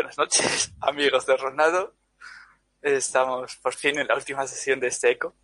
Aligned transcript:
Buenas 0.00 0.16
noches, 0.16 0.72
amigos 0.80 1.26
de 1.26 1.36
Ronaldo. 1.36 1.94
Estamos 2.80 3.54
por 3.56 3.74
fin 3.74 3.98
en 3.98 4.06
la 4.06 4.14
última 4.14 4.46
sesión 4.46 4.80
de 4.80 4.86
este 4.86 5.10
eco. 5.10 5.36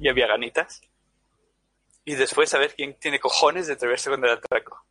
Y 0.00 0.08
había 0.08 0.26
ganitas. 0.26 0.80
Y 2.04 2.16
después 2.16 2.52
a 2.52 2.58
ver 2.58 2.74
quién 2.74 2.98
tiene 2.98 3.20
cojones 3.20 3.68
de 3.68 3.74
atreverse 3.74 4.10
con 4.10 4.24
el 4.24 4.32
atraco. 4.32 4.84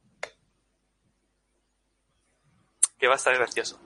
Que 2.97 3.07
va 3.07 3.15
a 3.15 3.18
estar 3.18 3.36
gracioso. 3.36 3.81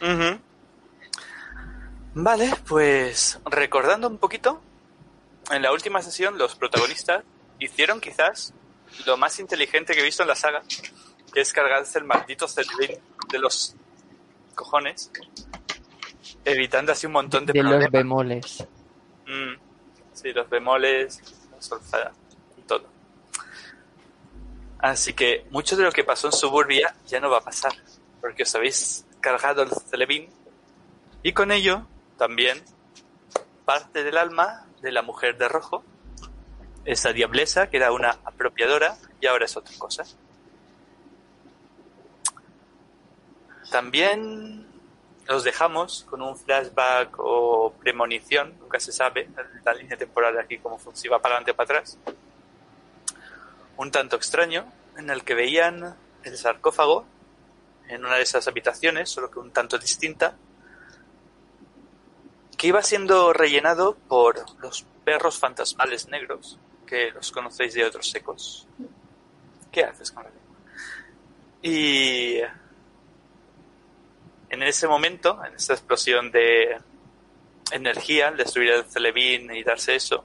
Ujú. 0.00 0.40
Vale, 2.14 2.52
pues 2.68 3.40
recordando 3.46 4.06
un 4.06 4.18
poquito, 4.18 4.62
en 5.50 5.60
la 5.60 5.72
última 5.72 6.02
sesión 6.02 6.38
los 6.38 6.54
protagonistas 6.54 7.24
hicieron 7.58 8.00
quizás 8.00 8.54
lo 9.06 9.16
más 9.16 9.40
inteligente 9.40 9.92
que 9.92 10.02
he 10.02 10.04
visto 10.04 10.22
en 10.22 10.28
la 10.28 10.36
saga, 10.36 10.62
que 11.36 11.42
es 11.42 11.52
cargarse 11.52 11.98
el 11.98 12.06
maldito 12.06 12.48
Cerbin 12.48 12.96
de 13.28 13.38
los 13.38 13.76
cojones, 14.54 15.10
evitando 16.46 16.92
así 16.92 17.04
un 17.06 17.12
montón 17.12 17.44
de, 17.44 17.52
De 17.52 17.62
los 17.62 17.72
problemas. 17.72 17.92
bemoles. 17.92 18.66
Mm, 19.26 19.52
sí, 20.14 20.32
los 20.32 20.48
bemoles, 20.48 21.20
la 21.92 22.12
todo. 22.66 22.88
Así 24.78 25.12
que 25.12 25.44
mucho 25.50 25.76
de 25.76 25.82
lo 25.82 25.92
que 25.92 26.04
pasó 26.04 26.28
en 26.28 26.32
Suburbia 26.32 26.96
ya 27.06 27.20
no 27.20 27.28
va 27.28 27.36
a 27.36 27.44
pasar, 27.44 27.74
porque 28.22 28.44
os 28.44 28.54
habéis 28.54 29.04
cargado 29.20 29.60
el 29.60 29.72
Celebin 29.90 30.30
y 31.22 31.34
con 31.34 31.52
ello 31.52 31.86
también 32.16 32.64
parte 33.66 34.04
del 34.04 34.16
alma 34.16 34.64
de 34.80 34.90
la 34.90 35.02
mujer 35.02 35.36
de 35.36 35.48
rojo, 35.48 35.84
esa 36.86 37.12
diablesa 37.12 37.68
que 37.68 37.76
era 37.76 37.92
una 37.92 38.20
apropiadora 38.24 38.96
y 39.20 39.26
ahora 39.26 39.44
es 39.44 39.54
otra 39.54 39.74
cosa. 39.76 40.04
También 43.70 44.66
los 45.26 45.42
dejamos 45.44 46.04
con 46.08 46.22
un 46.22 46.36
flashback 46.36 47.16
o 47.18 47.72
premonición, 47.80 48.54
nunca 48.60 48.78
se 48.78 48.92
sabe, 48.92 49.28
la 49.64 49.74
línea 49.74 49.96
temporal 49.96 50.38
aquí 50.38 50.58
fun- 50.58 50.78
si 50.94 51.08
va 51.08 51.20
para 51.20 51.34
adelante 51.34 51.50
o 51.50 51.56
para 51.56 51.78
atrás. 51.80 51.98
Un 53.76 53.90
tanto 53.90 54.16
extraño, 54.16 54.72
en 54.96 55.10
el 55.10 55.24
que 55.24 55.34
veían 55.34 55.96
el 56.22 56.38
sarcófago 56.38 57.04
en 57.88 58.04
una 58.04 58.16
de 58.16 58.22
esas 58.22 58.46
habitaciones, 58.48 59.10
solo 59.10 59.30
que 59.30 59.38
un 59.38 59.50
tanto 59.50 59.78
distinta, 59.78 60.36
que 62.56 62.68
iba 62.68 62.82
siendo 62.82 63.32
rellenado 63.32 63.96
por 64.08 64.44
los 64.60 64.86
perros 65.04 65.38
fantasmales 65.38 66.08
negros, 66.08 66.58
que 66.86 67.10
los 67.10 67.30
conocéis 67.32 67.74
de 67.74 67.84
otros 67.84 68.08
secos. 68.08 68.66
¿Qué 69.70 69.84
haces 69.84 70.10
con 70.10 70.22
la 70.24 70.30
lengua? 70.30 70.46
Y 71.62 72.38
en 74.48 74.62
ese 74.62 74.86
momento, 74.86 75.42
en 75.44 75.54
esta 75.54 75.74
explosión 75.74 76.30
de 76.30 76.78
energía, 77.72 78.28
al 78.28 78.36
destruir 78.36 78.70
el 78.70 78.84
Celebin 78.84 79.54
y 79.54 79.64
darse 79.64 79.96
eso, 79.96 80.24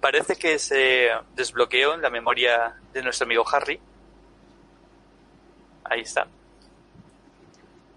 parece 0.00 0.36
que 0.36 0.58
se 0.58 1.10
desbloqueó 1.34 1.94
en 1.94 2.02
la 2.02 2.10
memoria 2.10 2.76
de 2.92 3.02
nuestro 3.02 3.24
amigo 3.24 3.44
Harry. 3.50 3.80
Ahí 5.84 6.00
está. 6.00 6.26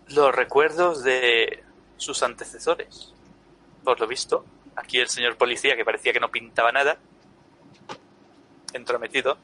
Los 0.07 0.33
recuerdos 0.33 1.03
de 1.03 1.63
sus 1.97 2.21
antecesores. 2.23 3.13
Por 3.83 3.99
lo 3.99 4.07
visto, 4.07 4.45
aquí 4.75 4.99
el 4.99 5.09
señor 5.09 5.37
policía, 5.37 5.75
que 5.75 5.85
parecía 5.85 6.13
que 6.13 6.19
no 6.19 6.29
pintaba 6.29 6.71
nada, 6.71 6.97
entrometido, 8.73 9.37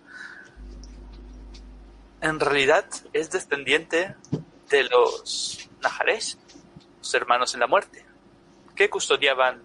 en 2.22 2.40
realidad 2.40 2.86
es 3.14 3.30
descendiente 3.30 4.16
de 4.70 4.84
los 4.84 5.65
Najaresh, 5.86 6.36
los 6.98 7.14
hermanos 7.14 7.54
en 7.54 7.60
la 7.60 7.68
muerte, 7.68 8.04
que 8.76 8.90
custodiaban, 8.90 9.62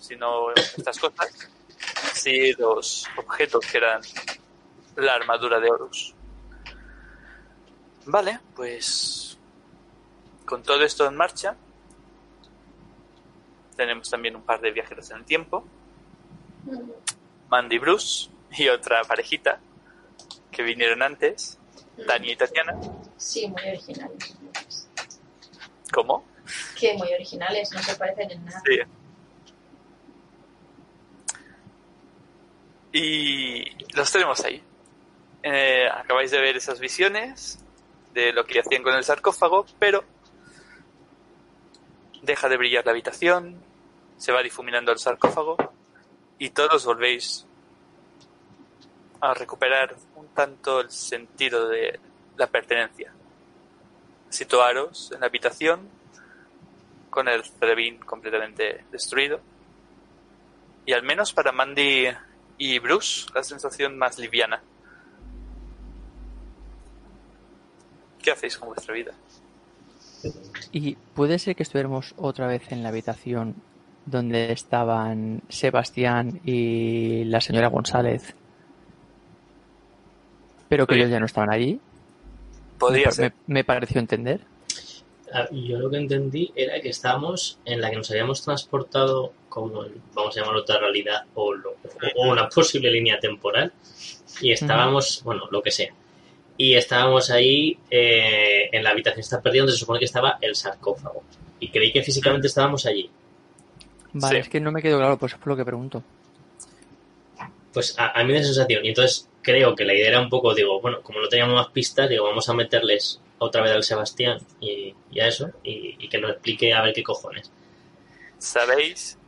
si 0.00 0.14
no 0.14 0.52
estas 0.54 0.96
cosas, 0.98 1.50
sí 2.12 2.52
los 2.52 3.06
objetos 3.16 3.66
que 3.66 3.78
eran 3.78 4.00
la 4.94 5.14
armadura 5.14 5.58
de 5.58 5.68
Horus. 5.68 6.14
Vale, 8.06 8.38
pues 8.54 9.36
con 10.44 10.62
todo 10.62 10.84
esto 10.84 11.04
en 11.06 11.16
marcha, 11.16 11.56
tenemos 13.76 14.08
también 14.08 14.36
un 14.36 14.42
par 14.42 14.60
de 14.60 14.70
viajeros 14.70 15.10
en 15.10 15.16
el 15.16 15.24
tiempo, 15.24 15.64
Mandy 17.48 17.78
Bruce 17.78 18.30
y 18.52 18.68
otra 18.68 19.02
parejita 19.02 19.58
que 20.52 20.62
vinieron 20.62 21.02
antes, 21.02 21.58
Tania 22.06 22.32
y 22.32 22.36
Tatiana. 22.36 22.78
Sí, 23.16 23.48
muy 23.48 23.62
originales. 23.62 24.36
¿Cómo? 25.94 26.24
Que 26.78 26.94
muy 26.94 27.12
originales, 27.12 27.70
no 27.72 27.80
se 27.80 27.94
parecen 27.94 28.30
en 28.32 28.44
nada. 28.44 28.62
Sí. 28.66 28.80
Y 32.92 33.94
los 33.94 34.10
tenemos 34.10 34.44
ahí. 34.44 34.62
Eh, 35.42 35.86
acabáis 35.88 36.32
de 36.32 36.40
ver 36.40 36.56
esas 36.56 36.80
visiones 36.80 37.64
de 38.12 38.32
lo 38.32 38.44
que 38.44 38.60
hacían 38.60 38.82
con 38.82 38.94
el 38.94 39.04
sarcófago, 39.04 39.66
pero 39.78 40.04
deja 42.22 42.48
de 42.48 42.56
brillar 42.56 42.84
la 42.86 42.92
habitación, 42.92 43.62
se 44.16 44.32
va 44.32 44.42
difuminando 44.42 44.90
el 44.90 44.98
sarcófago 44.98 45.56
y 46.38 46.50
todos 46.50 46.86
volvéis 46.86 47.46
a 49.20 49.34
recuperar 49.34 49.94
un 50.16 50.28
tanto 50.28 50.80
el 50.80 50.90
sentido 50.90 51.68
de 51.68 52.00
la 52.36 52.46
pertenencia. 52.46 53.12
Situaros 54.34 55.12
en 55.14 55.20
la 55.20 55.26
habitación 55.26 55.88
con 57.08 57.28
el 57.28 57.44
Celebin 57.44 57.98
completamente 57.98 58.84
destruido. 58.90 59.38
Y 60.86 60.92
al 60.92 61.04
menos 61.04 61.32
para 61.32 61.52
Mandy 61.52 62.08
y 62.58 62.78
Bruce, 62.80 63.26
la 63.32 63.44
sensación 63.44 63.96
más 63.96 64.18
liviana. 64.18 64.60
¿Qué 68.20 68.32
hacéis 68.32 68.58
con 68.58 68.70
vuestra 68.70 68.92
vida? 68.92 69.12
Y 70.72 70.96
puede 71.14 71.38
ser 71.38 71.54
que 71.54 71.62
estuviéramos 71.62 72.12
otra 72.16 72.48
vez 72.48 72.72
en 72.72 72.82
la 72.82 72.88
habitación 72.88 73.54
donde 74.06 74.50
estaban 74.50 75.42
Sebastián 75.48 76.40
y 76.44 77.22
la 77.24 77.40
señora 77.40 77.68
González, 77.68 78.34
pero 80.68 80.86
que 80.88 80.94
Sí. 80.94 81.00
ellos 81.00 81.10
ya 81.12 81.20
no 81.20 81.26
estaban 81.26 81.52
allí. 81.52 81.80
Podría 82.78 83.06
me, 83.06 83.12
ser. 83.12 83.32
me- 83.46 83.54
me 83.54 83.64
pareció 83.64 84.00
entender. 84.00 84.40
Ah, 85.32 85.48
Yo 85.50 85.78
lo 85.78 85.90
que 85.90 85.96
entendí 85.96 86.52
era 86.54 86.80
que 86.80 86.90
estábamos 86.90 87.58
en 87.64 87.80
la 87.80 87.90
que 87.90 87.96
nos 87.96 88.10
habíamos 88.10 88.42
transportado 88.42 89.32
como, 89.48 89.84
en, 89.84 89.94
vamos 90.14 90.36
a 90.36 90.40
llamarlo 90.40 90.60
otra 90.60 90.78
realidad 90.78 91.24
o, 91.34 91.52
lo- 91.54 91.76
o 92.16 92.30
una 92.30 92.48
posible 92.48 92.90
línea 92.90 93.18
temporal 93.18 93.72
y 94.40 94.52
estábamos, 94.52 95.22
bueno, 95.24 95.48
lo 95.50 95.62
que 95.62 95.70
sea. 95.70 95.92
Y 96.56 96.74
estábamos 96.74 97.30
ahí 97.30 97.76
eh, 97.90 98.68
en 98.70 98.84
la 98.84 98.90
habitación 98.90 99.20
está 99.20 99.40
perdida 99.42 99.62
donde 99.62 99.72
se 99.72 99.78
supone 99.80 99.98
que 99.98 100.04
estaba 100.04 100.38
el 100.40 100.54
sarcófago. 100.54 101.22
Y 101.58 101.68
creí 101.70 101.92
que 101.92 102.02
físicamente 102.02 102.46
estábamos 102.46 102.86
allí. 102.86 103.10
Vale, 104.12 104.36
Sí. 104.36 104.40
es 104.42 104.48
que 104.48 104.60
no 104.60 104.70
me 104.70 104.80
quedó 104.82 104.98
claro, 104.98 105.18
pues 105.18 105.32
es 105.32 105.38
por 105.38 105.48
lo 105.48 105.56
que 105.56 105.64
pregunto. 105.64 106.02
Pues 107.72 107.98
a, 107.98 108.18
a 108.18 108.22
mí 108.22 108.32
me 108.32 108.38
da 108.38 108.44
sensación. 108.44 108.84
Y 108.84 108.88
entonces 108.90 109.28
creo 109.44 109.76
que 109.76 109.84
la 109.84 109.94
idea 109.94 110.08
era 110.08 110.20
un 110.20 110.28
poco, 110.28 110.52
digo, 110.54 110.80
bueno, 110.80 111.00
como 111.02 111.20
no 111.20 111.28
teníamos 111.28 111.54
más 111.54 111.68
pistas, 111.68 112.08
digo, 112.08 112.24
vamos 112.24 112.48
a 112.48 112.54
meterles 112.54 113.20
otra 113.38 113.62
vez 113.62 113.72
al 113.72 113.84
Sebastián 113.84 114.38
y, 114.60 114.92
y 115.12 115.20
a 115.20 115.28
eso, 115.28 115.50
y, 115.62 115.96
y 116.04 116.08
que 116.08 116.18
nos 116.18 116.32
explique 116.32 116.72
a 116.74 116.82
ver 116.82 116.92
qué 116.94 117.02
cojones. 117.04 117.52
Sabéis 118.38 119.18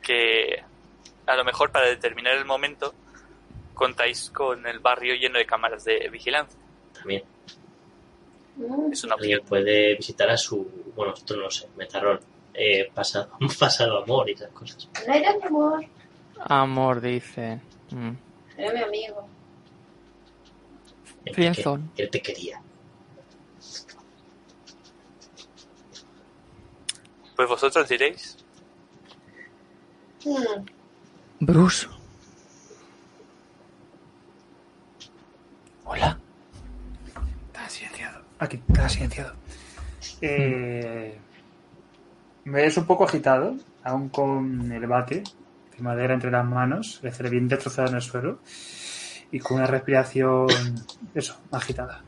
que 0.00 0.62
a 1.26 1.36
lo 1.36 1.44
mejor 1.44 1.70
para 1.70 1.86
determinar 1.88 2.36
el 2.36 2.44
momento 2.44 2.94
contáis 3.74 4.30
con 4.30 4.66
el 4.66 4.78
barrio 4.80 5.14
lleno 5.14 5.38
de 5.38 5.46
cámaras 5.46 5.84
de 5.84 6.08
vigilancia. 6.10 6.58
También. 6.94 7.22
Mm, 8.56 8.92
Es 8.92 9.04
una 9.04 9.14
Alguien 9.14 9.38
opción. 9.38 9.48
puede 9.48 9.94
visitar 9.96 10.28
a 10.30 10.36
su, 10.36 10.68
bueno, 10.94 11.14
esto 11.14 11.36
no 11.36 11.42
lo 11.42 11.50
sé, 11.50 11.68
metarrón, 11.76 12.20
eh, 12.54 12.90
pasado, 12.94 13.30
pasado 13.58 14.02
amor 14.02 14.28
y 14.28 14.32
esas 14.32 14.50
cosas. 14.50 14.88
No 15.06 15.14
era 15.14 15.34
mi 15.36 15.42
amor, 15.44 15.84
Amor, 16.44 17.00
dice. 17.00 17.60
Mm. 17.90 18.10
era 18.58 18.72
mi 18.72 18.80
amigo. 18.82 19.28
Él 21.24 21.24
te, 21.24 21.34
Friendzone. 21.34 21.84
que- 21.96 22.02
él 22.04 22.10
te 22.10 22.20
quería. 22.22 22.60
Pues 27.36 27.48
vosotros 27.48 27.88
diréis. 27.88 28.36
Mm, 30.24 30.64
Bruce. 31.40 31.86
Hola. 35.84 36.18
Está 37.48 37.68
silenciado. 37.68 38.22
Aquí, 38.38 38.60
está 38.68 38.88
silenciado. 38.88 39.34
Eh, 40.20 41.18
me 42.44 42.62
ves 42.62 42.76
un 42.76 42.86
poco 42.86 43.04
agitado, 43.04 43.56
aún 43.82 44.08
con 44.08 44.70
el 44.70 44.86
bate 44.86 45.22
de 45.76 45.82
madera 45.82 46.14
entre 46.14 46.30
las 46.30 46.44
manos, 46.44 47.00
el 47.02 47.12
cerebrín 47.12 47.48
destrozado 47.48 47.88
en 47.88 47.96
el 47.96 48.02
suelo. 48.02 48.38
Y 49.32 49.40
con 49.40 49.56
una 49.56 49.66
respiración, 49.66 50.46
eso, 51.14 51.36
agitada. 51.50 52.02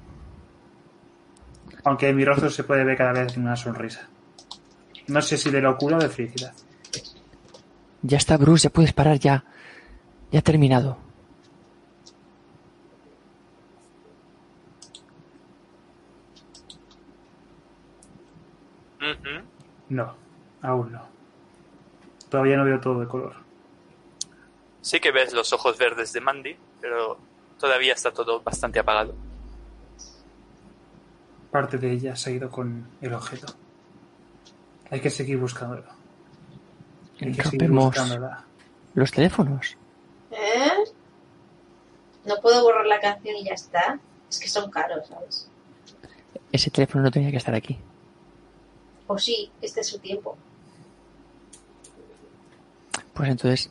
Aunque 1.84 2.08
en 2.08 2.16
mi 2.16 2.24
rostro 2.24 2.50
se 2.50 2.64
puede 2.64 2.84
ver 2.84 2.96
cada 2.96 3.12
vez 3.12 3.36
una 3.36 3.56
sonrisa. 3.56 4.06
No 5.08 5.20
sé 5.22 5.36
si 5.36 5.50
de 5.50 5.60
locura 5.60 5.96
o 5.96 6.00
de 6.00 6.08
felicidad. 6.08 6.52
Ya 8.02 8.18
está, 8.18 8.36
Bruce, 8.36 8.64
ya 8.64 8.70
puedes 8.70 8.92
parar 8.92 9.18
ya. 9.18 9.44
Ya 10.30 10.40
ha 10.40 10.42
terminado. 10.42 10.98
No, 19.88 20.14
aún 20.62 20.92
no. 20.92 21.02
Todavía 22.28 22.56
no 22.56 22.64
veo 22.64 22.80
todo 22.80 23.00
de 23.00 23.06
color. 23.06 23.43
Sí 24.84 25.00
que 25.00 25.12
ves 25.12 25.32
los 25.32 25.50
ojos 25.54 25.78
verdes 25.78 26.12
de 26.12 26.20
Mandy, 26.20 26.54
pero 26.78 27.16
todavía 27.58 27.94
está 27.94 28.12
todo 28.12 28.42
bastante 28.42 28.78
apagado. 28.78 29.14
Parte 31.50 31.78
de 31.78 31.90
ella 31.90 32.14
se 32.16 32.28
ha 32.28 32.32
ido 32.34 32.50
con 32.50 32.86
el 33.00 33.14
objeto. 33.14 33.46
Hay 34.90 35.00
que 35.00 35.08
seguir 35.08 35.38
buscándolo. 35.38 35.84
Hay 37.18 37.32
que 37.32 37.42
seguir 37.44 37.60
Rompemos 37.62 37.84
buscándola. 37.86 38.44
los 38.92 39.10
teléfonos. 39.10 39.74
¿Eh? 40.30 40.84
No 42.26 42.34
puedo 42.42 42.62
borrar 42.62 42.84
la 42.84 43.00
canción 43.00 43.36
y 43.36 43.44
ya 43.44 43.54
está. 43.54 43.98
Es 44.28 44.38
que 44.38 44.48
son 44.48 44.70
caros, 44.70 45.06
¿sabes? 45.08 45.48
Ese 46.52 46.70
teléfono 46.70 47.04
no 47.04 47.10
tenía 47.10 47.30
que 47.30 47.38
estar 47.38 47.54
aquí. 47.54 47.78
O 49.06 49.16
sí, 49.16 49.50
este 49.62 49.80
es 49.80 49.86
su 49.88 49.98
tiempo. 49.98 50.36
Pues 53.14 53.30
entonces, 53.30 53.70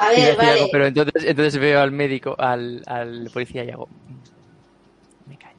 A 0.00 0.08
ver, 0.10 0.30
algo, 0.30 0.36
vale. 0.42 0.68
pero 0.72 0.86
entonces, 0.86 1.24
entonces 1.24 1.58
veo 1.60 1.80
al 1.80 1.90
médico, 1.92 2.34
al, 2.38 2.82
al 2.86 3.28
policía 3.32 3.64
y 3.64 3.70
hago. 3.70 3.86
"Mm, 3.86 5.30
Me 5.30 5.36
callo. 5.38 5.56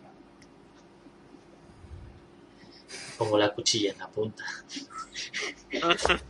Pongo 3.17 3.37
la 3.37 3.49
cuchilla 3.53 3.91
en 3.91 3.99
la 3.99 4.07
punta. 4.07 4.43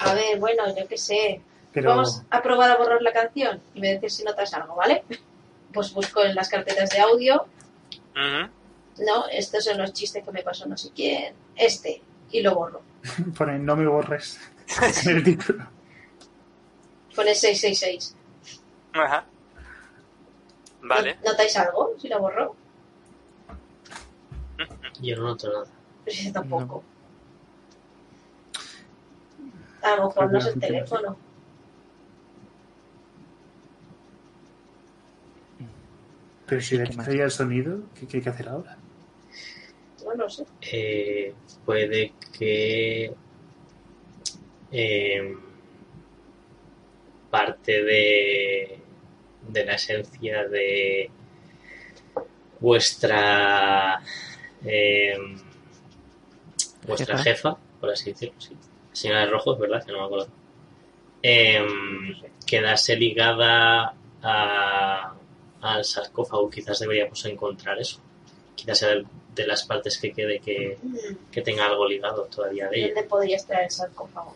A 0.00 0.14
ver, 0.14 0.38
bueno, 0.38 0.62
yo 0.76 0.86
qué 0.86 0.96
sé. 0.98 1.40
Pero 1.72 1.90
Vamos 1.90 2.22
a 2.30 2.42
probar 2.42 2.70
a 2.70 2.76
borrar 2.76 3.02
la 3.02 3.12
canción 3.12 3.60
y 3.74 3.80
me 3.80 3.94
dices 3.94 4.14
si 4.16 4.24
notas 4.24 4.52
algo, 4.54 4.74
¿vale? 4.76 5.04
Pues 5.72 5.92
busco 5.92 6.22
en 6.22 6.34
las 6.34 6.48
carpetas 6.48 6.90
de 6.90 7.00
audio. 7.00 7.46
No, 8.98 9.26
estos 9.30 9.64
son 9.64 9.78
los 9.78 9.92
chistes 9.92 10.24
que 10.24 10.32
me 10.32 10.42
pasó 10.42 10.66
no 10.66 10.76
sé 10.76 10.90
quién. 10.94 11.34
Este. 11.56 12.02
Y 12.30 12.42
lo 12.42 12.54
borro. 12.54 12.82
pone 13.38 13.58
no 13.58 13.74
me 13.76 13.86
borres 13.86 14.38
en 15.06 15.16
el 15.16 15.24
título. 15.24 15.66
Pone 17.18 17.34
666. 17.34 18.14
Ajá. 18.92 19.26
Vale. 20.82 21.16
¿No- 21.16 21.30
¿Notáis 21.32 21.56
algo 21.56 21.96
si 21.98 22.06
lo 22.08 22.20
borro? 22.20 22.54
Yo 25.02 25.16
no 25.16 25.22
noto 25.24 25.52
nada. 25.52 25.66
Pues 26.04 26.24
yo 26.24 26.32
tampoco. 26.32 26.84
A 29.82 29.96
lo 29.96 30.06
mejor 30.06 30.30
no 30.32 30.38
es 30.38 30.46
el 30.46 30.60
teléfono. 30.60 31.16
Pero 36.46 36.60
si 36.60 36.76
¿Qué 36.78 36.84
le 36.84 37.24
el 37.24 37.30
sonido, 37.32 37.80
¿qué, 37.98 38.06
qué 38.06 38.18
hay 38.18 38.22
que 38.22 38.30
hacer 38.30 38.48
ahora? 38.48 38.78
No 40.04 40.14
lo 40.14 40.30
sé. 40.30 40.46
Eh, 40.60 41.34
puede 41.64 42.14
que 42.38 43.12
eh, 44.70 45.36
parte 47.30 47.82
de, 47.82 48.78
de 49.48 49.64
la 49.64 49.74
esencia 49.74 50.46
de 50.48 51.10
vuestra 52.60 54.00
eh, 54.64 55.16
vuestra 56.86 57.18
Jefa. 57.18 57.22
jefa, 57.30 57.56
por 57.80 57.90
así 57.90 58.12
decirlo, 58.12 58.40
sí. 58.40 58.56
Señora 58.92 59.20
de 59.20 59.26
Rojo, 59.26 59.54
es 59.54 59.60
verdad 59.60 59.84
que 59.84 59.92
no 59.92 59.98
me 60.00 60.04
acuerdo. 60.06 60.28
Em, 61.22 62.16
quedase 62.46 62.96
ligada 62.96 63.94
a- 64.22 65.14
al 65.60 65.84
sarcófago. 65.84 66.50
Quizás 66.50 66.78
deberíamos 66.80 67.24
encontrar 67.26 67.78
eso. 67.78 68.00
Quizás 68.56 68.78
sea 68.78 68.94
de 69.34 69.46
las 69.46 69.64
partes 69.64 69.98
que 69.98 70.12
quede 70.12 70.40
que, 70.40 70.78
que 71.30 71.42
tenga 71.42 71.66
algo 71.66 71.86
ligado 71.86 72.24
todavía 72.24 72.68
de 72.68 72.78
ella. 72.78 72.86
¿Dónde 72.94 73.02
podría 73.04 73.36
estar 73.36 73.62
el 73.62 73.70
sarcófago? 73.70 74.34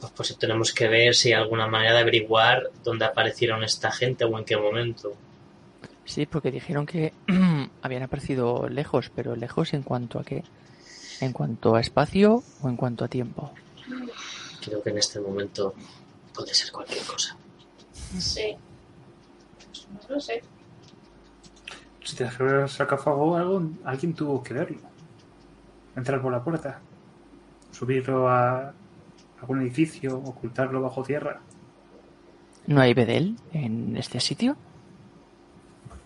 Pues, 0.00 0.12
pues 0.12 0.38
tenemos 0.38 0.72
que 0.72 0.88
ver 0.88 1.14
si 1.14 1.32
hay 1.32 1.40
alguna 1.40 1.66
manera 1.66 1.94
de 1.94 2.00
averiguar 2.00 2.70
dónde 2.84 3.04
aparecieron 3.04 3.64
esta 3.64 3.90
gente 3.90 4.24
o 4.24 4.38
en 4.38 4.44
qué 4.44 4.56
momento. 4.56 5.14
Sí, 6.04 6.26
porque 6.26 6.50
dijeron 6.50 6.86
que 6.86 7.12
habían 7.82 8.02
aparecido 8.02 8.68
lejos, 8.68 9.10
pero 9.14 9.36
lejos 9.36 9.74
en 9.74 9.82
cuanto 9.82 10.18
a 10.18 10.24
qué? 10.24 10.44
En 11.20 11.32
cuanto 11.32 11.74
a 11.74 11.80
espacio 11.80 12.42
o 12.62 12.68
en 12.68 12.76
cuanto 12.76 13.04
a 13.04 13.08
tiempo. 13.08 13.52
Creo 14.64 14.82
que 14.82 14.90
en 14.90 14.98
este 14.98 15.20
momento 15.20 15.74
puede 16.34 16.54
ser 16.54 16.70
cualquier 16.72 17.04
cosa. 17.04 17.36
Sí. 18.18 18.56
No 20.08 20.14
lo 20.14 20.20
sé. 20.20 20.42
Si 22.04 22.16
te 22.16 22.24
abre 22.24 22.62
el 22.62 22.68
sarcófago, 22.68 23.36
algo, 23.36 23.62
alguien 23.84 24.14
tuvo 24.14 24.42
que 24.42 24.54
verlo. 24.54 24.78
Entrar 25.94 26.22
por 26.22 26.32
la 26.32 26.42
puerta. 26.42 26.80
Subirlo 27.70 28.28
a 28.28 28.72
algún 29.40 29.62
edificio, 29.62 30.16
ocultarlo 30.18 30.80
bajo 30.82 31.02
tierra. 31.02 31.40
¿No 32.66 32.80
hay 32.80 32.94
Bedel 32.94 33.36
en 33.52 33.96
este 33.96 34.20
sitio? 34.20 34.56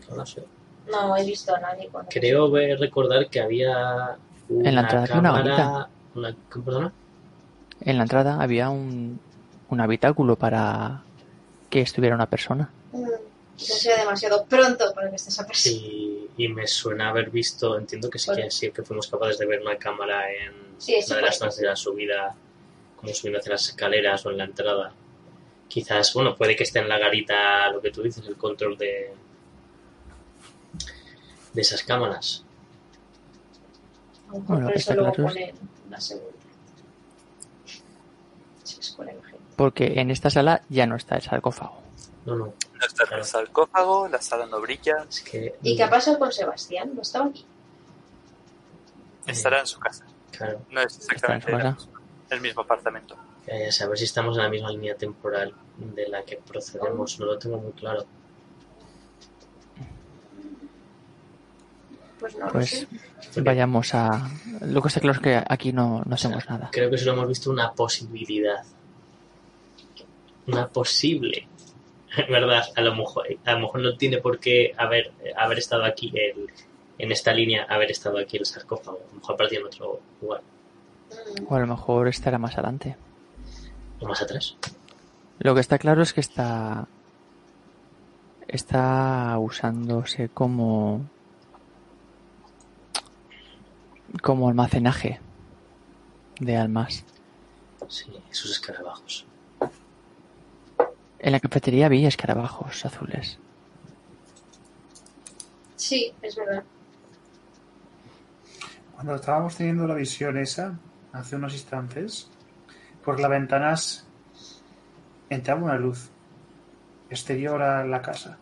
No 0.09 0.17
lo 0.17 0.27
sé. 0.27 0.45
No 0.91 1.17
he 1.17 1.25
visto 1.25 1.55
a 1.55 1.61
nadie 1.61 1.89
cuando. 1.91 2.11
Creo 2.13 2.51
ver, 2.51 2.79
recordar 2.79 3.29
que 3.29 3.41
había 3.41 4.17
una 4.49 4.69
En 4.69 4.75
la 4.75 4.81
entrada 4.83 5.05
había 5.05 5.19
una 5.19 5.33
cámara. 5.33 5.89
Una, 6.15 6.33
¿qué, 6.33 6.61
perdona? 6.65 6.93
En 7.81 7.97
la 7.97 8.03
entrada 8.03 8.41
había 8.41 8.71
un, 8.71 9.19
un 9.71 9.81
habitáculo 9.81 10.37
para 10.37 11.03
que 11.71 11.81
estuviera 11.81 12.15
una 12.15 12.27
persona. 12.27 12.71
Mm, 12.93 13.07
Quizás 13.57 13.81
sea 13.81 13.97
demasiado 13.99 14.45
pronto 14.47 14.93
para 14.95 15.11
que 15.11 15.17
estés 15.17 15.39
a 15.41 15.47
Y, 15.67 16.29
y 16.37 16.49
me 16.49 16.67
suena 16.67 17.11
haber 17.11 17.31
visto, 17.31 17.79
entiendo 17.79 18.09
que 18.09 18.19
sí 18.19 18.31
que 18.35 18.51
sí 18.51 18.71
que 18.71 18.83
fuimos 18.83 19.09
capaces 19.09 19.39
de 19.39 19.47
ver 19.47 19.61
una 19.61 19.77
cámara 19.77 20.31
en 20.33 20.53
Sí, 20.79 20.95
sí, 21.01 21.13
una 21.13 21.17
de 21.17 21.27
las 21.27 21.39
zonas 21.39 21.57
de 21.57 21.67
la 21.67 21.77
subida, 21.77 22.35
como 23.03 23.13
subiendo 23.15 23.41
hacia 23.41 23.53
las 23.53 23.69
escaleras 23.69 24.25
o 24.25 24.31
en 24.31 24.39
la 24.39 24.45
entrada. 24.45 24.93
Quizás, 25.69 26.15
bueno, 26.15 26.35
puede 26.37 26.55
que 26.57 26.63
esté 26.63 26.79
en 26.79 26.89
la 26.89 26.99
garita 26.99 27.69
lo 27.71 27.81
que 27.83 27.91
tú 27.91 28.01
dices, 28.03 28.27
el 28.29 28.37
control 28.37 28.79
de, 28.79 29.13
de 31.53 31.61
esas 31.61 31.83
cámaras. 31.83 32.45
A 34.29 34.33
lo 34.35 34.39
mejor 34.41 34.47
Bueno, 34.57 34.67
por 34.69 34.77
eso 34.77 34.95
luego 34.95 35.13
claro. 35.13 35.29
ponen 35.31 35.55
una 35.89 36.01
segunda. 36.01 36.33
Sí, 38.65 38.77
es 38.81 38.91
con 38.93 39.09
el 39.09 39.19
ejemplo. 39.19 39.39
Porque 39.57 40.01
en 40.01 40.11
esta 40.11 40.31
sala 40.31 40.63
ya 40.69 40.87
no 40.87 40.97
está 40.97 41.17
el 41.17 41.23
sarcófago. 41.23 41.83
No, 42.25 42.37
no, 42.37 42.45
No 42.47 42.87
está 42.87 43.17
el 43.17 43.25
sarcófago, 43.25 44.09
la 44.09 44.23
sala 44.23 44.47
no 44.47 44.61
brilla, 44.61 45.05
es 45.09 45.21
que. 45.23 45.57
¿Y 45.63 45.77
qué 45.77 45.83
ha 45.83 45.91
pasado 45.91 46.19
con 46.19 46.31
Sebastián? 46.33 46.95
¿No 46.95 47.03
estaba 47.03 47.27
aquí? 47.27 47.45
estará 49.27 49.61
en 49.61 49.67
su 49.67 49.79
casa. 49.79 50.05
Claro, 50.33 50.61
No 50.71 50.81
es 50.81 50.97
exactamente 50.97 51.47
Está 51.53 51.69
en 51.69 51.79
su 51.79 51.87
la 51.87 51.93
misma- 51.93 52.02
el 52.33 52.41
mismo 52.41 52.63
apartamento. 52.63 53.17
eh, 53.47 53.71
saber 53.73 53.99
si 53.99 54.05
estamos 54.05 54.37
en 54.37 54.43
la 54.45 54.49
misma 54.49 54.71
línea 54.71 54.95
temporal 54.97 55.53
de 55.77 56.09
la 56.09 56.23
que 56.25 56.37
procedemos, 56.37 57.19
no 57.21 57.27
lo 57.27 57.39
tengo 57.39 57.59
muy 57.59 57.73
claro. 57.73 58.05
Pues 62.19 62.37
no 62.37 62.47
lo 62.47 62.53
Pues 62.53 62.87
sé. 63.31 63.41
vayamos 63.41 63.95
a... 63.95 64.31
Lo 64.61 64.81
que 64.81 64.89
está 64.89 65.01
claro 65.01 65.17
es 65.17 65.23
que 65.23 65.43
aquí 65.49 65.73
no, 65.73 66.03
no 66.07 66.15
hacemos 66.15 66.49
nada. 66.49 66.69
Creo 66.73 66.91
que 66.91 66.99
solo 66.99 67.13
hemos 67.15 67.29
visto 67.29 67.51
una 67.51 67.73
posibilidad. 67.73 68.63
Una 70.47 70.69
posible. 70.69 71.49
¿Verdad? 72.29 72.63
A 72.77 72.81
lo 72.81 72.95
mejor, 72.95 73.27
a 73.45 73.53
lo 73.55 73.59
mejor 73.61 73.81
no 73.81 73.97
tiene 73.97 74.19
por 74.19 74.39
qué 74.39 74.73
haber, 74.77 75.13
haber 75.37 75.59
estado 75.59 75.85
aquí, 75.85 76.13
el, 76.15 76.49
en 76.99 77.11
esta 77.11 77.33
línea, 77.33 77.65
haber 77.65 77.91
estado 77.91 78.19
aquí 78.19 78.37
el 78.37 78.47
sarcófago. 78.47 78.99
A 78.99 79.09
lo 79.15 79.19
mejor 79.21 79.35
apareció 79.35 79.61
en 79.61 79.67
otro 79.67 80.01
lugar. 80.21 80.43
O 81.49 81.55
a 81.55 81.61
lo 81.61 81.67
mejor 81.67 82.09
estará 82.09 82.39
más 82.39 82.55
adelante. 82.55 82.97
O 84.01 84.07
más 84.07 84.23
atrás. 84.23 84.57
Lo 85.39 85.55
que 85.55 85.61
está 85.61 85.79
claro 85.79 86.03
es 86.03 86.13
que 86.13 86.21
está... 86.21 86.87
Está 88.49 89.39
usándose 89.39 90.29
como... 90.29 91.09
Como 94.23 94.49
almacenaje 94.49 95.21
de 96.39 96.57
almas. 96.57 97.05
Sí, 97.89 98.13
esos 98.31 98.51
escarabajos. 98.51 99.27
En 101.19 101.33
la 101.33 101.41
cafetería 101.41 101.87
había 101.87 102.09
escarabajos 102.09 102.85
azules. 102.85 103.39
Sí, 105.77 106.13
es 106.21 106.37
verdad. 106.37 106.65
Cuando 108.95 109.15
estábamos 109.15 109.57
teniendo 109.57 109.87
la 109.87 109.95
visión 109.95 110.37
esa, 110.37 110.79
hace 111.13 111.37
unos 111.37 111.53
instantes, 111.53 112.29
por 113.05 113.21
las 113.21 113.31
ventanas 113.31 114.07
entraba 115.31 115.63
una 115.63 115.77
luz. 115.77 116.09
exterior 117.11 117.61
a 117.63 117.85
la 117.85 118.01
casa. 118.01 118.39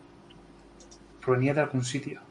Provenía 1.19 1.53
de 1.53 1.59
algún 1.61 1.83
sitio. 1.83 2.21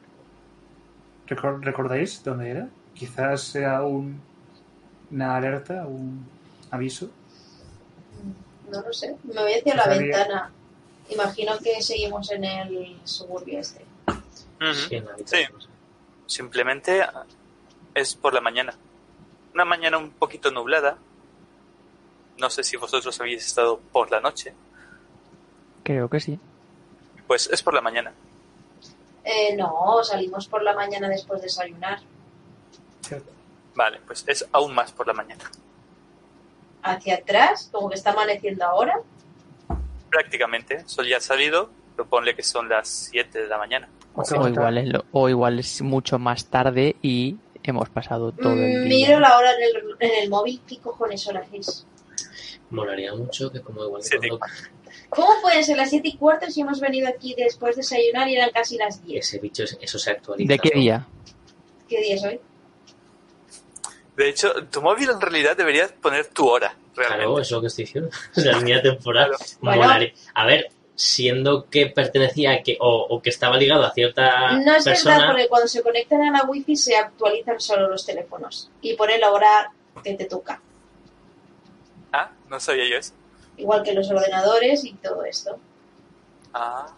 Recor- 1.29 1.63
¿Recordáis 1.63 2.25
dónde 2.25 2.51
era? 2.51 2.69
Quizás 2.95 3.43
sea 3.43 3.83
un, 3.83 4.21
una 5.11 5.37
alerta, 5.37 5.87
un 5.87 6.27
aviso. 6.71 7.11
No 8.71 8.81
lo 8.81 8.93
sé. 8.93 9.17
Me 9.25 9.35
voy 9.35 9.53
hacia 9.53 9.75
la 9.77 9.85
Sabía. 9.85 9.99
ventana. 10.17 10.51
Imagino 11.11 11.59
que 11.59 11.83
seguimos 11.83 12.31
en 12.31 12.45
el 12.45 13.01
suburbio 13.05 13.59
este. 13.61 13.85
Sí, 14.73 14.97
la 15.01 15.17
simplemente 16.27 17.03
es 17.95 18.15
por 18.15 18.33
la 18.33 18.41
mañana. 18.41 18.73
Una 19.55 19.65
mañana 19.65 19.99
un 19.99 20.11
poquito 20.11 20.51
nublada. 20.51 20.97
No 22.39 22.49
sé 22.51 22.63
si 22.65 22.77
vosotros 22.77 23.19
habéis 23.21 23.47
estado 23.47 23.79
por 23.93 24.11
la 24.11 24.21
noche. 24.21 24.55
Creo 25.83 26.09
que 26.09 26.21
sí. 26.21 26.39
Pues 27.27 27.49
es 27.53 27.63
por 27.63 27.75
la 27.75 27.81
mañana. 27.81 28.13
Eh, 29.25 29.55
no, 29.57 30.03
salimos 30.03 30.49
por 30.49 30.63
la 30.63 30.75
mañana 30.75 31.09
después 31.09 31.41
de 31.41 31.47
desayunar. 31.47 32.01
¿cierto? 33.03 33.31
Vale, 33.75 34.01
pues 34.07 34.25
es 34.27 34.47
aún 34.53 34.75
más 34.75 34.93
por 34.93 35.07
la 35.07 35.13
mañana. 35.13 35.45
Hacia 36.83 37.17
atrás, 37.17 37.69
como 37.73 37.89
que 37.91 37.97
está 37.97 38.11
amaneciendo 38.13 38.65
ahora. 38.65 38.95
Prácticamente. 40.11 40.83
Sol 40.89 41.07
ya 41.07 41.19
ha 41.19 41.21
salido. 41.21 41.71
Proponle 41.95 42.35
que 42.35 42.43
son 42.43 42.69
las 42.69 42.89
7 42.89 43.43
de 43.43 43.49
la 43.49 43.59
mañana. 43.59 43.89
O 44.15 44.23
O 44.23 44.49
igual, 44.49 44.79
es 44.79 44.89
lo- 44.89 45.05
o 45.13 45.29
igual 45.29 45.59
es 45.59 45.83
mucho 45.83 46.19
más 46.19 46.47
tarde 46.47 46.97
y 47.03 47.37
hemos 47.65 47.89
pasado 47.91 48.33
todo 48.33 48.55
el 48.55 48.85
Mm, 48.85 48.89
día. 48.89 49.07
Miro 49.09 49.21
la 49.21 49.37
hora 49.37 49.53
en 49.55 49.63
el, 49.63 49.97
en 50.01 50.23
el 50.23 50.31
móvil. 50.31 50.61
¿Qué 50.67 50.79
cojones 50.79 51.27
horas 51.29 51.47
es? 51.53 51.87
Molaría 52.71 53.15
mucho 53.15 53.51
que 53.51 53.61
como 53.61 53.85
igual 53.85 54.03
cuando 54.09 54.39
¿Cómo 55.09 55.29
pueden 55.43 55.65
ser 55.65 55.77
las 55.77 55.91
7 55.91 56.07
y 56.09 56.17
cuarto 56.17 56.49
si 56.51 56.61
hemos 56.61 56.79
venido 56.81 57.09
aquí 57.09 57.35
después 57.37 57.75
de 57.77 57.83
desayunar 57.83 58.29
y 58.29 58.37
eran 58.37 58.51
casi 58.51 58.77
las 58.77 59.05
10? 59.05 59.27
ese 59.27 59.39
bicho, 59.41 59.65
eso 59.81 59.99
se 59.99 60.11
actualiza. 60.11 60.53
¿De 60.53 60.59
qué 60.59 60.71
día? 60.71 61.07
¿Qué 61.89 62.01
día 62.01 62.15
es 62.15 62.25
hoy? 62.25 62.41
De 64.17 64.29
hecho, 64.29 64.53
tu 64.71 64.83
móvil 64.83 65.11
en 65.11 65.21
realidad 65.21 65.57
deberías 65.57 65.93
poner 65.93 66.27
tu 66.27 66.47
hora. 66.49 66.75
Claro, 66.95 67.15
Realmente. 67.17 67.43
es 67.43 67.51
lo 67.51 67.61
que 67.61 67.67
estoy 67.69 67.85
diciendo. 67.85 68.11
O 68.37 68.41
sea, 68.41 68.53
línea 68.59 68.83
temporal. 68.83 69.31
Claro. 69.61 69.79
Bueno. 69.79 70.05
A 70.35 70.47
ver, 70.47 70.69
siendo 71.01 71.65
que 71.71 71.87
pertenecía 71.87 72.53
a 72.53 72.63
que, 72.63 72.77
o, 72.79 73.07
o 73.09 73.23
que 73.23 73.31
estaba 73.31 73.57
ligado 73.57 73.85
a 73.87 73.93
cierta 73.95 74.53
No 74.59 74.75
es 74.75 74.85
persona. 74.85 75.15
verdad, 75.17 75.29
porque 75.33 75.49
cuando 75.49 75.67
se 75.69 75.83
conectan 75.83 76.23
a 76.23 76.31
la 76.31 76.45
wifi 76.45 76.77
se 76.77 76.95
actualizan 76.95 77.59
solo 77.59 77.89
los 77.89 78.05
teléfonos 78.05 78.71
y 78.83 78.95
pone 78.97 79.17
la 79.19 79.31
hora 79.33 79.73
que 80.05 80.13
te 80.15 80.27
toca. 80.27 80.61
Ah, 82.13 82.31
no 82.51 82.61
sabía 82.61 82.87
yo 82.89 82.97
eso. 82.97 83.13
Igual 83.57 83.83
que 83.83 83.95
los 83.95 84.11
ordenadores 84.11 84.85
y 84.85 84.93
todo 84.95 85.25
esto. 85.25 85.59
Ah, 86.53 86.89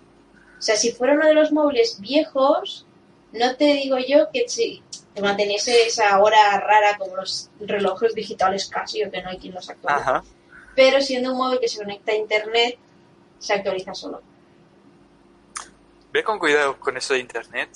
O 0.59 0.63
sea, 0.63 0.75
si 0.77 0.91
fuera 0.91 1.15
uno 1.15 1.27
de 1.29 1.35
los 1.35 1.53
móviles 1.53 2.01
viejos, 2.01 2.87
no 3.33 3.55
te 3.55 3.67
digo 3.75 3.99
yo 3.99 4.31
que 4.33 4.49
si 4.49 4.83
te 5.15 5.23
manteniese 5.23 5.87
esa 5.87 6.19
hora 6.21 6.59
rara 6.59 6.97
como 6.99 7.15
los 7.17 7.51
relojes 7.61 8.15
digitales 8.17 8.67
casi, 8.67 9.05
o 9.05 9.11
que 9.13 9.23
no 9.23 9.31
hay 9.31 9.39
quien 9.39 9.55
los 9.55 9.71
actualice. 9.71 10.01
ajá. 10.03 10.25
Pero 10.75 11.01
siendo 11.03 11.33
un 11.33 11.39
móvil 11.39 11.61
que 11.61 11.69
se 11.69 11.79
conecta 11.79 12.13
a 12.13 12.17
internet, 12.17 12.79
se 13.43 13.53
actualiza 13.55 13.93
solo. 13.95 14.23
Ve 16.13 16.23
con 16.23 16.39
cuidado 16.39 16.79
con 16.79 16.97
eso 16.97 17.15
de 17.15 17.21
internet. 17.21 17.71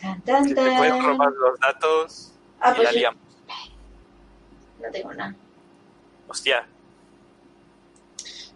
Tan, 0.00 0.22
te 0.46 0.54
pueden 0.54 1.02
robar 1.02 1.32
los 1.32 1.58
datos 1.58 2.32
Ah, 2.60 2.72
y 2.72 2.76
pues 2.76 2.84
la 2.84 2.92
liamos. 2.92 3.22
no 4.80 4.90
tengo 4.92 5.14
nada. 5.14 5.34
Hostia, 6.28 6.66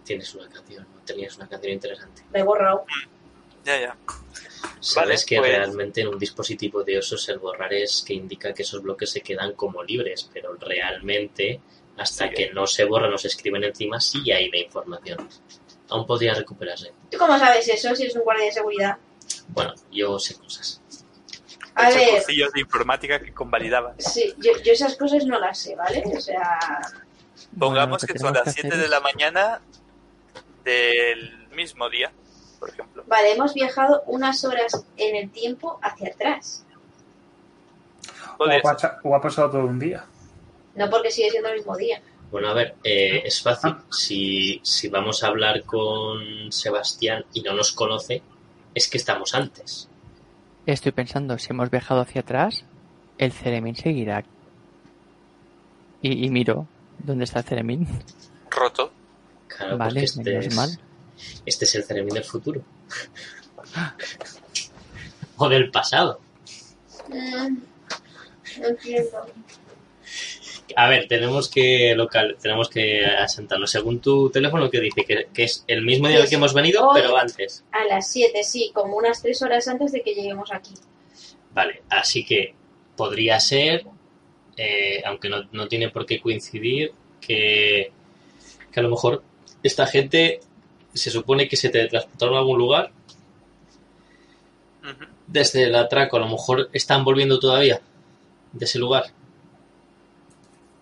Tienes 0.04 0.34
una 0.34 0.48
canción, 0.48 0.82
¿no? 0.82 1.00
tenías 1.04 1.36
una 1.36 1.48
canción 1.48 1.72
interesante. 1.74 2.22
Me 2.32 2.40
he 2.40 2.42
borrado. 2.42 2.84
ya, 3.64 3.80
ya. 3.80 3.96
Sabes 4.80 5.24
que 5.24 5.38
pues- 5.38 5.48
realmente 5.48 6.00
en 6.00 6.08
un 6.08 6.18
dispositivo 6.18 6.82
de 6.82 6.98
esos 6.98 7.28
el 7.28 7.38
borrar 7.38 7.72
es 7.72 8.02
que 8.06 8.12
indica 8.14 8.52
que 8.52 8.62
esos 8.62 8.82
bloques 8.82 9.10
se 9.10 9.20
quedan 9.20 9.52
como 9.54 9.82
libres, 9.84 10.28
pero 10.32 10.54
realmente 10.56 11.60
hasta 11.96 12.28
Sí. 12.28 12.34
que 12.34 12.50
no 12.52 12.66
se 12.66 12.84
borran 12.84 13.12
o 13.14 13.18
se 13.18 13.28
escriben 13.28 13.62
encima 13.62 14.00
sí 14.00 14.30
hay 14.32 14.50
la 14.50 14.58
información. 14.58 15.28
Aún 15.92 16.06
podría 16.06 16.34
recuperarse. 16.34 16.92
¿Tú 17.10 17.18
cómo 17.18 17.38
sabes 17.38 17.68
eso 17.68 17.94
si 17.94 18.04
eres 18.04 18.16
un 18.16 18.22
guardia 18.22 18.46
de 18.46 18.52
seguridad? 18.52 18.96
Bueno, 19.48 19.74
yo 19.90 20.18
sé 20.18 20.36
cosas. 20.36 20.80
A 21.74 21.90
He 21.90 21.94
ver, 21.94 22.10
cursillos 22.24 22.52
de 22.52 22.60
informática 22.60 23.20
que 23.20 23.32
convalidaban. 23.32 23.94
sí, 23.98 24.34
yo, 24.38 24.52
yo 24.64 24.72
esas 24.72 24.96
cosas 24.96 25.24
no 25.26 25.38
las 25.38 25.58
sé, 25.58 25.74
¿vale? 25.76 26.02
O 26.16 26.20
sea, 26.20 26.58
Pongamos 27.58 28.02
Bueno, 28.02 28.12
que, 28.12 28.18
son 28.18 28.32
las 28.34 28.44
que 28.44 28.50
7 28.52 28.68
hacer 28.68 28.80
de 28.82 28.88
la 28.88 29.00
mañana 29.00 29.60
del 30.64 31.48
mismo 31.48 31.88
día, 31.90 32.10
por 32.58 32.70
ejemplo. 32.70 33.04
vale, 33.06 33.32
hemos 33.32 33.52
viajado 33.54 34.02
unas 34.06 34.44
horas 34.44 34.84
en 34.96 35.16
el 35.16 35.30
tiempo 35.30 35.78
hacia 35.82 36.08
atrás. 36.08 36.64
Ha, 38.38 38.98
o 39.02 39.14
ha 39.14 39.20
pasado 39.20 39.50
todo 39.50 39.64
un 39.66 39.78
día. 39.78 40.04
No 40.74 40.88
porque 40.90 41.10
sigue 41.10 41.30
siendo 41.30 41.50
el 41.50 41.56
mismo 41.56 41.76
día. 41.76 42.00
Bueno, 42.32 42.48
a 42.48 42.54
ver, 42.54 42.74
eh, 42.82 43.22
es 43.24 43.40
fácil. 43.42 43.76
Si, 43.90 44.58
si 44.64 44.88
vamos 44.88 45.22
a 45.22 45.28
hablar 45.28 45.62
con 45.64 46.50
Sebastián 46.50 47.24
y 47.34 47.42
no 47.42 47.52
nos 47.52 47.72
conoce, 47.72 48.22
es 48.74 48.88
que 48.88 48.96
estamos 48.96 49.34
antes. 49.34 49.88
Estoy 50.64 50.92
pensando, 50.92 51.38
si 51.38 51.48
hemos 51.50 51.70
viajado 51.70 52.00
hacia 52.00 52.22
atrás, 52.22 52.64
el 53.18 53.32
Ceremín 53.32 53.76
seguirá. 53.76 54.24
Y, 56.00 56.24
y 56.26 56.30
miro, 56.30 56.66
¿dónde 56.98 57.24
está 57.24 57.40
el 57.40 57.44
Ceremín? 57.44 57.86
roto. 58.50 58.92
Claro, 59.48 59.76
Vale, 59.78 60.02
este 60.04 60.22
menos 60.24 60.46
es, 60.46 60.56
mal. 60.56 60.70
este 61.44 61.64
es 61.66 61.74
el 61.74 61.84
Ceremín 61.84 62.14
del 62.14 62.24
futuro. 62.24 62.62
o 65.36 65.48
del 65.48 65.70
pasado. 65.70 66.20
Mm, 67.08 67.58
no 68.60 68.66
entiendo. 68.68 69.26
A 70.76 70.88
ver, 70.88 71.08
tenemos 71.08 71.48
que 71.48 71.94
local, 71.94 72.36
tenemos 72.40 72.68
que 72.68 73.04
asentarlo. 73.04 73.66
Según 73.66 74.00
tu 74.00 74.30
teléfono 74.30 74.70
que 74.70 74.80
dice 74.80 75.04
que, 75.04 75.26
que 75.32 75.44
es 75.44 75.64
el 75.66 75.82
mismo 75.82 76.08
día 76.08 76.18
al 76.20 76.28
que 76.28 76.34
hemos 76.36 76.54
venido, 76.54 76.88
pero 76.94 77.16
antes. 77.16 77.64
A 77.72 77.84
las 77.84 78.10
7, 78.10 78.42
sí, 78.42 78.70
como 78.74 78.96
unas 78.96 79.22
3 79.22 79.42
horas 79.42 79.68
antes 79.68 79.92
de 79.92 80.02
que 80.02 80.14
lleguemos 80.14 80.52
aquí. 80.52 80.74
Vale, 81.54 81.82
así 81.90 82.24
que 82.24 82.54
podría 82.96 83.38
ser, 83.40 83.84
eh, 84.56 85.02
aunque 85.04 85.28
no, 85.28 85.48
no 85.52 85.68
tiene 85.68 85.90
por 85.90 86.06
qué 86.06 86.20
coincidir, 86.20 86.92
que, 87.20 87.92
que 88.70 88.80
a 88.80 88.82
lo 88.82 88.90
mejor 88.90 89.22
esta 89.62 89.86
gente 89.86 90.40
se 90.94 91.10
supone 91.10 91.48
que 91.48 91.56
se 91.56 91.68
teletransportaron 91.68 92.36
a 92.36 92.38
algún 92.38 92.58
lugar 92.58 92.92
desde 95.26 95.64
el 95.64 95.74
atraco. 95.74 96.16
A 96.16 96.20
lo 96.20 96.28
mejor 96.28 96.68
están 96.72 97.04
volviendo 97.04 97.38
todavía 97.38 97.80
de 98.52 98.64
ese 98.64 98.78
lugar. 98.78 99.06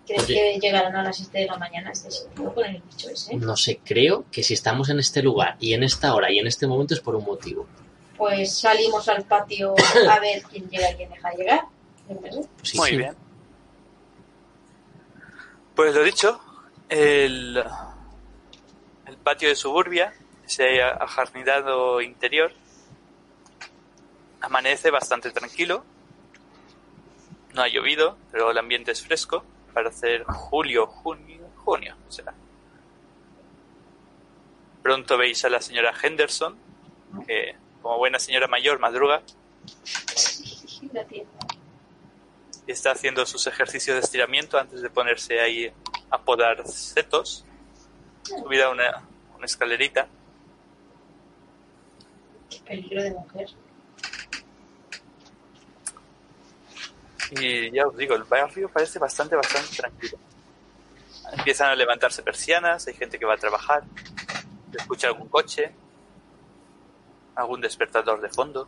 ¿Crees 0.07 0.23
Oye. 0.23 0.33
que 0.33 0.59
llegarán 0.59 0.95
a 0.95 1.03
las 1.03 1.17
7 1.17 1.37
de 1.39 1.45
la 1.45 1.57
mañana 1.57 1.89
a 1.89 1.91
este 1.91 2.09
sitio 2.11 2.53
con 2.53 2.65
el 2.65 2.81
bicho 2.81 3.09
ese? 3.09 3.35
No 3.35 3.55
sé, 3.55 3.79
creo 3.83 4.25
que 4.31 4.43
si 4.43 4.53
estamos 4.53 4.89
en 4.89 4.99
este 4.99 5.21
lugar 5.21 5.55
y 5.59 5.73
en 5.73 5.83
esta 5.83 6.13
hora 6.15 6.31
y 6.31 6.39
en 6.39 6.47
este 6.47 6.67
momento 6.67 6.93
es 6.93 6.99
por 6.99 7.15
un 7.15 7.23
motivo. 7.23 7.67
Pues 8.17 8.59
salimos 8.59 9.07
al 9.09 9.23
patio 9.25 9.73
a 10.09 10.19
ver 10.19 10.43
quién 10.49 10.69
llega 10.69 10.91
y 10.91 10.95
quién 10.95 11.09
deja 11.09 11.31
llegar. 11.33 11.61
Pues 12.07 12.35
sí, 12.63 12.77
Muy 12.77 12.89
sí. 12.89 12.97
bien. 12.97 13.15
Pues 15.75 15.95
lo 15.95 16.03
dicho, 16.03 16.39
el, 16.89 17.63
el 19.05 19.17
patio 19.23 19.49
de 19.49 19.55
suburbia, 19.55 20.13
ese 20.45 20.81
ajardinado 20.83 22.01
interior, 22.01 22.51
amanece 24.41 24.91
bastante 24.91 25.31
tranquilo. 25.31 25.85
No 27.53 27.61
ha 27.61 27.67
llovido, 27.69 28.17
pero 28.31 28.51
el 28.51 28.57
ambiente 28.57 28.91
es 28.91 29.01
fresco 29.01 29.43
para 29.71 29.89
hacer 29.89 30.23
julio, 30.23 30.87
junio, 30.87 31.47
junio 31.57 31.95
será. 32.09 32.33
Pronto 34.81 35.17
veis 35.17 35.43
a 35.45 35.49
la 35.49 35.61
señora 35.61 35.93
Henderson, 36.01 36.57
que 37.27 37.55
como 37.81 37.97
buena 37.97 38.19
señora 38.19 38.47
mayor 38.47 38.79
madruga 38.79 39.21
está 42.67 42.91
haciendo 42.91 43.25
sus 43.25 43.47
ejercicios 43.47 43.95
de 43.95 44.01
estiramiento 44.01 44.57
antes 44.57 44.81
de 44.81 44.89
ponerse 44.89 45.39
ahí 45.39 45.71
a 46.09 46.21
podar 46.21 46.67
setos. 46.67 47.45
Subida 48.23 48.69
una, 48.69 49.07
una 49.35 49.45
escalerita. 49.45 50.07
Peligro 52.65 53.03
de 53.03 53.11
mujer. 53.11 53.49
Y 57.31 57.71
ya 57.71 57.87
os 57.87 57.95
digo, 57.95 58.15
el 58.15 58.23
barrio 58.23 58.69
parece 58.69 58.99
bastante, 58.99 59.35
bastante 59.35 59.75
tranquilo. 59.77 60.17
Empiezan 61.37 61.69
a 61.69 61.75
levantarse 61.75 62.23
persianas, 62.23 62.87
hay 62.87 62.93
gente 62.93 63.17
que 63.17 63.25
va 63.25 63.35
a 63.35 63.37
trabajar, 63.37 63.83
se 64.71 64.77
escucha 64.77 65.07
algún 65.07 65.29
coche, 65.29 65.71
algún 67.35 67.61
despertador 67.61 68.19
de 68.21 68.29
fondo. 68.29 68.67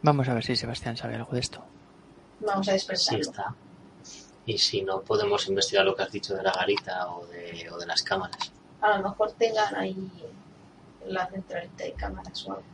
Vamos 0.00 0.28
a 0.28 0.34
ver 0.34 0.42
si 0.44 0.56
Sebastián 0.56 0.96
sabe 0.96 1.16
algo 1.16 1.32
de 1.32 1.40
esto. 1.40 1.62
Vamos 2.40 2.66
a 2.68 2.72
Sí 2.72 2.88
despertarlo. 2.88 3.20
está. 3.20 3.54
Y 4.46 4.58
si 4.58 4.82
no, 4.82 5.02
podemos 5.02 5.46
investigar 5.48 5.84
lo 5.84 5.94
que 5.94 6.02
has 6.02 6.10
dicho 6.10 6.34
de 6.34 6.42
la 6.42 6.52
garita 6.52 7.08
o 7.10 7.26
de, 7.26 7.68
o 7.70 7.76
de 7.78 7.86
las 7.86 8.02
cámaras. 8.02 8.50
A 8.80 8.96
lo 8.98 9.10
mejor 9.10 9.32
tengan 9.32 9.74
ahí 9.76 10.10
la 11.06 11.26
centralita 11.26 11.84
de 11.84 11.92
cámaras 11.92 12.44
o 12.48 12.52
algo. 12.52 12.64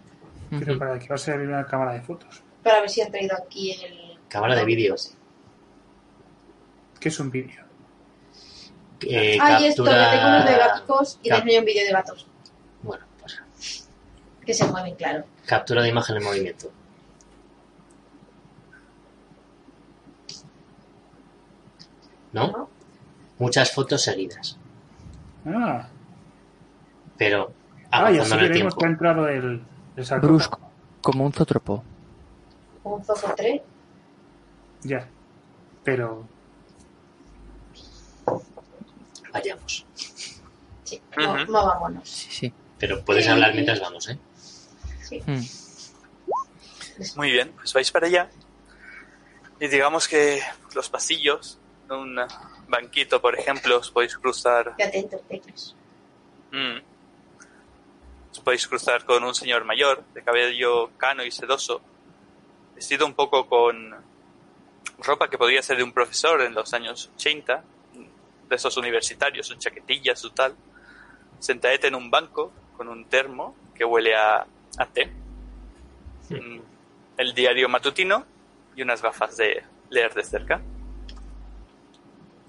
Pero 0.50 0.78
para 0.78 0.99
qué 0.99 1.09
va 1.09 1.16
a 1.16 1.18
servir 1.18 1.49
una 1.49 1.66
cámara 1.66 1.92
de 1.92 2.00
fotos. 2.00 2.42
Para 2.62 2.80
ver 2.80 2.88
si 2.88 3.02
han 3.02 3.11
traído 3.11 3.37
aquí 3.37 3.73
el... 3.73 4.07
Cámara 4.28 4.54
de 4.54 4.61
no, 4.62 4.66
vídeo. 4.66 4.92
no 4.92 4.99
sé. 4.99 5.12
¿Qué 7.00 7.08
es 7.08 7.20
un 7.20 7.30
vídeo? 7.30 7.64
Eh, 9.00 9.38
Ay, 9.40 9.66
esto, 9.66 9.85
que 9.85 9.90
tengo 9.90 10.28
unos 10.28 10.44
de 10.44 10.56
gatos 10.56 11.20
y 11.23 11.28
Cap- 11.28 11.44
les 11.44 11.58
un 11.61 11.64
vídeo 11.64 11.87
de 11.87 11.92
gatos. 11.92 12.26
Bueno, 12.82 13.04
pues 13.20 13.88
Que 14.44 14.52
se 14.54 14.66
mueven, 14.66 14.94
claro. 14.97 15.25
captura 15.47 15.82
de 15.82 15.88
imagen 15.90 16.16
en 16.16 16.25
movimiento. 16.25 16.70
¿No? 22.32 22.47
¿no? 22.50 22.68
Muchas 23.38 23.73
fotos 23.73 24.02
seguidas. 24.02 24.58
Ah, 25.47 25.88
Pero 27.16 27.52
ah 27.90 27.99
avanzando 27.99 28.23
así 28.23 28.32
en 28.35 28.40
el 28.40 28.49
veremos 28.49 28.75
tiempo. 28.75 28.78
que 28.78 28.87
ha 28.87 28.88
entrado 28.90 29.28
el, 29.28 29.62
el 29.97 30.04
como 31.00 31.25
un 31.25 31.32
zotropo. 31.32 31.82
Un 32.85 33.04
zoco 33.04 33.32
3. 33.37 33.62
Ya. 34.82 35.08
Pero 35.85 36.26
Vayamos. 39.32 39.85
Sí, 40.85 41.00
mo- 41.18 41.35
Ujú. 41.35 41.52
movámonos. 41.52 42.08
Sí, 42.08 42.28
sí. 42.30 42.52
Pero 42.78 43.04
puedes 43.04 43.25
Sí. 43.25 43.30
hablar 43.30 43.52
mientras 43.52 43.80
vamos, 43.80 44.08
¿eh? 44.08 44.18
Sí. 45.02 45.23
Mm. 45.26 45.44
Muy 47.16 47.30
bien, 47.30 47.52
pues 47.52 47.73
vais 47.75 47.90
para 47.92 48.06
allá. 48.06 48.30
Y 49.61 49.68
digamos 49.68 50.08
que 50.08 50.40
los 50.75 50.88
pasillos, 50.88 51.58
un 51.90 52.18
banquito, 52.68 53.20
por 53.20 53.38
ejemplo, 53.38 53.78
os 53.78 53.90
podéis 53.90 54.16
cruzar. 54.16 54.75
Qué 54.76 54.85
atento, 54.85 55.18
teclas. 55.28 55.75
mm, 56.52 56.78
os 58.32 58.40
podéis 58.40 58.66
cruzar 58.66 59.04
con 59.04 59.23
un 59.25 59.35
señor 59.35 59.64
mayor, 59.64 60.02
de 60.14 60.23
cabello 60.23 60.90
cano 60.97 61.23
y 61.25 61.30
sedoso, 61.30 61.82
vestido 62.75 63.04
un 63.04 63.12
poco 63.14 63.47
con 63.47 63.94
ropa 64.99 65.28
que 65.28 65.38
podría 65.38 65.62
ser 65.62 65.76
de 65.76 65.83
un 65.83 65.93
profesor 65.93 66.40
en 66.43 66.55
los 66.55 66.75
años 66.75 67.11
80, 67.17 67.64
de 68.49 68.57
esos 68.57 68.76
universitarios, 68.76 69.47
su 69.47 69.55
chaquetilla, 69.57 70.17
su 70.17 70.31
tal, 70.31 70.55
sentadete 71.38 71.88
en 71.88 71.95
un 71.95 72.11
banco 72.11 72.52
con 72.76 72.88
un 72.88 73.05
termo 73.05 73.55
que 73.75 73.85
huele 73.85 74.17
a, 74.17 74.47
a 74.78 74.87
té, 74.87 75.12
mm, 76.31 76.59
el 77.19 77.35
diario 77.35 77.69
matutino 77.69 78.25
y 78.75 78.83
unas 78.83 79.02
gafas 79.02 79.37
de 79.37 79.62
leer 79.90 80.14
de 80.14 80.25
cerca. 80.25 80.61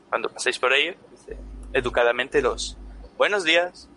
Cuando 0.10 0.30
paséis 0.30 0.58
por 0.58 0.74
ahí, 0.74 0.96
dice 1.12 1.38
educadamente 1.74 2.42
los 2.42 2.78
buenos 3.18 3.44
días, 3.44 3.88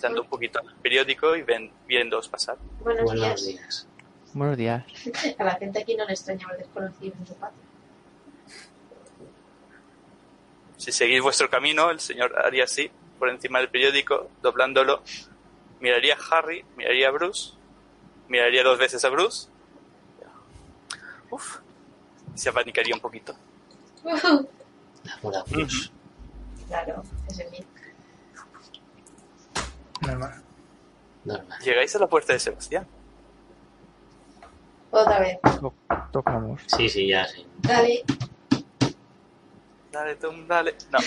dando 0.00 0.22
un 0.22 0.28
poquito 0.28 0.60
al 0.60 0.74
periódico 0.76 1.36
y 1.36 1.42
ven, 1.42 1.70
viéndoos 1.86 2.28
pasar. 2.28 2.56
Buenos, 2.80 3.04
Buenos 3.04 3.44
días. 3.44 3.86
Buenos 4.32 4.56
días. 4.56 4.84
A 5.38 5.44
la 5.44 5.54
gente 5.56 5.80
aquí 5.80 5.96
no 5.96 6.04
le 6.04 6.12
extraña 6.12 6.46
ver 6.48 6.58
desconocidos 6.58 7.18
en 7.18 7.26
su 7.26 7.34
patio. 7.34 7.58
Si 10.76 10.92
seguís 10.92 11.20
vuestro 11.20 11.50
camino, 11.50 11.90
el 11.90 12.00
señor 12.00 12.38
haría 12.38 12.64
así, 12.64 12.90
por 13.18 13.28
encima 13.28 13.58
del 13.58 13.68
periódico, 13.68 14.30
doblándolo. 14.40 15.02
Miraría 15.80 16.14
a 16.14 16.38
Harry, 16.38 16.64
miraría 16.76 17.08
a 17.08 17.10
Bruce, 17.10 17.52
miraría 18.28 18.62
dos 18.62 18.78
veces 18.78 19.04
a 19.04 19.10
Bruce. 19.10 19.48
Uf, 21.30 21.58
y 22.34 22.38
se 22.38 22.48
apanicaría 22.48 22.94
un 22.94 23.00
poquito. 23.00 23.34
Hola, 25.22 25.44
Bruce. 25.48 25.90
Claro, 26.66 27.02
ese 27.28 27.44
es 27.44 27.50
mío. 27.50 27.64
normal. 30.00 30.42
Normal. 31.24 31.58
Llegáis 31.62 31.94
a 31.96 31.98
la 31.98 32.06
puerta 32.06 32.32
de 32.32 32.38
Sebastián. 32.38 32.86
Otra 34.90 35.20
vez. 35.20 35.38
To- 35.42 35.74
tocamos. 36.12 36.60
Sí, 36.66 36.88
sí, 36.88 37.06
ya 37.08 37.26
sí. 37.26 37.46
Dale. 37.58 38.04
Dale, 39.92 40.14
Tom, 40.16 40.46
dale. 40.46 40.74
No. 40.90 40.98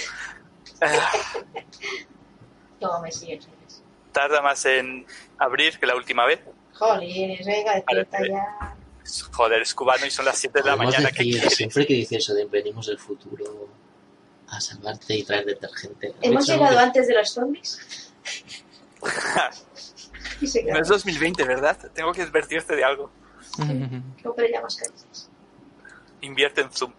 No, 2.81 3.01
me 3.01 3.11
sigues. 3.11 3.47
tarda 4.11 4.41
más 4.41 4.65
en 4.65 5.05
abrir 5.37 5.79
que 5.79 5.85
la 5.85 5.95
última 5.95 6.25
vez. 6.25 6.41
Jolines, 6.73 7.45
venga, 7.45 7.75
despierta 7.75 8.17
Vale, 8.19 8.29
ya. 8.29 8.75
Joder, 9.31 9.61
es 9.61 9.73
cubano 9.73 10.05
y 10.05 10.11
son 10.11 10.25
las 10.25 10.37
7 10.37 10.61
de 10.61 10.69
la 10.69 10.75
mañana. 10.75 11.09
¿Qué 11.11 11.19
decir, 11.23 11.33
quieres? 11.39 11.55
siempre 11.55 11.85
que 11.87 11.93
dice 11.93 12.17
eso 12.17 12.33
de 12.33 12.43
venimos 12.45 12.87
del 12.87 12.99
futuro 12.99 13.69
a 14.49 14.59
salvarte 14.59 15.15
y 15.15 15.23
traer 15.23 15.45
detergente. 15.45 16.13
¿Hemos 16.21 16.49
¿Habéis 16.49 16.59
llegado 16.61 16.79
antes 16.79 17.07
de 17.07 17.13
los 17.13 17.29
zombies? 17.29 18.11
No 20.65 20.79
es 20.81 20.87
2020, 20.89 21.43
¿verdad? 21.45 21.77
Tengo 21.93 22.11
que 22.11 22.21
advertirte 22.21 22.75
de 22.75 22.83
algo. 22.83 23.09
Compre 24.23 24.51
ya 24.51 24.61
mascarillas. 24.61 25.29
Invierte 26.21 26.61
en 26.61 26.71
Zoom. 26.71 26.91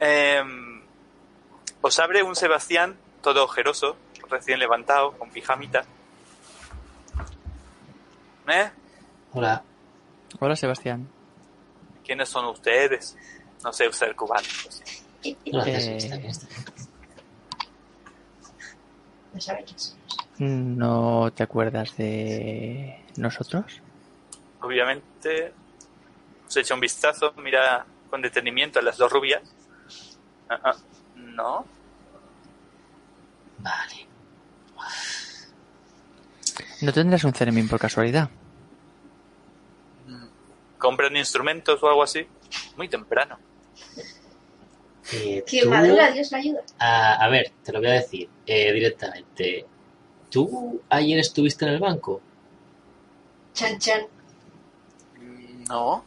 Em, 0.00 0.82
os 1.80 1.98
abre 1.98 2.22
un 2.22 2.34
Sebastián 2.34 2.96
todo 3.22 3.44
ojeroso, 3.44 3.96
recién 4.28 4.58
levantado, 4.58 5.12
con 5.12 5.30
pijamita. 5.30 5.84
¿Eh? 8.48 8.70
Hola. 9.32 9.62
Hola, 10.40 10.56
Sebastián. 10.56 11.08
¿Quiénes 12.04 12.28
son 12.28 12.46
ustedes? 12.46 13.16
No 13.62 13.72
sé 13.72 13.88
usar 13.88 14.14
cubano. 14.14 14.46
pues. 14.62 15.04
Gracias. 15.46 15.84
Eh, 15.84 15.96
está 15.96 16.16
bien, 16.16 16.30
está 16.30 16.46
bien. 16.48 16.64
No 19.32 19.40
saben 19.40 19.64
quién 19.64 19.78
somos. 19.78 20.04
¿No 20.38 21.32
te 21.32 21.42
acuerdas 21.42 21.96
de 21.96 23.04
nosotros? 23.16 23.80
Obviamente, 24.60 25.52
os 26.54 26.56
echa 26.58 26.74
un 26.74 26.80
vistazo, 26.80 27.32
mira 27.38 27.84
con 28.08 28.22
detenimiento 28.22 28.78
a 28.78 28.82
las 28.82 28.96
dos 28.96 29.10
rubias. 29.10 29.42
Ah, 30.48 30.60
ah, 30.62 30.76
no. 31.16 31.66
Vale. 33.58 34.06
¿No 36.82 36.92
tendrás 36.92 37.24
un 37.24 37.32
Cermin 37.34 37.68
por 37.68 37.80
casualidad? 37.80 38.30
¿Compran 40.78 41.16
instrumentos 41.16 41.82
o 41.82 41.88
algo 41.88 42.02
así? 42.04 42.24
Muy 42.76 42.88
temprano. 42.88 43.36
Eh, 45.12 45.42
Quien 45.46 45.68
madruga, 45.68 46.10
Dios 46.12 46.30
la 46.30 46.38
ayuda. 46.38 46.60
a, 46.78 47.14
a 47.24 47.28
ver, 47.28 47.52
te 47.64 47.72
lo 47.72 47.80
voy 47.80 47.88
a 47.88 47.92
decir 47.94 48.28
eh, 48.46 48.72
directamente. 48.72 49.66
¿Tú 50.30 50.80
ayer 50.88 51.18
estuviste 51.18 51.64
en 51.64 51.72
el 51.72 51.80
banco? 51.80 52.20
Chan, 53.54 53.78
chan. 53.78 54.02
No, 55.68 56.04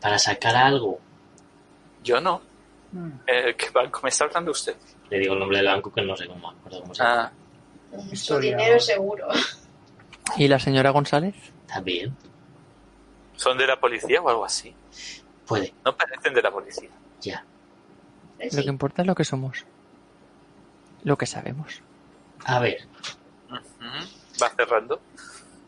Para 0.00 0.18
sacar 0.18 0.56
algo. 0.56 0.98
yo 2.02 2.20
no. 2.20 2.40
Mm. 2.92 3.10
Eh, 3.26 3.54
¿Qué 3.56 3.70
banco 3.70 4.00
me 4.02 4.08
está 4.08 4.24
hablando 4.24 4.50
usted? 4.50 4.74
Le 5.10 5.18
digo 5.18 5.34
el 5.34 5.40
nombre 5.40 5.58
del 5.58 5.66
banco 5.66 5.92
que 5.92 6.02
no 6.02 6.16
sé 6.16 6.26
cómo 6.26 6.52
cómo 6.62 6.94
se 6.94 7.02
llama. 7.02 7.32
Ah, 7.32 7.32
Su 8.14 8.38
dinero 8.38 8.80
seguro. 8.80 9.28
¿Y 10.36 10.48
la 10.48 10.58
señora 10.58 10.90
González? 10.90 11.34
También. 11.66 12.16
¿son 13.36 13.56
de 13.56 13.66
la 13.66 13.80
policía 13.80 14.20
o 14.20 14.28
algo 14.28 14.44
así? 14.44 14.74
Puede. 15.46 15.72
No 15.84 15.96
parecen 15.96 16.34
de 16.34 16.42
la 16.42 16.50
policía. 16.50 16.90
Ya. 17.22 17.42
Eh, 18.38 18.48
Lo 18.54 18.62
que 18.62 18.68
importa 18.68 19.00
es 19.02 19.06
lo 19.08 19.14
que 19.14 19.24
somos. 19.24 19.64
Lo 21.04 21.16
que 21.16 21.24
sabemos. 21.26 21.80
A 22.44 22.58
ver. 22.60 22.86
Va 24.42 24.50
cerrando. 24.50 25.00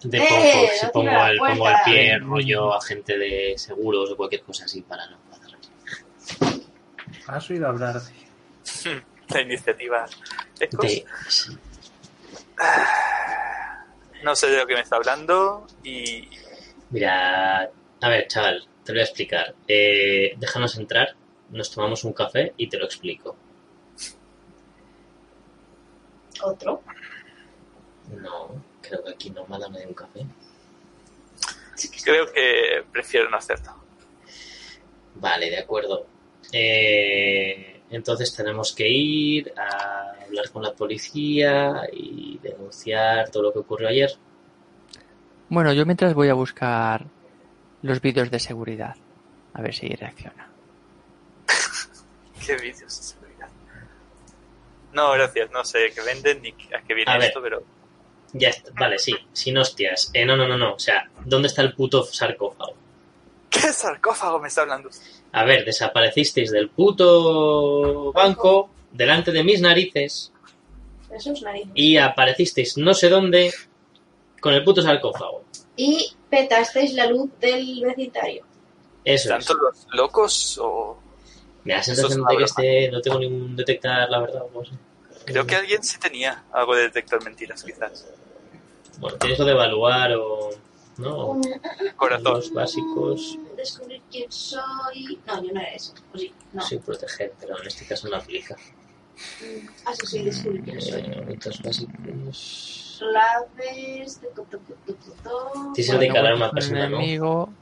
De 0.05 0.19
¡Eh! 0.19 0.27
poco, 0.29 0.43
no 0.43 0.79
si 0.81 0.87
pongo 0.93 1.11
la 1.11 1.31
el, 1.31 1.39
pongo 1.39 1.53
el 1.53 1.59
puerta! 1.59 1.85
pie, 1.85 2.19
rollo 2.19 2.75
agente 2.75 3.19
de 3.19 3.55
seguros 3.57 4.11
o 4.11 4.17
cualquier 4.17 4.43
cosa 4.43 4.65
así 4.65 4.83
para 4.83 5.07
no 5.09 5.19
hacer. 5.31 5.57
¿Has 7.27 7.51
oído 7.51 7.69
hablar 7.69 8.01
de...? 8.01 9.03
La 9.29 9.41
iniciativa. 9.41 10.07
Ecos. 10.61 10.87
De, 10.91 11.05
sí. 11.29 11.57
No 14.23 14.37
sé 14.37 14.49
de 14.51 14.59
lo 14.59 14.67
que 14.67 14.75
me 14.75 14.81
está 14.81 14.97
hablando 14.97 15.67
y 15.83 16.29
Mira, 16.93 17.71
a 18.03 18.09
ver, 18.11 18.29
chaval, 18.29 18.69
te 18.85 18.93
lo 18.93 18.97
voy 18.97 19.01
a 19.01 19.05
explicar. 19.05 19.55
Eh, 19.67 20.35
déjanos 20.37 20.77
entrar, 20.77 21.17
nos 21.49 21.71
tomamos 21.71 22.05
un 22.05 22.13
café 22.13 22.53
y 22.59 22.69
te 22.69 22.77
lo 22.77 22.85
explico. 22.85 23.35
Otro. 26.43 26.83
No, 28.21 28.63
creo 28.93 29.05
que 29.05 29.11
aquí 29.11 29.31
no 29.31 29.47
me 29.47 29.57
ha 29.57 29.59
dado 29.59 29.73
nadie 29.73 29.87
un 29.87 29.95
café. 29.95 30.27
creo 32.05 32.31
que 32.33 32.85
prefiero 32.93 33.31
no 33.31 33.37
hacerlo. 33.39 33.75
Vale, 35.15 35.51
de 35.51 35.59
acuerdo. 35.59 36.07
Eh, 36.53 37.83
entonces 37.91 38.35
tenemos 38.35 38.75
que 38.75 38.89
ir 38.89 39.53
a 39.57 40.13
hablar 40.25 40.51
con 40.51 40.63
la 40.63 40.73
policía 40.73 41.89
y 41.93 42.39
denunciar 42.43 43.31
todo 43.31 43.45
lo 43.45 43.53
que 43.53 43.61
ocurrió 43.61 43.89
ayer. 43.89 44.11
Bueno, 45.49 45.73
yo 45.73 45.85
mientras 45.87 46.15
voy 46.15 46.29
a 46.29 46.35
buscar 46.35 47.07
los 47.83 48.01
vídeos 48.01 48.31
de 48.31 48.41
seguridad. 48.41 48.97
A 49.55 49.61
ver 49.61 49.75
si 49.75 49.89
reacciona. 49.89 50.49
¿Qué 52.47 52.57
vídeos 52.57 52.97
de 52.97 53.03
seguridad? 53.03 53.49
No, 54.93 55.13
gracias. 55.13 55.51
No 55.51 55.65
sé 55.65 55.93
qué 55.95 56.01
venden 56.03 56.43
ni 56.43 56.51
a 56.75 56.83
qué 56.87 56.95
viene 56.95 57.13
A 57.13 57.19
ver. 57.19 57.29
esto, 57.29 57.43
pero 57.43 57.63
Ya 58.33 58.49
está. 58.49 58.71
Vale, 58.79 58.99
sí. 58.99 59.15
Sin 59.33 59.59
hostias. 59.59 60.11
Eh, 60.15 60.25
no, 60.25 60.37
no, 60.37 60.47
no, 60.49 60.57
no. 60.57 60.75
O 60.75 60.79
sea, 60.79 61.09
¿dónde 61.25 61.49
está 61.49 61.63
el 61.63 61.75
puto 61.75 62.05
sarcófago? 62.05 62.75
¿Qué 63.51 63.61
sarcófago 63.73 64.39
me 64.39 64.49
está 64.49 64.63
hablando? 64.63 64.89
A 65.33 65.45
ver, 65.45 65.65
desaparecisteis 65.65 66.51
del 66.51 66.71
puto 66.71 68.13
banco 68.13 68.71
delante 68.91 69.33
de 69.33 69.45
mis 69.45 69.61
narices 69.61 70.33
y 71.75 71.97
aparecisteis 71.99 72.79
no 72.79 72.95
sé 72.95 73.09
dónde 73.09 73.53
con 74.41 74.55
el 74.55 74.65
puto 74.65 74.83
sarcófago. 74.83 75.45
Y 75.77 76.13
petasteis 76.31 76.95
la 76.95 77.07
luz 77.07 77.31
del 77.41 77.83
vecindario. 77.83 78.45
Eso 79.05 79.25
¿Están 79.29 79.41
es. 79.41 79.47
todos 79.47 79.87
locos 79.93 80.59
o...? 80.63 80.99
Me 81.65 81.75
da 81.75 81.83
sensación 81.83 82.25
de 82.29 82.37
que 82.37 82.45
este 82.45 82.91
no 82.91 83.01
tengo 83.01 83.21
ningún 83.21 83.55
detectar 83.55 84.11
la 84.11 84.21
verdad. 84.21 84.43
o 84.53 84.59
no 84.59 84.65
sé. 84.65 84.73
Creo 85.25 85.47
que 85.47 85.57
alguien 85.57 85.83
sí 85.83 85.99
tenía 85.99 86.45
algo 86.53 86.75
de 86.75 86.83
detector 86.83 87.23
mentiras, 87.25 87.63
quizás. 87.63 88.07
Bueno, 88.99 89.17
tienes 89.19 89.39
lo 89.39 89.45
de 89.45 89.53
evaluar 89.53 90.13
o... 90.17 90.51
¿No? 90.99 91.41
Corazón. 91.97 92.35
Los 92.35 92.53
básicos. 92.53 93.39
Descubrir 93.57 94.03
quién 94.11 94.31
soy. 94.31 95.19
No, 95.27 95.43
yo 95.43 95.53
no 95.53 95.61
era 95.61 95.71
eso. 95.73 95.95
O 96.13 96.19
sí, 96.19 96.33
no. 96.53 96.63
Sí, 96.63 96.77
proteger, 96.79 97.33
pero 97.41 97.59
en 97.61 97.67
este 97.67 97.87
caso 97.87 98.09
no 98.09 98.17
aplica. 98.17 98.55
Mm, 98.57 99.69
Ah, 99.87 99.95
sí, 99.95 100.07
sí, 100.07 100.23
descubrir 100.25 100.63
quién 100.65 100.81
soy. 100.83 101.01
Eh, 101.01 101.23
Hábitos 101.25 101.63
básicos... 101.63 102.79
Claves. 102.99 104.21
de. 104.21 104.29
Tienes 105.75 105.93
el 105.93 105.99
de 105.99 106.09
calar 106.09 106.33
a 106.33 106.37
una 106.37 106.49
Un 106.51 106.55
persona, 106.55 106.89
¿no? 106.89 106.97
enemigo. 106.99 107.53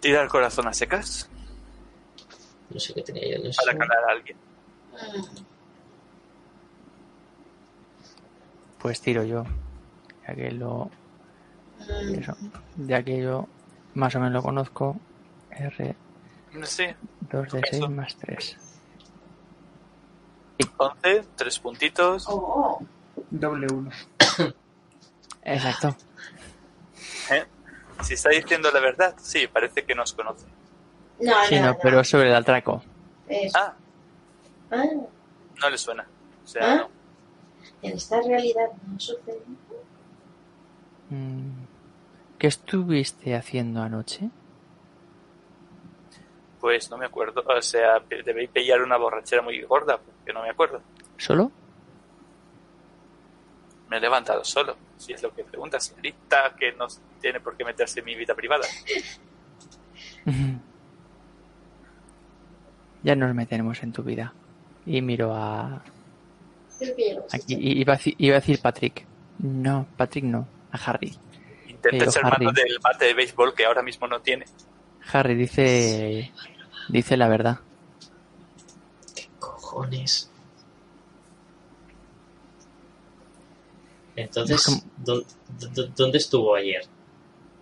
Tira 0.00 0.22
el 0.22 0.28
corazón 0.28 0.68
a 0.68 0.72
secas 0.72 1.28
No 2.70 2.78
sé 2.78 2.94
qué 2.94 3.02
tenía 3.02 3.28
yo 3.28 3.36
en 3.42 3.46
eso. 3.48 3.60
para 3.64 3.76
calar 3.76 4.04
a 4.08 4.12
alguien. 4.12 4.36
Pues 8.78 9.00
tiro 9.00 9.24
yo. 9.24 9.44
Ya 10.26 10.34
que 10.34 10.50
lo. 10.52 10.90
eso, 12.12 12.36
ya 12.76 13.02
que 13.02 13.20
yo 13.22 13.46
más 13.94 14.14
o 14.14 14.18
menos 14.20 14.32
lo 14.34 14.42
conozco. 14.42 14.96
R 15.50 15.96
No 16.52 16.66
sé, 16.66 16.96
2 17.32 17.52
de 17.52 17.60
6 17.70 17.74
Eso. 17.82 17.90
más 17.90 18.16
3. 18.16 18.56
11, 20.76 21.24
tres 21.36 21.58
puntitos. 21.58 22.24
Oh, 22.28 22.80
Doble 23.30 23.66
uno. 23.72 23.90
Exacto. 25.42 25.96
¿eh? 27.30 27.44
Si 28.02 28.14
está 28.14 28.30
diciendo 28.30 28.70
la 28.72 28.80
verdad, 28.80 29.14
sí, 29.20 29.46
parece 29.48 29.84
que 29.84 29.94
nos 29.94 30.12
conoce. 30.12 30.46
no, 31.20 31.32
Sí, 31.48 31.56
no, 31.56 31.60
no, 31.62 31.66
no. 31.72 31.78
pero 31.82 32.04
sobre 32.04 32.28
el 32.28 32.34
atraco. 32.36 32.82
Eso. 33.28 33.58
Ah, 33.58 33.74
Ah, 34.70 34.84
no 35.60 35.70
le 35.70 35.78
suena. 35.78 36.06
O 36.44 36.46
sea, 36.46 36.72
¿Ah? 36.72 36.76
no. 36.76 36.88
en 37.82 37.96
esta 37.96 38.20
realidad 38.20 38.68
no 38.86 38.98
sucede. 39.00 39.42
Mm, 41.10 41.64
¿Qué 42.38 42.46
estuviste 42.46 43.34
haciendo 43.34 43.82
anoche? 43.82 44.30
pues 46.60 46.90
no 46.90 46.98
me 46.98 47.06
acuerdo. 47.06 47.42
O 47.46 47.62
sea, 47.62 48.00
debéis 48.24 48.50
pillar 48.50 48.82
una 48.82 48.96
borrachera 48.96 49.42
muy 49.42 49.62
gorda, 49.62 49.98
porque 49.98 50.32
no 50.32 50.42
me 50.42 50.50
acuerdo. 50.50 50.82
¿Solo? 51.16 51.50
Me 53.88 53.96
he 53.96 54.00
levantado 54.00 54.44
solo, 54.44 54.76
si 54.98 55.14
es 55.14 55.22
lo 55.22 55.32
que 55.34 55.44
pregunta, 55.44 55.80
señorita, 55.80 56.54
que 56.58 56.72
no 56.72 56.86
tiene 57.20 57.40
por 57.40 57.56
qué 57.56 57.64
meterse 57.64 58.00
en 58.00 58.06
mi 58.06 58.14
vida 58.14 58.34
privada. 58.34 58.66
ya 63.02 63.16
nos 63.16 63.34
meteremos 63.34 63.82
en 63.82 63.92
tu 63.92 64.02
vida. 64.02 64.34
Y 64.88 65.02
miro 65.02 65.34
a. 65.34 65.82
Aquí, 67.32 67.54
iba, 67.58 67.94
a, 67.94 67.98
iba 68.04 68.36
a 68.36 68.40
decir 68.40 68.60
Patrick. 68.62 69.04
No, 69.40 69.86
Patrick 69.96 70.24
no. 70.24 70.46
A 70.72 70.76
Harry. 70.78 71.16
Intenta 71.66 71.88
Pero, 71.90 72.10
echar 72.10 72.22
mano 72.24 72.36
Harry. 72.36 72.46
del 72.54 72.78
bate 72.82 73.04
de 73.06 73.14
béisbol 73.14 73.54
que 73.54 73.66
ahora 73.66 73.82
mismo 73.82 74.06
no 74.06 74.20
tiene. 74.20 74.46
Harry 75.12 75.34
dice. 75.34 76.32
Dice 76.88 77.16
la 77.16 77.28
verdad. 77.28 77.58
Cojones. 79.38 80.30
Entonces, 84.16 84.64
¿Cómo? 84.64 84.80
¿dó- 85.04 85.24
dó- 85.74 85.86
¿dónde 85.96 86.18
estuvo 86.18 86.54
ayer? 86.54 86.82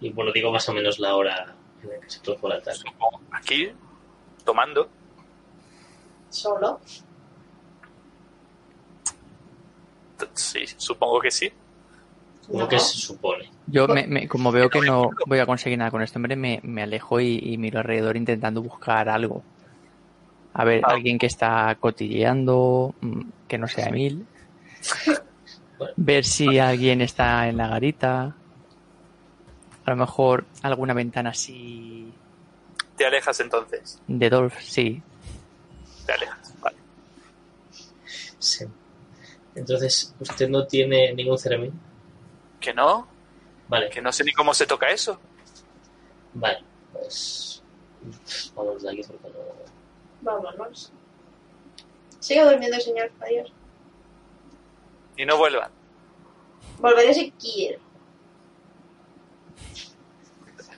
Y 0.00 0.10
bueno, 0.10 0.32
digo 0.32 0.50
más 0.52 0.68
o 0.68 0.72
menos 0.72 0.98
la 0.98 1.14
hora 1.14 1.54
en 1.82 1.88
la 1.90 2.00
que 2.00 2.08
se 2.10 2.20
produjo 2.20 2.50
ataque. 2.52 2.76
Supongo, 2.78 3.20
Aquí, 3.32 3.70
tomando. 4.44 4.88
Solo. 6.30 6.80
Sí, 10.34 10.64
supongo 10.76 11.20
que 11.20 11.30
sí. 11.30 11.50
No. 12.48 12.68
que 12.68 12.78
se 12.78 12.96
supone. 12.98 13.50
Yo, 13.66 13.88
me, 13.88 14.06
me- 14.06 14.28
como 14.28 14.52
veo 14.52 14.70
que 14.70 14.80
no 14.80 15.10
voy 15.26 15.40
a 15.40 15.46
conseguir 15.46 15.78
nada 15.78 15.90
con 15.90 16.00
este 16.02 16.16
hombre, 16.18 16.36
me, 16.36 16.60
me 16.62 16.82
alejo 16.84 17.20
y, 17.20 17.38
y 17.42 17.58
miro 17.58 17.80
alrededor 17.80 18.16
intentando 18.16 18.62
buscar 18.62 19.08
algo. 19.08 19.42
A 20.54 20.64
ver, 20.64 20.80
Ah. 20.84 20.92
alguien 20.92 21.18
que 21.18 21.26
está 21.26 21.76
cotilleando, 21.80 22.94
mm, 23.00 23.20
que 23.48 23.58
no 23.58 23.66
sea 23.66 23.86
Emil. 23.88 24.24
Bueno. 25.78 25.92
Ver 25.96 26.24
si 26.24 26.58
alguien 26.58 27.00
está 27.02 27.48
en 27.48 27.56
la 27.56 27.66
garita. 27.68 28.34
A 29.84 29.90
lo 29.90 29.96
mejor 29.96 30.46
alguna 30.62 30.94
ventana 30.94 31.30
así 31.30 32.12
Te 32.96 33.04
alejas 33.06 33.38
entonces. 33.40 34.00
de 34.06 34.30
Dolph, 34.30 34.54
sí. 34.60 35.02
Te 36.06 36.12
alejas. 36.12 36.54
Vale. 36.60 36.76
Sí. 38.38 38.64
Entonces, 39.56 40.14
¿usted 40.20 40.48
no 40.48 40.66
tiene 40.66 41.12
ningún 41.14 41.38
ceremonia? 41.38 41.72
¿Que 42.60 42.72
no? 42.72 43.08
Vale, 43.68 43.90
Que 43.90 44.00
no 44.00 44.12
sé 44.12 44.22
ni 44.22 44.32
cómo 44.32 44.54
se 44.54 44.66
toca 44.66 44.88
eso. 44.90 45.18
vale. 46.34 46.62
Pues 46.92 47.62
vamos 48.54 48.82
de 48.82 48.90
aquí 48.90 49.02
porque 49.02 49.28
no... 49.28 49.44
Vámonos. 50.22 50.92
Siga 52.20 52.48
durmiendo, 52.50 52.78
señor. 52.80 53.10
Adiós. 53.20 53.52
Y 55.16 55.24
no 55.26 55.36
vuelvan. 55.36 55.70
Volveré 56.78 57.12
si 57.14 57.30
quiero. 57.32 57.80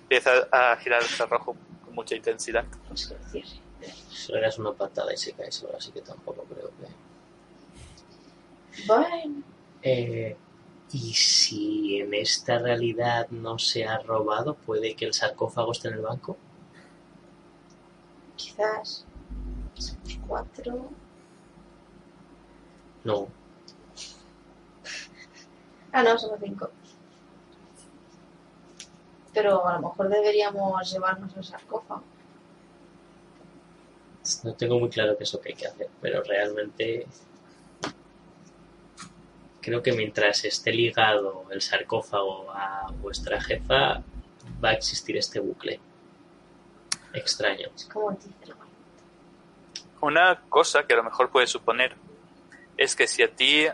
Empieza 0.03 0.31
a 0.51 0.77
girar 0.77 1.03
el 1.03 1.09
cerrojo 1.09 1.57
con 1.85 1.95
mucha 1.95 2.15
intensidad. 2.15 2.65
Pues 2.89 3.09
que 3.09 3.43
cierre. 3.43 3.95
Si 4.11 4.33
le 4.33 4.41
das 4.41 4.59
una 4.59 4.73
patada 4.73 5.13
y 5.13 5.17
se 5.17 5.33
cae 5.33 5.53
solo, 5.53 5.77
así 5.77 5.93
que 5.93 6.01
tampoco 6.01 6.45
creo 6.45 6.69
que... 6.71 6.87
Bueno. 8.87 9.43
Eh, 9.83 10.37
y 10.93 11.13
si 11.15 12.01
en 12.01 12.15
esta 12.15 12.59
realidad 12.59 13.29
no 13.31 13.59
se 13.59 13.85
ha 13.87 13.99
robado, 13.99 14.55
puede 14.55 14.95
que 14.95 15.05
el 15.07 15.15
sarcófago 15.15 15.73
esté 15.73 15.89
en 15.89 15.95
el 15.95 16.01
banco. 16.01 16.37
Quizás. 18.37 19.05
Cuatro. 20.27 20.91
No, 23.05 23.29
Ah, 25.93 26.03
no, 26.03 26.19
somos 26.19 26.39
cinco. 26.43 26.71
Pero 29.33 29.67
a 29.67 29.75
lo 29.81 29.89
mejor 29.89 30.09
deberíamos 30.09 30.93
llevarnos 30.93 31.35
el 31.37 31.45
sarcófago. 31.45 32.03
no 34.45 34.55
tengo 34.55 34.79
muy 34.79 34.91
claro 34.91 35.17
qué 35.17 35.25
es 35.25 35.33
lo 35.33 35.41
que 35.41 35.49
hay 35.51 35.55
que 35.55 35.67
hacer, 35.67 35.89
pero 36.03 36.23
realmente 36.23 37.07
creo 39.69 39.83
que 39.83 39.93
mientras 39.93 40.45
esté 40.45 40.73
ligado 40.73 41.45
el 41.51 41.61
sarcófago 41.61 42.51
a 42.51 42.91
vuestra 43.03 43.39
jefa, 43.41 44.03
va 44.65 44.71
a 44.71 44.73
existir 44.73 45.17
este 45.19 45.41
bucle 45.41 45.79
extraño. 47.13 47.69
Es 47.77 47.85
como. 47.85 48.19
Una 50.01 50.41
cosa 50.49 50.87
que 50.87 50.95
a 50.95 50.97
lo 50.97 51.05
mejor 51.05 51.31
puedes 51.31 51.51
suponer 51.51 51.95
es 52.77 52.97
que 52.97 53.07
si 53.07 53.23
a 53.23 53.35
ti 53.35 53.67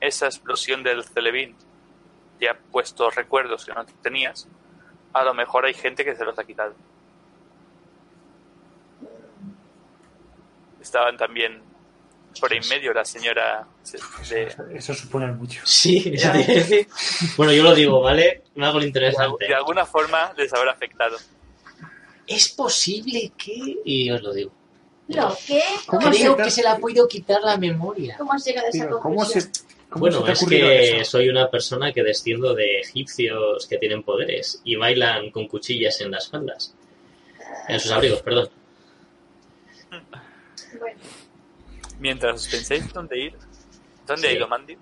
esa 0.00 0.26
explosión 0.26 0.82
del 0.82 1.04
Celevín 1.04 1.54
te 2.38 2.48
ha 2.48 2.56
puesto 2.56 3.10
recuerdos 3.10 3.66
que 3.66 3.74
no 3.74 3.84
tenías, 4.02 4.48
a 5.12 5.22
lo 5.24 5.34
mejor 5.34 5.66
hay 5.66 5.74
gente 5.74 6.04
que 6.04 6.14
se 6.14 6.24
los 6.24 6.38
ha 6.38 6.44
quitado. 6.44 6.74
Estaban 10.80 11.16
también 11.16 11.71
por 12.40 12.52
en 12.52 12.66
medio 12.68 12.92
la 12.92 13.04
señora 13.04 13.66
de, 14.30 14.54
Eso 14.76 14.94
supone 14.94 15.26
mucho. 15.32 15.60
Sí, 15.64 16.12
eso. 16.14 16.30
Bueno, 17.36 17.52
yo 17.52 17.62
lo 17.62 17.74
digo, 17.74 18.00
¿vale? 18.00 18.42
Me 18.54 18.66
hago 18.66 18.80
interesante. 18.82 19.46
de 19.46 19.54
alguna 19.54 19.84
forma 19.86 20.32
les 20.36 20.52
habrá 20.52 20.72
afectado. 20.72 21.16
Es 22.26 22.48
posible 22.50 23.32
que... 23.36 23.78
Y 23.84 24.10
os 24.10 24.22
lo 24.22 24.32
digo. 24.32 24.52
¿Lo 25.08 25.36
qué? 25.46 25.62
¿Cómo, 25.86 26.00
¿Cómo 26.00 26.08
has- 26.10 26.16
Creo 26.16 26.36
se- 26.36 26.42
que 26.44 26.50
se 26.50 26.62
le 26.62 26.68
ha 26.68 26.76
podido 26.78 27.08
quitar 27.08 27.42
la 27.42 27.56
memoria. 27.58 28.16
cómo 28.16 28.32
has 28.32 28.44
llegado 28.44 28.66
a 28.66 28.70
esa 28.70 28.86
Tío, 28.86 29.00
¿Cómo 29.00 29.24
se, 29.24 29.40
conclusión? 29.40 29.66
cómo 29.90 30.00
Bueno, 30.00 30.26
es 30.28 30.46
que 30.46 31.00
eso? 31.00 31.10
soy 31.10 31.28
una 31.28 31.50
persona 31.50 31.92
que 31.92 32.02
desciendo 32.02 32.54
de 32.54 32.78
egipcios 32.80 33.66
que 33.66 33.76
tienen 33.78 34.02
poderes 34.04 34.60
y 34.64 34.76
bailan 34.76 35.30
con 35.30 35.48
cuchillas 35.48 36.00
en 36.00 36.12
las 36.12 36.28
faldas. 36.30 36.74
En 37.68 37.78
sus 37.80 37.90
abrigos, 37.90 38.22
perdón. 38.22 38.48
Bueno, 40.78 40.96
Mientras 42.02 42.34
os 42.34 42.48
penséis 42.48 42.92
dónde 42.92 43.16
ir, 43.26 43.32
¿dónde 44.08 44.26
ha 44.28 44.32
Sí. 44.32 44.36
ido 44.38 44.48
Mandy? 44.48 44.76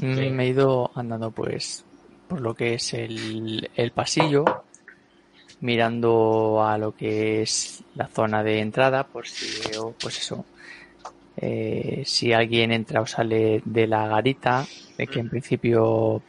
Mm, 0.00 0.36
Me 0.36 0.44
he 0.44 0.48
ido 0.48 0.90
andando 0.94 1.30
pues 1.30 1.84
por 2.26 2.40
lo 2.40 2.54
que 2.54 2.74
es 2.74 2.94
el, 2.94 3.68
el 3.76 3.90
pasillo, 3.92 4.44
mirando 5.60 6.62
a 6.64 6.78
lo 6.78 6.92
que 6.92 7.42
es 7.42 7.84
la 7.94 8.08
zona 8.08 8.42
de 8.42 8.60
entrada, 8.60 9.04
por 9.04 9.26
si 9.26 9.46
veo, 9.68 9.94
pues 10.00 10.18
eso, 10.18 10.46
eh, 11.36 12.02
si 12.06 12.32
alguien 12.32 12.72
entra 12.72 13.02
o 13.02 13.06
sale 13.06 13.60
de 13.64 13.86
la 13.86 14.06
garita, 14.08 14.66
de 14.96 15.06
que 15.06 15.20
en 15.20 15.28
principio 15.28 16.22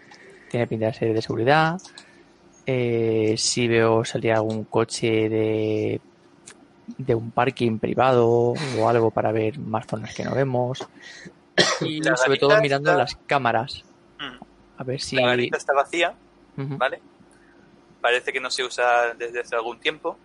tiene 0.49 0.67
pinta 0.67 0.87
de 0.87 0.93
ser 0.93 1.13
de 1.13 1.21
seguridad, 1.21 1.77
eh, 2.65 3.35
si 3.37 3.67
veo 3.67 4.03
salir 4.05 4.33
algún 4.33 4.65
coche 4.65 5.29
de, 5.29 6.01
de 6.97 7.15
un 7.15 7.31
parking 7.31 7.79
privado 7.79 8.27
o 8.29 8.89
algo 8.89 9.11
para 9.11 9.31
ver 9.31 9.57
más 9.59 9.85
zonas 9.87 10.13
que 10.13 10.23
no 10.23 10.33
vemos. 10.35 10.85
Y 11.81 12.01
La 12.01 12.15
sobre 12.17 12.37
todo 12.39 12.59
mirando 12.61 12.91
está- 12.91 12.99
las 13.03 13.15
cámaras. 13.27 13.83
Mm. 14.19 14.43
A 14.77 14.83
ver 14.83 14.99
si. 15.01 15.15
La 15.15 15.27
garita 15.27 15.57
está 15.57 15.73
vacía. 15.73 16.13
¿vale? 16.55 17.01
Parece 18.01 18.31
que 18.33 18.39
no 18.39 18.51
se 18.51 18.63
usa 18.63 19.13
desde 19.17 19.39
hace 19.41 19.55
algún 19.55 19.79
tiempo. 19.79 20.17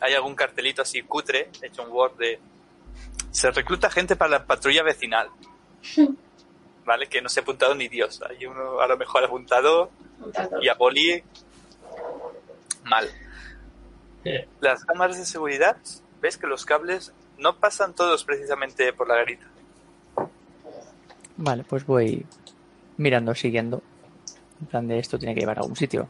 Hay 0.00 0.12
algún 0.14 0.34
cartelito 0.34 0.82
así 0.82 1.02
cutre, 1.02 1.48
hecho 1.62 1.82
en 1.82 1.90
Word 1.90 2.16
de... 2.18 2.38
Se 3.30 3.50
recluta 3.50 3.88
gente 3.90 4.16
para 4.16 4.32
la 4.32 4.44
patrulla 4.44 4.82
vecinal. 4.82 5.28
¿Vale? 6.84 7.06
Que 7.08 7.22
no 7.22 7.28
se 7.30 7.40
ha 7.40 7.42
apuntado 7.42 7.74
ni 7.74 7.88
Dios. 7.88 8.20
Hay 8.28 8.44
uno 8.44 8.80
a 8.80 8.86
lo 8.86 8.96
mejor 8.98 9.24
apuntado 9.24 9.90
Un 10.20 10.32
y 10.62 10.68
a 10.68 10.74
Poli 10.76 11.22
mal. 12.84 13.08
Las 14.60 14.84
cámaras 14.84 15.18
de 15.18 15.24
seguridad, 15.24 15.76
ves 16.20 16.36
que 16.36 16.46
los 16.46 16.64
cables 16.64 17.12
no 17.38 17.56
pasan 17.56 17.94
todos 17.94 18.24
precisamente 18.24 18.92
por 18.92 19.08
la 19.08 19.16
garita. 19.16 19.46
Vale, 21.36 21.64
pues 21.64 21.84
voy 21.84 22.24
mirando, 22.96 23.34
siguiendo. 23.34 23.82
En 24.60 24.66
plan 24.66 24.88
de 24.88 24.98
esto 24.98 25.18
tiene 25.18 25.34
que 25.34 25.40
llevar 25.40 25.58
a 25.58 25.62
algún 25.62 25.76
sitio. 25.76 26.08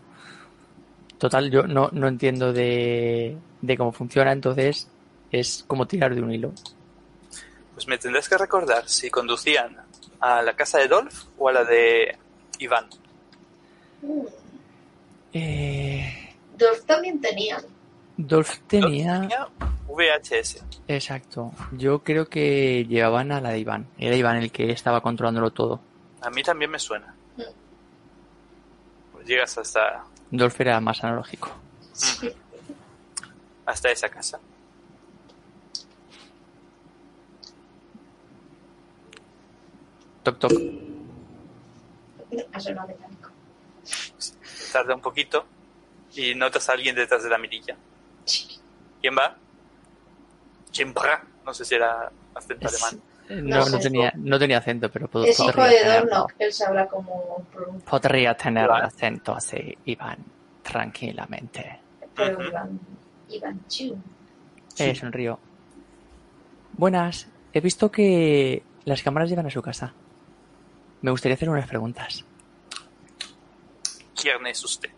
Total, 1.18 1.50
yo 1.50 1.62
no, 1.62 1.88
no 1.92 2.08
entiendo 2.08 2.52
de, 2.52 3.36
de 3.62 3.76
cómo 3.76 3.92
funciona, 3.92 4.32
entonces 4.32 4.88
es 5.32 5.64
como 5.66 5.86
tirar 5.86 6.14
de 6.14 6.22
un 6.22 6.32
hilo. 6.32 6.52
Pues 7.72 7.88
me 7.88 7.98
tendrás 7.98 8.28
que 8.28 8.38
recordar 8.38 8.88
si 8.88 9.10
conducían 9.10 9.76
a 10.20 10.42
la 10.42 10.54
casa 10.54 10.78
de 10.78 10.88
Dolph 10.88 11.24
o 11.38 11.48
a 11.48 11.52
la 11.52 11.64
de 11.64 12.16
Iván. 12.58 12.86
Mm. 14.02 14.26
Eh, 15.32 16.34
Dolph 16.56 16.84
también 16.86 17.20
tenía. 17.20 17.58
Dolph 18.16 18.58
tenía... 18.66 19.20
Tenía 19.20 19.48
VHS. 19.88 20.64
Exacto. 20.88 21.52
Yo 21.72 22.02
creo 22.02 22.28
que 22.28 22.84
llevaban 22.88 23.32
a 23.32 23.40
la 23.40 23.50
de 23.50 23.60
Iván. 23.60 23.86
Era 23.98 24.16
Iván 24.16 24.36
el 24.36 24.50
que 24.50 24.70
estaba 24.70 25.00
controlándolo 25.00 25.50
todo. 25.52 25.80
A 26.20 26.30
mí 26.30 26.42
también 26.42 26.70
me 26.70 26.78
suena. 26.78 27.14
Pues 29.12 29.26
llegas 29.26 29.56
hasta, 29.58 30.04
Dolph 30.30 30.60
era 30.60 30.80
más 30.80 31.02
analógico. 31.04 31.50
hasta 33.66 33.90
esa 33.90 34.08
casa. 34.08 34.40
Toc 40.22 40.38
toc. 40.38 40.52
Ha 42.52 42.60
sonado 42.60 42.88
mecánico. 42.88 43.30
Tarda 44.72 44.94
un 44.94 45.00
poquito 45.00 45.44
y 46.14 46.34
notas 46.34 46.68
a 46.68 46.72
alguien 46.72 46.96
detrás 46.96 47.22
de 47.22 47.30
la 47.30 47.38
mirilla. 47.38 47.76
¿Quién 49.00 49.14
va? 49.16 49.36
Chimpra. 50.70 51.24
No 51.44 51.52
sé 51.54 51.64
si 51.64 51.74
era 51.74 52.10
acento 52.34 52.66
Es- 52.66 52.82
alemán. 52.82 53.02
No, 53.26 53.56
no, 53.60 53.64
sé. 53.64 53.78
tenía, 53.78 54.12
no 54.16 54.38
tenía 54.38 54.58
acento, 54.58 54.90
pero 54.90 55.08
pod- 55.10 55.26
Es 55.26 55.40
hijo 55.40 55.50
podría 55.52 55.88
de. 55.88 56.00
Dornock, 56.00 56.34
él 56.38 56.52
sabrá 56.52 56.86
cómo. 56.86 57.46
Podría 57.88 58.36
tener 58.36 58.66
Iván. 58.66 58.82
acento 58.82 59.34
así, 59.34 59.78
Iván, 59.86 60.18
tranquilamente. 60.62 61.80
Pero. 62.14 62.42
Iván, 62.46 62.78
Iván 63.30 63.66
Chu. 63.66 63.96
Eh, 64.76 64.94
sonrío. 64.94 65.38
Buenas, 66.74 67.28
he 67.54 67.60
visto 67.60 67.90
que 67.90 68.62
las 68.84 69.02
cámaras 69.02 69.30
llevan 69.30 69.46
a 69.46 69.50
su 69.50 69.62
casa. 69.62 69.94
Me 71.00 71.10
gustaría 71.10 71.34
hacer 71.36 71.48
unas 71.48 71.66
preguntas. 71.66 72.26
¿Quién 74.20 74.46
es 74.46 74.62
usted? 74.64 74.90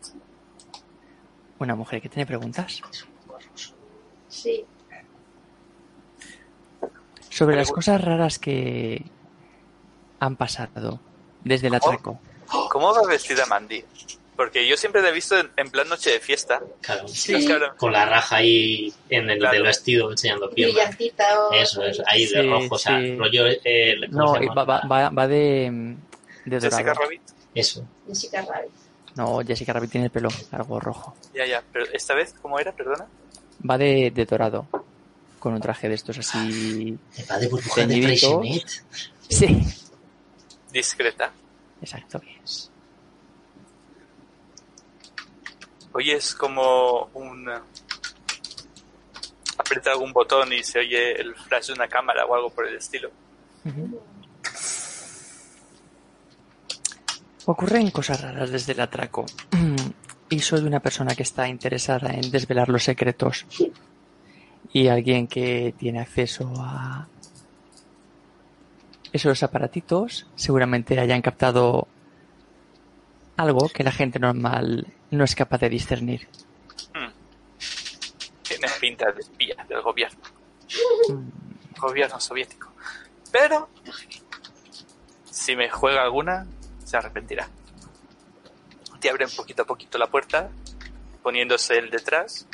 Una 1.60 1.74
mujer 1.76 2.02
que 2.02 2.08
tiene 2.08 2.26
preguntas 2.26 2.82
Sí. 4.28 4.64
sobre 7.30 7.56
las 7.56 7.70
cosas 7.70 8.00
raras 8.00 8.38
que 8.38 9.04
han 10.20 10.36
pasado 10.36 11.00
desde 11.44 11.66
el 11.68 11.74
atraco. 11.74 12.18
¿Cómo 12.70 12.94
va 12.94 13.06
vestida 13.06 13.44
Mandy? 13.46 13.84
Porque 14.36 14.66
yo 14.68 14.76
siempre 14.76 15.02
la 15.02 15.08
he 15.08 15.12
visto 15.12 15.38
en, 15.38 15.50
en 15.56 15.70
plan 15.70 15.88
noche 15.88 16.10
de 16.10 16.20
fiesta. 16.20 16.60
claro. 16.80 17.08
Sí. 17.08 17.44
Claro. 17.46 17.74
Con 17.76 17.92
la 17.92 18.04
raja 18.06 18.36
ahí 18.36 18.92
en 19.08 19.28
el 19.30 19.38
Claro. 19.38 19.54
del 19.54 19.62
vestido 19.64 20.10
enseñando 20.10 20.50
piernas. 20.50 20.74
Brillantita 20.76 21.40
o... 21.48 21.52
Eso, 21.52 21.82
eso, 21.84 22.02
ahí 22.06 22.22
de 22.26 22.42
Sí, 22.42 22.48
rojo, 22.48 22.74
o 22.74 22.78
sea, 22.78 22.98
sí. 23.00 23.16
rollo. 23.16 23.46
Eh, 23.46 23.94
¿cómo 24.12 24.36
No, 24.38 24.54
va, 24.54 24.64
va, 24.64 25.08
va- 25.10 25.26
de, 25.28 25.96
de 26.44 26.60
Jessica 26.60 26.82
dorado. 26.82 27.00
Rabbit. 27.02 27.22
Eso. 27.54 27.84
Jessica 28.06 28.42
Rabbit. 28.42 28.70
No, 29.14 29.40
Jessica 29.40 29.72
Rabbit 29.72 29.90
tiene 29.90 30.06
el 30.06 30.10
pelo 30.12 30.28
largo 30.52 30.80
rojo. 30.80 31.16
Ya, 31.34 31.46
ya. 31.46 31.62
Pero 31.72 31.86
esta 31.92 32.14
vez, 32.14 32.34
¿cómo 32.42 32.58
era? 32.58 32.72
Perdona. 32.72 33.06
Va 33.68 33.78
de, 33.78 34.10
de 34.10 34.24
dorado. 34.24 34.66
Con 35.38 35.54
un 35.54 35.60
traje 35.60 35.88
de 35.88 35.94
estos 35.94 36.18
así. 36.18 36.98
Va 37.30 37.38
de 37.38 37.48
burbuja 37.48 37.86
de. 37.86 38.62
Sí. 39.28 39.62
Discreta. 40.72 41.32
Exacto. 41.80 42.20
Oyes 45.92 46.34
como 46.34 47.08
un... 47.14 47.48
Aprieta 49.58 49.92
algún 49.92 50.12
botón 50.12 50.52
y 50.52 50.62
se 50.62 50.80
oye 50.80 51.18
el 51.18 51.34
flash 51.34 51.68
de 51.68 51.72
una 51.72 51.88
cámara 51.88 52.26
o 52.26 52.34
algo 52.34 52.50
por 52.50 52.68
el 52.68 52.76
estilo. 52.76 53.10
Ocurren 57.46 57.90
cosas 57.90 58.20
raras 58.20 58.50
desde 58.50 58.72
el 58.72 58.80
atraco. 58.80 59.24
Y 60.28 60.40
soy 60.40 60.60
una 60.60 60.80
persona 60.80 61.14
que 61.14 61.22
está 61.22 61.48
interesada 61.48 62.10
en 62.10 62.30
desvelar 62.30 62.68
los 62.68 62.84
secretos. 62.84 63.46
Y 64.72 64.88
alguien 64.88 65.26
que 65.28 65.74
tiene 65.78 66.00
acceso 66.00 66.52
a 66.58 67.06
esos 69.12 69.42
aparatitos 69.42 70.26
seguramente 70.34 70.98
hayan 70.98 71.22
captado 71.22 71.86
algo 73.36 73.68
que 73.68 73.84
la 73.84 73.92
gente 73.92 74.18
normal 74.18 74.86
no 75.10 75.24
es 75.24 75.34
capaz 75.34 75.58
de 75.58 75.68
discernir. 75.68 76.28
Hmm. 76.92 77.12
Tiene 78.42 78.66
pinta 78.80 79.12
de 79.12 79.20
espía 79.20 79.64
del 79.68 79.82
gobierno. 79.82 80.20
Mm, 81.08 81.78
Gobierno 81.78 82.18
soviético. 82.20 82.72
Pero... 83.30 83.68
Si 85.30 85.54
me 85.54 85.68
juega 85.70 86.02
alguna, 86.02 86.46
se 86.82 86.96
arrepentirá. 86.96 87.48
Te 89.00 89.10
abre 89.10 89.24
un 89.24 89.30
poquito 89.36 89.62
a 89.62 89.64
poquito 89.66 89.98
la 89.98 90.06
puerta, 90.08 90.50
poniéndose 91.22 91.78
el 91.78 91.90
detrás. 91.90 92.46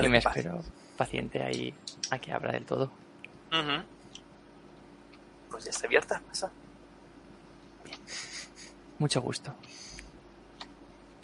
Y 0.00 0.08
me 0.08 0.18
espero 0.18 0.62
paciente 0.96 1.42
ahí 1.42 1.74
a 2.10 2.18
que 2.18 2.32
abra 2.32 2.52
del 2.52 2.64
todo. 2.64 2.90
Pues 5.50 5.64
ya 5.64 5.70
está 5.70 5.86
abierta, 5.86 6.22
pasa. 6.26 6.50
Mucho 8.98 9.20
gusto. 9.20 9.54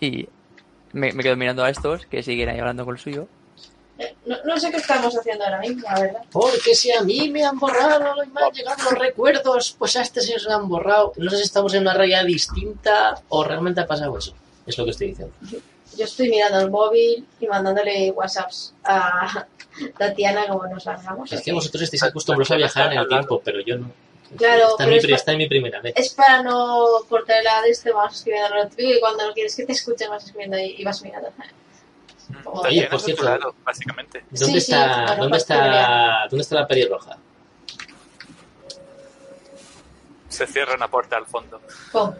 Y 0.00 0.28
me, 0.92 1.12
me 1.12 1.22
quedo 1.22 1.36
mirando 1.36 1.64
a 1.64 1.70
estos 1.70 2.06
que 2.06 2.22
siguen 2.22 2.48
ahí 2.48 2.58
hablando 2.58 2.84
con 2.84 2.94
el 2.94 3.00
suyo. 3.00 3.28
No, 4.26 4.36
no 4.44 4.58
sé 4.58 4.70
qué 4.70 4.76
estamos 4.76 5.16
haciendo 5.16 5.44
ahora 5.44 5.60
mismo, 5.60 5.82
la 5.82 6.00
verdad. 6.00 6.22
Porque 6.30 6.74
si 6.74 6.92
a 6.92 7.02
mí 7.02 7.30
me 7.30 7.44
han 7.44 7.58
borrado 7.58 8.22
y 8.22 8.28
me 8.28 8.40
han 8.42 8.52
llegado 8.52 8.90
los 8.90 8.98
recuerdos, 8.98 9.74
pues 9.78 9.96
a 9.96 10.02
este 10.02 10.20
se 10.20 10.34
han 10.50 10.68
borrado. 10.68 11.12
No 11.16 11.30
sé 11.30 11.38
si 11.38 11.42
estamos 11.44 11.72
en 11.74 11.82
una 11.82 11.94
realidad 11.94 12.24
distinta 12.24 13.22
o 13.28 13.44
realmente 13.44 13.80
ha 13.80 13.86
pasado 13.86 14.18
eso. 14.18 14.34
Es 14.66 14.76
lo 14.76 14.84
que 14.84 14.90
estoy 14.90 15.08
diciendo. 15.08 15.34
Yo 15.96 16.04
estoy 16.04 16.28
mirando 16.28 16.60
el 16.60 16.70
móvil 16.70 17.26
y 17.40 17.46
mandándole 17.46 18.10
WhatsApps 18.10 18.74
a 18.84 19.46
Tatiana 19.98 20.46
como 20.46 20.66
nos 20.66 20.84
largamos. 20.84 21.32
Es 21.32 21.40
que 21.40 21.52
vosotros 21.52 21.82
estáis 21.82 22.02
acostumbrados 22.02 22.50
a 22.50 22.56
viajar 22.56 22.92
en 22.92 22.98
el 22.98 23.08
tiempo, 23.08 23.40
pero 23.42 23.60
yo 23.60 23.78
no. 23.78 23.90
Claro, 24.36 24.68
Esta, 24.68 24.84
pero 24.84 24.96
es 24.96 25.26
mi, 25.26 25.42
es 25.44 25.48
primera 25.48 25.80
vez. 25.80 25.94
Es 25.96 26.12
para 26.12 26.42
no 26.42 26.86
cortar 27.08 27.42
la 27.42 27.62
de 27.62 27.70
este, 27.70 27.92
vas 27.92 28.14
escribiendo 28.14 28.54
lo 28.54 28.68
típico 28.68 28.90
y 28.90 29.00
cuando 29.00 29.26
no 29.26 29.32
quieres 29.32 29.56
que 29.56 29.64
te 29.64 29.72
escuchen 29.72 30.10
vas 30.10 30.24
escribiendo 30.24 30.58
y, 30.58 30.76
y 30.78 30.84
vas 30.84 31.02
mirando. 31.02 31.30
Oye, 32.44 32.86
por 32.90 33.00
cierto. 33.00 33.54
básicamente. 33.64 34.24
¿Dónde 34.30 34.46
Sí, 34.46 34.52
sí, 34.52 34.58
está, 34.58 35.04
bueno, 35.06 35.22
¿dónde 35.22 35.38
está, 35.38 36.26
dónde 36.30 36.42
está 36.42 36.54
la 36.56 36.66
pelirroja? 36.66 37.18
Se 40.28 40.46
cierra 40.46 40.74
una 40.74 40.88
puerta 40.88 41.16
al 41.16 41.26
fondo. 41.26 41.60
Pum. 41.92 42.14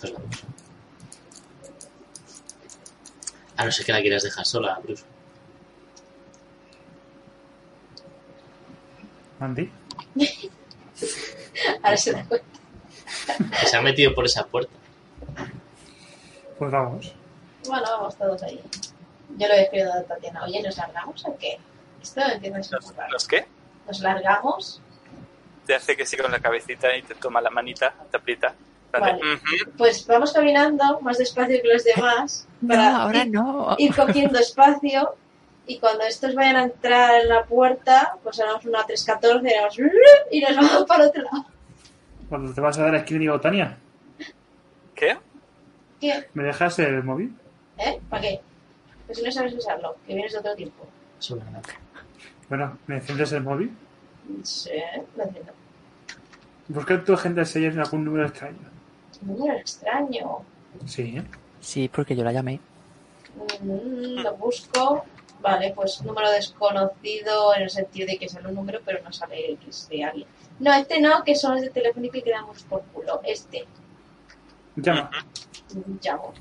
Pues 0.00 0.12
vamos. 0.12 0.44
A 3.56 3.64
no 3.66 3.70
ser 3.72 3.84
que 3.84 3.92
la 3.92 4.00
quieras 4.00 4.22
dejar 4.22 4.46
sola, 4.46 4.80
Bruce. 4.82 5.04
Mandy. 9.38 9.70
Ahora 11.82 11.96
se 11.96 12.12
da 12.12 12.24
cuenta. 12.24 12.46
Se 13.66 13.76
ha 13.76 13.82
metido 13.82 14.14
por 14.14 14.24
esa 14.24 14.46
puerta. 14.46 14.72
Pues 16.60 16.72
vamos. 16.72 17.14
Bueno, 17.66 17.86
vamos 17.90 18.16
todos 18.18 18.42
ahí. 18.42 18.60
Yo 19.38 19.48
lo 19.48 19.54
he 19.54 19.62
escrito 19.62 19.90
a 19.94 20.02
Tatiana. 20.02 20.44
Oye, 20.44 20.62
¿nos 20.62 20.76
largamos 20.76 21.24
o 21.24 21.34
qué? 21.38 21.58
Esto 22.02 22.20
entiendo 22.20 22.56
que 22.56 22.60
es 22.60 22.70
¿Los, 22.70 22.94
los 23.10 23.26
qué? 23.26 23.46
¿Nos 23.86 24.00
largamos? 24.00 24.82
Te 25.64 25.74
hace 25.74 25.96
que 25.96 26.04
sí 26.04 26.18
con 26.18 26.30
la 26.30 26.38
cabecita 26.38 26.94
y 26.94 27.00
te 27.00 27.14
toma 27.14 27.40
la 27.40 27.48
manita, 27.48 27.94
te 28.10 28.18
aprieta. 28.18 28.54
Vale. 28.92 29.18
Pues 29.78 30.06
vamos 30.06 30.34
caminando 30.34 31.00
más 31.00 31.16
despacio 31.16 31.62
que 31.62 31.68
los 31.68 31.82
demás. 31.82 32.46
Para 32.68 32.90
No, 32.92 32.96
ahora 32.98 33.24
ir, 33.24 33.30
no. 33.30 33.74
ir 33.78 33.96
cogiendo 33.96 34.38
espacio. 34.38 35.14
Y 35.66 35.78
cuando 35.78 36.04
estos 36.04 36.34
vayan 36.34 36.56
a 36.56 36.62
entrar 36.64 37.22
en 37.22 37.28
la 37.30 37.44
puerta, 37.44 38.18
pues 38.22 38.38
haremos 38.38 38.66
una 38.66 38.84
314 38.84 39.48
y 39.48 39.54
haremos 39.54 39.78
y 40.30 40.40
nos 40.42 40.56
vamos 40.56 40.84
para 40.84 41.06
otro 41.06 41.22
lado. 41.22 41.46
Cuando 42.28 42.52
te 42.52 42.60
vas 42.60 42.76
a 42.76 42.82
dar 42.82 42.90
a 42.90 42.92
la 42.92 42.98
esquina 42.98 43.20
digo, 43.20 43.40
Tania, 43.40 43.78
¿Qué? 44.94 45.16
¿Qué? 46.00 46.26
¿me 46.34 46.44
dejas 46.44 46.78
el 46.78 47.02
móvil? 47.04 47.36
¿Eh? 47.78 48.00
¿Para 48.08 48.22
qué? 48.22 48.40
Pues 49.06 49.18
si 49.18 49.24
no 49.24 49.30
sabes 49.32 49.54
usarlo, 49.54 49.96
que 50.06 50.14
vienes 50.14 50.32
de 50.32 50.38
otro 50.38 50.54
tiempo. 50.54 50.86
Gran- 51.28 51.62
Bueno, 52.48 52.78
¿me 52.86 52.96
enciendes 52.96 53.32
el 53.32 53.42
móvil? 53.42 53.76
Sí, 54.42 54.70
lo 55.16 55.24
entiendo. 55.24 55.52
Busca 56.68 57.02
tu 57.04 57.14
agenda 57.14 57.44
si 57.44 57.58
hay 57.64 57.76
algún 57.78 58.04
número 58.04 58.26
extraño. 58.26 58.58
Número 59.22 59.54
extraño. 59.58 60.42
Sí, 60.86 61.16
¿eh? 61.18 61.24
Sí, 61.60 61.90
porque 61.92 62.14
yo 62.16 62.24
la 62.24 62.32
llamé. 62.32 62.60
Mm, 63.62 64.22
lo 64.22 64.36
busco. 64.36 65.04
Vale, 65.42 65.72
pues 65.74 66.02
número 66.02 66.30
desconocido 66.30 67.54
en 67.56 67.62
el 67.62 67.70
sentido 67.70 68.06
de 68.06 68.18
que 68.18 68.28
sale 68.28 68.48
un 68.48 68.54
número, 68.54 68.80
pero 68.84 69.02
no 69.02 69.10
sale 69.12 69.56
que 69.62 69.70
es 69.70 69.88
de 69.88 70.04
alguien. 70.04 70.28
No, 70.58 70.72
este 70.74 71.00
no, 71.00 71.24
que 71.24 71.34
son 71.34 71.52
los 71.54 71.62
de 71.62 71.70
Telefónica 71.70 72.18
y 72.18 72.22
quedamos 72.22 72.62
por 72.64 72.82
culo. 72.92 73.20
Este. 73.24 73.64
Llama. 74.82 75.10
Llamo. 76.02 76.32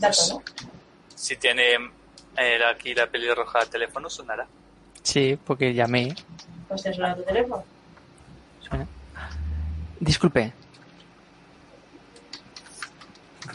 ¿no? 0.00 0.42
Si 1.14 1.36
tiene 1.36 1.74
eh, 2.36 2.58
aquí 2.74 2.94
la 2.94 3.06
pelirroja 3.10 3.60
de 3.60 3.66
teléfono, 3.66 4.10
sonará. 4.10 4.46
Sí, 5.02 5.38
porque 5.44 5.72
llamé. 5.74 6.14
Pues 6.68 6.82
te 6.82 6.92
suena 6.92 7.14
tu 7.14 7.22
teléfono. 7.22 7.64
Suena. 8.60 8.86
Disculpe, 10.00 10.52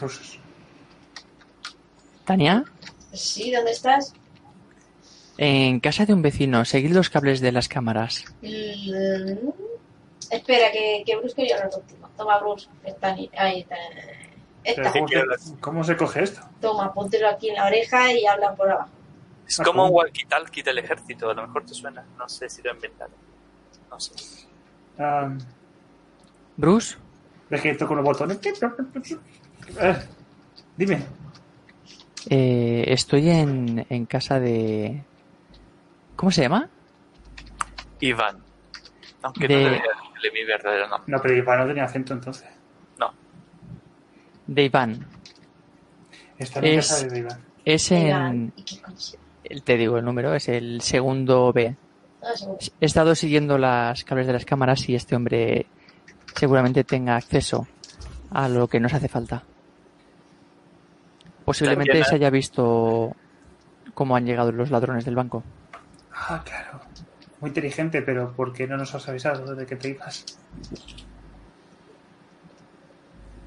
Rusos. 0.00 0.38
Tania, 2.24 2.64
Sí, 3.12 3.50
¿dónde 3.50 3.72
estás? 3.72 4.12
en 5.38 5.80
casa 5.80 6.04
de 6.04 6.12
un 6.14 6.20
vecino, 6.22 6.64
seguid 6.64 6.92
los 6.92 7.10
cables 7.10 7.40
de 7.40 7.52
las 7.52 7.68
cámaras. 7.68 8.24
Mm, 8.42 9.48
Espera, 10.30 10.70
que, 10.72 11.02
que 11.06 11.16
Bruce 11.16 11.34
quería 11.34 11.56
hablar 11.56 11.70
contigo. 11.70 12.08
Toma, 12.16 12.38
Bruce. 12.38 12.68
Está 12.84 13.08
ahí. 13.12 13.30
ahí 13.36 13.60
está. 13.60 13.76
¿cómo, 14.74 14.92
¿Qué 14.92 14.92
se, 14.92 15.04
quieres? 15.04 15.54
cómo 15.60 15.84
se 15.84 15.96
coge 15.96 16.22
esto? 16.24 16.40
Toma, 16.60 16.92
póntelo 16.92 17.28
aquí 17.28 17.48
en 17.48 17.54
la 17.56 17.66
oreja 17.66 18.12
y 18.12 18.26
habla 18.26 18.54
por 18.54 18.70
abajo. 18.70 18.90
Es 19.46 19.58
Ah, 19.60 19.64
como 19.64 19.86
un 19.86 19.92
walkie-talkie 19.92 20.62
del 20.62 20.78
ejército, 20.78 21.30
a 21.30 21.34
lo 21.34 21.46
mejor 21.46 21.64
te 21.64 21.72
suena. 21.74 22.04
No 22.18 22.28
sé 22.28 22.50
si 22.50 22.60
lo 22.62 22.70
he 22.70 22.74
inventado. 22.74 23.12
No 23.90 23.98
sé. 23.98 24.12
Bruce, 26.56 26.96
¿Ves 27.48 27.62
que 27.62 27.74
toco 27.74 27.94
los 27.94 28.04
botones? 28.04 28.38
Eh, 28.44 29.96
dime. 30.76 31.02
eh, 32.28 32.84
estoy 32.88 33.30
en, 33.30 33.86
en 33.88 34.04
casa 34.06 34.38
de... 34.40 35.02
¿Cómo 36.16 36.30
se 36.30 36.42
llama? 36.42 36.68
Iván. 38.00 38.42
Aunque 39.22 39.48
De- 39.48 39.70
no 39.70 39.76
debería 40.22 40.30
decirle 40.30 40.30
mi 40.32 40.44
verdadero 40.46 40.88
nombre. 40.88 41.04
No, 41.12 41.20
pero 41.22 41.34
Iván 41.36 41.58
no 41.60 41.66
tenía 41.66 41.84
acento 41.84 42.12
entonces. 42.12 42.48
No. 42.98 43.12
De 44.46 44.64
Iván. 44.64 45.06
Está 46.38 46.60
en 46.60 46.64
Es- 46.78 46.88
casa 46.88 47.06
de 47.08 47.18
Iván. 47.18 47.40
Es 47.64 47.92
en... 47.92 48.52
Te 49.64 49.76
digo 49.76 49.98
el 49.98 50.04
número, 50.04 50.34
es 50.34 50.48
el 50.48 50.80
segundo 50.80 51.52
B. 51.52 51.74
Ah. 52.22 52.28
He 52.80 52.86
estado 52.86 53.14
siguiendo 53.14 53.58
las 53.58 54.04
cables 54.04 54.26
de 54.26 54.32
las 54.32 54.44
cámaras 54.44 54.88
y 54.88 54.94
este 54.94 55.16
hombre 55.16 55.66
seguramente 56.34 56.84
tenga 56.84 57.16
acceso 57.16 57.66
a 58.30 58.48
lo 58.48 58.68
que 58.68 58.80
nos 58.80 58.92
hace 58.94 59.08
falta. 59.08 59.42
Posiblemente 61.44 61.92
También, 61.92 62.04
se 62.06 62.14
haya 62.16 62.30
visto 62.30 63.14
cómo 63.94 64.16
han 64.16 64.26
llegado 64.26 64.52
los 64.52 64.70
ladrones 64.70 65.04
del 65.04 65.14
banco. 65.16 65.42
Ah, 66.12 66.42
claro. 66.44 66.80
Muy 67.40 67.48
inteligente, 67.48 68.02
pero 68.02 68.32
¿por 68.32 68.52
qué 68.52 68.66
no 68.66 68.76
nos 68.76 68.94
has 68.94 69.08
avisado 69.08 69.54
de 69.54 69.66
que 69.66 69.76
te 69.76 69.88
ibas? 69.90 70.24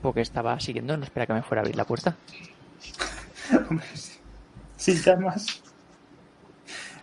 Porque 0.02 0.22
estaba 0.22 0.60
siguiendo, 0.60 0.96
no 0.98 1.04
espera 1.04 1.28
que 1.28 1.34
me 1.34 1.44
fuera 1.44 1.62
a 1.62 1.64
abrir 1.64 1.76
la 1.76 1.86
puerta. 1.86 2.16
Hombre, 3.70 3.86
sí. 3.94 4.20
Si 4.78 4.96
llamas. 4.96 5.62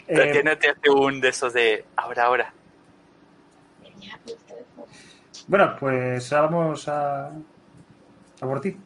Eh, 0.09 0.17
Tatiana 0.17 0.59
te 0.59 0.71
hace 0.71 0.91
un 0.91 1.21
de 1.21 1.29
esos 1.29 1.53
de 1.53 1.85
ahora, 1.95 2.25
ahora. 2.25 2.53
Bueno, 5.47 5.77
pues 5.79 6.33
ahora 6.33 6.49
vamos 6.49 6.89
a. 6.89 7.27
a 7.29 7.33
por 8.41 8.61
ti. 8.61 8.77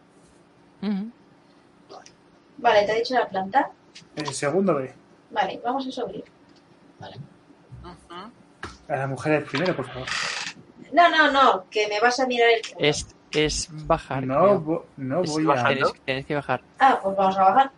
Vale, 2.59 2.87
te 2.87 2.93
ha 2.93 2.95
dicho 2.97 3.15
la 3.15 3.29
planta. 3.29 3.71
El 4.15 4.27
segundo 4.29 4.75
B. 4.75 4.93
Vale, 5.31 5.61
vamos 5.65 5.87
a 5.87 5.91
subir. 5.91 6.25
Vale. 6.99 7.17
A 8.93 8.97
las 8.97 9.09
mujeres 9.09 9.49
primero, 9.49 9.75
por 9.75 9.87
favor. 9.89 10.07
No, 10.93 11.09
no, 11.09 11.31
no, 11.33 11.65
que 11.71 11.89
me 11.89 11.99
vas 12.01 12.21
a 12.21 12.27
mirar 12.27 12.51
el 12.51 12.61
culo. 12.75 12.87
Es, 12.87 13.07
es 13.31 13.69
bajar. 13.71 14.25
No, 14.27 14.85
no 14.97 15.23
Es 15.25 15.31
voy 15.31 15.45
bajar, 15.45 15.67
a. 15.67 15.69
Tenéis, 15.75 15.93
tenéis 16.05 16.27
que 16.27 16.35
bajar. 16.35 16.61
Ah, 16.79 16.99
pues 17.03 17.17
vamos 17.17 17.39
a 17.39 17.43
bajar. 17.45 17.71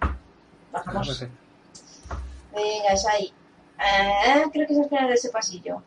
No 0.00 0.16
Bajamos. 0.72 1.16
sé. 1.16 1.28
Venga, 2.54 2.92
es 2.92 3.06
ahí. 3.06 3.32
Ah, 3.78 4.44
creo 4.52 4.66
que 4.66 4.72
es 4.74 4.78
al 4.78 4.88
final 4.88 5.08
de 5.08 5.14
ese 5.14 5.30
pasillo. 5.30 5.82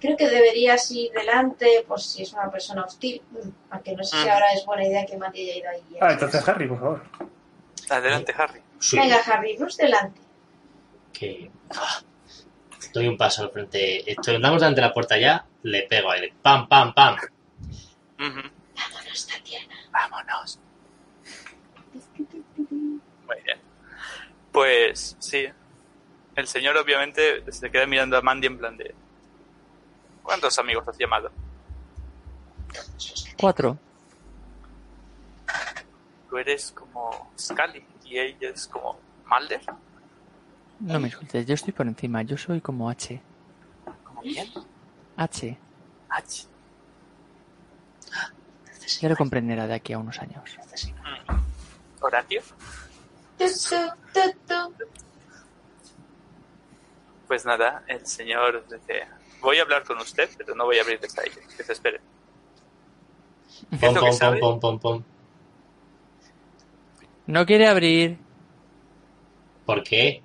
Creo 0.00 0.16
que 0.16 0.28
deberías 0.28 0.90
ir 0.92 1.10
delante 1.12 1.84
por 1.86 2.00
si 2.00 2.22
es 2.22 2.32
una 2.32 2.50
persona 2.50 2.84
hostil. 2.84 3.20
Mm, 3.32 3.48
Aunque 3.70 3.96
no 3.96 4.04
sé 4.04 4.16
si 4.22 4.28
Ah. 4.28 4.34
ahora 4.34 4.52
es 4.54 4.64
buena 4.64 4.84
idea 4.86 5.04
que 5.06 5.16
Mati 5.16 5.40
haya 5.50 5.56
ido 5.58 5.70
ahí. 5.70 5.96
Ah, 6.00 6.12
entonces 6.12 6.48
Harry, 6.48 6.68
por 6.68 6.78
favor. 6.78 7.02
Adelante, 7.90 8.34
Harry. 8.36 8.60
Sí, 8.78 8.96
Venga, 8.98 9.16
Harry, 9.26 9.56
Bruce 9.56 9.82
delante. 9.82 10.20
que 11.12 11.50
ah, 11.74 12.00
doy 12.92 13.08
un 13.08 13.16
paso 13.16 13.42
al 13.42 13.50
frente. 13.50 14.10
Estoy, 14.10 14.36
andamos 14.36 14.60
delante 14.60 14.80
de 14.80 14.86
la 14.86 14.94
puerta 14.94 15.18
ya, 15.18 15.46
le 15.62 15.82
pego 15.82 16.10
ahí, 16.10 16.32
pam, 16.42 16.68
pam, 16.68 16.94
pam. 16.94 17.16
Ujú. 17.16 18.42
Vámonos, 18.76 19.26
Tatiana. 19.26 19.74
Vámonos. 19.90 20.60
Muy 22.18 23.40
bien. 23.44 23.58
Pues 24.52 25.16
sí. 25.18 25.46
El 26.36 26.46
señor 26.46 26.76
obviamente 26.76 27.50
se 27.50 27.70
queda 27.70 27.86
mirando 27.86 28.16
a 28.16 28.22
Mandy 28.22 28.46
en 28.46 28.58
plan 28.58 28.76
de... 28.76 28.94
¿Cuántos 30.22 30.58
amigos 30.58 30.86
has 30.86 30.96
llamado? 30.98 31.30
Cuatro. 33.40 33.78
Tú 36.28 36.36
eres 36.36 36.70
como 36.72 37.32
Scully 37.38 37.84
y 38.04 38.18
ella 38.18 38.50
es 38.50 38.66
como 38.68 39.00
Mulder. 39.26 39.60
No 40.80 41.00
me 41.00 41.08
insultes, 41.08 41.44
yo 41.46 41.54
estoy 41.54 41.72
por 41.72 41.86
encima. 41.86 42.22
Yo 42.22 42.36
soy 42.36 42.60
como 42.60 42.88
H. 42.88 43.20
¿Como 44.04 44.20
quién? 44.22 44.48
H. 45.16 45.58
H. 46.08 46.46
Ya 49.00 49.08
lo 49.08 49.16
comprenderá 49.16 49.66
de 49.66 49.74
aquí 49.74 49.92
a 49.92 49.98
unos 49.98 50.18
años. 50.20 50.56
Tu, 53.36 53.44
tu. 54.46 54.84
Pues 57.26 57.44
nada, 57.44 57.84
el 57.86 58.06
señor 58.06 58.64
dice... 58.68 59.06
Voy 59.40 59.58
a 59.58 59.62
hablar 59.62 59.84
con 59.84 59.98
usted, 59.98 60.28
pero 60.36 60.54
no 60.56 60.64
voy 60.64 60.78
a 60.78 60.82
abrir 60.82 60.98
ella. 61.00 61.46
Que 61.56 61.62
se 61.62 61.72
espere. 61.72 62.00
¿Qué 63.70 63.76
es 63.76 63.80
Pom, 63.80 63.94
lo 63.94 64.00
que 64.00 64.06
pom, 64.06 64.10
pom, 64.10 64.12
sabe? 64.12 64.40
pom, 64.40 64.60
pom, 64.60 64.78
pom. 64.78 65.02
No 67.26 67.46
quiere 67.46 67.68
abrir. 67.68 68.18
¿Por 69.66 69.82
qué? 69.84 70.22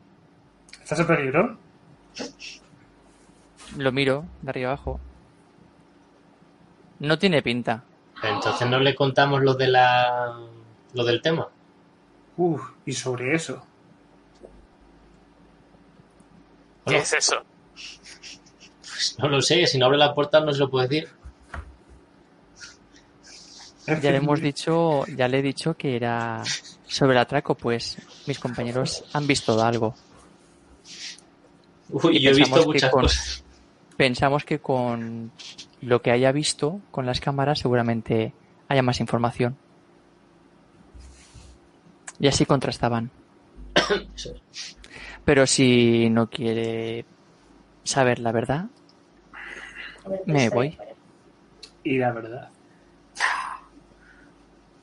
¿Estás 0.84 1.00
en 1.00 1.08
peligro? 1.08 1.58
Lo 3.78 3.92
miro 3.94 4.26
de 4.42 4.50
arriba 4.50 4.72
abajo. 4.72 5.00
No 7.00 7.18
tiene 7.18 7.42
pinta. 7.42 7.86
Entonces 8.22 8.70
no 8.70 8.80
le 8.80 8.94
contamos 8.94 9.42
lo 9.42 9.54
de 9.54 9.68
la 9.68 10.38
lo 10.94 11.04
del 11.06 11.22
tema. 11.22 11.48
Uf, 12.36 12.62
y 12.86 12.92
sobre 12.92 13.34
eso. 13.34 13.66
¿Qué 16.86 16.98
es 16.98 17.14
eso? 17.14 17.42
no 19.20 19.28
lo 19.30 19.42
sé, 19.42 19.66
si 19.68 19.78
no 19.78 19.86
abre 19.86 19.98
la 19.98 20.14
puerta 20.14 20.40
no 20.42 20.52
se 20.52 20.60
lo 20.60 20.70
puedo 20.70 20.88
decir. 20.88 21.10
Ya 23.88 24.12
le 24.12 24.18
hemos 24.18 24.42
dicho, 24.42 25.06
ya 25.08 25.28
le 25.28 25.40
he 25.40 25.42
dicho 25.42 25.76
que 25.76 25.96
era 25.96 26.42
sobre 26.88 27.14
el 27.14 27.20
atraco, 27.20 27.56
pues 27.56 27.98
mis 28.28 28.40
compañeros 28.40 29.04
han 29.14 29.28
visto 29.28 29.62
algo. 29.62 29.96
Uy, 31.90 32.18
Y 32.18 32.22
yo 32.22 32.32
he 32.32 32.34
visto 32.34 32.56
pensamos 32.56 32.62
que 32.62 32.68
muchas 32.68 32.92
con- 32.92 33.02
cosas. 33.02 33.44
Pensamos 33.98 34.44
que 34.46 34.60
con 34.60 35.32
lo 35.82 36.02
que 36.02 36.12
haya 36.12 36.32
visto 36.32 36.80
con 36.92 37.06
las 37.06 37.20
cámaras 37.20 37.60
seguramente 37.60 38.34
haya 38.68 38.82
más 38.82 39.00
información. 39.00 39.56
Y 42.20 42.28
así 42.28 42.46
contrastaban. 42.46 43.12
Pero 45.26 45.46
si 45.48 46.10
no 46.10 46.30
quiere 46.30 47.06
saber 47.84 48.20
la 48.20 48.32
verdad, 48.32 48.66
Me 50.26 50.50
voy. 50.50 50.78
Y 51.84 51.98
la 51.98 52.12
verdad. 52.12 52.50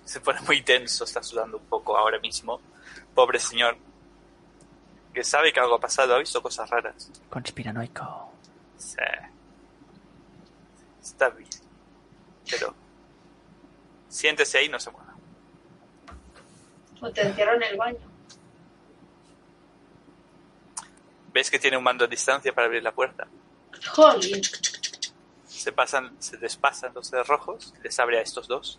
Se 0.04 0.20
pone 0.20 0.40
muy 0.42 0.62
tenso, 0.62 1.04
está 1.04 1.22
sudando 1.22 1.58
un 1.58 1.64
poco 1.64 1.96
ahora 1.96 2.18
mismo. 2.20 2.60
Pobre 3.14 3.38
señor. 3.38 3.76
Que 5.14 5.24
sabe 5.24 5.52
que 5.52 5.60
algo 5.60 5.74
ha 5.74 5.80
pasado, 5.80 6.14
ha 6.14 6.18
visto 6.18 6.40
cosas 6.42 6.68
raras. 6.70 7.10
conspiranoico. 7.28 8.32
Sí. 8.78 8.96
Está 11.02 11.30
bien. 11.30 11.48
Pero. 12.48 12.74
Siéntese 14.08 14.58
ahí 14.58 14.66
y 14.66 14.68
no 14.68 14.78
se 14.78 14.90
mueva. 14.90 15.14
O 17.00 17.10
te 17.10 17.22
encierro 17.22 17.54
en 17.54 17.62
el 17.62 17.76
baño. 17.76 17.98
Ves 21.32 21.50
que 21.50 21.58
tiene 21.58 21.76
un 21.76 21.84
mando 21.84 22.04
a 22.04 22.08
distancia 22.08 22.52
para 22.52 22.66
abrir 22.66 22.82
la 22.82 22.92
puerta. 22.92 23.26
Jolín. 23.92 24.42
Se 25.46 25.72
pasan, 25.72 26.16
se 26.20 26.36
despasan 26.38 26.92
los 26.94 27.10
dedos 27.10 27.28
rojos 27.28 27.74
y 27.78 27.82
les 27.82 27.98
abre 28.00 28.18
a 28.18 28.22
estos 28.22 28.48
dos. 28.48 28.78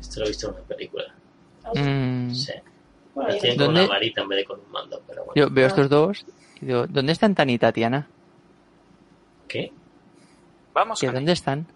Esto 0.00 0.20
lo 0.20 0.26
he 0.26 0.28
visto 0.28 0.48
en 0.48 0.54
una 0.54 0.62
película. 0.64 1.14
Mm, 1.74 2.34
Sí. 2.34 2.52
Bueno, 3.14 3.30
yo- 3.36 3.56
con 3.56 3.68
una 3.70 3.86
varita 3.86 4.22
en 4.22 4.28
vez 4.28 4.38
de 4.38 4.44
con 4.44 4.60
un 4.60 4.70
mando, 4.72 5.02
pero 5.06 5.24
bueno. 5.24 5.32
Yo 5.36 5.52
veo 5.54 5.66
estos 5.66 5.88
dos 5.88 6.24
y 6.60 6.66
digo, 6.66 6.86
¿dónde 6.88 7.12
están 7.12 7.34
Tani 7.34 7.54
y 7.54 7.58
Tatiana? 7.58 8.08
¿Qué? 9.48 9.72
Vamos 10.72 11.00
¿Que 11.00 11.10
dónde 11.10 11.32
están? 11.32 11.66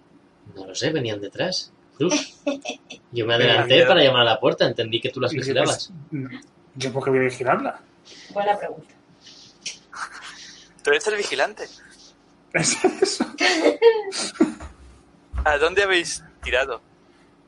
No 0.56 0.66
lo 0.66 0.74
sé, 0.74 0.90
venían 0.90 1.20
detrás. 1.20 1.72
Cruz. 1.96 2.42
Yo 3.12 3.26
me 3.26 3.34
adelanté 3.34 3.84
para 3.86 4.02
llamar 4.02 4.22
a 4.22 4.24
la 4.32 4.40
puerta, 4.40 4.66
entendí 4.66 5.00
que 5.00 5.10
tú 5.10 5.20
las 5.20 5.32
vigilabas. 5.32 5.92
pues, 6.10 6.24
¿Yo 6.74 6.92
por 6.92 7.04
qué 7.04 7.10
voy 7.10 7.18
a 7.20 7.22
vigilarla? 7.22 7.80
Buena 8.32 8.56
pregunta. 8.58 8.94
Tú 10.82 10.90
eres 10.90 11.06
el 11.06 11.16
vigilante. 11.16 11.64
Es 12.54 12.82
eso. 13.02 13.26
¿A 15.44 15.58
dónde 15.58 15.82
habéis 15.82 16.24
tirado? 16.42 16.80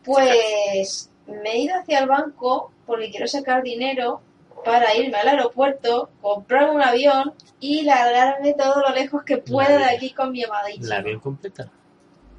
Pues 0.05 1.11
me 1.26 1.53
he 1.53 1.59
ido 1.61 1.74
hacia 1.80 2.01
el 2.01 2.07
banco 2.09 2.70
porque 2.91 3.11
quiero 3.11 3.26
sacar 3.26 3.62
dinero 3.62 4.20
para 4.64 4.95
irme 4.95 5.16
al 5.16 5.28
aeropuerto, 5.28 6.11
comprar 6.20 6.68
un 6.70 6.82
avión 6.82 7.32
y 7.61 7.82
largarme 7.82 8.53
todo 8.55 8.80
lo 8.82 8.91
lejos 8.95 9.22
que 9.24 9.38
pueda 9.38 9.78
de 9.78 9.84
aquí 9.97 10.12
con 10.12 10.32
mi 10.32 10.45
amadísimo. 10.45 10.86
La 10.88 11.01
bien 11.01 11.18
completa. 11.20 11.68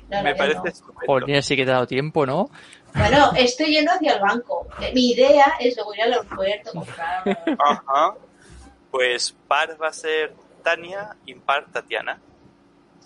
No, 0.10 0.22
Me 0.24 0.36
parece 0.36 0.60
no. 0.60 0.66
estupendo. 0.66 1.06
Joder, 1.08 1.38
así 1.38 1.56
que 1.56 1.64
te 1.66 1.72
ha 1.72 1.76
dado 1.76 1.88
tiempo, 1.88 2.26
¿no? 2.26 2.50
Bueno, 2.94 3.32
estoy 3.38 3.68
yendo 3.74 3.92
hacia 3.94 4.14
el 4.16 4.20
banco. 4.20 4.68
Eh, 4.82 4.92
Mi 4.94 5.12
idea 5.12 5.54
es 5.60 5.76
luego 5.78 5.96
ir 5.96 6.02
al 6.04 6.14
aeropuerto, 6.14 6.72
comprar... 6.74 7.24
Ajá. 7.58 8.14
Pues 8.92 9.34
par 9.48 9.82
va 9.82 9.88
a 9.88 9.94
ser 9.94 10.34
Tania, 10.64 11.16
impar 11.26 11.66
Tatiana. 11.72 12.20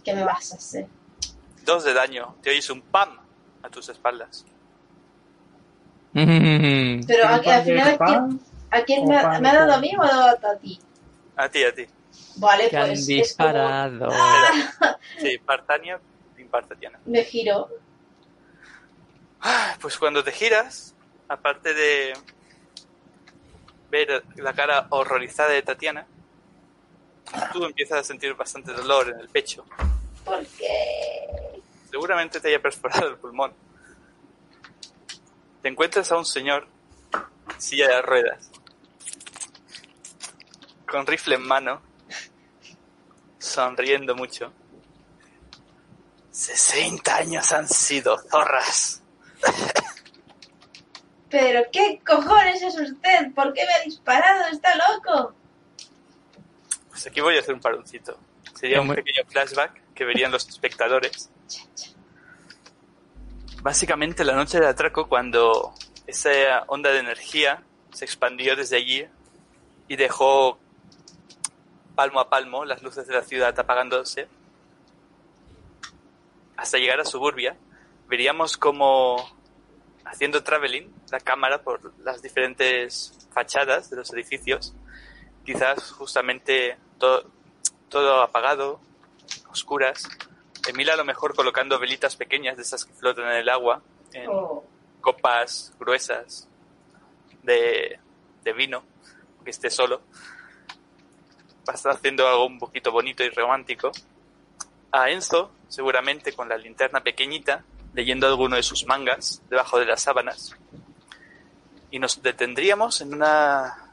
¿Qué 0.04 0.14
me 0.14 0.24
vas 0.24 0.52
a 0.52 0.56
hacer? 0.58 0.88
Dos 1.64 1.84
de 1.84 1.94
daño. 1.94 2.36
Te 2.42 2.50
oyes 2.50 2.70
un 2.72 2.82
pam 2.82 3.18
a 3.62 3.70
tus 3.70 3.88
espaldas. 3.90 4.46
Pero 6.16 7.28
a- 7.28 7.40
¿Un 7.40 7.50
al 7.50 7.66
de 7.66 7.74
final, 7.74 7.98
¿a 8.72 8.82
quién, 8.86 9.04
a 9.12 9.40
me, 9.40 9.50
ha 9.50 9.54
dado 9.54 9.74
a 9.74 9.80
mí 9.80 9.92
o 9.98 10.00
me 10.02 10.06
ha 10.08 10.16
dado 10.16 10.48
a 10.48 10.58
ti? 10.58 10.80
A 11.36 11.50
ti, 11.50 11.64
a 11.66 11.76
ti. 11.76 11.86
Vale, 12.38 12.70
que 12.70 12.78
han 12.78 12.88
pues 12.88 13.00
es 13.00 13.06
como... 13.36 13.50
disparado. 13.50 14.10
¡Ah! 14.14 14.98
Sí, 15.20 15.34
impar 15.34 15.66
Tania, 15.66 16.00
impar 16.38 16.66
Tatiana. 16.66 17.00
Me 17.06 17.24
giro. 17.24 17.68
Ah, 19.42 19.76
Pues 19.82 19.98
cuando 19.98 20.24
te 20.24 20.32
giras, 20.32 20.94
aparte 21.28 21.74
de 21.74 22.14
ver 23.90 24.24
la 24.38 24.54
cara 24.54 24.88
horrorizada 24.90 25.50
de 25.50 25.62
Tatiana, 25.64 26.06
tú 27.52 27.66
empiezas 27.66 28.00
a 28.00 28.04
sentir 28.04 28.34
bastante 28.36 28.72
dolor 28.72 29.10
en 29.10 29.20
el 29.20 29.30
pecho. 29.30 29.66
¿Por 30.24 30.46
qué? 30.48 31.62
Seguramente 31.92 32.40
te 32.40 32.48
haya 32.50 32.62
perforado 32.62 33.10
el 33.10 33.18
pulmón. 33.18 33.54
Te 35.66 35.70
encuentras 35.70 36.12
a 36.12 36.18
un 36.20 36.26
señor 36.28 36.68
silla 37.58 37.88
de 37.88 38.02
ruedas, 38.04 38.52
con 40.88 41.08
rifle 41.08 41.38
en 41.38 41.42
mano, 41.42 41.82
sonriendo 43.40 44.14
mucho. 44.14 44.54
60 46.30 47.16
años 47.16 47.52
han 47.52 47.68
sido 47.68 48.16
zorras. 48.30 49.02
¿Pero 51.32 51.64
qué 51.72 52.00
cojones 52.06 52.62
es 52.62 52.80
usted? 52.80 53.34
¿Por 53.34 53.52
qué 53.52 53.66
me 53.66 53.74
ha 53.74 53.80
disparado? 53.86 54.46
¿Está 54.52 54.70
loco? 54.76 55.34
Pues 56.90 57.08
aquí 57.08 57.22
voy 57.22 57.38
a 57.38 57.40
hacer 57.40 57.56
un 57.56 57.62
paroncito. 57.62 58.20
Sería 58.54 58.82
un 58.82 58.90
pequeño 58.90 59.28
flashback 59.28 59.82
que 59.96 60.06
verían 60.06 60.32
los 60.32 60.48
espectadores. 60.48 61.32
Básicamente 63.66 64.24
la 64.24 64.36
noche 64.36 64.60
del 64.60 64.68
atraco 64.68 65.08
cuando 65.08 65.74
esa 66.06 66.30
onda 66.68 66.92
de 66.92 67.00
energía 67.00 67.64
se 67.92 68.06
expandió 68.06 68.56
desde 68.56 68.78
allí 68.78 69.08
y 69.88 69.96
dejó 69.96 70.60
palmo 71.96 72.20
a 72.20 72.30
palmo 72.30 72.64
las 72.64 72.84
luces 72.84 73.08
de 73.08 73.16
la 73.16 73.24
ciudad 73.24 73.60
apagándose 73.60 74.28
hasta 76.56 76.78
llegar 76.78 77.00
a 77.00 77.06
Suburbia, 77.06 77.58
veríamos 78.08 78.56
como 78.56 79.16
haciendo 80.04 80.44
traveling 80.44 80.94
la 81.10 81.20
cámara 81.20 81.64
por 81.64 81.92
las 82.04 82.22
diferentes 82.22 83.18
fachadas 83.34 83.90
de 83.90 83.96
los 83.96 84.14
edificios, 84.14 84.76
quizás 85.44 85.92
justamente 85.92 86.78
todo, 87.00 87.32
todo 87.90 88.22
apagado, 88.22 88.80
oscuras. 89.50 90.08
Emila 90.68 90.94
a 90.94 90.98
lo 90.98 91.06
mejor 91.06 91.36
colocando 91.36 91.80
velitas 91.80 92.16
pequeñas 92.16 92.58
de 92.58 92.64
esas 92.64 92.86
que 92.86 92.94
flotan 92.94 93.26
en 93.26 93.38
el 93.38 93.50
agua, 93.50 93.82
en 94.14 94.30
Oh, 94.30 94.64
copas 95.02 95.74
gruesas 95.80 96.48
de, 97.44 98.00
de 98.44 98.54
vino, 98.54 98.84
que 99.44 99.52
esté 99.52 99.70
solo. 99.70 100.02
Va 101.68 101.74
a 101.74 101.76
estar 101.76 101.94
haciendo 101.94 102.28
algo 102.28 102.46
un 102.48 102.60
poquito 102.60 102.92
bonito 102.92 103.24
y 103.24 103.30
romántico. 103.30 103.92
A 104.92 105.10
Enzo, 105.10 105.52
seguramente 105.68 106.34
con 106.34 106.50
la 106.50 106.58
linterna 106.58 107.02
pequeñita, 107.02 107.64
leyendo 107.94 108.28
alguno 108.28 108.56
de 108.56 108.64
sus 108.64 108.86
mangas 108.86 109.42
debajo 109.50 109.80
de 109.80 109.86
las 109.86 110.02
sábanas. 110.02 110.56
Y 111.92 112.00
nos 112.00 112.22
detendríamos 112.22 113.02
en 113.02 113.14
una 113.14 113.86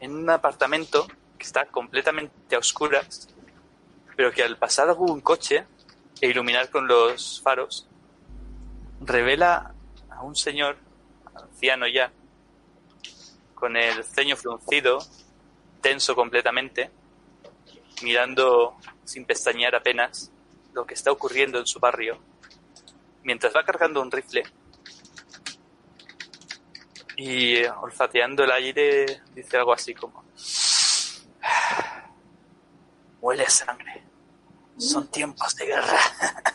en 0.00 0.14
un 0.14 0.28
apartamento 0.28 1.06
que 1.38 1.44
está 1.44 1.64
completamente 1.66 2.54
a 2.54 2.58
oscuras, 2.58 3.28
pero 4.16 4.30
que 4.32 4.42
al 4.42 4.58
pasar 4.58 4.88
algún 4.88 5.22
coche 5.22 5.64
e 6.24 6.28
iluminar 6.28 6.70
con 6.70 6.88
los 6.88 7.42
faros, 7.42 7.86
revela 9.02 9.74
a 10.08 10.22
un 10.22 10.34
señor 10.34 10.78
anciano 11.34 11.86
ya, 11.86 12.10
con 13.54 13.76
el 13.76 14.02
ceño 14.02 14.34
fruncido, 14.34 15.00
tenso 15.82 16.14
completamente, 16.14 16.90
mirando 18.02 18.74
sin 19.04 19.26
pestañear 19.26 19.74
apenas 19.74 20.32
lo 20.72 20.86
que 20.86 20.94
está 20.94 21.12
ocurriendo 21.12 21.58
en 21.58 21.66
su 21.66 21.78
barrio, 21.78 22.18
mientras 23.22 23.54
va 23.54 23.62
cargando 23.62 24.00
un 24.00 24.10
rifle 24.10 24.44
y 27.18 27.64
olfateando 27.64 28.44
el 28.44 28.50
aire 28.50 29.20
dice 29.34 29.58
algo 29.58 29.74
así 29.74 29.94
como 29.94 30.24
huele 33.20 33.44
a 33.44 33.50
sangre 33.50 34.13
son 34.78 35.08
tiempos 35.08 35.54
de 35.56 35.66
guerra 35.66 35.98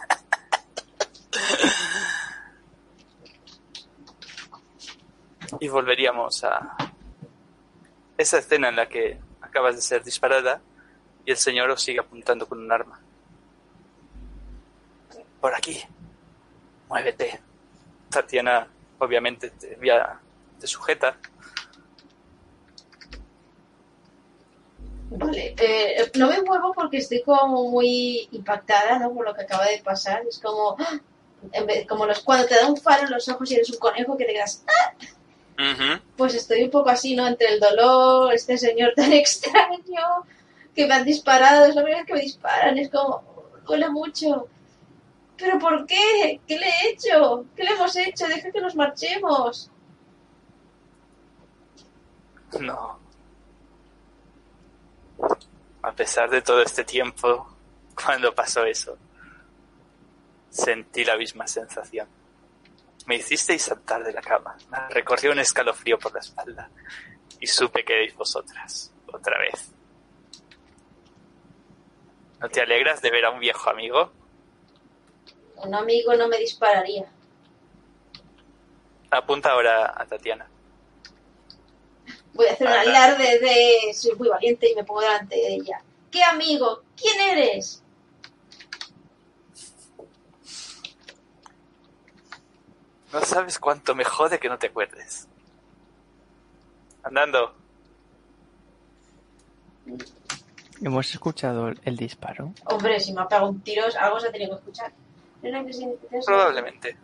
y 5.60 5.68
volveríamos 5.68 6.44
a 6.44 6.76
esa 8.18 8.40
escena 8.40 8.70
en 8.70 8.76
la 8.76 8.90
que 8.90 9.20
acabas 9.42 9.76
de 9.76 9.82
ser 9.82 10.04
disparada 10.04 10.62
y 11.26 11.32
el 11.32 11.38
señor 11.38 11.70
os 11.70 11.82
sigue 11.82 12.00
apuntando 12.00 12.48
con 12.48 12.60
un 12.60 12.72
arma. 12.72 13.00
Por 15.40 15.54
aquí, 15.54 15.82
muévete. 16.90 17.40
Tatiana, 18.10 18.68
obviamente, 18.98 19.52
te, 19.52 19.78
te 20.60 20.68
sujeta. 20.68 21.18
Vale, 25.12 25.56
eh, 25.58 26.12
no 26.16 26.28
me 26.30 26.42
muevo 26.44 26.72
porque 26.74 26.98
estoy 26.98 27.24
como 27.24 27.70
muy 27.70 28.28
impactada, 28.32 29.00
¿no? 29.00 29.12
Por 29.14 29.26
lo 29.26 29.34
que 29.34 29.42
acaba 29.42 29.66
de 29.66 29.80
pasar. 29.80 30.24
Es 30.28 30.40
como, 30.40 30.76
¡ah! 30.80 31.00
en 31.52 31.66
vez- 31.66 31.88
como 31.88 32.06
los, 32.06 32.20
cuando 32.20 32.46
te 32.46 32.56
da 32.56 32.68
un 32.68 32.78
faro 32.78 33.04
en 33.06 33.12
los 33.12 33.28
ojos 33.30 33.50
y 33.50 33.56
eres 33.56 33.70
un 33.72 33.80
conejo 33.80 34.16
que 34.18 34.26
te 34.26 34.34
quedas, 34.34 34.64
¡ah! 34.68 34.94
Pues 36.16 36.36
estoy 36.36 36.64
un 36.64 36.70
poco 36.70 36.90
así, 36.90 37.16
¿no? 37.16 37.28
Entre 37.28 37.48
el 37.48 37.60
dolor, 37.60 38.34
este 38.34 38.58
señor 38.58 38.94
tan 38.96 39.12
extraño, 39.24 40.26
que 40.76 40.86
me 40.86 40.94
han 40.94 41.06
disparado, 41.06 41.66
es 41.66 41.76
la 41.76 41.82
primera 41.82 42.02
vez 42.04 42.08
que 42.08 42.14
me 42.14 42.22
disparan, 42.22 42.78
es 42.78 42.90
como, 42.90 43.24
duele 43.66 43.90
mucho. 43.90 44.48
¿Pero 45.38 45.58
por 45.58 45.86
qué? 45.88 46.40
¿Qué 46.48 46.60
le 46.60 46.68
he 46.68 46.90
hecho? 46.92 47.46
¿Qué 47.56 47.64
le 47.64 47.72
hemos 47.72 47.96
hecho? 47.96 48.28
Deja 48.28 48.52
que 48.52 48.62
nos 48.62 48.76
marchemos. 48.76 49.72
No. 52.60 52.99
A 55.82 55.92
pesar 55.92 56.30
de 56.30 56.42
todo 56.42 56.62
este 56.62 56.84
tiempo, 56.84 57.56
cuando 57.96 58.34
pasó 58.34 58.66
eso, 58.66 58.98
sentí 60.50 61.04
la 61.04 61.18
misma 61.18 61.48
sensación. 61.48 62.08
Me 63.06 63.16
hicisteis 63.16 63.64
saltar 63.64 64.04
de 64.04 64.14
la 64.14 64.22
cama, 64.22 64.56
me 64.70 64.90
recorrió 64.90 65.32
un 65.32 65.40
escalofrío 65.40 65.98
por 65.98 66.14
la 66.14 66.20
espalda 66.20 66.70
y 67.40 67.48
supe 67.48 67.84
que 67.84 67.94
erais 67.94 68.16
vosotras, 68.16 68.92
otra 69.08 69.40
vez. 69.40 69.72
¿No 72.40 72.50
te 72.50 72.62
alegras 72.62 73.02
de 73.02 73.12
ver 73.12 73.26
a 73.26 73.32
un 73.32 73.40
viejo 73.40 73.70
amigo? 73.70 74.12
Un 75.58 75.76
amigo 75.76 76.14
no 76.16 76.28
me 76.28 76.38
dispararía. 76.38 77.06
Apunta 79.12 79.52
ahora 79.52 79.94
a 79.96 80.06
Tatiana. 80.06 80.48
Voy 82.34 82.48
a 82.48 82.54
hacer 82.54 82.68
un 82.68 82.74
alarde 82.74 83.40
de 83.40 83.94
soy 83.94 84.16
muy 84.16 84.30
valiente 84.30 84.70
y 84.72 84.76
me 84.76 84.84
pongo 84.84 85.02
delante 85.02 85.36
de 85.36 85.56
ella. 85.56 85.82
¿Qué 86.12 86.24
amigo? 86.24 86.84
¿Quién 86.96 87.20
eres? 87.20 87.84
No 93.12 93.22
sabes 93.22 93.58
cuánto 93.58 93.96
me 93.96 94.04
jode 94.04 94.40
que 94.40 94.50
no 94.50 94.58
te 94.58 94.68
acuerdes. 94.68 95.28
Andando. 97.04 97.56
Hemos 100.82 101.12
escuchado 101.14 101.72
el 101.84 101.98
disparo. 101.98 102.54
Hombre, 102.66 103.00
si 103.00 103.14
me 103.14 103.22
ha 103.22 103.28
pegado 103.28 103.50
un 103.50 103.62
tiro, 103.62 103.86
algo 104.00 104.20
se 104.20 104.28
ha 104.28 104.32
tenido 104.32 104.52
que 104.52 104.58
escuchar. 104.58 104.94
Probablemente. 106.26 106.98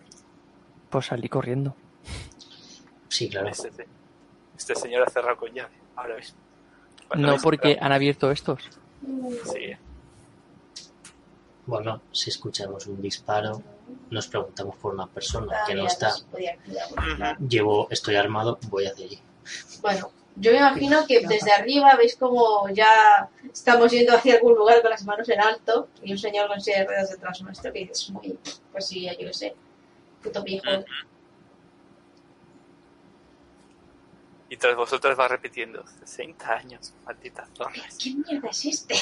Pues 0.89 1.07
salí 1.07 1.27
corriendo. 1.27 1.75
Sí, 3.09 3.29
claro. 3.29 3.47
Este, 3.47 3.87
este 4.57 4.75
señor 4.75 5.03
ha 5.07 5.09
cerrado 5.09 5.37
con 5.37 5.53
llave. 5.53 5.73
Ahora 5.95 6.15
mismo. 6.15 6.37
Cuando 7.07 7.27
No 7.27 7.37
porque 7.37 7.77
han 7.79 7.91
abierto 7.91 8.31
estos. 8.31 8.61
Sí. 9.51 9.75
Bueno, 11.65 12.01
si 12.11 12.29
escuchamos 12.29 12.85
un 12.87 13.01
disparo, 13.01 13.61
nos 14.09 14.27
preguntamos 14.27 14.75
por 14.77 14.93
una 14.93 15.07
persona 15.07 15.57
que 15.67 15.73
no 15.73 15.85
está. 15.85 16.13
Llevo, 17.47 17.87
estoy 17.89 18.15
armado, 18.15 18.59
voy 18.69 18.85
hacia 18.85 19.05
allí. 19.05 19.19
Bueno, 19.81 20.11
yo 20.35 20.51
me 20.51 20.57
imagino 20.57 21.05
que 21.07 21.25
desde 21.25 21.51
arriba 21.51 21.95
veis 21.95 22.15
como 22.15 22.69
ya 22.69 23.29
estamos 23.51 23.91
yendo 23.91 24.15
hacia 24.15 24.35
algún 24.35 24.55
lugar 24.55 24.81
con 24.81 24.91
las 24.91 25.05
manos 25.05 25.29
en 25.29 25.39
alto 25.39 25.87
y 26.03 26.11
un 26.11 26.17
señor 26.17 26.47
con 26.47 26.59
silla 26.59 26.79
de 26.79 26.85
ruedas 26.85 27.09
detrás 27.09 27.41
nuestro 27.41 27.71
que 27.71 27.83
es 27.83 28.09
muy, 28.09 28.37
pues 28.71 28.87
sí, 28.87 29.05
yo 29.05 29.17
qué 29.17 29.33
sé, 29.33 29.55
puto 30.21 30.43
viejo. 30.43 30.83
Y 34.55 34.57
tras 34.57 34.77
vosotras 34.77 35.19
va 35.19 35.27
repitiendo. 35.27 35.83
60 36.05 36.53
años, 36.53 36.93
maldita 37.03 37.45
zorra. 37.57 37.73
¿Qué 38.01 38.15
mierda 38.15 38.47
es 38.47 38.63
este? 38.63 38.95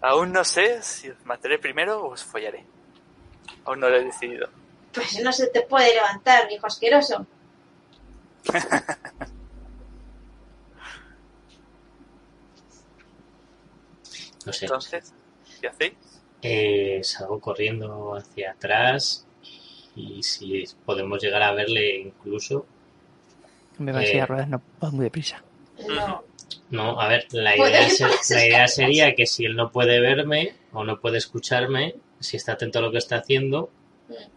Aún 0.00 0.32
no 0.32 0.44
sé 0.44 0.82
si 0.82 1.10
os 1.10 1.26
mataré 1.26 1.58
primero 1.58 2.02
o 2.02 2.12
os 2.12 2.24
follaré. 2.24 2.64
Aún 3.66 3.80
no 3.80 3.90
lo 3.90 3.96
he 3.96 4.04
decidido. 4.04 4.48
Pues 4.94 5.22
no 5.22 5.30
se 5.30 5.48
te 5.48 5.60
puede 5.60 5.94
levantar, 5.94 6.48
viejo 6.48 6.66
asqueroso. 6.66 7.26
No 14.46 14.54
sé. 14.54 14.64
Entonces, 14.64 15.12
¿qué 15.60 15.68
hacéis? 15.68 15.92
Eh, 16.40 17.00
salgo 17.04 17.38
corriendo 17.40 18.14
hacia 18.16 18.52
atrás 18.52 19.26
y 19.94 20.22
si 20.22 20.64
podemos 20.86 21.22
llegar 21.22 21.42
a 21.42 21.52
verle 21.52 21.98
incluso. 21.98 22.64
Me 23.80 23.92
va 23.92 24.04
Eh. 24.04 24.20
a 24.20 24.26
ruedas, 24.26 24.48
no 24.48 24.62
va 24.82 24.90
muy 24.90 25.04
deprisa. 25.04 25.42
No, 25.88 26.22
No, 26.70 27.00
a 27.00 27.08
ver, 27.08 27.26
la 27.32 27.56
idea, 27.56 27.88
la 28.30 28.46
idea 28.46 28.68
sería 28.68 29.14
que 29.16 29.26
si 29.26 29.44
él 29.44 29.56
no 29.56 29.72
puede 29.72 29.98
verme 30.00 30.54
o 30.72 30.84
no 30.84 31.00
puede 31.00 31.18
escucharme, 31.18 31.94
si 32.20 32.36
está 32.36 32.52
atento 32.52 32.78
a 32.78 32.82
lo 32.82 32.92
que 32.92 32.98
está 32.98 33.16
haciendo, 33.16 33.70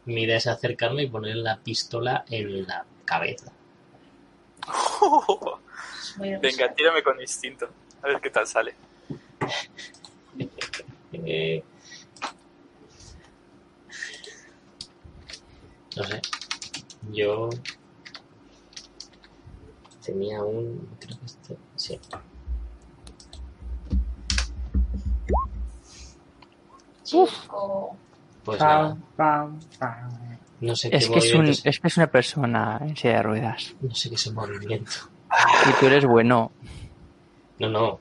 mi 0.06 0.24
idea 0.24 0.38
es 0.38 0.48
acercarme 0.48 1.04
y 1.04 1.08
poner 1.10 1.36
la 1.36 1.58
pistola 1.58 2.26
en 2.30 2.66
la 2.66 2.86
cabeza. 3.06 3.52
Venga, 6.18 6.74
tírame 6.74 7.04
con 7.04 7.20
instinto. 7.20 7.70
A 8.02 8.08
ver 8.08 8.20
qué 8.22 8.30
tal 8.30 8.48
sale. 8.48 8.74
Eh, 11.14 11.64
no 15.96 16.04
sé. 16.04 16.22
Yo 17.12 17.50
tenía 20.14 20.43
un. 20.43 20.88
Creo 20.99 21.18
que 21.18 21.26
este. 21.26 21.57
Sí. 21.76 21.99
chico. 27.03 27.95
Pues 28.43 28.59
nada. 28.59 28.97
Pam, 29.16 29.59
pam, 29.59 29.59
pam. 29.80 30.38
No 30.61 30.76
sé 30.76 30.89
qué 30.89 30.97
Es 30.97 31.09
que 31.09 31.20
es, 31.20 31.34
un, 31.34 31.45
es 31.47 31.80
que 31.80 31.88
es 31.88 31.97
una 31.97 32.07
persona 32.07 32.80
en 32.82 32.95
silla 32.95 33.18
de 33.18 33.24
ruedas. 33.24 33.76
No 33.82 33.93
sé 33.93 34.09
qué 34.09 34.16
es 34.16 34.28
el 34.28 34.34
movimiento. 34.34 34.91
Y 35.70 35.80
tú 35.80 35.88
eres 35.88 36.05
bueno. 36.05 36.51
No, 37.59 37.70
no. 37.70 37.99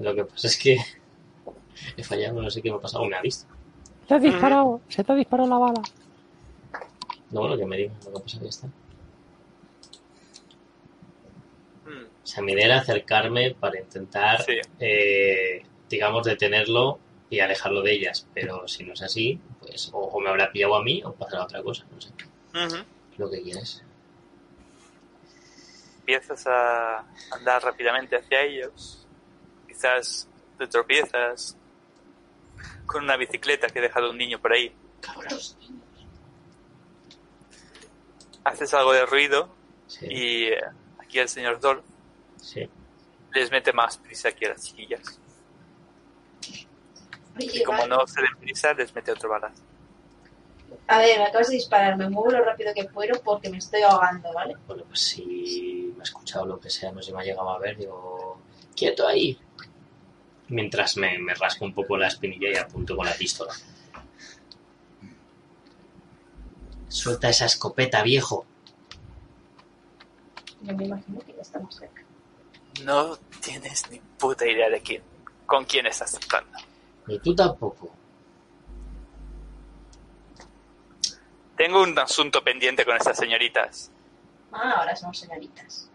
Lo 0.00 0.14
que 0.14 0.24
pasa 0.24 0.46
es 0.46 0.56
que 0.56 0.78
he 1.96 2.02
fallado, 2.02 2.40
no 2.40 2.50
sé 2.50 2.62
qué 2.62 2.70
me 2.70 2.76
ha 2.76 2.80
pasado. 2.80 3.04
Me 3.06 3.16
ha 3.16 3.20
visto. 3.20 3.46
Te 4.06 4.14
has 4.14 4.22
disparado, 4.22 4.80
se 4.88 5.04
te 5.04 5.12
ha 5.12 5.14
disparado 5.14 5.48
la 5.48 5.58
bala. 5.58 5.82
No, 7.30 7.46
lo 7.46 7.56
que 7.56 7.66
me 7.66 7.76
diga, 7.76 7.92
lo 8.06 8.14
que 8.14 8.20
pasa 8.20 8.36
es 8.36 8.38
que 8.38 8.44
ya 8.44 8.48
está. 8.48 8.68
Hmm, 12.20 12.24
O 12.24 12.26
sea, 12.26 12.42
mi 12.42 12.52
idea 12.52 12.66
era 12.66 12.78
acercarme 12.80 13.54
para 13.58 13.80
intentar, 13.80 14.42
Sí. 14.44 14.58
eh, 14.78 15.62
digamos, 15.88 16.24
detenerlo 16.26 16.98
y 17.28 17.40
alejarlo 17.40 17.82
de 17.82 17.92
ellas. 17.92 18.26
Pero 18.34 18.66
si 18.68 18.84
no 18.84 18.92
es 18.94 19.02
así, 19.02 19.40
pues 19.60 19.90
o, 19.92 19.98
o 19.98 20.20
me 20.20 20.28
habrá 20.30 20.50
pillado 20.52 20.76
a 20.76 20.82
mí 20.82 21.02
o 21.04 21.12
pasará 21.12 21.44
otra 21.44 21.62
cosa. 21.62 21.84
No 21.92 22.00
sé. 22.00 22.10
Lo 23.16 23.30
que 23.30 23.42
quieres. 23.42 23.82
Empiezas 26.00 26.46
a 26.46 27.04
andar 27.32 27.62
rápidamente 27.62 28.16
hacia 28.16 28.42
ellos. 28.42 29.06
Quizás 29.68 30.28
te 30.58 30.66
tropiezas 30.66 31.56
con 32.86 33.04
una 33.04 33.16
bicicleta 33.16 33.68
que 33.68 33.78
ha 33.78 33.82
dejado 33.82 34.10
un 34.10 34.18
niño 34.18 34.40
por 34.40 34.52
ahí. 34.52 34.72
Haces 38.44 38.72
algo 38.74 38.92
de 38.92 39.06
ruido 39.06 39.48
Sí. 39.86 40.06
y 40.08 40.44
eh, 40.44 40.60
aquí 40.98 41.18
el 41.18 41.28
señor 41.28 41.60
Dolph 41.60 41.84
sí. 42.42 42.68
les 43.34 43.50
mete 43.50 43.72
más 43.72 43.98
prisa 43.98 44.32
que 44.32 44.46
a 44.46 44.50
las 44.50 44.64
chiquillas. 44.64 45.20
Oye, 47.36 47.50
Y 47.52 47.62
como 47.62 47.78
vale. 47.78 47.90
no 47.90 48.06
se 48.06 48.20
den 48.20 48.36
prisa, 48.40 48.72
les 48.74 48.94
mete 48.94 49.12
otro 49.12 49.28
balazo. 49.30 49.62
A 50.86 50.98
ver, 50.98 51.18
me 51.18 51.24
acabas 51.26 51.48
de 51.48 51.54
disparar, 51.56 51.96
me 51.96 52.08
muevo 52.10 52.30
lo 52.30 52.44
rápido 52.44 52.72
que 52.74 52.84
puedo 52.84 53.20
porque 53.22 53.48
me 53.50 53.58
estoy 53.58 53.82
ahogando, 53.82 54.32
¿vale? 54.32 54.56
Bueno, 54.66 54.84
pues 54.84 55.00
si 55.00 55.92
me 55.94 56.00
ha 56.00 56.02
escuchado 56.02 56.46
lo 56.46 56.58
que 56.60 56.70
sea, 56.70 56.90
no 56.92 57.00
sé 57.00 57.06
si 57.10 57.12
me 57.14 57.20
ha 57.20 57.24
llegado 57.24 57.48
a 57.50 57.58
ver, 57.58 57.76
digo, 57.76 58.40
quieto 58.74 59.06
ahí. 59.06 59.38
Mientras 60.48 60.96
me, 60.96 61.16
me 61.18 61.34
rasco 61.34 61.64
un 61.64 61.74
poco 61.74 61.96
la 61.96 62.08
espinilla 62.08 62.50
y 62.50 62.56
apunto 62.56 62.96
con 62.96 63.06
la 63.06 63.14
pistola. 63.14 63.52
Suelta 66.88 67.28
esa 67.28 67.44
escopeta, 67.46 68.02
viejo. 68.02 68.44
Yo 70.62 70.74
me 70.76 70.84
imagino 70.86 71.20
que 71.20 71.32
ya 71.34 71.42
estamos 71.42 71.74
cerca. 71.76 71.99
No 72.84 73.16
tienes 73.42 73.90
ni 73.90 73.98
puta 74.18 74.46
idea 74.46 74.68
de 74.70 74.80
quién, 74.80 75.02
con 75.46 75.64
quién 75.64 75.86
estás 75.86 76.12
tratando. 76.12 76.58
Ni 77.06 77.18
tú 77.18 77.34
tampoco. 77.34 77.90
Tengo 81.56 81.82
un 81.82 81.98
asunto 81.98 82.42
pendiente 82.42 82.84
con 82.84 82.96
estas 82.96 83.16
señoritas. 83.18 83.90
Ah, 84.52 84.76
ahora 84.78 84.96
somos 84.96 85.18
señoritas. 85.18 85.90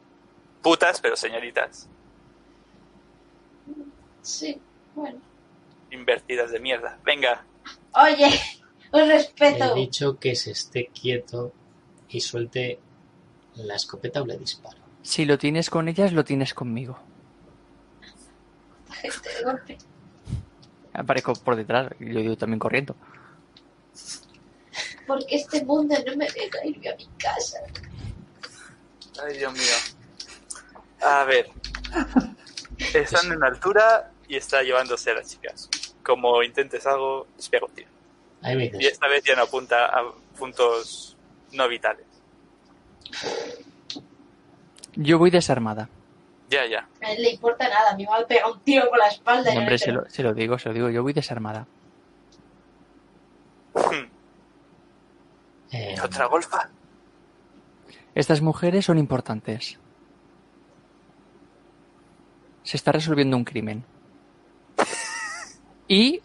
Putas, 0.61 1.01
pero 1.01 1.15
señoritas. 1.15 1.87
Sí, 4.21 4.59
bueno. 4.93 5.19
Invertidas 5.91 6.51
de 6.51 6.59
mierda. 6.59 6.99
Venga, 7.03 7.43
Oye, 7.93 8.27
un 8.91 9.01
He 9.01 9.05
respeto. 9.07 9.73
dicho 9.73 10.19
que 10.19 10.35
se 10.35 10.51
esté 10.51 10.87
quieto 10.87 11.53
y 12.09 12.19
suelte 12.21 12.79
la 13.55 13.75
escopeta 13.75 14.21
o 14.21 14.25
le 14.25 14.37
disparo. 14.37 14.77
Si 15.05 15.23
lo 15.23 15.37
tienes 15.37 15.69
con 15.69 15.87
ellas, 15.87 16.13
lo 16.13 16.25
tienes 16.25 16.55
conmigo. 16.55 16.97
Gente 18.91 19.29
de 19.29 19.43
golpe. 19.43 19.77
Aparezco 20.93 21.33
por 21.35 21.55
detrás 21.55 21.93
y 21.99 22.11
yo 22.11 22.19
digo 22.21 22.35
también 22.35 22.57
corriendo. 22.57 22.95
Porque 25.05 25.35
este 25.35 25.63
mundo 25.63 25.95
no 26.07 26.17
me 26.17 26.25
deja 26.25 26.65
irme 26.65 26.89
a 26.89 26.95
mi 26.95 27.07
casa. 27.19 27.59
Ay, 29.23 29.37
Dios 29.37 29.53
mío. 29.53 30.73
A 31.01 31.23
ver. 31.25 31.51
Están 32.95 33.31
en 33.31 33.43
altura 33.43 34.11
y 34.27 34.37
está 34.37 34.63
llevándose 34.63 35.11
a 35.11 35.13
las 35.13 35.29
chicas. 35.29 35.69
Como 36.01 36.41
intentes 36.41 36.87
algo, 36.87 37.27
les 37.37 37.47
pego 37.47 37.67
un 37.67 37.73
tiro. 37.75 37.89
Ahí 38.41 38.55
me 38.55 38.71
Y 38.79 38.87
esta 38.87 39.07
vez 39.07 39.23
ya 39.23 39.35
no 39.35 39.43
apunta 39.43 39.85
a 39.85 40.11
puntos 40.35 41.15
no 41.51 41.67
vitales. 41.67 42.07
Yo 44.95 45.17
voy 45.17 45.29
desarmada. 45.31 45.89
Ya, 46.49 46.65
ya. 46.67 46.87
A 47.01 47.11
él 47.11 47.21
le 47.23 47.31
importa 47.31 47.67
nada, 47.67 47.91
a 47.91 47.95
mí 47.95 48.03
me 48.03 48.09
va 48.09 48.19
a 48.19 48.27
pegar 48.27 48.51
un 48.51 48.59
tiro 48.59 48.87
por 48.89 48.99
la 48.99 49.07
espalda. 49.07 49.53
no 49.53 49.61
Hombre, 49.61 49.77
se 49.77 49.91
lo, 49.91 50.07
se 50.09 50.23
lo 50.23 50.33
digo, 50.33 50.59
se 50.59 50.69
lo 50.69 50.75
digo. 50.75 50.89
Yo 50.89 51.03
voy 51.03 51.13
desarmada. 51.13 51.65
Eh, 55.71 55.95
¿Otra 56.01 56.27
golfa? 56.27 56.69
Estas 58.13 58.41
mujeres 58.41 58.85
son 58.85 58.97
importantes. 58.97 59.77
Se 62.63 62.77
está 62.77 62.91
resolviendo 62.91 63.35
un 63.37 63.43
crimen. 63.43 63.83
Y 65.87 66.19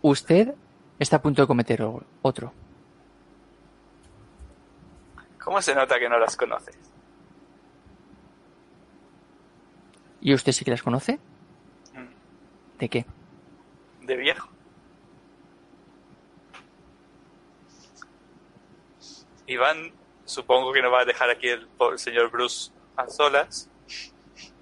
usted 0.00 0.54
está 1.00 1.16
a 1.16 1.22
punto 1.22 1.42
de 1.42 1.48
cometer 1.48 1.84
otro. 2.22 2.52
¿Cómo 5.42 5.60
se 5.60 5.74
nota 5.74 5.98
que 5.98 6.08
no 6.08 6.18
las 6.20 6.36
conoces? 6.36 6.91
¿Y 10.22 10.32
usted 10.34 10.52
sí 10.52 10.64
que 10.64 10.70
las 10.70 10.82
conoce? 10.82 11.18
Mm, 11.94 12.78
¿De 12.78 12.88
qué? 12.88 13.04
De 14.02 14.16
viejo. 14.16 14.48
Iván, 19.46 19.92
supongo 20.24 20.72
que 20.72 20.80
no 20.80 20.90
va 20.90 21.00
a 21.00 21.04
dejar 21.04 21.28
aquí 21.28 21.48
el, 21.48 21.66
señor 21.96 22.30
Bruce 22.30 22.70
a 22.96 23.08
solas. 23.08 23.68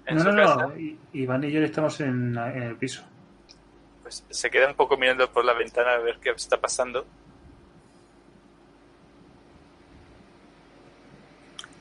En 0.05 0.17
No, 0.17 0.23
su 0.23 0.31
no, 0.31 0.35
casa. 0.37 0.55
no. 0.67 0.73
Iván 1.13 1.43
y 1.43 1.51
yo 1.51 1.61
estamos 1.61 1.99
en, 2.01 2.35
en 2.37 2.63
el 2.63 2.75
piso. 2.75 3.03
Pues 4.01 4.25
se 4.29 4.49
queda 4.49 4.67
un 4.67 4.75
poco 4.75 4.97
mirando 4.97 5.31
por 5.31 5.45
la 5.45 5.53
ventana 5.53 5.91
a 5.93 5.97
ver 5.99 6.17
qué 6.19 6.31
está 6.31 6.59
pasando. 6.59 7.05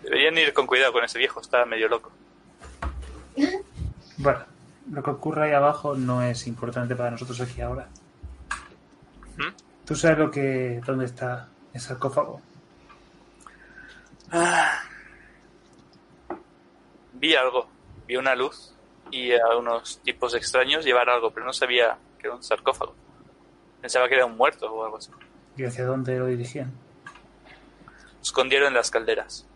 Deberían 0.03 0.37
ir 0.39 0.53
con 0.53 0.67
cuidado 0.67 0.93
con 0.93 1.05
ese 1.05 1.19
viejo, 1.19 1.41
está 1.41 1.65
medio 1.65 1.89
loco. 1.89 2.13
Bueno, 4.23 4.41
lo 4.91 5.03
que 5.03 5.11
ocurre 5.11 5.47
ahí 5.47 5.53
abajo 5.53 5.97
no 5.97 6.23
es 6.23 6.47
importante 6.47 6.95
para 6.95 7.11
nosotros 7.11 7.41
aquí 7.41 7.63
ahora. 7.63 7.89
¿Mm? 9.39 9.87
¿Tú 9.87 9.97
sabes 9.97 10.19
lo 10.19 10.31
que 10.31 10.79
dónde 10.85 11.07
está 11.07 11.49
el 11.73 11.81
sarcófago? 11.81 12.43
Ah. 14.31 14.83
Vi 17.15 17.35
algo, 17.35 17.67
vi 18.07 18.17
una 18.17 18.35
luz 18.35 18.75
y 19.11 19.33
a 19.33 19.57
unos 19.59 20.01
tipos 20.03 20.35
extraños 20.35 20.85
llevar 20.85 21.09
algo, 21.09 21.31
pero 21.31 21.47
no 21.47 21.55
sabía 21.55 21.97
que 22.19 22.27
era 22.27 22.37
un 22.37 22.43
sarcófago. 22.43 22.95
Pensaba 23.81 24.07
que 24.07 24.17
era 24.17 24.27
un 24.27 24.37
muerto 24.37 24.71
o 24.71 24.85
algo 24.85 24.99
así. 24.99 25.11
¿Y 25.57 25.65
hacia 25.65 25.87
dónde 25.87 26.19
lo 26.19 26.27
dirigían? 26.27 26.73
Lo 27.07 28.23
escondieron 28.23 28.69
en 28.69 28.75
las 28.75 28.91
calderas. 28.91 29.47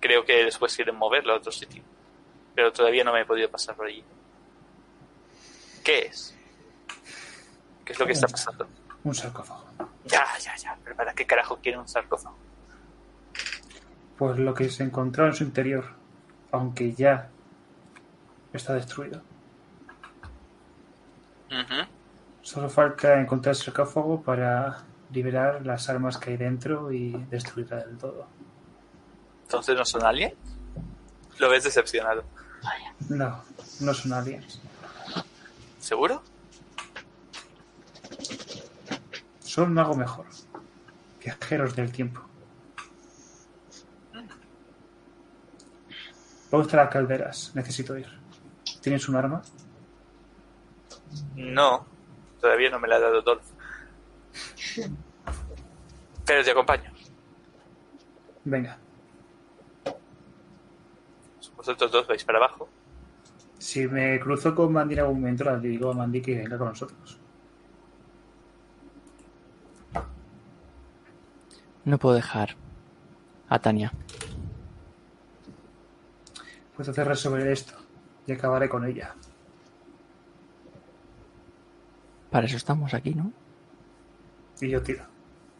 Creo 0.00 0.24
que 0.24 0.42
después 0.44 0.74
quieren 0.74 0.96
moverlo 0.96 1.34
a 1.34 1.36
otro 1.36 1.52
sitio, 1.52 1.82
pero 2.54 2.72
todavía 2.72 3.04
no 3.04 3.12
me 3.12 3.22
he 3.22 3.24
podido 3.24 3.50
pasar 3.50 3.74
por 3.74 3.86
allí. 3.86 4.04
¿Qué 5.82 6.06
es? 6.06 6.34
¿Qué 7.84 7.92
es 7.92 7.98
lo 7.98 8.06
que 8.06 8.12
está 8.12 8.26
pasando? 8.26 8.66
Un 9.02 9.14
sarcófago. 9.14 9.64
Ya, 10.06 10.24
ya, 10.38 10.56
ya, 10.56 10.78
pero 10.82 10.96
¿para 10.96 11.12
qué 11.14 11.26
carajo 11.26 11.58
quiere 11.62 11.78
un 11.78 11.88
sarcófago? 11.88 12.36
Pues 14.16 14.38
lo 14.38 14.54
que 14.54 14.70
se 14.70 14.84
encontró 14.84 15.26
en 15.26 15.34
su 15.34 15.44
interior, 15.44 15.84
aunque 16.52 16.94
ya 16.94 17.28
está 18.52 18.74
destruido. 18.74 19.20
Ujú. 21.50 21.88
Solo 22.42 22.70
falta 22.70 23.20
encontrar 23.20 23.54
el 23.54 23.60
sarcófago 23.60 24.22
para 24.22 24.84
liberar 25.12 25.64
las 25.66 25.88
armas 25.88 26.18
que 26.18 26.30
hay 26.30 26.36
dentro 26.36 26.92
y 26.92 27.12
destruirla 27.30 27.84
del 27.84 27.98
todo. 27.98 28.26
Entonces 29.42 29.76
no 29.76 29.84
son 29.84 30.04
aliens. 30.04 30.34
Lo 31.38 31.50
ves 31.50 31.64
decepcionado. 31.64 32.24
No, 33.08 33.42
no 33.80 33.94
son 33.94 34.12
aliens. 34.12 34.60
¿Seguro? 35.78 36.22
Son 39.40 39.78
algo 39.78 39.94
mejor. 39.94 40.26
Viajeros 41.22 41.76
del 41.76 41.92
tiempo. 41.92 42.20
¿Dónde 46.50 46.66
están 46.66 46.80
las 46.80 46.90
calderas? 46.90 47.50
Necesito 47.54 47.98
ir. 47.98 48.06
¿Tienes 48.80 49.08
un 49.08 49.16
arma? 49.16 49.42
No, 51.34 51.86
todavía 52.40 52.70
no 52.70 52.78
me 52.78 52.88
la 52.88 52.96
ha 52.96 53.00
dado 53.00 53.22
Dolph. 53.22 53.44
Pero 56.24 56.44
te 56.44 56.50
acompaño. 56.50 56.92
Venga. 58.44 58.78
Vosotros 61.64 61.92
dos 61.92 62.06
vais 62.06 62.22
para 62.24 62.36
abajo. 62.36 62.68
Si 63.58 63.88
me 63.88 64.20
cruzo 64.20 64.54
con 64.54 64.70
Mandy 64.70 64.92
en 64.92 65.00
algún 65.00 65.20
momento, 65.20 65.44
le 65.44 65.66
digo 65.66 65.92
a 65.92 65.94
Mandy 65.94 66.20
que 66.20 66.36
venga 66.36 66.58
con 66.58 66.68
nosotros. 66.68 67.18
No 71.86 71.98
puedo 71.98 72.16
dejar 72.16 72.54
a 73.48 73.58
Tania. 73.60 73.94
Pues 76.76 76.86
entonces 76.86 77.06
resolveré 77.06 77.52
esto 77.52 77.72
y 78.26 78.32
acabaré 78.32 78.68
con 78.68 78.84
ella. 78.84 79.14
Para 82.30 82.44
eso 82.44 82.58
estamos 82.58 82.92
aquí, 82.92 83.14
¿no? 83.14 83.32
Y 84.60 84.68
yo 84.68 84.82
tiro. 84.82 85.06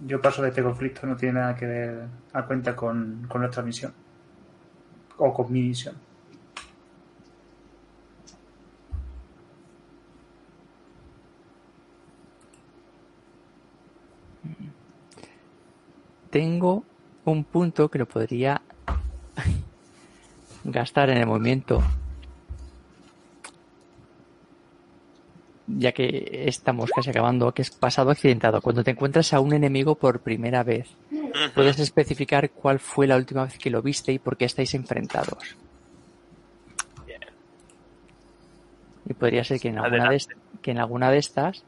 Yo 0.01 0.21
paso 0.21 0.43
de 0.43 0.51
este 0.51 0.63
conflicto, 0.63 1.07
no 1.07 1.17
tiene 1.17 1.41
nada 1.41 1.57
que 1.57 1.65
ver 1.65 2.09
a 2.35 2.45
cuenta 2.45 2.77
con, 2.77 3.27
con 3.27 3.41
nuestra 3.41 3.63
misión. 3.63 4.04
O 5.19 5.33
con. 5.33 5.49
Tengo 16.31 16.85
un 17.25 17.45
punto 17.45 17.89
que 17.89 17.99
lo 17.99 18.07
podría 18.07 18.61
gastar 20.65 21.11
en 21.11 21.19
el 21.19 21.27
movimiento. 21.27 21.83
Ya 25.77 25.93
que 25.93 26.45
estamos 26.47 26.91
casi 26.91 27.11
acabando, 27.11 27.53
que 27.53 27.63
es 27.63 27.71
pasado 27.71 28.11
accidentado. 28.11 28.61
Cuando 28.61 28.85
te 28.85 28.93
encuentras 28.93 29.33
a 29.33 29.41
un 29.41 29.53
enemigo 29.53 29.95
por 29.97 30.21
primera 30.21 30.63
vez, 30.63 30.89
puedes 31.55 31.79
especificar 31.79 32.51
cuál 32.51 32.79
fue 32.79 33.07
la 33.07 33.17
última 33.17 33.45
vez 33.45 33.59
que 33.59 33.71
lo 33.71 33.83
viste 33.83 34.13
y 34.13 34.19
por 34.19 34.37
qué 34.37 34.45
estáis 34.45 34.75
enfrentados. 34.75 35.57
Bien. 37.07 37.21
Y 39.07 39.15
podría 39.15 39.43
ser 39.43 39.59
que 39.59 39.69
en 39.69 39.79
alguna, 39.79 40.11
de, 40.11 40.23
que 40.63 40.71
en 40.71 40.79
alguna 40.79 41.11
de 41.11 41.19
estas, 41.19 41.65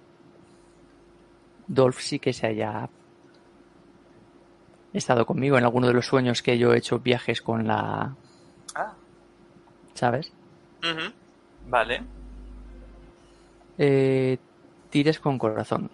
Dolph 1.66 1.98
sí 1.98 2.18
que 2.18 2.32
se 2.32 2.46
haya 2.46 2.88
estado 4.92 5.26
conmigo 5.26 5.58
en 5.58 5.64
alguno 5.64 5.86
de 5.86 5.94
los 5.94 6.06
sueños 6.06 6.42
que 6.42 6.58
yo 6.58 6.72
he 6.72 6.78
hecho 6.78 7.00
viajes 7.00 7.42
con 7.42 7.66
la. 7.66 8.14
Ah, 8.74 8.94
¿Sabes? 9.94 10.32
Vale. 11.68 12.02
Eh, 13.78 14.38
tires 14.90 15.20
con 15.20 15.38
corazón. 15.38 15.90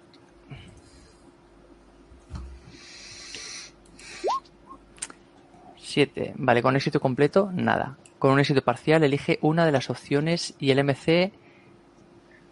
Siete. 5.76 6.32
Vale, 6.36 6.62
con 6.62 6.76
éxito 6.76 7.00
completo, 7.00 7.50
nada. 7.52 7.98
Con 8.18 8.30
un 8.30 8.40
éxito 8.40 8.62
parcial, 8.62 9.04
elige 9.04 9.38
una 9.42 9.66
de 9.66 9.72
las 9.72 9.90
opciones 9.90 10.54
y 10.58 10.70
el 10.70 10.82
MC 10.84 11.32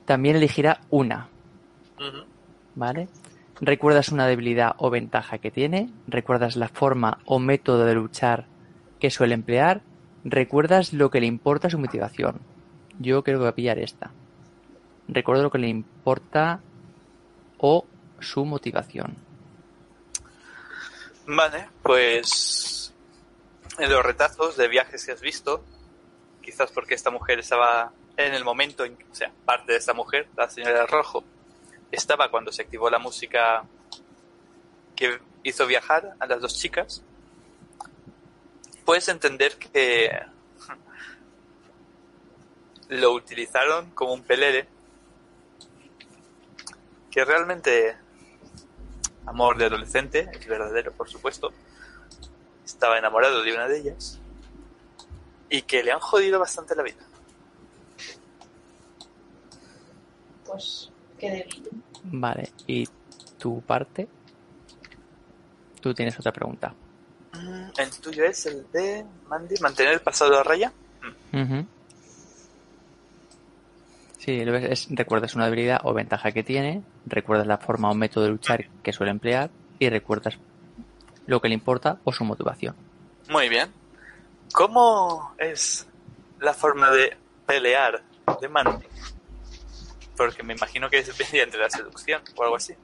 también 0.04 0.36
elegirá 0.36 0.80
una. 0.90 1.28
¿Vale? 2.74 3.08
Recuerdas 3.60 4.10
una 4.10 4.26
debilidad 4.26 4.74
o 4.78 4.90
ventaja 4.90 5.38
que 5.38 5.50
tiene, 5.50 5.90
recuerdas 6.06 6.56
la 6.56 6.68
forma 6.68 7.18
o 7.24 7.38
método 7.38 7.84
de 7.84 7.94
luchar 7.94 8.46
que 8.98 9.10
suele 9.10 9.34
emplear, 9.34 9.82
recuerdas 10.24 10.92
lo 10.92 11.10
que 11.10 11.20
le 11.20 11.26
importa 11.26 11.70
su 11.70 11.78
motivación. 11.78 12.40
Yo 12.98 13.22
creo 13.22 13.38
que 13.38 13.42
voy 13.42 13.48
a 13.48 13.54
pillar 13.54 13.78
esta. 13.78 14.10
Recuerdo 15.12 15.42
lo 15.42 15.50
que 15.50 15.58
le 15.58 15.68
importa 15.68 16.60
o 17.58 17.84
su 18.20 18.44
motivación. 18.44 19.16
Vale, 21.26 21.68
pues 21.82 22.94
en 23.78 23.90
los 23.90 24.04
retazos 24.04 24.56
de 24.56 24.68
viajes 24.68 25.04
que 25.04 25.12
has 25.12 25.20
visto, 25.20 25.64
quizás 26.42 26.70
porque 26.70 26.94
esta 26.94 27.10
mujer 27.10 27.40
estaba 27.40 27.92
en 28.16 28.34
el 28.34 28.44
momento, 28.44 28.84
en, 28.84 28.96
o 29.10 29.14
sea, 29.14 29.32
parte 29.44 29.72
de 29.72 29.78
esta 29.78 29.94
mujer, 29.94 30.28
la 30.36 30.48
señora 30.48 30.86
Rojo, 30.86 31.24
estaba 31.90 32.30
cuando 32.30 32.52
se 32.52 32.62
activó 32.62 32.88
la 32.88 32.98
música 33.00 33.64
que 34.94 35.18
hizo 35.42 35.66
viajar 35.66 36.14
a 36.20 36.26
las 36.26 36.40
dos 36.40 36.54
chicas, 36.56 37.02
puedes 38.84 39.08
entender 39.08 39.56
que 39.56 40.20
lo 42.88 43.12
utilizaron 43.12 43.90
como 43.90 44.12
un 44.12 44.22
pelele 44.22 44.68
que 47.10 47.24
realmente 47.24 47.96
amor 49.26 49.58
de 49.58 49.66
adolescente, 49.66 50.30
es 50.32 50.46
verdadero 50.46 50.92
por 50.92 51.08
supuesto, 51.08 51.52
estaba 52.64 52.98
enamorado 52.98 53.42
de 53.42 53.52
una 53.52 53.68
de 53.68 53.78
ellas 53.78 54.18
y 55.48 55.62
que 55.62 55.82
le 55.82 55.92
han 55.92 56.00
jodido 56.00 56.38
bastante 56.38 56.74
la 56.74 56.82
vida. 56.82 57.04
Pues, 60.46 60.90
qué 61.18 61.30
débil. 61.30 61.70
Vale, 62.04 62.50
¿y 62.66 62.88
tu 63.38 63.60
parte? 63.62 64.08
Tú 65.80 65.94
tienes 65.94 66.18
otra 66.18 66.32
pregunta. 66.32 66.74
Mm, 67.32 67.70
El 67.76 67.90
tuyo 68.00 68.24
es 68.24 68.46
el 68.46 68.70
de 68.70 69.04
Mandy, 69.28 69.56
mantener 69.60 69.94
el 69.94 70.00
pasado 70.00 70.38
a 70.38 70.42
raya. 70.42 70.72
Ujú. 71.32 71.66
Sí, 74.30 74.44
lo 74.44 74.52
ves, 74.52 74.64
es- 74.70 74.86
recuerdas 74.90 75.34
una 75.34 75.46
habilidad 75.46 75.80
o 75.82 75.92
ventaja 75.92 76.30
que 76.30 76.44
tiene, 76.44 76.84
recuerdas 77.04 77.48
la 77.48 77.58
forma 77.58 77.90
o 77.90 77.94
método 77.96 78.24
de 78.24 78.30
luchar 78.30 78.64
que 78.80 78.92
suele 78.92 79.10
emplear 79.10 79.50
y 79.76 79.88
recuerdas 79.88 80.38
lo 81.26 81.40
que 81.40 81.48
le 81.48 81.54
importa 81.54 82.00
o 82.04 82.12
su 82.12 82.22
motivación. 82.24 82.76
Muy 83.28 83.48
bien. 83.48 83.74
¿Cómo 84.52 85.34
es 85.36 85.88
la 86.38 86.54
forma 86.54 86.92
de 86.92 87.16
pelear 87.44 88.04
de 88.40 88.48
Mandy? 88.48 88.86
Porque 90.16 90.44
me 90.44 90.54
imagino 90.54 90.88
que 90.88 90.98
es 90.98 91.10
mediante 91.32 91.58
la 91.58 91.68
seducción 91.68 92.22
o 92.36 92.44
algo 92.44 92.54
así. 92.54 92.74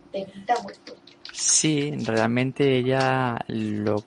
Sí, 1.32 1.92
realmente 2.05 2.76
ella 2.76 3.38
lo 3.47 4.03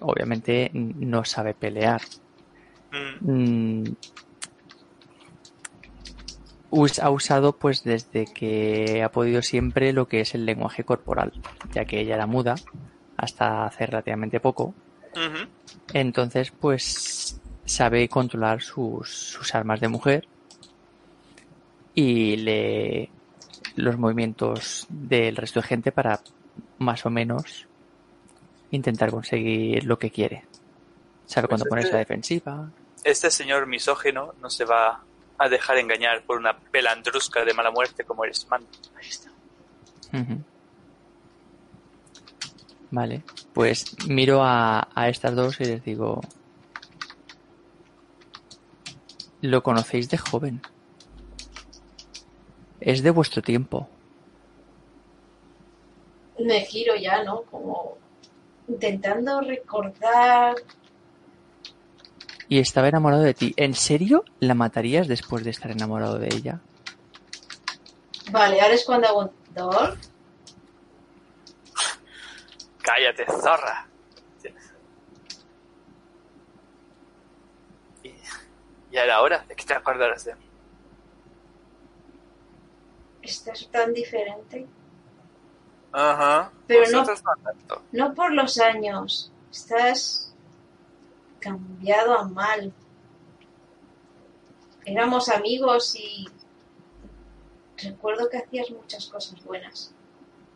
obviamente 0.00 0.70
no 0.74 1.24
sabe 1.24 1.54
pelear. 1.54 2.02
Mm, 2.90 3.14
Mm, 3.82 3.94
ha 7.02 7.10
usado 7.10 7.56
pues 7.56 7.84
desde 7.84 8.24
que 8.26 9.02
ha 9.02 9.10
podido 9.10 9.42
siempre 9.42 9.92
lo 9.92 10.08
que 10.08 10.20
es 10.20 10.34
el 10.34 10.44
lenguaje 10.46 10.84
corporal, 10.84 11.32
ya 11.72 11.84
que 11.84 12.00
ella 12.00 12.14
era 12.16 12.26
muda 12.26 12.54
hasta 13.16 13.66
hace 13.66 13.86
relativamente 13.86 14.40
poco. 14.40 14.74
Entonces, 15.92 16.50
pues 16.50 17.40
sabe 17.64 18.08
controlar 18.08 18.60
sus, 18.62 19.08
sus 19.08 19.54
armas 19.54 19.80
de 19.80 19.88
mujer 19.88 20.26
y 21.94 22.36
le 22.36 23.10
los 23.76 23.98
movimientos 23.98 24.86
del 24.88 25.36
resto 25.36 25.60
de 25.60 25.66
gente 25.66 25.92
para 25.92 26.20
más 26.78 27.04
o 27.06 27.10
menos 27.10 27.66
intentar 28.70 29.10
conseguir 29.10 29.84
lo 29.84 29.98
que 29.98 30.10
quiere. 30.10 30.44
Sabe 31.26 31.48
Pues 31.48 31.60
cuándo 31.60 31.64
ponerse 31.66 31.88
este- 31.88 31.96
a 31.96 31.98
la 31.98 32.04
defensiva. 32.04 32.70
Este 33.04 33.30
señor 33.30 33.66
misógino 33.66 34.34
no 34.40 34.48
se 34.50 34.64
va 34.64 35.02
a 35.38 35.48
dejar 35.48 35.78
engañar 35.78 36.22
por 36.24 36.38
una 36.38 36.56
pelandrusca 36.58 37.44
de 37.44 37.54
mala 37.54 37.70
muerte 37.70 38.04
como 38.04 38.24
eres 38.24 38.46
Mandy. 38.48 38.68
Ahí 38.96 39.08
está. 39.08 39.30
Vale, 42.90 43.22
pues 43.52 43.96
miro 44.06 44.42
a, 44.42 44.88
a 44.94 45.08
estas 45.08 45.34
dos 45.34 45.60
y 45.60 45.64
les 45.64 45.84
digo, 45.84 46.20
lo 49.40 49.62
conocéis 49.62 50.08
de 50.08 50.18
joven. 50.18 50.62
Es 52.80 53.02
de 53.02 53.10
vuestro 53.10 53.42
tiempo. 53.42 53.88
Me 56.38 56.60
giro 56.60 56.94
ya, 56.96 57.22
¿no? 57.24 57.42
Como 57.42 57.98
intentando 58.68 59.40
recordar. 59.40 60.54
Y 62.48 62.58
estaba 62.58 62.88
enamorado 62.88 63.22
de 63.22 63.34
ti. 63.34 63.54
¿En 63.56 63.74
serio 63.74 64.24
la 64.40 64.54
matarías 64.54 65.08
después 65.08 65.44
de 65.44 65.50
estar 65.50 65.70
enamorado 65.70 66.18
de 66.18 66.28
ella? 66.28 66.60
Vale, 68.30 68.60
ahora 68.60 68.74
es 68.74 68.84
cuando 68.84 69.08
hago 69.08 69.20
un 69.20 69.30
Dolph. 69.54 69.98
Cállate, 72.82 73.24
zorra. 73.26 73.86
Y 78.02 78.12
ya 78.92 79.04
era 79.04 79.22
hora 79.22 79.44
de 79.48 79.54
que 79.56 79.64
te 79.64 79.74
acordaras 79.74 80.24
de 80.24 80.34
mí. 80.34 80.44
Estás 83.22 83.66
tan 83.70 83.94
diferente. 83.94 84.66
Ajá. 85.92 86.50
Pero 86.66 86.82
no- 86.90 87.00
Vosotros 87.00 87.22
no 87.24 87.42
tanto. 87.42 87.82
No 87.92 88.14
por 88.14 88.32
los 88.34 88.58
años. 88.58 89.32
Estás 89.50 90.23
cambiado 91.44 92.18
a 92.18 92.24
mal. 92.24 92.72
Éramos 94.86 95.28
amigos 95.28 95.94
y 95.96 96.26
recuerdo 97.76 98.28
que 98.30 98.38
hacías 98.38 98.70
muchas 98.70 99.06
cosas 99.06 99.42
buenas. 99.44 99.94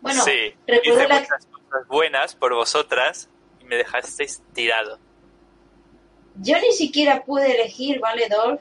Bueno, 0.00 0.22
sí, 0.22 0.54
recuerdo 0.66 1.00
hice 1.00 1.08
la- 1.08 1.20
muchas 1.20 1.46
cosas 1.46 1.88
buenas 1.88 2.34
por 2.34 2.54
vosotras 2.54 3.28
y 3.60 3.64
me 3.64 3.76
dejasteis 3.76 4.42
tirado. 4.54 4.98
yo 6.40 6.56
ni 6.60 6.70
siquiera 6.72 7.24
pude 7.24 7.52
elegir, 7.54 7.98
¿vale, 8.00 8.28
Dolph? 8.28 8.60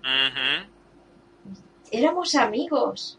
Ujú. 0.00 0.70
Éramos 1.90 2.34
amigos. 2.34 3.18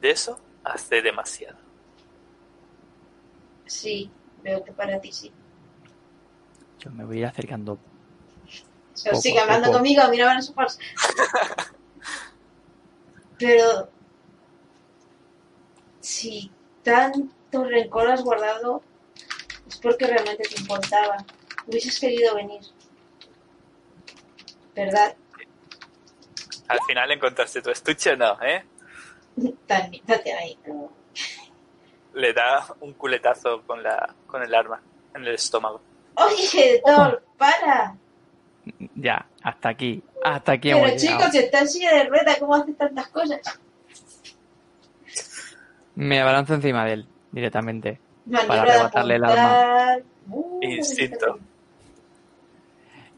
De 0.00 0.10
eso 0.10 0.38
hace 0.64 1.02
demasiado. 1.02 1.58
Sí, 3.66 4.10
veo 4.44 4.62
que 4.62 4.72
para 4.72 5.00
ti 5.00 5.10
sí. 5.10 5.32
Yo 6.78 6.90
me 6.90 7.04
voy 7.04 7.16
a 7.16 7.20
ir 7.20 7.26
acercando. 7.26 7.78
Poco, 9.02 9.16
sigue 9.16 9.40
hablando 9.40 9.66
poco. 9.66 9.78
conmigo, 9.78 10.02
mira 10.10 10.26
van 10.26 10.36
los 10.36 10.50
ojos. 10.50 10.78
Pero 13.38 13.88
si 16.00 16.52
tanto 16.82 17.64
rencor 17.64 18.08
has 18.08 18.22
guardado, 18.22 18.82
es 19.66 19.78
porque 19.78 20.06
realmente 20.06 20.44
te 20.44 20.60
importaba. 20.60 21.24
Hubieses 21.66 21.98
querido 21.98 22.34
venir. 22.34 22.60
¿Verdad? 24.74 25.16
Al 26.68 26.80
final 26.86 27.10
encontraste 27.10 27.62
tu 27.62 27.70
estuche 27.70 28.12
o 28.12 28.16
no, 28.16 28.40
¿eh? 28.42 28.64
Tan, 29.66 29.90
date 30.06 30.32
ahí. 30.32 30.58
Le 32.14 32.32
da 32.32 32.64
un 32.80 32.94
culetazo 32.94 33.62
con 33.66 33.82
la 33.82 34.14
con 34.26 34.42
el 34.42 34.54
arma 34.54 34.80
en 35.14 35.22
el 35.22 35.34
estómago. 35.34 35.80
Oye, 36.16 36.80
Thor, 36.84 37.22
para. 37.36 37.96
Ya, 38.94 39.26
hasta 39.42 39.68
aquí. 39.68 40.02
Hasta 40.24 40.52
aquí 40.52 40.70
Pero 40.72 40.86
hemos 40.86 41.02
chicos, 41.02 41.34
está 41.34 41.60
en 41.60 41.68
silla 41.68 41.94
de 41.94 42.04
rueda, 42.04 42.36
¿cómo 42.38 42.54
hace 42.54 42.72
tantas 42.72 43.08
cosas? 43.08 43.40
Me 45.96 46.20
abalanzo 46.20 46.54
encima 46.54 46.84
de 46.84 46.92
él 46.94 47.06
directamente. 47.30 48.00
Maniobra 48.26 48.48
Para 48.48 48.62
arrebatarle 48.62 49.14
el 49.16 49.24
apuntar. 49.24 50.02
Uh, 50.30 50.58
Instinto. 50.62 51.38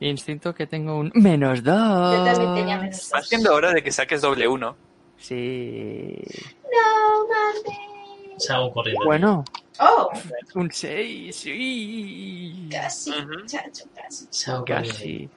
Instinto 0.01 0.55
que 0.55 0.67
tengo 0.67 0.99
un 0.99 1.11
menos 1.15 1.63
dos. 1.63 2.17
Yo 2.17 2.25
también 2.25 2.55
tenía 2.55 2.79
menos 2.79 3.11
dos. 3.11 3.29
siendo 3.29 3.55
hora 3.55 3.73
de 3.73 3.83
que 3.83 3.93
saques 3.93 4.21
doble 4.21 4.49
uno. 4.49 4.77
Sí. 5.17 6.21
No, 6.65 7.27
mames. 7.29 7.96
Salgo 8.39 8.73
corriendo. 8.73 9.05
Bueno, 9.05 9.45
Oh, 9.79 10.11
un 10.55 10.71
6. 10.73 11.37
Sí. 11.37 12.69
casi, 12.71 13.11
Ujú. 13.11 13.45
chacho, 13.47 13.85
casi. 13.95 14.27
Salgo 14.31 14.65
corriendo. 14.65 14.89
Casi. 14.93 15.29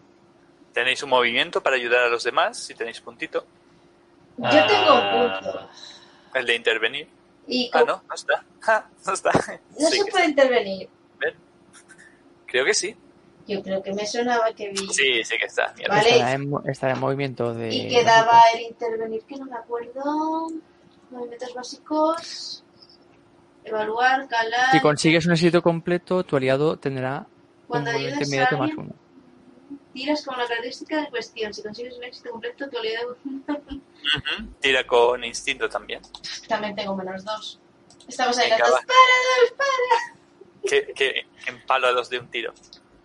Tenéis 0.74 1.04
un 1.04 1.10
movimiento 1.10 1.62
para 1.62 1.76
ayudar 1.76 2.04
a 2.04 2.10
los 2.10 2.24
demás, 2.24 2.58
si 2.58 2.74
tenéis 2.74 3.02
puntito. 3.02 3.46
Yo 4.38 4.50
tengo 4.50 4.92
Ah, 4.94 5.40
punto. 5.42 5.70
El 6.36 6.46
de 6.46 6.56
intervenir. 6.56 7.08
Y 7.48 7.70
Ah, 7.74 7.84
no, 7.86 8.04
no 8.08 8.16
está. 8.16 8.44
Ja, 8.62 8.90
no 9.06 9.14
está. 9.14 9.32
no 9.80 9.90
Sí 9.90 9.98
se 9.98 10.06
puede 10.12 10.26
intervenir. 10.26 10.90
Creo 12.46 12.66
que 12.66 12.74
sí. 12.74 12.96
Yo 13.48 13.62
creo 13.64 13.82
que 13.82 13.94
me 13.94 14.06
sonaba 14.06 14.54
que 14.54 14.70
vi. 14.70 14.78
Sí, 14.94 15.24
sí 15.24 15.38
que 15.38 15.46
está. 15.46 15.74
Mierda. 15.78 15.96
Vale. 15.96 16.10
Estará 16.12 16.34
en, 16.34 16.50
mo- 16.50 16.64
estará 16.66 16.94
en 16.94 17.00
movimiento 17.00 17.54
de. 17.54 17.74
Y 17.74 17.88
quedaba 17.90 18.42
el 18.56 18.62
intervenir, 18.62 19.24
que 19.24 19.36
no 19.38 19.46
me 19.46 19.56
acuerdo. 19.56 20.48
Movimientos 21.12 21.54
básicos. 21.54 22.64
Evaluar, 23.70 24.28
calar. 24.28 24.72
Si 24.72 24.80
consigues 24.82 25.26
un 25.26 25.34
éxito 25.34 25.62
completo, 25.62 26.24
tu 26.24 26.36
aliado 26.36 26.78
tendrá 26.78 27.20
un 27.20 27.26
Cuando 27.68 27.92
movimiento 27.92 28.16
ayudas 28.16 28.28
a 28.28 28.36
inmediato 28.36 28.58
más 28.58 28.72
uno. 28.76 28.94
tiras 29.94 30.26
con 30.26 30.38
la 30.38 30.46
característica 30.46 31.02
de 31.02 31.10
cuestión. 31.10 31.54
Si 31.54 31.62
consigues 31.62 31.98
un 31.98 32.04
éxito 32.04 32.32
completo, 32.32 32.70
tu 32.70 32.78
aliado. 32.78 33.18
Tira 34.60 34.86
con 34.88 35.24
instinto 35.24 35.70
también. 35.70 36.02
También 36.48 36.76
tengo 36.76 36.96
menos 36.96 37.24
dos. 37.24 37.60
Estamos 38.08 38.38
ahí 38.40 38.50
las 38.50 38.60
dos. 38.60 38.70
¡Para, 38.70 38.82
dos, 39.42 39.52
para! 39.58 40.20
Que, 40.68 40.94
que 40.94 41.28
empalo 41.48 41.88
a 41.88 42.02
de 42.02 42.20
un 42.20 42.28
tiro. 42.28 42.54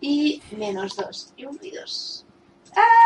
Y 0.01 0.41
menos 0.51 0.95
dos. 0.95 1.33
Y 1.37 1.45
un 1.45 1.59
y 1.61 1.71
dos. 1.71 2.25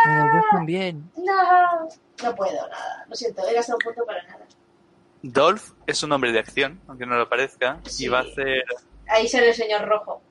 Menos 0.05 0.34
dos 0.34 0.45
también. 0.51 1.12
No, 1.18 1.89
no 2.24 2.36
puedo, 2.36 2.68
nada. 2.70 3.05
Lo 3.07 3.16
siento, 3.16 3.47
he 3.47 3.53
gastado 3.53 3.78
un 3.78 3.84
punto 3.84 4.05
para 4.05 4.24
nada. 4.24 4.47
Dolph 5.22 5.72
es 5.86 6.01
un 6.03 6.11
hombre 6.11 6.32
de 6.32 6.39
acción, 6.39 6.80
aunque 6.88 7.05
no 7.05 7.17
lo 7.17 7.28
parezca, 7.28 7.80
Sí. 7.86 8.05
y 8.05 8.07
va 8.07 8.20
a 8.20 8.22
hacer 8.24 8.63
Ahí 9.07 9.28
sale 9.28 9.49
el 9.49 9.55
señor 9.55 9.88
rojo. 9.88 10.22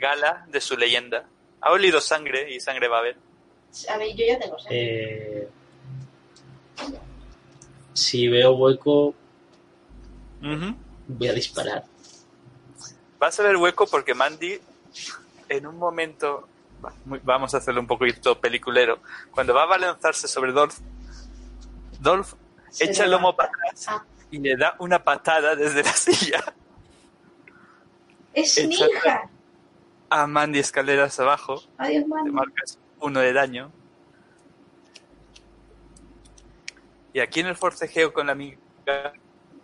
Gala 0.00 0.44
de 0.48 0.60
su 0.60 0.76
leyenda. 0.76 1.24
Ha 1.60 1.70
olido 1.70 2.00
sangre 2.00 2.52
y 2.52 2.58
sangre 2.60 2.88
va 2.88 2.96
a 2.96 3.00
haber. 3.00 3.16
A 3.88 3.96
ver, 3.98 4.16
yo 4.16 4.24
ya 4.26 4.38
tengo 4.38 4.58
sed. 4.58 4.68
Eh, 4.72 5.48
si 7.92 8.28
veo 8.28 8.52
hueco, 8.56 9.14
voy 11.08 11.28
a 11.28 11.32
disparar. 11.32 11.84
Vas 13.18 13.38
a 13.40 13.42
ver 13.44 13.56
hueco 13.56 13.86
porque 13.86 14.12
Mandy, 14.14 14.60
en 15.48 15.66
un 15.66 15.78
momento, 15.78 16.48
vamos 17.22 17.54
a 17.54 17.58
hacerlo 17.58 17.80
un 17.80 17.86
poquito 17.86 18.38
peliculero, 18.40 18.98
cuando 19.30 19.54
va 19.54 19.62
a 19.62 19.66
balanzarse 19.66 20.28
sobre 20.28 20.52
Dolph, 20.52 20.78
Dolph 22.00 22.34
Se 22.70 22.84
echa 22.84 23.04
el 23.04 23.10
lomo 23.10 23.34
para 23.36 23.48
atrás 23.50 23.86
Ah, 23.88 24.04
y 24.30 24.38
le 24.38 24.56
da 24.56 24.74
una 24.78 25.02
patada 25.02 25.54
desde 25.54 25.82
la 25.82 25.92
silla 25.94 26.42
es 28.32 28.58
Echa- 28.58 28.66
ninja. 28.88 29.30
a 30.10 30.26
Mandy 30.26 30.58
escaleras 30.58 31.18
abajo, 31.20 31.62
Adiós, 31.78 32.02
te 32.04 32.08
man. 32.08 32.32
marcas 32.32 32.78
uno 33.00 33.20
de 33.20 33.32
daño. 33.32 33.72
Y 37.12 37.20
aquí 37.20 37.40
en 37.40 37.46
el 37.46 37.56
forcejeo 37.56 38.12
con 38.12 38.26
la 38.26 38.32
amiga 38.32 38.58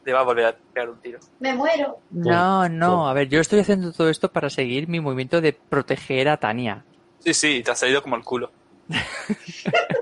le 0.04 0.12
va 0.12 0.20
a 0.20 0.24
volver 0.24 0.46
a 0.46 0.56
pegar 0.72 0.88
un 0.90 1.00
tiro. 1.00 1.18
Me 1.38 1.52
muero. 1.54 1.98
No, 2.10 2.66
no, 2.68 3.08
a 3.08 3.12
ver, 3.12 3.28
yo 3.28 3.40
estoy 3.40 3.60
haciendo 3.60 3.92
todo 3.92 4.08
esto 4.08 4.32
para 4.32 4.48
seguir 4.48 4.88
mi 4.88 5.00
movimiento 5.00 5.40
de 5.42 5.52
proteger 5.52 6.28
a 6.30 6.38
Tania. 6.38 6.86
Sí, 7.18 7.34
sí, 7.34 7.62
te 7.62 7.70
ha 7.70 7.74
salido 7.76 8.02
como 8.02 8.16
el 8.16 8.24
culo. 8.24 8.50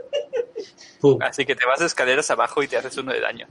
Pum. 1.01 1.19
Así 1.23 1.45
que 1.47 1.55
te 1.57 1.65
vas 1.67 1.79
de 1.81 1.87
escaleras 1.87 2.31
abajo 2.31 2.63
y 2.63 2.69
te 2.69 2.77
haces 2.77 2.97
uno 2.99 3.13
de 3.13 3.21
daño. 3.21 3.47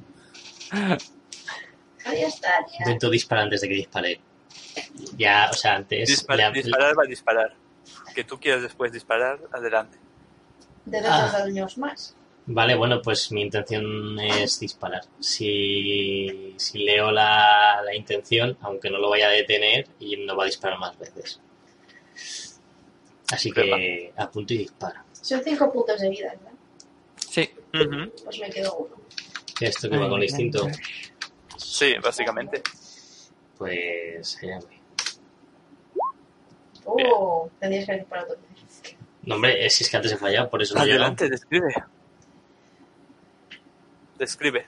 Intento 2.80 3.10
disparar 3.10 3.45
antes 3.45 3.62
de 3.62 3.68
que 3.70 3.76
dispare. 3.76 4.20
Ya, 5.18 5.50
o 5.52 5.54
sea, 5.54 5.76
antes. 5.76 6.08
Dispara- 6.10 6.50
le- 6.50 6.62
disparar 6.62 6.97
va 6.97 7.04
a 7.04 7.08
disparar. 7.08 7.56
Que 8.16 8.24
tú 8.24 8.39
quieras 8.39 8.62
después 8.62 8.91
disparar, 8.91 9.39
adelante. 9.52 9.97
De 10.86 11.02
dos 11.02 11.10
Ah. 11.12 11.43
años 11.43 11.78
más. 11.78 12.16
Vale, 12.52 12.74
bueno, 12.76 13.00
pues 13.02 13.32
mi 13.32 13.41
intención 13.43 14.20
es 14.20 14.60
disparar. 14.60 15.04
Si, 15.20 16.56
si 16.58 16.80
leo 16.80 17.12
la, 17.12 17.82
la 17.86 17.95
intención, 17.95 18.58
aunque 18.62 18.89
no 18.89 18.97
lo 18.97 19.10
vaya 19.10 19.28
a 19.28 19.32
detener, 19.32 19.88
y 20.00 20.18
no 20.18 20.36
va 20.36 20.43
a 20.43 20.47
disparar 20.47 20.80
más 20.80 20.97
veces. 20.97 21.39
Así 23.32 23.52
que 23.52 24.12
apunto 24.18 24.54
y 24.56 24.60
disparo. 24.60 25.02
Son 25.22 25.43
cinco 25.43 25.72
puntos 25.72 26.00
de 26.02 26.10
vida, 26.10 26.30
¿verdad? 26.30 26.52
Pues 27.72 28.39
me 28.39 28.49
quedo 28.49 28.74
uno. 28.76 28.95
Esto 29.61 29.89
que 29.89 29.97
va 29.97 30.09
con 30.09 30.24
instinto, 30.24 30.67
Sí, 31.57 31.93
básicamente. 32.03 32.61
pues 33.57 34.38
allá 34.41 34.59
voy. 34.59 34.80
Oh, 36.86 37.49
tendrías 37.59 37.86
que 37.86 37.91
haber 37.91 38.03
disparado. 38.03 38.38
No, 39.24 39.36
hombre, 39.36 39.65
es, 39.65 39.82
es 39.82 39.89
que 39.89 39.97
antes 39.97 40.11
he 40.13 40.17
fallado, 40.17 40.49
por 40.49 40.61
eso 40.61 40.74
no 40.76 40.84
llegado. 40.84 41.01
Adelante, 41.03 41.30
describe. 41.30 41.74
Describe. 44.17 44.65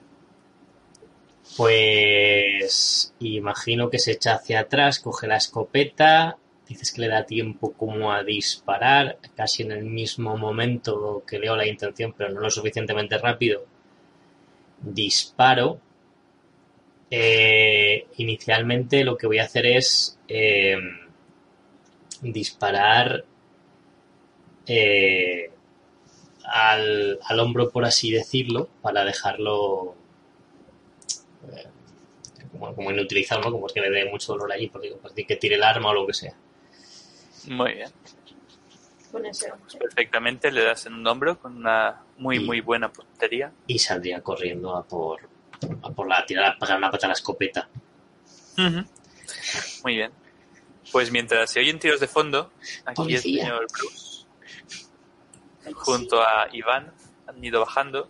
Pues 1.57 3.13
imagino 3.19 3.89
que 3.89 3.99
se 3.99 4.11
echa 4.11 4.35
hacia 4.35 4.61
atrás, 4.61 4.99
coge 4.99 5.27
la 5.27 5.37
escopeta, 5.37 6.37
dices 6.71 6.91
que 6.91 7.01
le 7.01 7.07
da 7.09 7.25
tiempo 7.25 7.73
como 7.73 8.11
a 8.11 8.23
disparar, 8.23 9.17
casi 9.35 9.63
en 9.63 9.71
el 9.71 9.83
mismo 9.83 10.37
momento 10.37 11.23
que 11.27 11.39
leo 11.39 11.55
la 11.55 11.67
intención, 11.67 12.13
pero 12.17 12.31
no 12.31 12.39
lo 12.41 12.49
suficientemente 12.49 13.17
rápido. 13.17 13.65
Disparo. 14.81 15.79
Eh, 17.09 18.07
inicialmente 18.17 19.03
lo 19.03 19.17
que 19.17 19.27
voy 19.27 19.39
a 19.39 19.43
hacer 19.43 19.65
es 19.65 20.17
eh, 20.29 20.77
disparar 22.21 23.25
eh, 24.65 25.51
al, 26.45 27.19
al 27.21 27.39
hombro, 27.39 27.69
por 27.69 27.83
así 27.83 28.11
decirlo, 28.11 28.69
para 28.81 29.03
dejarlo 29.03 29.95
como, 32.51 32.75
como 32.75 32.91
inutilizado, 32.91 33.41
¿no? 33.41 33.51
Como 33.51 33.67
es 33.67 33.73
que 33.73 33.81
le 33.81 33.89
dé 33.89 34.09
mucho 34.09 34.33
dolor 34.33 34.51
allí, 34.51 34.67
porque 34.67 34.93
pues, 35.01 35.13
que 35.13 35.35
tire 35.35 35.55
el 35.55 35.63
arma 35.63 35.89
o 35.89 35.93
lo 35.93 36.07
que 36.07 36.13
sea. 36.13 36.35
Muy 37.47 37.73
bien. 37.73 37.89
Con 39.11 39.25
ese. 39.25 39.51
Perfectamente 39.79 40.51
le 40.51 40.63
das 40.63 40.85
en 40.85 40.93
un 40.93 41.05
hombro 41.07 41.37
con 41.39 41.57
una 41.57 42.01
muy, 42.17 42.37
Y- 42.37 42.39
muy 42.45 42.61
buena 42.61 42.91
puntería. 42.91 43.51
Y 43.67 43.77
saldría 43.79 44.21
corriendo 44.21 44.75
a 44.75 44.83
por, 44.83 45.19
a 45.83 45.89
por 45.89 46.07
la 46.07 46.25
tirar, 46.25 46.53
a 46.53 46.57
pegar 46.57 46.77
una 46.77 46.89
pata 46.91 47.07
a 47.07 47.09
la 47.09 47.13
escopeta. 47.13 47.67
Muy 49.83 49.95
bien. 49.95 50.11
Pues 50.91 51.11
mientras 51.11 51.49
se 51.51 51.59
oyen 51.59 51.79
tiros 51.79 51.99
de 51.99 52.07
fondo, 52.07 52.51
aquí 52.85 52.95
Policía. 52.95 53.41
el 53.43 53.47
señor 53.47 53.67
Bruce, 53.71 54.25
junto 55.73 56.21
a 56.21 56.47
Iván, 56.51 56.91
han 57.27 57.43
ido 57.43 57.59
bajando. 57.61 58.09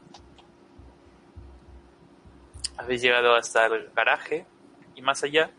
Habéis 2.77 3.01
llegado 3.01 3.35
hasta 3.35 3.67
el 3.67 3.89
garaje 3.95 4.45
y 4.95 5.01
más 5.01 5.23
allá, 5.23 5.51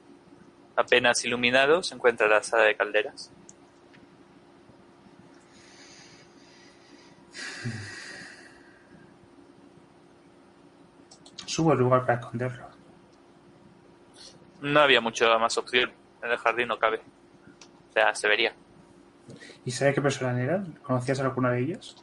apenas 0.76 1.24
iluminado, 1.24 1.82
se 1.82 1.94
encuentra 1.94 2.26
la 2.28 2.42
sala 2.42 2.64
de 2.64 2.76
calderas. 2.76 3.30
Subo 11.52 11.72
al 11.72 11.78
lugar 11.78 12.06
para 12.06 12.18
esconderlo. 12.18 12.66
No 14.62 14.80
había 14.80 15.02
mucha 15.02 15.36
más 15.36 15.58
opción. 15.58 15.92
En 16.22 16.30
el 16.30 16.38
jardín 16.38 16.68
no 16.68 16.78
cabe. 16.78 17.02
O 17.90 17.92
sea, 17.92 18.14
se 18.14 18.26
vería. 18.26 18.54
¿Y 19.62 19.70
sabe 19.70 19.92
qué 19.92 20.00
personas 20.00 20.38
eran? 20.38 20.72
¿Conocías 20.82 21.20
a 21.20 21.24
alguna 21.24 21.50
de 21.50 21.60
ellas? 21.60 21.96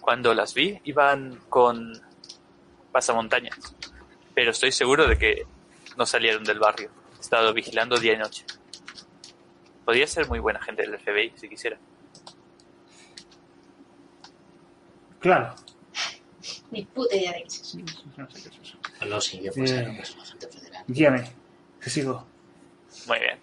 Cuando 0.00 0.32
las 0.32 0.54
vi, 0.54 0.80
iban 0.84 1.40
con 1.48 1.92
pasamontañas. 2.92 3.58
Pero 4.32 4.52
estoy 4.52 4.70
seguro 4.70 5.08
de 5.08 5.18
que 5.18 5.44
no 5.96 6.06
salieron 6.06 6.44
del 6.44 6.60
barrio. 6.60 6.90
He 7.16 7.22
estado 7.22 7.52
vigilando 7.52 7.98
día 7.98 8.12
y 8.12 8.18
noche. 8.18 8.46
Podría 9.84 10.06
ser 10.06 10.28
muy 10.28 10.38
buena 10.38 10.62
gente 10.62 10.82
del 10.82 10.96
FBI 11.00 11.32
si 11.34 11.48
quisiera. 11.48 11.78
Claro. 15.18 15.52
Ni 16.70 16.84
puta 16.84 17.14
idea 17.14 17.32
de 17.32 17.38
qué 17.42 17.46
es 17.46 17.60
eso. 17.60 17.78
No 18.16 18.30
sé 18.30 18.42
qué 18.42 18.48
es 18.48 18.60
eso. 18.62 18.78
No, 19.08 19.20
sí, 19.20 19.40
que 19.40 19.50
pues 19.52 19.70
Eh. 19.70 19.78
era 19.80 19.94
pues, 19.96 20.14
un 20.14 20.20
agente 20.20 20.48
federal. 20.48 20.84
Guíame. 20.88 21.30
Te 21.80 21.90
sigo. 21.90 22.26
Muy 23.06 23.18
bien. 23.20 23.38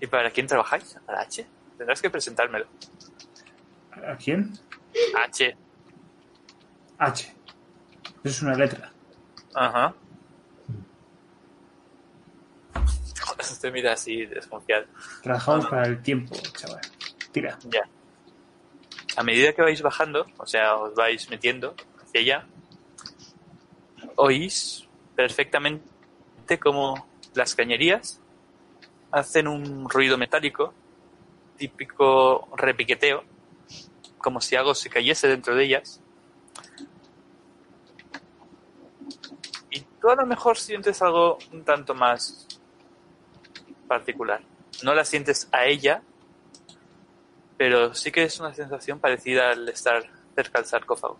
¿Y 0.00 0.06
para 0.06 0.30
quién 0.30 0.46
trabajáis? 0.46 0.96
¿A 1.06 1.12
la 1.12 1.20
H? 1.22 1.46
Tendrás 1.76 2.00
que 2.00 2.10
presentármelo. 2.10 2.66
¿A 4.06 4.16
quién? 4.16 4.52
H. 5.24 5.56
H. 6.98 7.24
Eso 7.24 7.34
es 8.24 8.42
una 8.42 8.54
letra. 8.54 8.92
Ajá. 9.54 9.94
Te 13.60 13.70
mira 13.70 13.92
así 13.92 14.24
desconfiado. 14.26 14.86
Trabajamos 15.22 15.66
Ah. 15.66 15.70
para 15.70 15.86
el 15.88 16.02
tiempo, 16.02 16.34
chaval. 16.56 16.80
Tira. 17.32 17.58
Ya. 17.64 17.80
A 19.20 19.22
medida 19.22 19.52
que 19.52 19.60
vais 19.60 19.82
bajando, 19.82 20.26
o 20.38 20.46
sea, 20.46 20.76
os 20.76 20.94
vais 20.94 21.28
metiendo 21.28 21.74
hacia 22.02 22.20
allá, 22.22 22.46
oís 24.16 24.88
perfectamente 25.14 26.58
como 26.58 27.06
las 27.34 27.54
cañerías 27.54 28.18
hacen 29.10 29.46
un 29.46 29.90
ruido 29.90 30.16
metálico, 30.16 30.72
típico 31.58 32.48
repiqueteo, 32.56 33.22
como 34.16 34.40
si 34.40 34.56
algo 34.56 34.74
se 34.74 34.88
cayese 34.88 35.28
dentro 35.28 35.54
de 35.54 35.64
ellas. 35.66 36.00
Y 39.70 39.80
tú 40.00 40.08
a 40.08 40.14
lo 40.14 40.24
mejor 40.24 40.56
sientes 40.56 41.02
algo 41.02 41.36
un 41.52 41.62
tanto 41.62 41.94
más 41.94 42.48
particular. 43.86 44.40
No 44.82 44.94
la 44.94 45.04
sientes 45.04 45.46
a 45.52 45.66
ella, 45.66 46.02
pero 47.60 47.92
sí 47.92 48.10
que 48.10 48.22
es 48.22 48.40
una 48.40 48.54
sensación 48.54 48.98
parecida 49.00 49.50
al 49.50 49.68
estar 49.68 50.02
cerca 50.34 50.60
del 50.60 50.66
sarcófago. 50.66 51.18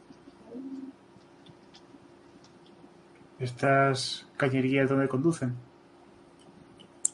¿Estas 3.38 4.26
cañerías 4.38 4.88
donde 4.88 5.06
conducen? 5.06 5.54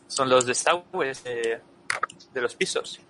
Son 0.07 0.29
los 0.29 0.47
desagües 0.47 1.25
de, 1.25 1.61
de 2.35 2.41
los 2.41 2.55
pisos. 2.55 3.01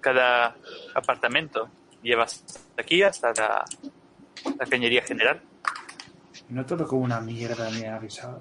Cada 0.00 0.56
apartamento 0.94 1.68
lleva 2.04 2.22
hasta 2.22 2.60
aquí 2.78 3.02
hasta 3.02 3.32
la, 3.32 3.64
la 4.56 4.66
cañería 4.66 5.02
general. 5.02 5.42
No 6.48 6.64
todo 6.64 6.86
como 6.86 7.02
una 7.02 7.20
mierda 7.20 7.70
me 7.70 7.88
ha 7.88 7.96
avisado. 7.96 8.40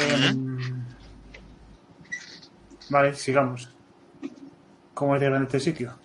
Em, 0.00 0.51
Vale, 2.92 3.14
sigamos. 3.14 3.70
¿Cómo 4.92 5.14
es 5.14 5.20
de 5.22 5.26
grande 5.30 5.46
este 5.46 5.60
sitio? 5.60 5.98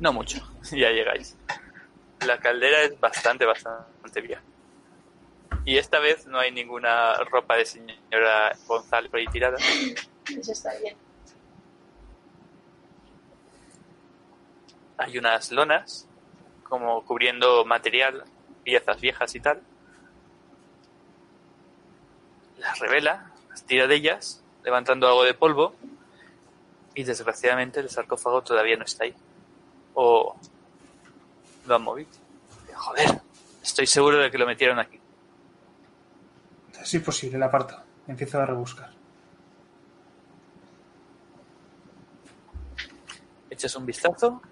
No 0.00 0.12
mucho, 0.12 0.44
ya 0.72 0.90
llegáis. 0.90 1.36
La 2.26 2.40
caldera 2.40 2.82
es 2.82 2.98
bastante, 2.98 3.46
bastante 3.46 4.20
vieja. 4.20 4.42
Y 5.64 5.78
esta 5.78 6.00
vez 6.00 6.26
no 6.26 6.40
hay 6.40 6.50
ninguna 6.50 7.14
ropa 7.30 7.54
de 7.56 7.66
señora 7.66 8.52
González 8.66 9.12
por 9.12 9.20
ahí 9.20 9.28
tirada. 9.28 9.58
Eso 10.26 10.50
está 10.50 10.76
bien. 10.80 10.96
Hay 14.98 15.16
unas 15.18 15.52
lonas 15.52 16.08
como 16.64 17.04
cubriendo 17.04 17.64
material, 17.64 18.24
piezas 18.64 19.00
viejas 19.00 19.36
y 19.36 19.40
tal. 19.40 19.62
Las 22.58 22.76
revela, 22.80 23.30
las 23.50 23.64
tira 23.64 23.86
de 23.86 23.94
ellas, 23.94 24.43
levantando 24.64 25.06
algo 25.06 25.22
de 25.22 25.34
polvo. 25.34 25.74
Y 26.94 27.04
desgraciadamente 27.04 27.80
el 27.80 27.90
sarcófago 27.90 28.42
todavía 28.42 28.76
no 28.76 28.84
está 28.84 29.04
ahí. 29.04 29.14
O 29.94 30.36
lo 31.66 31.74
han 31.74 31.82
movido. 31.82 32.10
Joder, 32.74 33.20
estoy 33.62 33.86
seguro 33.86 34.18
de 34.18 34.30
que 34.30 34.38
lo 34.38 34.46
metieron 34.46 34.78
aquí. 34.78 34.98
Es 36.80 36.94
imposible, 36.94 37.38
la 37.38 37.46
aparto. 37.46 37.80
Empiezo 38.06 38.40
a 38.40 38.46
rebuscar. 38.46 38.90
Echas 43.48 43.74
un 43.76 43.86
vistazo 43.86 44.42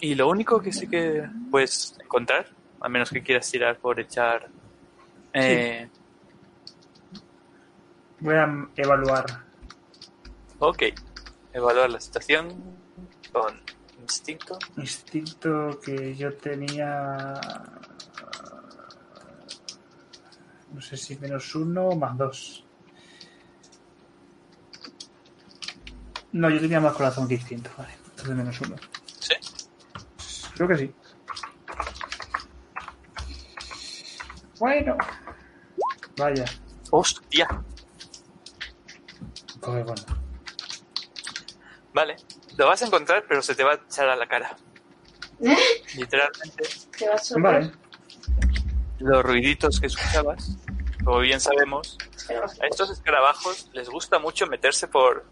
y 0.00 0.14
lo 0.14 0.28
único 0.28 0.60
que 0.60 0.72
sí 0.72 0.88
que 0.88 1.28
puedes 1.50 1.98
encontrar, 2.00 2.46
a 2.80 2.88
menos 2.88 3.10
que 3.10 3.22
quieras 3.22 3.50
tirar 3.50 3.76
por 3.78 4.00
echar... 4.00 4.48
eh, 5.32 5.88
Voy 8.20 8.34
a 8.34 8.68
evaluar. 8.76 9.51
Ok, 10.64 10.84
evaluar 11.52 11.90
la 11.90 11.98
situación 11.98 12.54
con 13.32 13.60
instinto. 14.00 14.56
Instinto 14.76 15.80
que 15.84 16.14
yo 16.14 16.36
tenía. 16.36 17.34
No 20.72 20.80
sé 20.80 20.96
si 20.96 21.18
menos 21.18 21.52
uno 21.56 21.88
o 21.88 21.96
más 21.96 22.16
dos. 22.16 22.64
No, 26.30 26.48
yo 26.48 26.60
tenía 26.60 26.78
más 26.78 26.92
corazón 26.92 27.26
que 27.26 27.34
instinto, 27.34 27.68
vale. 27.76 27.94
Entonces 28.10 28.36
menos 28.36 28.60
uno. 28.60 28.76
Sí. 29.18 29.34
Creo 30.54 30.68
que 30.68 30.76
sí. 30.76 30.94
Bueno. 34.60 34.96
Vaya. 36.16 36.44
Hostia. 36.92 37.48
Pues 39.60 39.84
bueno. 39.84 40.21
Vale, 41.92 42.16
lo 42.56 42.66
vas 42.66 42.82
a 42.82 42.86
encontrar, 42.86 43.24
pero 43.28 43.42
se 43.42 43.54
te 43.54 43.64
va 43.64 43.72
a 43.72 43.74
echar 43.74 44.08
a 44.08 44.16
la 44.16 44.26
cara. 44.26 44.56
Literalmente, 45.96 46.68
Te 46.98 47.08
vas 47.08 47.32
a. 47.32 47.38
Vale. 47.38 47.70
los 48.98 49.22
ruiditos 49.24 49.80
que 49.80 49.86
escuchabas, 49.88 50.56
como 51.04 51.18
bien 51.18 51.40
sabemos, 51.40 51.98
a 52.60 52.66
estos 52.66 52.90
escarabajos 52.90 53.68
les 53.72 53.88
gusta 53.88 54.18
mucho 54.18 54.46
meterse 54.46 54.86
por 54.88 55.26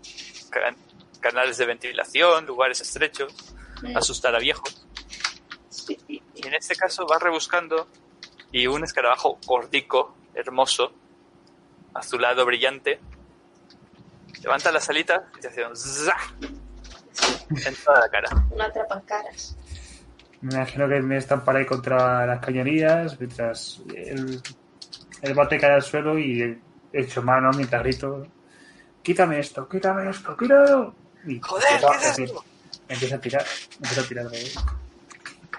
ca- 0.50 0.74
canales 1.20 1.56
de 1.58 1.66
ventilación, 1.66 2.46
lugares 2.46 2.80
estrechos, 2.80 3.32
asustar 3.94 4.34
a 4.34 4.38
viejos. 4.38 4.86
Y 6.08 6.22
en 6.46 6.54
este 6.54 6.74
caso 6.76 7.06
vas 7.06 7.22
rebuscando 7.22 7.86
y 8.52 8.66
un 8.66 8.82
escarabajo 8.84 9.38
gordico, 9.46 10.16
hermoso, 10.34 10.92
azulado, 11.94 12.44
brillante, 12.44 13.00
levanta 14.42 14.72
las 14.72 14.88
alitas 14.90 15.22
y 15.36 15.40
te 15.40 15.48
hace 15.48 15.66
un 15.66 15.76
¡za! 15.76 16.16
en 17.66 17.74
toda 17.84 18.00
la 18.00 18.08
cara. 18.08 18.28
Una 18.50 18.64
atrapacaras. 18.66 19.56
Me 20.40 20.54
imagino 20.54 20.88
que 20.88 21.00
me 21.00 21.16
estamparé 21.18 21.66
contra 21.66 22.26
las 22.26 22.40
cañerías 22.40 23.18
mientras 23.20 23.82
el, 23.94 24.40
el 25.22 25.34
bate 25.34 25.58
cae 25.58 25.72
al 25.74 25.82
suelo 25.82 26.18
y 26.18 26.58
echo 26.92 27.22
mano 27.22 27.50
mientras 27.52 27.82
grito: 27.82 28.26
Quítame 29.02 29.40
esto, 29.40 29.68
quítame 29.68 30.08
esto, 30.10 30.36
quítalo. 30.36 30.94
Y 31.26 31.40
¡Joder, 31.40 31.66
qué 32.00 32.22
es! 32.24 32.32
Empiezo 32.88 33.16
a 33.16 33.20
tirar, 33.20 33.44
empiezo 33.76 34.00
a 34.00 34.04
tirar 34.04 34.28
de 34.30 34.50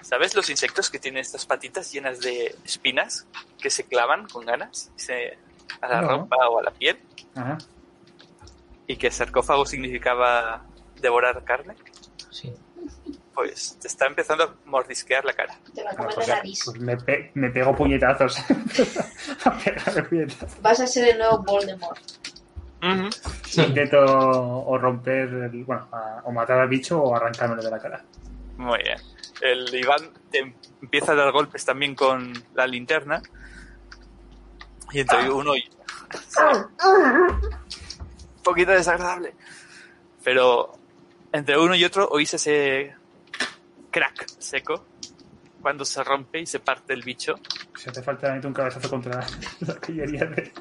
¿Sabes 0.02 0.34
los 0.34 0.50
insectos 0.50 0.90
que 0.90 0.98
tienen 0.98 1.20
estas 1.20 1.46
patitas 1.46 1.90
llenas 1.92 2.20
de 2.20 2.54
espinas 2.64 3.26
que 3.60 3.70
se 3.70 3.84
clavan 3.84 4.26
con 4.28 4.44
ganas 4.44 4.90
y 4.96 5.00
se, 5.00 5.38
a 5.80 5.88
la 5.88 6.02
No. 6.02 6.08
ropa 6.08 6.36
o 6.48 6.58
a 6.58 6.62
la 6.64 6.70
piel? 6.72 6.98
Ajá. 7.34 7.56
Y 8.92 8.96
que 8.96 9.10
sarcófago 9.10 9.64
significaba 9.64 10.64
devorar 11.00 11.42
carne. 11.44 11.74
Sí. 12.30 12.52
Pues 13.34 13.78
te 13.80 13.88
está 13.88 14.06
empezando 14.06 14.44
a 14.44 14.54
mordisquear 14.66 15.24
la 15.24 15.32
cara. 15.32 15.58
Te 15.74 15.82
va 15.82 15.90
a 15.90 15.94
Bueno, 15.94 16.10
comer 16.10 16.14
pues, 16.16 16.28
la 16.28 16.34
ya, 16.34 16.36
nariz. 16.40 16.60
pues 16.66 16.78
me, 16.78 16.96
pe- 16.98 17.30
me 17.34 17.48
pego 17.50 17.74
puñetazos. 17.74 18.38
a 19.44 19.50
pegarme 19.58 20.02
puñetazos. 20.02 20.60
Vas 20.60 20.80
a 20.80 20.86
ser 20.86 21.08
el 21.08 21.18
nuevo 21.18 21.38
Voldemort. 21.42 21.98
Intento 23.56 23.98
o 24.04 24.76
romper, 24.76 25.28
el- 25.28 25.64
bueno, 25.64 25.88
a- 25.90 26.20
o 26.24 26.32
matar 26.32 26.58
al 26.58 26.68
bicho 26.68 27.00
o 27.02 27.16
arrancármelo 27.16 27.62
de 27.62 27.70
la 27.70 27.78
cara. 27.78 28.04
Muy 28.58 28.78
bien. 28.82 28.98
El 29.40 29.74
Iván 29.74 30.10
te 30.30 30.54
empieza 30.82 31.12
a 31.12 31.14
dar 31.14 31.32
golpes 31.32 31.64
también 31.64 31.94
con 31.94 32.32
la 32.54 32.66
linterna. 32.66 33.22
Y 34.92 35.00
entre 35.00 35.30
uno 35.30 35.56
y... 35.56 35.64
Poquito 38.42 38.72
desagradable. 38.72 39.34
Pero 40.22 40.72
entre 41.32 41.58
uno 41.58 41.74
y 41.74 41.84
otro 41.84 42.08
oís 42.08 42.34
ese 42.34 42.94
crack 43.90 44.26
seco 44.38 44.86
cuando 45.60 45.84
se 45.84 46.02
rompe 46.02 46.40
y 46.40 46.46
se 46.46 46.60
parte 46.60 46.92
el 46.92 47.02
bicho. 47.02 47.36
Si 47.76 47.88
hace 47.88 48.02
falta, 48.02 48.32
un 48.44 48.52
cabezazo 48.52 48.90
contra 48.90 49.24
la 49.60 49.74
cañería 49.76 50.24
de... 50.26 50.52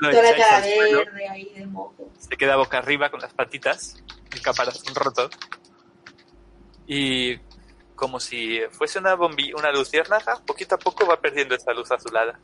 Toda 0.00 0.12
la 0.14 0.30
echáis 0.30 0.36
cara 0.36 0.56
al 0.56 0.64
suelo, 0.64 0.98
verde 0.98 1.28
ahí 1.28 1.52
de 1.54 1.66
moco. 1.66 2.10
se 2.18 2.36
queda 2.36 2.56
boca 2.56 2.78
arriba 2.78 3.10
con 3.10 3.20
las 3.20 3.32
patitas, 3.32 4.02
el 4.32 4.42
caparazón 4.42 4.94
roto. 4.96 5.30
Y 6.88 7.38
como 7.94 8.18
si 8.18 8.60
fuese 8.72 8.98
una 8.98 9.14
bombilla, 9.14 9.54
una 9.56 9.70
luciérnaga, 9.70 10.40
poquito 10.44 10.74
a 10.74 10.78
poco 10.78 11.06
va 11.06 11.20
perdiendo 11.20 11.54
esa 11.54 11.72
luz 11.72 11.92
azulada. 11.92 12.40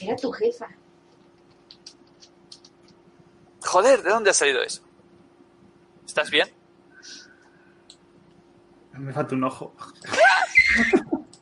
Era 0.00 0.16
tu 0.16 0.32
jefa. 0.32 0.66
Joder, 3.64 4.02
¿de 4.02 4.10
dónde 4.10 4.30
ha 4.30 4.34
salido 4.34 4.62
eso? 4.62 4.82
¿Estás 6.06 6.30
bien? 6.30 6.48
Me 8.98 9.12
falta 9.12 9.34
un 9.34 9.44
ojo. 9.44 9.74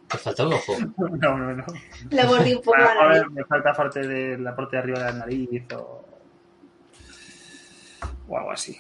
Te 0.08 0.18
falta 0.18 0.46
un 0.46 0.52
ojo. 0.54 0.72
No, 0.98 1.36
no, 1.36 1.52
no. 1.54 1.64
Le 2.10 2.24
mordí 2.24 2.54
un 2.54 2.62
poco 2.62 2.76
la 2.76 2.92
a 2.92 2.94
nariz. 2.94 3.20
ver, 3.22 3.30
me 3.30 3.44
falta 3.44 3.72
parte 3.72 4.06
de 4.06 4.38
la 4.38 4.54
parte 4.54 4.76
de 4.76 4.82
arriba 4.82 4.98
de 5.00 5.04
la 5.04 5.12
nariz 5.12 5.62
o, 5.74 6.04
o 8.28 8.36
algo 8.38 8.50
así. 8.52 8.78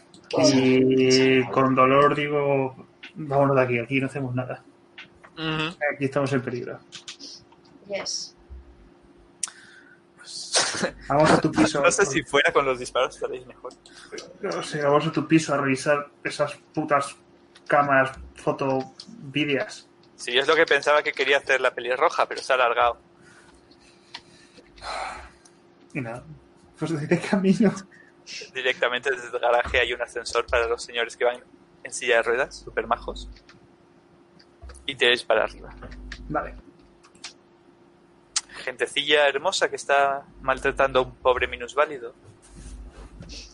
Y 0.54 1.44
con 1.50 1.74
dolor 1.74 2.14
digo, 2.14 2.86
vámonos 3.14 3.56
de 3.56 3.62
aquí, 3.62 3.78
aquí 3.78 4.00
no 4.00 4.06
hacemos 4.06 4.34
nada. 4.34 4.62
Aquí 5.94 6.04
estamos 6.04 6.32
en 6.32 6.42
peligro. 6.42 6.78
Yes. 7.88 8.36
Vamos 11.08 11.30
a 11.30 11.40
tu 11.40 11.50
piso. 11.52 11.82
No 11.82 11.90
sé 11.90 12.06
si 12.06 12.22
fuera 12.22 12.52
con 12.52 12.64
los 12.64 12.78
disparos 12.78 13.14
estaréis 13.14 13.46
mejor. 13.46 13.72
No 14.40 14.62
sé, 14.62 14.82
vamos 14.82 15.06
a 15.06 15.12
tu 15.12 15.26
piso 15.26 15.54
a 15.54 15.58
revisar 15.58 16.08
esas 16.24 16.54
putas 16.74 17.16
cámaras, 17.66 18.18
foto, 18.34 18.92
vídeos. 19.08 19.88
Sí, 20.16 20.36
es 20.36 20.46
lo 20.46 20.54
que 20.54 20.66
pensaba 20.66 21.02
que 21.02 21.12
quería 21.12 21.38
hacer 21.38 21.60
la 21.60 21.72
pelirroja, 21.72 22.26
pero 22.26 22.42
se 22.42 22.52
ha 22.52 22.56
alargado. 22.56 22.98
Y 25.94 26.00
nada, 26.00 26.24
pues 26.78 27.08
de 27.08 27.20
camino. 27.20 27.72
Directamente 28.54 29.10
desde 29.10 29.28
el 29.28 29.38
garaje 29.38 29.80
hay 29.80 29.92
un 29.92 30.02
ascensor 30.02 30.46
para 30.46 30.66
los 30.66 30.82
señores 30.82 31.16
que 31.16 31.24
van 31.24 31.42
en 31.82 31.92
silla 31.92 32.16
de 32.16 32.22
ruedas, 32.22 32.56
super 32.56 32.86
majos. 32.86 33.28
Y 34.86 34.94
tiráis 34.94 35.24
para 35.24 35.44
arriba. 35.44 35.74
Vale. 36.28 36.54
Gentecilla 38.60 39.28
hermosa 39.28 39.68
que 39.68 39.76
está 39.76 40.24
maltratando 40.40 41.00
a 41.00 41.02
un 41.02 41.14
pobre 41.16 41.46
minusválido. 41.48 42.14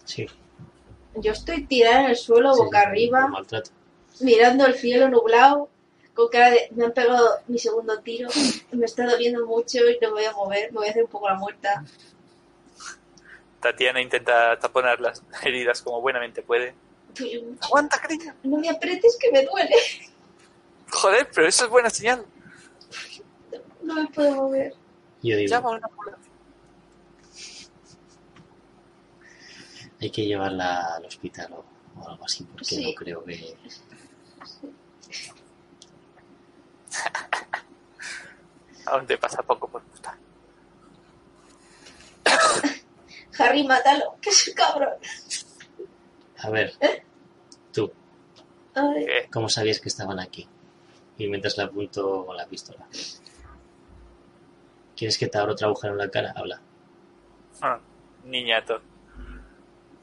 Sí. 0.04 0.26
Yo 1.16 1.32
estoy 1.32 1.64
tirada 1.64 2.04
en 2.04 2.10
el 2.10 2.16
suelo, 2.16 2.54
Sí, 2.54 2.60
boca 2.62 2.80
arriba, 2.82 3.28
mirando 4.20 4.66
el 4.66 4.74
cielo 4.74 5.08
nublado, 5.08 5.68
con 6.14 6.28
cara 6.28 6.50
de... 6.50 6.68
Me 6.72 6.84
han 6.84 6.92
pegado 6.92 7.38
mi 7.48 7.58
segundo 7.58 7.98
tiro, 8.00 8.28
me 8.72 8.84
está 8.84 9.06
doliendo 9.06 9.46
mucho 9.46 9.78
y 9.88 9.98
no 10.00 10.08
me 10.08 10.14
voy 10.14 10.24
a 10.24 10.32
mover, 10.32 10.72
me 10.72 10.78
voy 10.78 10.88
a 10.88 10.90
hacer 10.90 11.04
un 11.04 11.10
poco 11.10 11.28
la 11.28 11.36
muerta. 11.36 11.84
Tatiana 13.60 14.00
intenta 14.00 14.58
taponar 14.58 15.00
las 15.00 15.22
heridas 15.42 15.82
como 15.82 16.00
buenamente 16.00 16.42
puede. 16.42 16.74
Aguanta, 17.62 17.98
cariño. 18.00 18.34
No 18.42 18.58
me 18.58 18.68
apretes 18.68 19.16
que 19.18 19.30
me 19.32 19.44
duele. 19.44 19.74
Joder, 20.90 21.28
pero 21.34 21.48
eso 21.48 21.64
es 21.64 21.70
buena 21.70 21.90
señal. 21.90 22.24
No 23.82 23.94
me 23.94 24.06
puedo 24.08 24.34
mover. 24.34 24.74
Yo 25.22 25.36
digo, 25.36 25.50
Llama 25.50 25.70
una. 25.70 25.88
Hay 30.00 30.10
que 30.10 30.26
llevarla 30.26 30.96
al 30.96 31.06
hospital 31.06 31.52
o, 31.54 31.64
algo 32.08 32.24
así, 32.24 32.44
porque 32.44 32.80
no 32.82 32.94
creo 32.94 33.24
que. 33.24 33.56
¿A 38.86 38.96
dónde 38.96 39.18
pasa 39.18 39.42
poco 39.42 39.68
por 39.68 39.82
puta? 39.82 40.16
Harry, 43.38 43.64
mátalo, 43.64 44.16
que 44.22 44.30
es 44.30 44.48
un 44.48 44.54
cabrón. 44.54 44.94
A 46.38 46.50
ver, 46.50 46.74
¿Eh? 46.80 47.02
tú. 47.72 47.90
¿Cómo 49.32 49.48
sabías 49.48 49.80
que 49.80 49.88
estaban 49.88 50.20
aquí? 50.20 50.46
Y 51.18 51.26
mientras 51.28 51.56
le 51.56 51.64
apunto 51.64 52.26
con 52.26 52.36
la 52.36 52.46
pistola. 52.46 52.86
¿Quieres 54.96 55.18
que 55.18 55.26
te 55.28 55.38
abra 55.38 55.52
otra 55.52 55.66
agujero 55.66 55.92
en 55.92 55.98
la 55.98 56.10
cara? 56.10 56.32
Habla. 56.34 56.60
Ah, 57.60 57.78
niñato. 58.24 58.80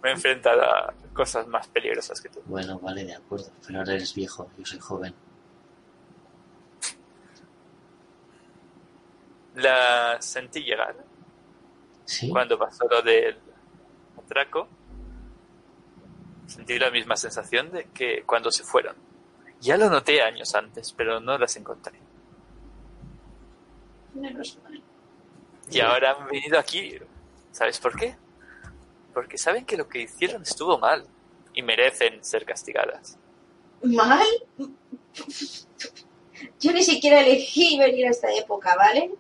Me 0.02 0.10
he 0.10 0.12
enfrentado 0.14 0.62
a 0.62 0.94
cosas 1.14 1.48
más 1.48 1.68
peligrosas 1.68 2.20
que 2.22 2.30
tú. 2.30 2.42
Bueno, 2.46 2.78
vale, 2.80 3.06
de 3.06 3.16
acuerdo. 3.16 3.52
Pero 3.66 3.80
ahora 3.80 3.94
eres 3.94 4.14
viejo, 4.14 4.50
yo 4.58 4.66
soy 4.66 4.80
joven. 4.80 5.16
La 9.56 10.18
sentí 10.20 10.62
llegar 10.64 10.96
¿Sí? 12.06 12.30
cuando 12.30 12.58
pasó 12.58 12.88
lo 12.88 13.02
del 13.02 13.38
atraco. 14.18 14.68
Sentí 16.48 16.78
la 16.78 16.92
misma 16.92 17.16
sensación 17.16 17.72
de 17.72 17.86
que 17.94 18.24
cuando 18.26 18.52
se 18.52 18.64
fueron. 18.64 18.96
Ya 19.62 19.78
lo 19.78 19.90
noté 19.90 20.22
años 20.22 20.54
antes, 20.56 20.92
pero 20.92 21.20
no 21.20 21.38
las 21.38 21.56
encontré. 21.56 21.98
Menos 24.14 24.58
mal. 24.64 24.82
Y 25.72 25.80
ahora 25.80 26.12
han 26.12 26.28
venido 26.28 26.60
aquí. 26.60 26.98
¿Sabes 27.52 27.80
por 27.80 27.98
qué? 27.98 28.16
Porque 29.14 29.38
saben 29.38 29.66
que 29.66 29.78
lo 29.78 29.88
que 29.88 30.02
hicieron 30.02 30.42
estuvo 30.42 30.78
mal 30.78 31.06
y 31.54 31.62
merecen 31.62 32.24
ser 32.24 32.46
castigadas. 32.46 33.18
¿Mal? 33.84 34.28
Yo 36.60 36.72
ni 36.72 36.84
siquiera 36.84 37.22
elegí 37.22 37.78
venir 37.78 38.08
a 38.08 38.12
esta 38.12 38.32
época, 38.34 38.76
¿vale? 38.76 39.12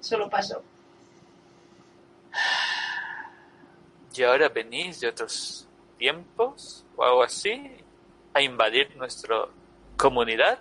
Solo 0.00 0.30
pasó. 0.30 0.62
Y 4.14 4.22
ahora 4.22 4.48
venís 4.48 5.00
de 5.00 5.08
otros 5.08 5.68
tiempos 5.98 6.84
o 6.96 7.04
algo 7.04 7.22
así 7.22 7.70
a 8.32 8.42
invadir 8.42 8.96
nuestra 8.96 9.46
comunidad 9.96 10.60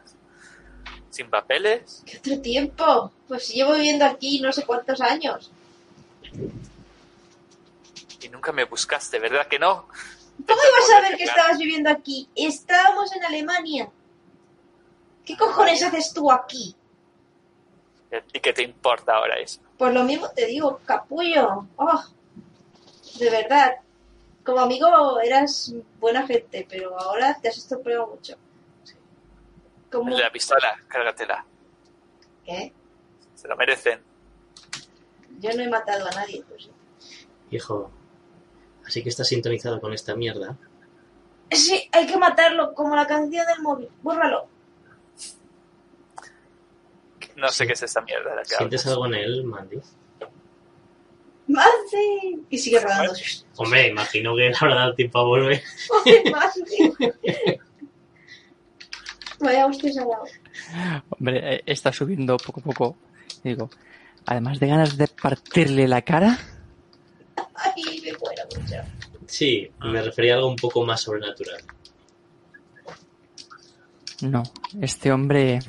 sin 1.09 1.29
papeles. 1.29 2.03
¿Qué 2.05 2.17
otro 2.17 2.39
tiempo? 2.39 3.11
Pues 3.27 3.49
llevo 3.49 3.73
viviendo 3.73 4.05
aquí 4.05 4.39
no 4.39 4.51
sé 4.51 4.65
cuántos 4.65 5.01
años. 5.01 5.51
Y 8.21 8.29
nunca 8.29 8.51
me 8.51 8.65
buscaste, 8.65 9.19
¿verdad 9.19 9.47
que 9.47 9.59
no? 9.59 9.87
¿Cómo 10.45 10.61
ibas 10.61 10.89
a 10.89 10.93
saber 10.93 11.17
que 11.17 11.23
estabas 11.23 11.57
viviendo 11.57 11.89
aquí? 11.89 12.29
Estábamos 12.35 13.15
en 13.15 13.23
Alemania. 13.23 13.89
¿Qué 15.25 15.35
cojones 15.35 15.83
haces 15.83 16.13
tú 16.13 16.31
aquí? 16.31 16.75
¿Y 18.33 18.39
qué 18.39 18.53
te 18.53 18.63
importa 18.63 19.15
ahora 19.15 19.39
eso? 19.39 19.59
Pues 19.77 19.93
lo 19.93 20.03
mismo 20.03 20.29
te 20.29 20.45
digo, 20.45 20.79
capullo. 20.85 21.67
Oh, 21.75 22.03
de 23.19 23.29
verdad. 23.29 23.75
Como 24.43 24.59
amigo 24.59 25.19
eras 25.19 25.73
buena 25.99 26.25
gente, 26.25 26.65
pero 26.69 26.97
ahora 26.97 27.37
te 27.41 27.49
has 27.49 27.57
estropeado 27.57 28.07
mucho. 28.07 28.37
¿Cómo? 29.91 30.17
La 30.17 30.31
pistola, 30.31 30.79
cárgatela. 30.87 31.45
¿Qué? 32.45 32.73
Se 33.35 33.47
lo 33.47 33.55
merecen. 33.55 34.01
Yo 35.39 35.49
no 35.55 35.63
he 35.63 35.69
matado 35.69 36.07
a 36.07 36.11
nadie. 36.11 36.43
Pues. 36.47 36.69
Hijo, 37.51 37.91
así 38.85 39.03
que 39.03 39.09
estás 39.09 39.27
sintonizado 39.27 39.79
con 39.79 39.93
esta 39.93 40.15
mierda. 40.15 40.57
Sí, 41.51 41.87
hay 41.91 42.05
que 42.07 42.17
matarlo, 42.17 42.73
como 42.73 42.95
la 42.95 43.07
canción 43.07 43.45
del 43.47 43.61
móvil. 43.61 43.89
Bórralo. 44.01 44.49
No 47.37 47.47
sé 47.49 47.67
qué 47.67 47.73
es 47.73 47.83
esta 47.83 48.01
mierda 48.01 48.31
de 48.31 48.35
la 48.37 48.41
que 48.41 48.55
¿Sientes 48.55 48.81
hablas. 48.85 48.93
algo 48.93 49.05
en 49.05 49.13
él, 49.13 49.43
Mandy? 49.43 49.77
¡Mandy! 51.47 52.45
Y 52.49 52.57
sigue 52.57 52.79
rodando. 52.79 53.13
Hombre, 53.57 53.87
imagino 53.87 54.35
que 54.35 54.49
le 54.49 54.55
habrá 54.59 54.75
dado 54.75 54.95
tiempo 54.95 55.19
a 55.19 55.23
volver. 55.23 55.61
¡Ay, 56.05 56.23
Mandy! 56.31 57.59
Vaya 59.39 59.67
usted 59.67 59.91
se 59.91 59.99
ha 59.99 60.05
dado. 60.05 60.23
Hombre, 61.09 61.55
eh, 61.55 61.63
está 61.65 61.91
subiendo 61.91 62.37
poco 62.37 62.59
a 62.59 62.63
poco. 62.63 62.97
Digo, 63.43 63.69
además 64.25 64.59
de 64.59 64.67
ganas 64.67 64.97
de 64.97 65.07
partirle 65.07 65.87
la 65.87 66.01
cara, 66.01 66.37
Ay, 67.53 67.83
me 68.03 68.13
muero 68.17 68.43
mucho. 68.55 68.75
Sí, 69.25 69.69
me 69.81 70.01
refería 70.01 70.33
a 70.33 70.35
algo 70.37 70.49
un 70.49 70.55
poco 70.55 70.85
más 70.85 71.01
sobrenatural. 71.01 71.61
no. 74.21 74.43
Este 74.81 75.11
hombre 75.11 75.59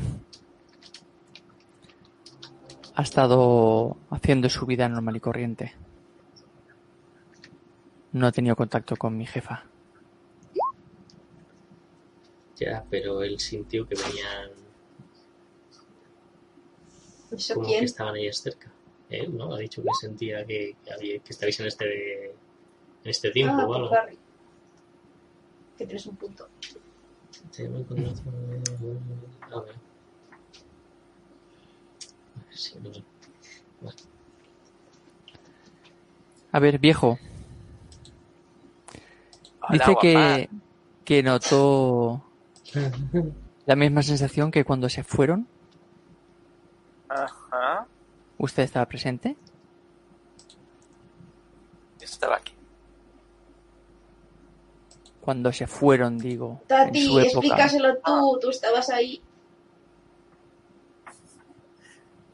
ha 2.94 3.02
estado 3.02 3.96
haciendo 4.10 4.48
su 4.48 4.66
vida 4.66 4.88
normal 4.88 5.16
y 5.16 5.20
corriente. 5.20 5.74
No 8.12 8.26
ha 8.26 8.32
tenido 8.32 8.56
contacto 8.56 8.96
con 8.96 9.16
mi 9.16 9.26
jefa. 9.26 9.64
Ya, 12.58 12.84
pero 12.90 13.22
él 13.22 13.38
sintió 13.38 13.86
que 13.86 13.94
venían 13.94 14.50
¿Eso 17.30 17.54
como 17.54 17.66
que 17.66 17.72
quién? 17.72 17.84
estaban 17.84 18.14
ahí 18.14 18.32
cerca. 18.32 18.72
Él, 19.10 19.36
¿no? 19.36 19.54
Ha 19.54 19.58
dicho 19.58 19.82
que 19.82 19.88
sentía 20.00 20.44
que, 20.44 20.76
que, 20.84 20.92
había, 20.92 21.18
que 21.20 21.32
estabais 21.32 21.58
en 21.60 21.66
este, 21.66 22.30
en 22.30 22.34
este 23.04 23.30
tiempo 23.30 23.56
ah, 23.60 23.66
o 23.66 23.74
algo. 23.74 23.94
Harry. 23.94 24.18
Que 25.76 25.86
tienes 25.86 26.06
un 26.06 26.16
punto. 26.16 26.48
Sí, 27.50 27.62
me 27.68 27.78
encontré- 27.78 28.12
A 29.50 29.60
ver. 29.60 29.74
Sí, 32.50 32.74
no 32.82 32.92
sé. 32.92 33.02
A 36.50 36.58
ver, 36.58 36.78
viejo, 36.78 37.18
Hola, 39.60 39.70
dice 39.70 39.96
que, 40.00 40.48
que 41.04 41.22
notó 41.22 42.24
la 43.66 43.76
misma 43.76 44.02
sensación 44.02 44.50
que 44.50 44.64
cuando 44.64 44.88
se 44.88 45.02
fueron. 45.02 45.46
Ajá. 47.08 47.86
¿Usted 48.38 48.62
estaba 48.62 48.86
presente? 48.86 49.36
Yo 51.98 52.04
estaba 52.04 52.36
aquí. 52.36 52.54
Cuando 55.20 55.52
se 55.52 55.66
fueron, 55.66 56.18
digo. 56.18 56.60
en 56.62 56.68
Tati, 56.68 57.06
su 57.06 57.18
época. 57.18 57.28
explícaselo 57.28 57.96
tú. 57.98 58.38
Tú 58.40 58.50
estabas 58.50 58.88
ahí. 58.90 59.20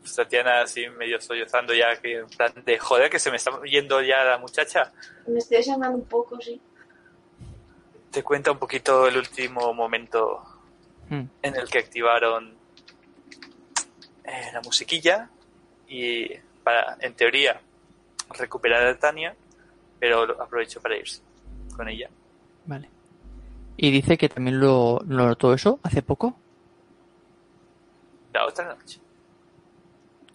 Pues 0.01 0.15
Tatiana 0.15 0.61
así 0.63 0.87
medio 0.91 1.21
sollozando 1.21 1.73
ya 1.75 1.97
que 2.01 2.19
en 2.19 2.27
plan 2.27 2.53
de 2.65 2.79
joder 2.79 3.11
que 3.11 3.19
se 3.19 3.31
me 3.31 3.37
está 3.37 3.51
yendo 3.65 4.03
ya 4.03 4.23
la 4.23 4.39
muchacha. 4.39 4.93
Me 5.27 5.39
estoy 5.39 5.57
desangrando 5.57 5.99
un 5.99 6.05
poco, 6.05 6.39
sí. 6.41 6.61
Te 8.15 8.23
cuenta 8.23 8.53
un 8.53 8.59
poquito 8.59 9.07
el 9.09 9.17
último 9.19 9.75
momento 9.75 10.43
Hmm. 11.11 11.25
en 11.43 11.55
el 11.57 11.69
que 11.69 11.79
activaron 11.81 12.55
eh, 14.25 14.51
la 14.55 14.63
musiquilla 14.63 15.29
y 15.87 16.29
para, 16.63 16.97
en 17.01 17.13
teoría, 17.15 17.61
recuperar 18.31 18.87
a 18.87 18.99
Tania, 18.99 19.37
pero 20.01 20.23
aprovecho 20.41 20.81
para 20.81 20.97
irse 20.97 21.21
con 21.77 21.87
ella. 21.91 22.09
Vale. 22.65 22.89
Y 23.77 23.91
dice 23.91 24.17
que 24.17 24.31
también 24.31 24.59
lo, 24.61 25.01
lo 25.07 25.27
notó 25.27 25.53
eso 25.53 25.79
hace 25.83 26.01
poco, 26.01 26.35
La 28.33 28.47
otra 28.47 28.65
noche. 28.75 28.99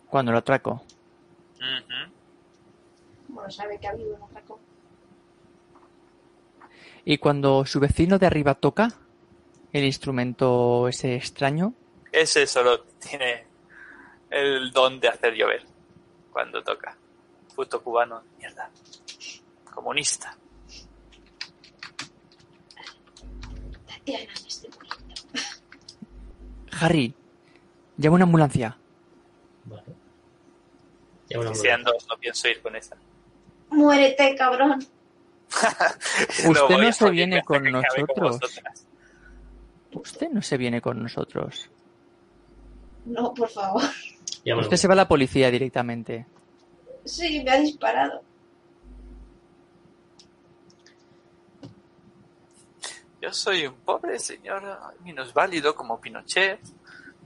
cuando 0.08 0.32
lo 0.32 0.38
atracó. 0.38 0.74
Ujú. 1.56 2.12
Bueno, 3.30 3.50
sabe 3.50 3.80
que 3.80 3.88
ha 3.88 3.92
habido 3.92 4.16
un 4.16 4.24
atraco. 4.24 4.60
Y 7.06 7.18
cuando 7.18 7.66
su 7.66 7.80
vecino 7.80 8.20
de 8.20 8.28
arriba 8.28 8.56
toca 8.56 8.90
el 9.72 9.84
instrumento 9.86 10.88
ese 10.88 11.16
extraño, 11.16 11.74
Ese 12.12 12.48
solo 12.48 12.82
tiene 13.00 13.46
el 14.30 14.72
don 14.72 15.00
de 15.00 15.08
hacer 15.08 15.34
llover 15.34 15.64
cuando 16.32 16.64
toca. 16.64 16.98
Puto 17.56 17.82
cubano, 17.84 18.24
mierda. 18.38 18.70
Comunista. 19.74 20.36
Harry, 26.82 27.14
llama 27.98 28.16
una 28.16 28.24
ambulancia. 28.24 28.78
Vale. 29.66 29.84
Una 31.36 31.54
Si 31.54 31.62
sean 31.62 31.84
dos, 31.84 32.08
no 32.10 32.18
pienso 32.18 32.48
ir 32.48 32.62
con 32.62 32.76
esa. 32.76 32.98
Muérete, 33.70 34.36
cabrón. 34.36 34.80
Usted 36.48 36.78
no 36.78 36.92
se 36.92 37.10
viene 37.10 37.42
con 37.44 37.64
con 37.64 37.72
nosotros. 37.72 38.40
vosotras. 38.40 38.86
Usted 39.94 40.30
no 40.30 40.42
se 40.42 40.58
viene 40.58 40.82
con 40.82 41.02
nosotros. 41.02 41.70
No, 43.06 43.34
por 43.34 43.50
favor. 43.50 43.82
Usted 44.60 44.78
se 44.78 44.88
va 44.88 44.94
a 44.94 44.98
la 44.98 45.08
policía 45.08 45.50
directamente. 45.50 46.26
Sí, 47.06 47.42
me 47.44 47.52
ha 47.52 47.60
disparado. 47.60 48.22
Yo 53.22 53.34
soy 53.34 53.66
un 53.68 53.76
pobre 53.76 54.18
señor 54.20 54.64
minusválido 55.04 55.76
como 55.76 56.00
Pinochet 56.00 56.60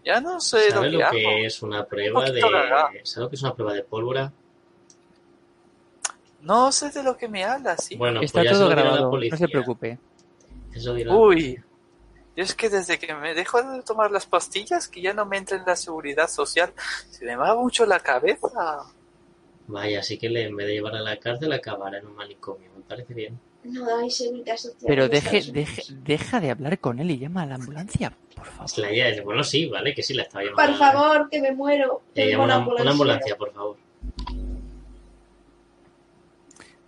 Ya 0.03 0.19
no 0.19 0.39
sé 0.39 0.69
lo 0.69 0.75
¿Sabe 0.75 0.89
que 0.91 0.97
lo 0.97 1.05
hago. 1.05 1.11
que 1.13 1.45
es 1.45 1.61
una 1.61 1.85
prueba 1.85 2.21
de. 2.23 2.27
poquito 2.29 2.49
gaga. 2.49 2.91
¿Sabe 3.03 3.23
lo 3.25 3.29
que 3.29 3.35
es 3.35 3.43
una 3.43 3.53
prueba 3.53 3.73
de 3.73 3.83
pólvora? 3.83 4.33
No 6.43 6.71
sé 6.71 6.89
de 6.91 7.03
lo 7.03 7.17
que 7.17 7.27
me 7.27 7.43
hablas, 7.43 7.85
sí. 7.85 7.95
Bueno, 7.95 8.21
Está 8.21 8.41
pues 8.41 8.51
todo 8.51 8.69
grabado, 8.69 9.11
no 9.11 9.37
se 9.37 9.47
preocupe. 9.47 9.97
Eso 10.73 10.93
Uy. 10.93 11.61
Yo 12.35 12.43
es 12.43 12.55
que 12.55 12.69
desde 12.69 12.97
que 12.97 13.13
me 13.13 13.33
dejo 13.33 13.61
de 13.61 13.81
tomar 13.83 14.11
las 14.11 14.25
pastillas, 14.25 14.87
que 14.87 15.01
ya 15.01 15.13
no 15.13 15.25
me 15.25 15.37
entra 15.37 15.57
en 15.57 15.65
la 15.65 15.75
seguridad 15.75 16.27
social, 16.27 16.73
se 17.09 17.25
me 17.25 17.35
va 17.35 17.55
mucho 17.55 17.85
la 17.85 17.99
cabeza. 17.99 18.49
Vaya, 19.67 19.99
así 19.99 20.17
que 20.17 20.29
le, 20.29 20.47
en 20.47 20.55
vez 20.55 20.67
de 20.67 20.73
llevar 20.73 20.95
a 20.95 21.01
la 21.01 21.17
cárcel, 21.17 21.53
acabará 21.53 21.99
en 21.99 22.07
un 22.07 22.15
manicomio. 22.15 22.69
Me 22.75 22.81
parece 22.83 23.13
bien. 23.13 23.39
No 23.63 23.85
dais 23.85 24.17
seguridad 24.17 24.57
social. 24.57 24.83
Pero 24.85 25.07
deje, 25.07 25.51
deje, 25.51 25.83
deja 26.03 26.41
de 26.41 26.51
hablar 26.51 26.79
con 26.79 26.99
él 26.99 27.11
y 27.11 27.19
llama 27.19 27.43
a 27.43 27.45
la 27.45 27.55
ambulancia, 27.55 28.17
por 28.35 28.45
favor. 28.47 28.69
La 28.77 28.91
idea. 28.91 29.23
Bueno, 29.23 29.43
sí, 29.43 29.67
vale, 29.67 29.93
que 29.93 30.03
sí, 30.03 30.13
la 30.13 30.23
estaba 30.23 30.43
llamando. 30.43 30.71
Por 30.71 30.79
favor, 30.79 31.29
que 31.29 31.39
me 31.39 31.53
muero. 31.53 32.01
Eh, 32.15 32.31
llama 32.31 32.43
una 32.43 32.91
ambulancia, 32.91 33.37
por 33.37 33.53
favor. 33.53 33.77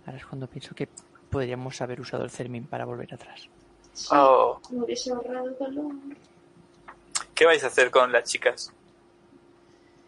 Ahora 0.06 0.18
es 0.18 0.26
cuando 0.26 0.46
pienso 0.46 0.74
que 0.74 0.88
podríamos 1.30 1.80
haber 1.80 2.00
usado 2.00 2.24
el 2.24 2.30
Cermin 2.30 2.66
para 2.66 2.84
volver 2.84 3.12
atrás. 3.12 3.48
Sí, 3.92 4.08
Oh, 4.12 4.60
me 4.70 4.84
hubiese 4.84 5.10
ahorrado 5.12 5.50
dolor. 5.58 5.92
¿Qué 7.34 7.44
vais 7.44 7.62
a 7.64 7.66
hacer 7.66 7.90
con 7.90 8.12
las 8.12 8.24
chicas? 8.30 8.72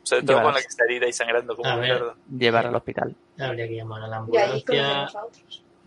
Sobre 0.03 0.23
todo 0.23 0.43
con 0.43 0.55
la 0.55 0.61
que 0.61 0.67
está 0.69 0.85
herida 0.85 1.07
y 1.07 1.13
sangrando 1.13 1.55
como 1.55 1.69
A 1.69 1.75
un 1.75 1.81
ver. 1.83 2.03
Llevar 2.39 2.67
al 2.67 2.75
hospital. 2.77 3.15
Habría 3.39 3.69
que 3.69 3.75
llamar 3.77 4.03
a 4.03 4.07
la 4.09 4.17
ambulancia 4.19 5.03
a 5.05 5.09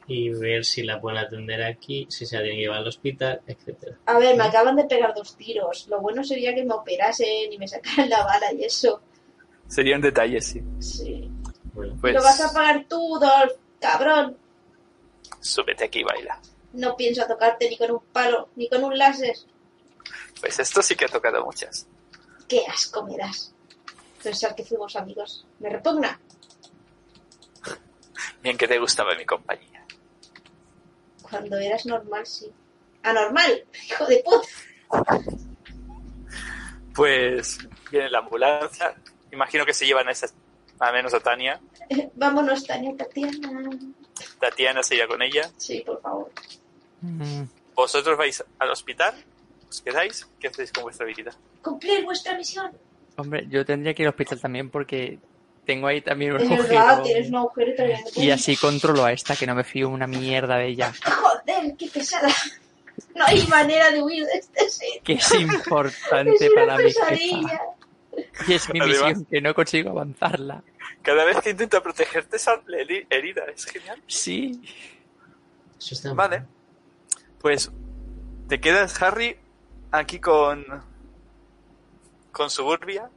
y 0.08 0.30
ver 0.30 0.66
si 0.66 0.84
la 0.84 1.00
pueden 1.00 1.20
atender 1.20 1.64
aquí, 1.64 2.06
si 2.10 2.26
se 2.26 2.36
la 2.36 2.42
tienen 2.42 2.58
que 2.58 2.64
llevar 2.64 2.80
al 2.80 2.88
hospital, 2.88 3.42
etcétera. 3.48 3.98
A 4.08 4.20
ver, 4.20 4.36
me 4.36 4.44
acaban 4.44 4.76
de 4.76 4.84
pegar 4.84 5.14
dos 5.16 5.36
tiros. 5.38 5.88
Lo 5.88 6.02
bueno 6.02 6.24
sería 6.24 6.54
que 6.54 6.66
me 6.66 6.74
operasen 6.74 7.52
y 7.54 7.58
me 7.58 7.68
sacaran 7.68 8.10
la 8.10 8.24
bala 8.26 8.52
y 8.54 8.64
eso. 8.66 9.02
Sería 9.68 9.96
un 9.96 10.02
detalle, 10.02 10.42
sí. 10.42 10.62
Sí. 10.80 11.32
Bueno, 11.74 11.96
Pues 12.02 12.14
Lo 12.14 12.22
vas 12.22 12.42
a 12.42 12.52
pagar 12.54 12.86
tú, 12.90 13.18
Dolph, 13.20 13.54
cabrón. 13.82 14.38
súbete 15.42 15.86
aquí 15.86 16.00
y 16.00 16.04
baila. 16.04 16.40
No 16.74 16.96
pienso 16.96 17.28
tocarte 17.28 17.70
ni 17.70 17.78
con 17.78 17.92
un 17.92 18.00
palo, 18.14 18.50
ni 18.56 18.70
con 18.70 18.84
un 18.84 18.98
láser. 18.98 19.36
Pues 20.40 20.60
esto 20.60 20.82
sí 20.82 20.96
que 20.96 21.06
ha 21.06 21.10
tocado 21.10 21.44
muchas. 21.44 21.88
Qué 22.48 22.66
asco 22.66 23.04
me 23.06 23.18
das. 23.18 23.54
Pensar 24.24 24.56
que 24.56 24.64
fuimos 24.64 24.96
amigos. 24.96 25.46
Me 25.60 25.70
repugna. 25.70 26.20
Bien 28.42 28.58
que 28.58 28.68
te 28.68 28.80
gustaba 28.80 29.16
mi 29.16 29.26
compañía. 29.26 29.86
Cuando 31.22 31.58
eras 31.58 31.86
normal, 31.86 32.26
sí. 32.26 32.52
Anormal, 33.04 33.66
hijo 33.90 34.06
de 34.06 34.24
puta. 34.24 34.48
Pues 36.94 37.58
viene 37.90 38.10
la 38.10 38.20
ambulancia. 38.20 38.96
Imagino 39.32 39.66
que 39.66 39.74
se 39.74 39.86
llevan 39.86 40.08
a 40.08 40.12
esa, 40.12 40.28
a 40.82 40.92
menos 40.92 41.14
a 41.14 41.20
Tania. 41.20 41.60
Vámonos, 42.16 42.66
Tania, 42.66 42.96
Tatiana. 42.98 43.70
Tatiana 44.40 44.84
se 44.84 44.96
irá 44.96 45.08
con 45.08 45.22
ella. 45.22 45.50
Sí, 45.58 45.84
por 45.86 46.02
favor. 46.02 46.32
Mm, 47.02 47.44
¿Vosotros 47.76 48.18
vais 48.18 48.44
al 48.60 48.70
hospital? 48.72 49.14
¿Os 49.70 49.82
quedáis? 49.82 50.28
¿Qué 50.40 50.48
hacéis 50.50 50.72
con 50.72 50.84
vuestra 50.84 51.06
vida? 51.06 51.32
Cumplir 51.64 52.04
vuestra 52.04 52.36
misión. 52.36 52.72
Hombre, 53.16 53.46
yo 53.50 53.66
tendría 53.66 53.94
que 53.94 54.04
ir 54.04 54.08
al 54.08 54.14
hospital 54.14 54.40
también 54.42 54.70
porque 54.70 55.20
tengo 55.66 55.88
ahí 55.88 56.02
también 56.02 56.34
un 56.34 56.38
verdad, 56.50 56.90
agujero. 56.90 57.04
tienes 57.04 57.30
un 57.30 57.36
agujero 57.36 57.74
y 58.16 58.32
así 58.32 58.58
controlo 58.58 59.06
a 59.06 59.14
esta, 59.14 59.36
que 59.36 59.46
no 59.46 59.56
me 59.56 59.64
fío 59.64 59.90
una 59.90 60.08
mierda 60.08 60.58
de 60.58 60.68
ella. 60.68 60.94
Joder, 61.06 61.76
qué 61.78 61.88
pesada. 61.88 62.30
No 63.16 63.26
hay 63.26 63.46
manera 63.48 63.92
de 63.92 64.02
huir 64.02 64.26
de 64.26 64.34
este 64.40 64.70
sitio. 64.70 65.02
Que 65.04 65.14
es 65.14 65.34
importante 65.36 66.46
Es 66.46 66.52
una 66.52 66.66
para 66.66 66.78
mi 66.78 66.92
jefa. 66.92 67.62
Y 68.48 68.54
es 68.54 68.70
mi 68.74 68.80
Además- 68.80 69.04
misión, 69.04 69.26
que 69.26 69.42
no 69.42 69.54
consigo 69.54 69.90
avanzarla. 69.92 70.64
Cada 71.02 71.26
vez 71.26 71.38
que 71.42 71.52
intenta 71.52 71.82
protegerte 71.82 72.38
sale 72.38 72.62
heri- 72.86 73.08
herida. 73.10 73.44
Es 73.54 73.66
genial. 73.66 74.02
Sí. 74.08 74.62
eso 75.80 75.96
está 75.96 76.14
Vale. 76.14 76.44
Pues 77.40 77.72
te 78.48 78.60
quedas, 78.60 79.02
Harry, 79.02 79.36
aquí 79.92 80.20
con 80.20 80.66
con 82.32 82.50
Suburbia. 82.50 83.10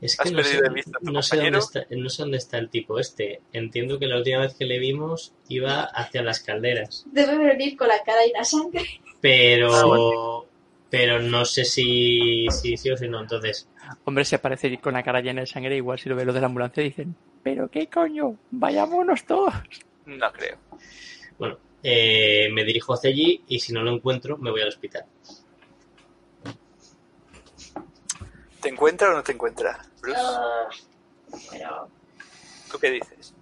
Es 0.00 0.18
Has 0.18 0.26
que 0.28 0.32
no 0.34 0.42
sé, 0.42 0.48
perdido 0.50 0.62
de 0.68 0.74
vista 0.74 0.98
a 0.98 1.04
tu 1.04 1.12
no 1.12 1.22
sé 1.22 1.36
dónde 1.36 1.58
está, 1.58 1.84
no 1.90 2.08
sé 2.08 2.22
dónde 2.22 2.36
está 2.38 2.58
el 2.58 2.70
tipo 2.70 2.98
este. 2.98 3.42
Entiendo 3.52 3.98
que 3.98 4.06
la 4.06 4.16
última 4.16 4.40
vez 4.40 4.54
que 4.54 4.64
le 4.64 4.78
vimos 4.78 5.34
iba 5.48 5.82
hacia 5.82 6.22
las 6.22 6.40
calderas. 6.40 7.04
Debe 7.12 7.36
venir 7.36 7.76
con 7.76 7.88
la 7.88 8.02
cara 8.02 8.24
y 8.26 8.32
la 8.32 8.44
sangre. 8.44 8.84
Pero. 9.20 10.46
Pero 10.90 11.20
no 11.22 11.44
sé 11.44 11.64
si, 11.64 12.46
si 12.50 12.76
sí 12.76 12.90
o 12.90 12.96
si 12.96 13.08
no. 13.08 13.20
Entonces, 13.20 13.68
Hombre, 14.04 14.24
se 14.24 14.36
aparece 14.36 14.78
con 14.78 14.94
la 14.94 15.02
cara 15.02 15.20
llena 15.20 15.40
de 15.42 15.46
sangre, 15.46 15.76
igual 15.76 15.98
si 15.98 16.08
lo 16.08 16.16
ve 16.16 16.24
los 16.24 16.34
de 16.34 16.40
la 16.40 16.46
ambulancia 16.48 16.82
dicen, 16.82 17.14
¿pero 17.42 17.68
qué 17.70 17.88
coño? 17.88 18.36
Vayámonos 18.50 19.24
todos. 19.24 19.54
No 20.06 20.32
creo. 20.32 20.56
bueno, 21.38 21.58
eh, 21.82 22.48
me 22.52 22.64
dirijo 22.64 22.94
hacia 22.94 23.10
allí 23.10 23.42
y 23.48 23.60
si 23.60 23.72
no 23.72 23.82
lo 23.82 23.92
encuentro, 23.94 24.36
me 24.38 24.50
voy 24.50 24.62
al 24.62 24.68
hospital. 24.68 25.04
¿Te 28.60 28.68
encuentra 28.68 29.10
o 29.10 29.14
no 29.16 29.22
te 29.22 29.32
encuentra? 29.32 29.78
Bruce, 30.02 30.20
pero 31.50 31.88
¿tú 32.70 32.78
qué 32.78 32.90
dices? 32.90 33.34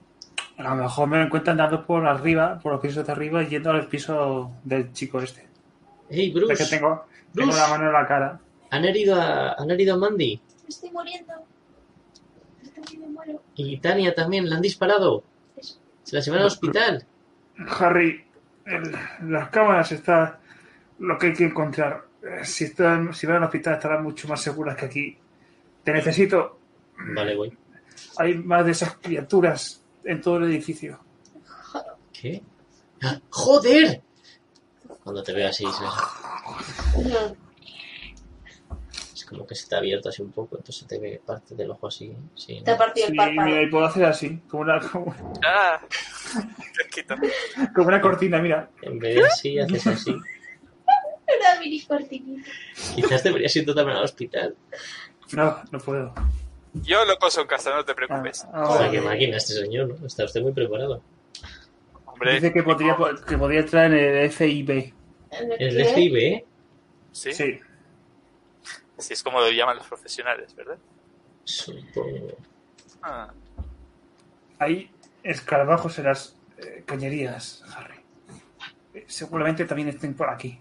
A 0.57 0.63
lo 0.63 0.75
mejor 0.77 1.09
me 1.09 1.19
lo 1.19 1.25
encuentran 1.25 1.57
dando 1.57 1.85
por 1.87 2.07
arriba, 2.07 2.59
por 2.61 2.73
los 2.73 2.81
pisos 2.81 3.05
de 3.07 3.13
arriba, 3.13 3.43
yendo 3.43 3.71
al 3.71 3.87
piso 3.87 4.53
del 4.65 4.93
chico 4.93 5.21
este. 5.21 5.47
¡Hey, 6.11 6.29
Es 6.29 6.35
Bruce! 6.35 6.55
que 6.65 6.65
tengo, 6.71 7.05
tengo 7.35 7.53
la 7.55 7.69
mano 7.69 7.87
en 7.87 7.93
la 7.93 8.07
cara. 8.07 8.41
¿Han 8.71 8.85
herido 8.85 9.15
a, 9.21 9.53
han 9.55 9.71
herido 9.71 9.95
a 9.95 9.99
Mandy? 9.99 10.41
me 10.63 10.69
estoy 10.69 10.91
muriendo. 10.91 11.33
Yo 12.63 12.71
también 12.73 13.01
me 13.01 13.09
muero. 13.09 13.43
Y 13.55 13.79
Tania 13.79 14.15
también, 14.15 14.49
la 14.49 14.57
han 14.57 14.63
disparado. 14.63 15.25
Eso. 15.57 15.79
Se 16.03 16.17
la 16.17 16.23
llevan 16.23 16.41
al 16.41 16.47
hospital. 16.47 17.07
Harry, 17.79 18.25
en 18.67 19.33
las 19.33 19.49
cámaras 19.51 19.91
está 19.93 20.41
lo 20.99 21.17
que 21.19 21.29
hay 21.29 21.33
que 21.35 21.45
encontrar. 21.45 22.05
Eh, 22.23 22.45
Si, 22.45 22.65
están, 22.65 23.15
si 23.15 23.27
van 23.27 23.37
al 23.39 23.45
hospital 23.45 23.75
estarán 23.75 24.03
mucho 24.03 24.29
más 24.29 24.41
seguras 24.43 24.77
que 24.77 24.87
aquí. 24.87 25.19
Te 25.85 25.93
necesito. 25.93 26.59
Vale, 27.15 27.35
voy. 27.37 27.57
Hay 28.19 28.35
más 28.35 28.65
de 28.67 28.73
esas 28.73 28.95
criaturas 28.99 29.83
en 30.05 30.21
todo 30.21 30.37
el 30.39 30.45
edificio. 30.45 30.99
¿Qué? 32.13 32.43
¡Ah! 33.03 33.19
¡Joder! 33.31 34.03
Cuando 35.05 35.23
te 35.23 35.33
veo 35.33 35.49
así, 35.49 35.65
se- 35.65 36.88
No, 37.05 37.37
es 39.15 39.25
como 39.25 39.47
que 39.47 39.55
se 39.55 39.69
te 39.69 39.75
ha 39.75 39.79
abierto 39.79 40.09
así 40.09 40.23
un 40.23 40.33
poco, 40.33 40.57
entonces 40.57 40.87
te 40.87 40.99
ve 40.99 41.21
parte 41.25 41.55
del 41.55 41.71
ojo 41.71 41.89
así. 41.89 42.15
Sí, 42.35 42.61
Te 42.65 42.71
ha 42.71 42.79
partido 42.79 43.09
el 43.09 43.17
párpado. 43.17 43.47
mira, 43.49 43.63
y 43.63 43.67
puedo 43.69 43.85
hacer 43.85 44.05
así, 44.05 44.39
como 44.49 44.63
una, 44.63 44.81
como, 44.81 45.15
Ah, 45.45 45.81
como 47.75 47.89
una 47.89 48.01
cortina, 48.01 48.39
mira. 48.41 48.71
En 48.83 48.99
vez 48.99 49.17
de 49.17 49.25
así, 49.27 49.59
haces 49.59 49.87
así. 49.87 50.11
Una 50.11 51.61
mini 51.61 51.81
cortinita. 51.83 52.49
Quizás 52.95 53.23
deberías 53.23 53.55
ir 53.57 53.67
tú 53.67 53.75
también 53.75 53.99
al 53.99 54.05
hospital. 54.05 54.57
No, 55.33 55.59
no 55.71 55.79
puedo. 55.79 56.15
Yo 56.73 57.05
lo 57.05 57.17
coso 57.19 57.43
en 57.43 57.47
casa, 57.47 57.75
no 57.75 57.85
te 57.85 57.95
preocupes. 57.95 58.47
Ah, 58.53 58.63
O 58.69 58.79
sea, 58.79 58.87
ah, 58.87 58.91
qué 58.91 59.01
máquina 59.01 59.37
este 59.37 59.55
señor, 59.55 59.89
¿no? 60.01 60.07
Está 60.07 60.25
usted 60.25 60.41
muy 60.41 60.53
preparado. 60.53 61.03
Hombre, 62.07 62.35
dice 62.35 62.53
que 62.53 62.63
podría, 62.63 62.97
que 63.27 63.37
podría 63.37 63.61
entrar 63.61 63.93
en 63.93 64.17
el 64.17 64.31
FIB. 64.31 64.95
¿Es 65.59 65.75
de 65.75 65.85
FIB, 65.85 66.17
eh? 66.17 66.45
¿Sí? 67.19 67.33
Sí. 67.33 67.61
Así 68.97 69.13
es 69.13 69.23
como 69.23 69.41
lo 69.41 69.51
llaman 69.51 69.77
los 69.77 69.87
profesionales, 69.87 70.55
¿verdad? 70.55 70.79
Supongo. 71.45 72.37
Ah, 73.03 73.33
Hay 74.59 74.91
escarabajos 75.23 75.99
en 75.99 76.05
las 76.07 76.37
eh, 76.59 76.83
cañerías, 76.85 77.63
Harry. 77.77 78.01
Eh, 78.95 79.05
Seguramente 79.07 79.65
también 79.65 79.89
estén 79.89 80.15
por 80.15 80.29
aquí. 80.31 80.59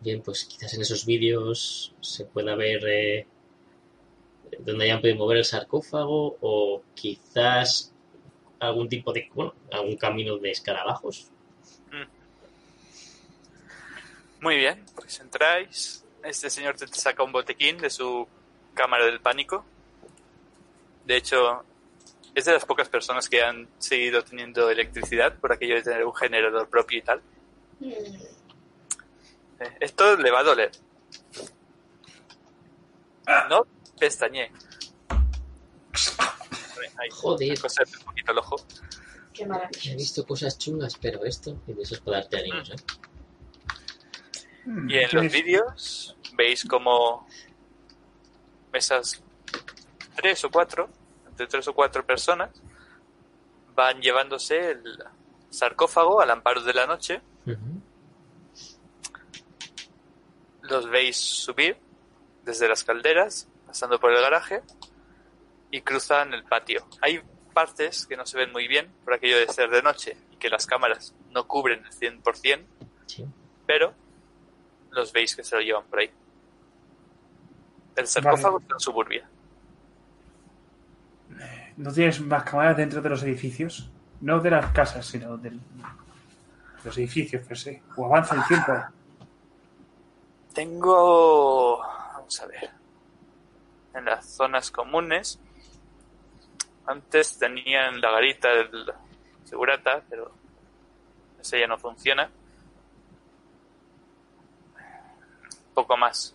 Bien, 0.00 0.20
pues 0.22 0.44
quizás 0.44 0.74
en 0.74 0.82
esos 0.82 1.06
vídeos 1.06 1.94
se 2.00 2.26
pueda 2.26 2.56
ver 2.56 2.82
eh, 2.86 3.26
dónde 4.58 4.84
hayan 4.84 5.00
podido 5.00 5.16
mover 5.16 5.38
el 5.38 5.44
sarcófago 5.44 6.36
o 6.40 6.82
quizás 6.94 7.92
algún 8.60 8.88
tipo 8.88 9.12
de, 9.12 9.30
bueno, 9.34 9.54
algún 9.72 9.96
camino 9.96 10.36
de 10.38 10.50
escarabajos. 10.50 11.30
Muy 14.44 14.56
bien, 14.58 14.84
pues 14.94 15.20
entráis. 15.20 16.04
Este 16.22 16.50
señor 16.50 16.76
te 16.76 16.86
saca 16.88 17.22
un 17.22 17.32
botequín 17.32 17.78
de 17.78 17.88
su 17.88 18.28
cámara 18.74 19.06
del 19.06 19.18
pánico. 19.22 19.64
De 21.06 21.16
hecho, 21.16 21.64
es 22.34 22.44
de 22.44 22.52
las 22.52 22.66
pocas 22.66 22.90
personas 22.90 23.30
que 23.30 23.42
han 23.42 23.66
seguido 23.78 24.22
teniendo 24.22 24.68
electricidad 24.68 25.34
por 25.38 25.50
aquello 25.50 25.76
de 25.76 25.82
tener 25.82 26.04
un 26.04 26.14
generador 26.14 26.68
propio 26.68 26.98
y 26.98 27.02
tal. 27.02 27.22
Mm, 27.80 27.86
Eh, 29.60 29.76
Esto 29.80 30.14
le 30.18 30.30
va 30.30 30.40
a 30.40 30.42
doler. 30.42 30.72
No 33.48 33.66
pestañe. 33.98 34.52
Ahí, 36.98 37.08
Joder. 37.10 37.58
un 37.98 38.04
poquito 38.04 38.32
el 38.32 38.38
ojo. 38.38 38.56
Qué 39.32 39.48
He 39.86 39.96
visto 39.96 40.26
cosas 40.26 40.58
chungas, 40.58 40.98
pero 40.98 41.24
esto, 41.24 41.56
y 41.66 41.72
de 41.72 41.82
eso 41.82 41.94
es 41.94 42.00
para 42.02 42.18
darte 42.18 42.40
ánimos, 42.40 42.68
¿eh? 42.68 42.76
Mm, 44.66 44.90
Y 44.90 44.98
en 44.98 45.08
los 45.12 45.32
vídeos 45.32 46.16
veis 46.36 46.64
como 46.64 47.26
mesas 48.72 49.22
tres 50.16 50.44
o 50.44 50.50
cuatro, 50.50 50.88
entre 51.28 51.46
tres 51.46 51.66
o 51.68 51.74
cuatro 51.74 52.04
personas, 52.04 52.50
van 53.74 54.00
llevándose 54.00 54.70
el 54.72 54.82
sarcófago 55.50 56.20
al 56.20 56.30
amparo 56.30 56.62
de 56.62 56.72
la 56.74 56.86
noche. 56.86 57.20
Los 60.62 60.88
veis 60.88 61.16
subir 61.16 61.76
desde 62.44 62.68
las 62.68 62.84
calderas, 62.84 63.48
pasando 63.66 63.98
por 64.00 64.12
el 64.12 64.20
garaje 64.22 64.62
y 65.70 65.82
cruzan 65.82 66.32
el 66.32 66.44
patio. 66.44 66.86
Hay 67.02 67.20
partes 67.52 68.06
que 68.06 68.16
no 68.16 68.24
se 68.26 68.38
ven 68.38 68.50
muy 68.52 68.66
bien 68.66 68.90
por 69.04 69.14
aquello 69.14 69.38
de 69.38 69.48
ser 69.48 69.70
de 69.70 69.82
noche 69.82 70.16
y 70.32 70.36
que 70.36 70.48
las 70.48 70.66
cámaras 70.66 71.14
no 71.30 71.46
cubren 71.46 71.84
el 71.84 71.92
100%, 71.92 72.64
Sí. 73.06 73.26
pero 73.66 73.94
los 74.94 75.12
veis 75.12 75.34
que 75.34 75.44
se 75.44 75.56
lo 75.56 75.62
llevan 75.62 75.84
por 75.84 75.98
ahí. 75.98 76.10
El 77.96 78.06
sarcófago 78.06 78.58
está 78.58 78.74
en 78.74 78.80
suburbia. 78.80 79.28
¿No 81.76 81.92
tienes 81.92 82.20
más 82.20 82.44
cámaras 82.44 82.76
dentro 82.76 83.02
de 83.02 83.08
los 83.08 83.22
edificios? 83.22 83.90
No 84.20 84.40
de 84.40 84.50
las 84.50 84.72
casas, 84.72 85.06
sino 85.06 85.36
de 85.36 85.52
los 86.84 86.98
edificios, 86.98 87.46
per 87.46 87.58
se. 87.58 87.82
O 87.96 88.06
avanza 88.06 88.36
el 88.36 88.44
tiempo. 88.44 88.72
Tengo, 90.54 91.78
vamos 91.78 92.40
a 92.40 92.46
ver, 92.46 92.70
en 93.94 94.04
las 94.04 94.24
zonas 94.36 94.70
comunes, 94.70 95.40
antes 96.86 97.38
tenían 97.38 98.00
la 98.00 98.12
garita 98.12 98.48
del 98.50 98.92
segurata, 99.44 100.02
pero 100.08 100.30
esa 101.40 101.58
ya 101.58 101.66
no 101.66 101.76
funciona. 101.78 102.30
Poco 105.74 105.96
más. 105.96 106.34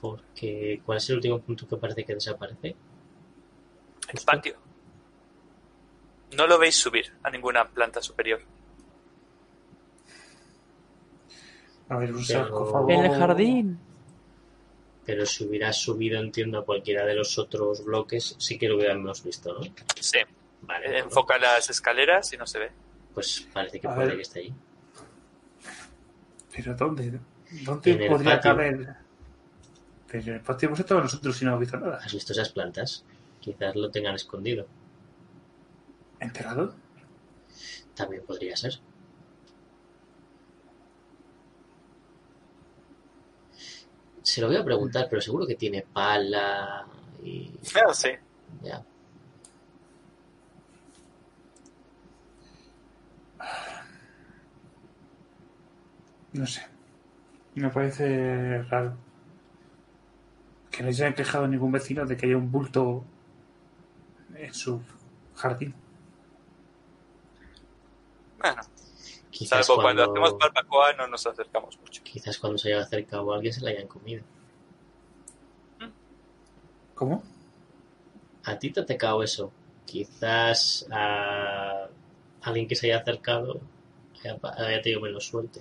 Porque, 0.00 0.80
¿cuál 0.84 0.98
es 0.98 1.08
el 1.10 1.16
último 1.16 1.40
punto 1.40 1.66
que 1.68 1.76
parece 1.76 2.04
que 2.04 2.14
desaparece? 2.14 2.68
El 2.68 2.76
Justo. 4.12 4.26
patio. 4.32 4.56
No 6.36 6.46
lo 6.46 6.58
veis 6.58 6.76
subir 6.76 7.12
a 7.22 7.30
ninguna 7.30 7.68
planta 7.68 8.00
superior. 8.00 8.40
A 11.88 11.96
ver, 11.98 12.12
un 12.14 12.24
Pero- 12.26 12.40
sarcófago. 12.44 12.90
En 12.90 13.04
el 13.04 13.18
jardín. 13.18 13.78
Pero 15.04 15.26
si 15.26 15.44
hubiera 15.44 15.72
subido, 15.72 16.20
entiendo, 16.20 16.58
a 16.60 16.64
cualquiera 16.64 17.04
de 17.04 17.14
los 17.14 17.36
otros 17.38 17.84
bloques, 17.84 18.36
sí 18.38 18.56
que 18.58 18.68
lo 18.68 18.76
hubiéramos 18.76 19.22
visto, 19.24 19.52
¿no? 19.52 19.60
Sí, 20.00 20.18
Vale. 20.62 20.86
eh, 20.86 20.90
bueno, 20.90 21.04
enfoca 21.06 21.38
las 21.38 21.68
escaleras 21.70 22.32
y 22.32 22.36
no 22.36 22.46
se 22.46 22.58
ve. 22.60 22.70
Pues 23.12 23.46
parece 23.52 23.80
que 23.80 23.88
A 23.88 23.94
puede 23.94 24.06
ver. 24.08 24.16
que 24.16 24.22
esté 24.22 24.40
ahí. 24.40 24.54
¿Pero 26.54 26.74
dónde? 26.74 27.18
¿Dónde 27.64 27.92
En 27.92 28.02
el 28.02 28.08
podría 28.08 28.36
patio. 28.36 28.50
caber? 28.50 28.96
Pero 30.10 30.22
en 30.24 30.34
el 30.34 30.40
patio 30.40 30.66
hemos 30.68 30.80
estado 30.80 31.00
nosotros 31.00 31.40
y 31.40 31.44
no 31.44 31.50
hemos 31.52 31.60
visto 31.60 31.78
nada. 31.78 31.98
¿Has 32.02 32.12
visto 32.12 32.32
esas 32.32 32.48
plantas? 32.50 33.04
Quizás 33.40 33.76
lo 33.76 33.90
tengan 33.90 34.14
escondido. 34.14 34.66
¿Enterrado? 36.20 36.74
También 37.94 38.24
podría 38.24 38.56
ser. 38.56 38.80
Se 44.22 44.40
lo 44.40 44.46
voy 44.48 44.56
a 44.56 44.64
preguntar, 44.64 45.06
pero 45.10 45.20
seguro 45.20 45.46
que 45.46 45.56
tiene 45.56 45.82
pala 45.82 46.86
y... 47.22 47.50
No 47.86 47.92
sé. 47.94 48.20
Ya. 48.62 48.84
No 56.32 56.46
sé. 56.46 56.62
Me 57.54 57.68
parece 57.68 58.62
raro. 58.62 58.96
Que 60.70 60.82
no 60.82 60.92
se 60.92 61.04
haya 61.04 61.14
quejado 61.14 61.46
ningún 61.46 61.72
vecino 61.72 62.06
de 62.06 62.16
que 62.16 62.26
haya 62.26 62.36
un 62.36 62.50
bulto 62.50 63.04
en 64.34 64.54
su 64.54 64.80
jardín. 65.34 65.74
Bueno, 68.38 68.62
Quizás 69.30 69.66
salvo 69.66 69.82
cuando... 69.82 70.04
cuando, 70.04 70.24
hacemos 70.26 70.38
barbacoa 70.38 70.92
no 70.94 71.06
nos 71.06 71.26
acercamos 71.26 71.78
mucho. 71.80 72.02
quizás 72.02 72.38
cuando 72.38 72.58
se 72.58 72.68
haya 72.72 72.82
acercado 72.82 73.32
a 73.32 73.36
alguien 73.36 73.52
se 73.52 73.62
la 73.62 73.70
hayan 73.70 73.88
comido. 73.88 74.22
¿Cómo? 76.94 77.22
A 78.44 78.58
ti 78.58 78.70
te 78.70 78.80
ha 78.80 78.86
tocado 78.86 79.22
eso. 79.22 79.52
Quizás 79.86 80.86
a 80.90 81.88
alguien 82.42 82.68
que 82.68 82.76
se 82.76 82.86
haya 82.86 82.98
acercado 82.98 83.60
haya, 84.28 84.38
haya 84.56 84.82
tenido 84.82 85.00
menos 85.00 85.26
suerte. 85.26 85.60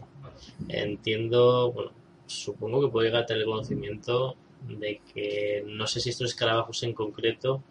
Entiendo, 0.68 1.72
bueno, 1.72 1.92
supongo 2.26 2.82
que 2.82 2.92
puede 2.92 3.08
llegar 3.08 3.24
a 3.24 3.26
tener 3.26 3.46
conocimiento 3.46 4.36
de 4.68 5.02
que 5.14 5.64
no 5.68 5.88
sé 5.88 6.00
si 6.00 6.10
estos 6.10 6.32
escarabajos 6.32 6.84
en 6.84 6.94
concreto, 6.94 7.64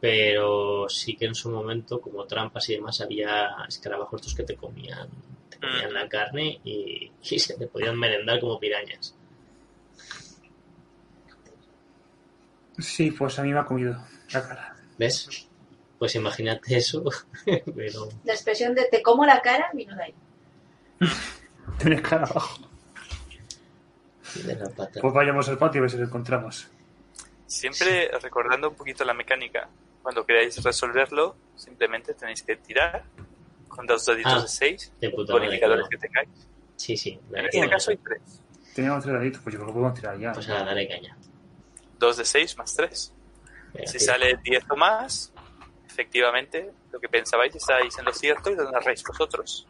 pero 0.00 0.88
sí 0.88 1.16
que 1.16 1.26
en 1.26 1.34
su 1.34 1.50
momento, 1.50 2.00
como 2.00 2.24
trampas 2.26 2.68
y 2.68 2.74
demás, 2.74 3.00
había 3.00 3.48
escarabajos 3.68 4.20
estos 4.20 4.34
que 4.34 4.44
te 4.44 4.56
comían, 4.56 5.08
te 5.48 5.58
comían 5.58 5.92
la 5.92 6.08
carne 6.08 6.60
y, 6.64 7.10
y 7.30 7.38
se 7.38 7.56
te 7.56 7.66
podían 7.66 7.98
merendar 7.98 8.40
como 8.40 8.58
pirañas. 8.58 9.14
Sí, 12.78 13.12
pues 13.12 13.38
a 13.38 13.42
mí 13.42 13.52
me 13.52 13.60
ha 13.60 13.64
comido 13.64 13.96
la 14.32 14.48
cara. 14.48 14.76
¿Ves? 14.98 15.48
Pues 16.04 16.16
imagínate 16.16 16.76
eso, 16.76 17.02
pero 17.46 18.08
La 18.24 18.34
expresión 18.34 18.74
de 18.74 18.84
te 18.90 19.00
como 19.02 19.24
la 19.24 19.40
cara 19.40 19.70
vino 19.72 19.96
de 19.96 20.02
ahí. 20.04 20.14
Tiene 21.78 22.02
cara 22.02 22.26
abajo. 22.26 22.68
de 24.34 24.54
la 24.54 24.68
pata. 24.68 25.00
Pues 25.00 25.14
vayamos 25.14 25.48
al 25.48 25.56
patio 25.56 25.80
a 25.80 25.82
ver 25.82 25.90
si 25.90 25.96
lo 25.96 26.04
encontramos. 26.04 26.68
Siempre 27.46 28.10
recordando 28.20 28.68
un 28.68 28.74
poquito 28.74 29.02
la 29.04 29.14
mecánica. 29.14 29.66
Cuando 30.02 30.26
queráis 30.26 30.62
resolverlo, 30.62 31.36
simplemente 31.56 32.12
tenéis 32.12 32.42
que 32.42 32.56
tirar 32.56 33.04
con 33.66 33.86
dos 33.86 34.04
daditos 34.04 34.32
Ah, 34.34 34.42
de 34.42 34.48
6 34.48 34.92
de 35.00 35.08
puta 35.10 35.32
madre, 35.32 35.46
bonificadores 35.46 35.88
claro. 35.88 35.88
que 35.88 35.96
tengáis. 36.06 36.48
Sí, 36.76 36.96
sí. 36.98 37.18
En 37.32 37.46
este 37.46 37.70
caso 37.70 37.90
hay 37.92 37.96
3. 37.96 38.20
Teníamos 38.74 39.02
tres 39.04 39.14
daditos, 39.14 39.40
pues 39.40 39.54
yo 39.54 39.58
creo 39.60 39.68
que 39.68 39.72
podemos 39.72 39.94
tirar 39.98 40.18
ya. 40.18 40.32
Pues 40.32 40.48
ahora 40.50 40.64
dale 40.66 40.86
caña. 40.86 41.16
2 41.98 42.16
de 42.18 42.24
6 42.26 42.58
más 42.58 42.74
3. 42.76 43.14
Venga, 43.72 43.86
Si 43.90 43.98
tira. 43.98 44.12
sale 44.12 44.38
10 44.44 44.64
o 44.70 44.76
más, 44.76 45.32
efectivamente, 45.94 46.72
lo 46.90 46.98
que 46.98 47.08
pensabais 47.08 47.54
estáis 47.54 47.96
en 47.98 48.04
lo 48.04 48.12
cierto 48.12 48.50
y 48.50 48.56
lo 48.56 48.70
narráis 48.70 49.02
vosotros. 49.04 49.66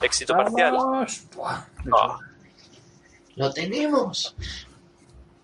Éxito 0.00 0.34
parcial. 0.34 0.76
Ah, 1.42 2.18
¡Lo 3.36 3.52
tenemos! 3.52 4.36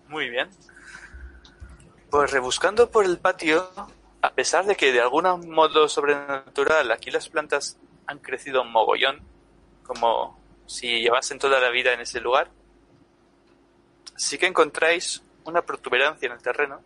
muy 0.09 0.29
bien. 0.29 0.49
Pues 2.09 2.31
rebuscando 2.31 2.89
por 2.89 3.05
el 3.05 3.19
patio, 3.19 3.69
a 4.21 4.31
pesar 4.31 4.65
de 4.65 4.75
que 4.75 4.91
de 4.91 5.01
algún 5.01 5.49
modo 5.49 5.87
sobrenatural 5.87 6.91
aquí 6.91 7.11
las 7.11 7.29
plantas 7.29 7.77
han 8.07 8.19
crecido 8.19 8.63
un 8.63 8.71
mogollón, 8.71 9.19
como 9.85 10.39
si 10.65 11.01
llevasen 11.01 11.39
toda 11.39 11.59
la 11.59 11.69
vida 11.69 11.93
en 11.93 12.01
ese 12.01 12.19
lugar, 12.19 12.49
sí 14.15 14.37
que 14.37 14.47
encontráis 14.47 15.21
una 15.45 15.61
protuberancia 15.61 16.27
en 16.27 16.33
el 16.33 16.41
terreno. 16.41 16.81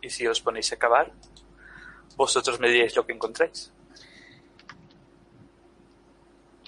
Y 0.00 0.10
si 0.10 0.26
os 0.26 0.40
ponéis 0.40 0.72
a 0.72 0.76
cavar, 0.76 1.12
vosotros 2.16 2.58
me 2.60 2.68
diréis 2.68 2.96
lo 2.96 3.06
que 3.06 3.12
encontráis. 3.12 3.72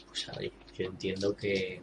Pues 0.06 0.28
a 0.28 0.32
ver, 0.38 0.52
yo 0.76 0.84
entiendo 0.86 1.36
que. 1.36 1.80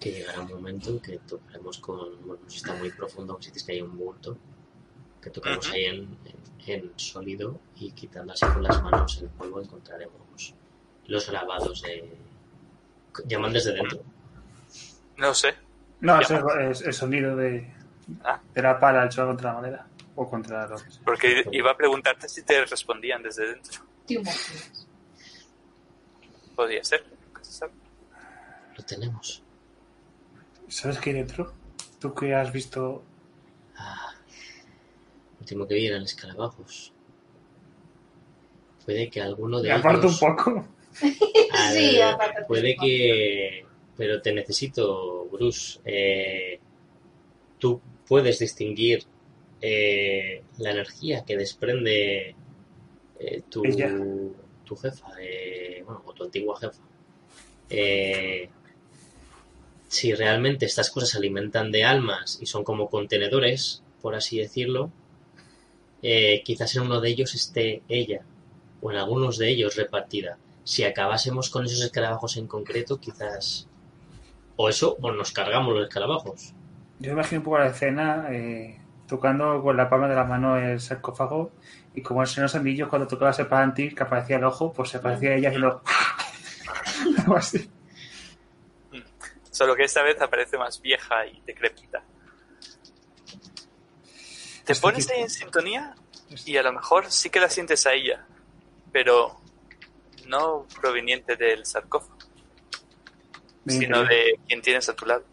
que 0.00 0.12
llegará 0.12 0.40
un 0.40 0.48
momento 0.48 0.90
en 0.90 1.00
que 1.00 1.18
tocaremos 1.18 1.78
con. 1.78 2.24
Bueno, 2.26 2.42
si 2.48 2.58
está 2.58 2.74
muy 2.74 2.90
profundo, 2.90 3.36
si 3.40 3.50
dices 3.50 3.64
que 3.64 3.72
hay 3.72 3.82
un 3.82 3.96
bulto, 3.96 4.36
que 5.20 5.30
tocaremos 5.30 5.68
ahí 5.70 5.84
en, 5.86 6.16
en, 6.24 6.38
en 6.66 6.92
sólido 6.96 7.58
y 7.76 7.90
quitando 7.92 8.32
así 8.32 8.46
con 8.46 8.62
las 8.62 8.80
manos 8.82 9.18
el 9.20 9.28
polvo 9.30 9.60
encontraremos 9.60 10.54
los 11.06 11.28
grabados 11.28 11.82
de. 11.82 12.16
llaman 13.26 13.52
desde 13.52 13.72
dentro. 13.72 14.02
No 15.16 15.34
sé. 15.34 15.54
No, 16.00 16.20
es, 16.20 16.30
es 16.30 16.80
el 16.82 16.92
sonido 16.92 17.34
de, 17.34 17.74
Ah. 18.24 18.40
de 18.54 18.62
la 18.62 18.78
pala 18.78 19.02
al 19.02 19.08
choque 19.08 19.26
contra 19.26 19.52
la 19.52 19.60
madera. 19.60 19.87
O 20.20 20.28
contra 20.28 20.66
que 20.84 20.90
sea. 20.90 21.00
Porque 21.04 21.44
iba 21.52 21.70
a 21.70 21.76
preguntarte 21.76 22.28
si 22.28 22.42
te 22.42 22.64
respondían 22.64 23.22
desde 23.22 23.52
dentro. 23.52 23.82
Te. 24.06 24.16
Podría 26.56 26.82
ser. 26.82 27.04
Lo 28.76 28.84
tenemos. 28.84 29.42
¿Sabes 30.68 30.98
qué 30.98 31.10
hay 31.10 31.16
dentro? 31.16 31.52
Tú 32.00 32.14
que 32.14 32.34
has 32.34 32.52
visto. 32.52 33.02
Ah, 33.76 34.12
último 35.40 35.66
que 35.66 35.74
vi 35.74 35.86
eran 35.86 36.02
escarabajos. 36.02 36.92
Puede 38.84 39.08
que 39.10 39.20
alguno 39.20 39.60
de 39.60 39.68
Me 39.68 39.74
aparto 39.74 40.06
un 40.08 40.14
ellos... 40.14 40.20
poco. 40.20 40.50
Al- 41.52 41.72
Sí, 41.74 42.00
apártate 42.00 42.46
puede 42.46 42.70
un 42.70 42.76
poco. 42.76 42.86
que... 42.86 43.66
Pero 43.96 44.22
te 44.22 44.32
necesito, 44.32 45.26
Bruce. 45.26 45.80
Eh, 45.84 46.58
tú 47.58 47.80
puedes 48.06 48.38
distinguir 48.38 49.04
eh, 49.60 50.42
la 50.58 50.70
energía 50.70 51.24
que 51.24 51.36
desprende 51.36 52.34
eh, 53.18 53.42
tu, 53.48 53.62
tu 54.64 54.76
jefa, 54.76 55.08
eh, 55.20 55.82
bueno, 55.84 56.02
o 56.06 56.12
tu 56.12 56.24
antigua 56.24 56.58
jefa. 56.58 56.82
Eh, 57.70 58.48
si 59.88 60.14
realmente 60.14 60.66
estas 60.66 60.90
cosas 60.90 61.10
se 61.10 61.18
alimentan 61.18 61.72
de 61.72 61.84
almas 61.84 62.38
y 62.40 62.46
son 62.46 62.64
como 62.64 62.90
contenedores, 62.90 63.82
por 64.00 64.14
así 64.14 64.38
decirlo, 64.38 64.90
quizás 66.00 66.76
en 66.76 66.82
uno 66.82 67.00
de 67.00 67.08
ellos 67.08 67.34
esté 67.34 67.82
ella, 67.88 68.22
o 68.80 68.90
en 68.92 68.98
algunos 68.98 69.38
de 69.38 69.48
ellos 69.48 69.76
repartida. 69.76 70.38
Si 70.64 70.84
acabásemos 70.84 71.50
con 71.50 71.64
esos 71.64 71.82
escarabajos 71.82 72.36
en 72.36 72.46
concreto, 72.46 73.00
quizás... 73.00 73.66
O 74.60 74.68
eso, 74.68 74.96
o 75.00 75.12
nos 75.12 75.30
cargamos 75.30 75.72
los 75.72 75.84
escarabajos. 75.84 76.52
Yo 76.98 77.10
me 77.10 77.20
imagino 77.20 77.38
un 77.40 77.44
poco 77.44 77.58
la 77.60 77.68
escena 77.68 78.26
eh, 78.32 78.80
tocando 79.08 79.60
con 79.62 79.76
la 79.76 79.88
palma 79.88 80.06
de 80.06 80.14
la 80.14 80.24
mano 80.24 80.56
el 80.56 80.80
sarcófago 80.80 81.50
y 81.94 82.02
como 82.02 82.22
el 82.22 82.28
señor 82.28 82.50
Sandillo 82.50 82.88
cuando 82.88 83.08
tocaba 83.08 83.32
ese 83.32 83.46
panty 83.46 83.94
que 83.94 84.02
aparecía 84.02 84.36
el 84.36 84.44
ojo, 84.44 84.72
pues 84.72 84.90
se 84.90 85.00
parecía 85.00 85.30
a 85.30 85.34
ella 85.34 85.48
haciendo 85.48 85.82
algo 87.18 87.36
así. 87.36 87.68
Solo 89.50 89.74
que 89.74 89.84
esta 89.84 90.02
vez 90.02 90.20
aparece 90.20 90.56
más 90.58 90.80
vieja 90.80 91.26
y 91.26 91.40
decrépita. 91.40 92.04
Te 94.64 94.72
Este 94.72 94.82
pones 94.82 95.10
ahí 95.10 95.22
en 95.22 95.30
sintonía 95.30 95.94
y 96.44 96.56
a 96.58 96.62
lo 96.62 96.72
mejor 96.72 97.10
sí 97.10 97.30
que 97.30 97.40
la 97.40 97.48
sientes 97.48 97.86
a 97.86 97.94
ella, 97.94 98.26
pero 98.92 99.40
no 100.26 100.66
proveniente 100.80 101.36
del 101.36 101.64
sarcófago, 101.64 102.18
sino 103.66 104.04
de 104.04 104.38
quien 104.46 104.60
tienes 104.60 104.88
a 104.90 104.94
tu 104.94 105.06
lado. 105.06 105.24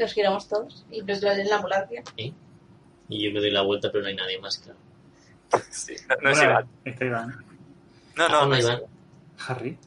Nos 0.00 0.12
giramos 0.14 0.48
todos 0.48 0.86
y 0.90 1.02
nos 1.02 1.20
lo 1.22 1.30
en 1.30 1.46
la 1.48 1.56
ambulancia. 1.56 2.02
¿eh? 2.16 2.32
Y 3.08 3.24
yo 3.24 3.32
me 3.32 3.40
doy 3.40 3.50
la 3.50 3.62
vuelta, 3.62 3.90
pero 3.92 4.02
no 4.02 4.08
hay 4.08 4.16
nadie 4.16 4.40
más, 4.40 4.58
claro. 4.58 4.78
Sí, 5.70 5.94
no, 6.08 6.16
no 6.22 6.30
es 6.30 6.42
Iván. 6.42 6.68
está 6.84 7.04
Iván. 7.04 7.28
No, 8.16 8.24
Ah, 8.24 8.28
no, 8.28 8.40
no 8.42 8.46
no, 8.46 8.54
es 8.54 8.64
Iván. 8.64 8.80
Harry. 9.46 9.78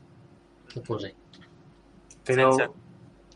¿Qué 0.72 0.80
puse? 0.82 1.16
Pero 2.26 2.56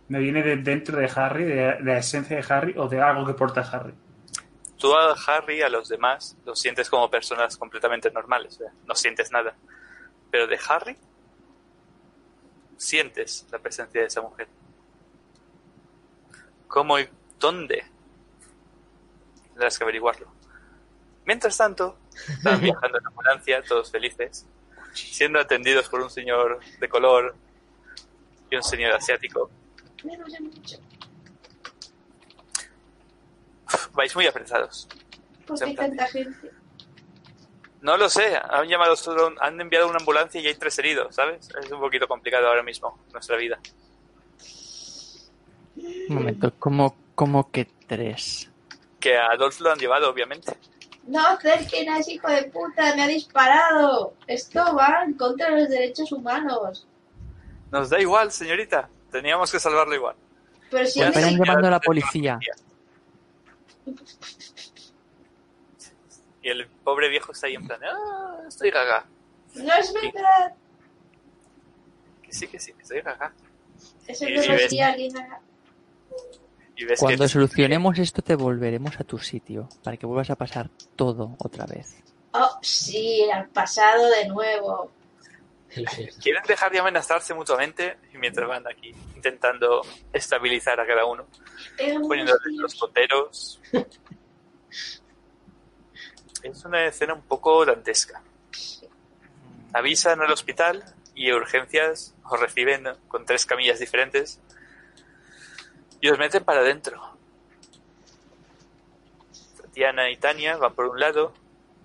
me 0.09 0.19
viene 0.19 0.43
de 0.43 0.57
dentro 0.57 0.97
de 0.97 1.09
Harry, 1.15 1.43
de, 1.45 1.55
de 1.55 1.83
la 1.83 1.97
esencia 1.97 2.37
de 2.37 2.45
Harry 2.53 2.73
o 2.77 2.87
de 2.87 3.01
algo 3.01 3.25
que 3.25 3.33
porta 3.33 3.61
Harry. 3.61 3.93
Tú 4.77 4.93
a 4.95 5.15
Harry, 5.27 5.61
a 5.63 5.69
los 5.69 5.89
demás, 5.89 6.37
los 6.45 6.59
sientes 6.59 6.89
como 6.89 7.09
personas 7.09 7.57
completamente 7.57 8.11
normales, 8.11 8.59
no 8.85 8.93
sientes 8.95 9.31
nada. 9.31 9.55
Pero 10.29 10.45
de 10.47 10.59
Harry, 10.69 10.95
sientes 12.77 13.47
la 13.51 13.59
presencia 13.59 14.01
de 14.01 14.07
esa 14.07 14.21
mujer. 14.21 14.47
¿Cómo 16.67 16.99
y 16.99 17.09
dónde? 17.39 17.85
Tendrás 19.49 19.77
que 19.77 19.83
averiguarlo. 19.83 20.27
Mientras 21.25 21.57
tanto, 21.57 21.97
están 22.27 22.61
viajando 22.61 22.99
en 22.99 23.07
ambulancia, 23.07 23.61
todos 23.63 23.91
felices, 23.91 24.45
siendo 24.93 25.39
atendidos 25.39 25.89
por 25.89 26.01
un 26.01 26.09
señor 26.09 26.59
de 26.79 26.89
color 26.89 27.35
y 28.49 28.55
un 28.55 28.63
señor 28.63 28.93
asiático. 28.93 29.49
Me 30.03 30.15
duele 30.15 30.39
mucho. 30.39 30.77
Vais 33.93 34.15
muy 34.15 34.27
apresados. 34.27 34.87
Tanta 35.75 36.07
gente. 36.07 36.51
No 37.81 37.95
lo 37.95 38.09
sé, 38.09 38.35
han 38.35 38.67
llamado 38.67 38.95
solo, 38.95 39.33
han 39.39 39.61
enviado 39.61 39.87
una 39.87 39.97
ambulancia 39.97 40.41
y 40.41 40.47
hay 40.47 40.55
tres 40.55 40.77
heridos, 40.79 41.15
¿sabes? 41.15 41.49
Es 41.61 41.71
un 41.71 41.79
poquito 41.79 42.07
complicado 42.07 42.47
ahora 42.47 42.63
mismo 42.63 42.99
nuestra 43.13 43.37
vida. 43.37 43.59
Un 46.09 46.15
momento, 46.15 46.53
¿cómo, 46.59 46.95
cómo 47.15 47.51
que 47.51 47.67
tres? 47.87 48.49
Que 48.99 49.17
a 49.17 49.27
Adolf 49.31 49.59
lo 49.61 49.71
han 49.71 49.79
llevado, 49.79 50.09
obviamente. 50.09 50.53
No 51.07 51.25
acerquen 51.25 51.89
a 51.89 51.99
ese 51.99 52.13
hijo 52.13 52.27
de 52.29 52.43
puta, 52.45 52.95
me 52.95 53.03
ha 53.03 53.07
disparado. 53.07 54.13
Esto 54.27 54.75
va 54.75 55.03
en 55.05 55.13
contra 55.13 55.49
de 55.51 55.61
los 55.61 55.69
derechos 55.69 56.11
humanos. 56.11 56.85
Nos 57.71 57.89
da 57.89 57.99
igual, 58.01 58.31
señorita. 58.31 58.89
Teníamos 59.11 59.51
que 59.51 59.59
salvarlo 59.59 59.95
igual. 59.95 60.15
Pero 60.69 60.85
si 60.85 60.99
Ya 60.99 61.09
me- 61.11 61.21
llamando 61.37 61.67
a 61.67 61.71
la 61.71 61.79
policía. 61.79 62.37
Y 66.41 66.49
el 66.49 66.67
pobre 66.67 67.09
viejo 67.09 67.31
está 67.31 67.47
ahí 67.47 67.55
en 67.55 67.67
plan, 67.67 67.79
ah, 67.83 68.41
estoy 68.47 68.69
gaga. 68.71 69.05
no 69.55 69.73
es 69.73 69.93
verdad. 69.93 70.53
Que 72.21 72.31
sí, 72.33 72.47
que 72.47 72.59
sí, 72.59 72.73
que 72.73 72.81
estoy 72.83 73.01
gaga. 73.01 73.33
Eso 74.07 74.25
no 74.29 74.41
sí, 74.41 74.47
lo 74.49 74.57
diría 74.57 74.87
alguien. 74.89 75.17
haga. 75.17 75.39
Y 76.77 76.85
ves 76.85 76.99
Cuando 76.99 77.23
que 77.23 77.29
solucionemos 77.29 77.97
esto 77.99 78.21
te 78.21 78.35
volveremos 78.35 78.99
a 78.99 79.03
tu 79.03 79.17
sitio 79.17 79.67
para 79.83 79.97
que 79.97 80.05
vuelvas 80.05 80.29
a 80.29 80.35
pasar 80.35 80.69
todo 80.95 81.35
otra 81.39 81.65
vez. 81.65 82.03
Oh, 82.31 82.59
sí, 82.61 83.27
al 83.33 83.49
pasado 83.49 84.09
de 84.11 84.27
nuevo. 84.27 84.91
quieren 86.21 86.43
dejar 86.47 86.71
de 86.71 86.79
amenazarse 86.79 87.33
mutuamente 87.33 87.97
mientras 88.13 88.47
van 88.47 88.65
aquí 88.67 88.93
intentando 89.15 89.81
estabilizar 90.13 90.79
a 90.79 90.87
cada 90.87 91.05
uno, 91.05 91.25
poniéndoles 92.07 92.53
los 92.53 92.75
poteros. 92.75 93.59
Es 96.43 96.63
una 96.63 96.85
escena 96.85 97.15
un 97.15 97.23
poco 97.23 97.65
dantesca. 97.65 98.21
Avisan 99.73 100.21
al 100.21 100.31
hospital 100.31 100.83
y 101.15 101.31
urgencias 101.31 102.13
os 102.23 102.39
reciben 102.39 102.85
con 103.07 103.25
tres 103.25 103.45
camillas 103.45 103.79
diferentes 103.79 104.39
y 106.01 106.09
os 106.09 106.17
meten 106.17 106.43
para 106.43 106.61
adentro. 106.61 107.01
Tatiana 109.61 110.09
y 110.09 110.17
Tania 110.17 110.57
van 110.57 110.73
por 110.73 110.87
un 110.87 110.99
lado. 110.99 111.33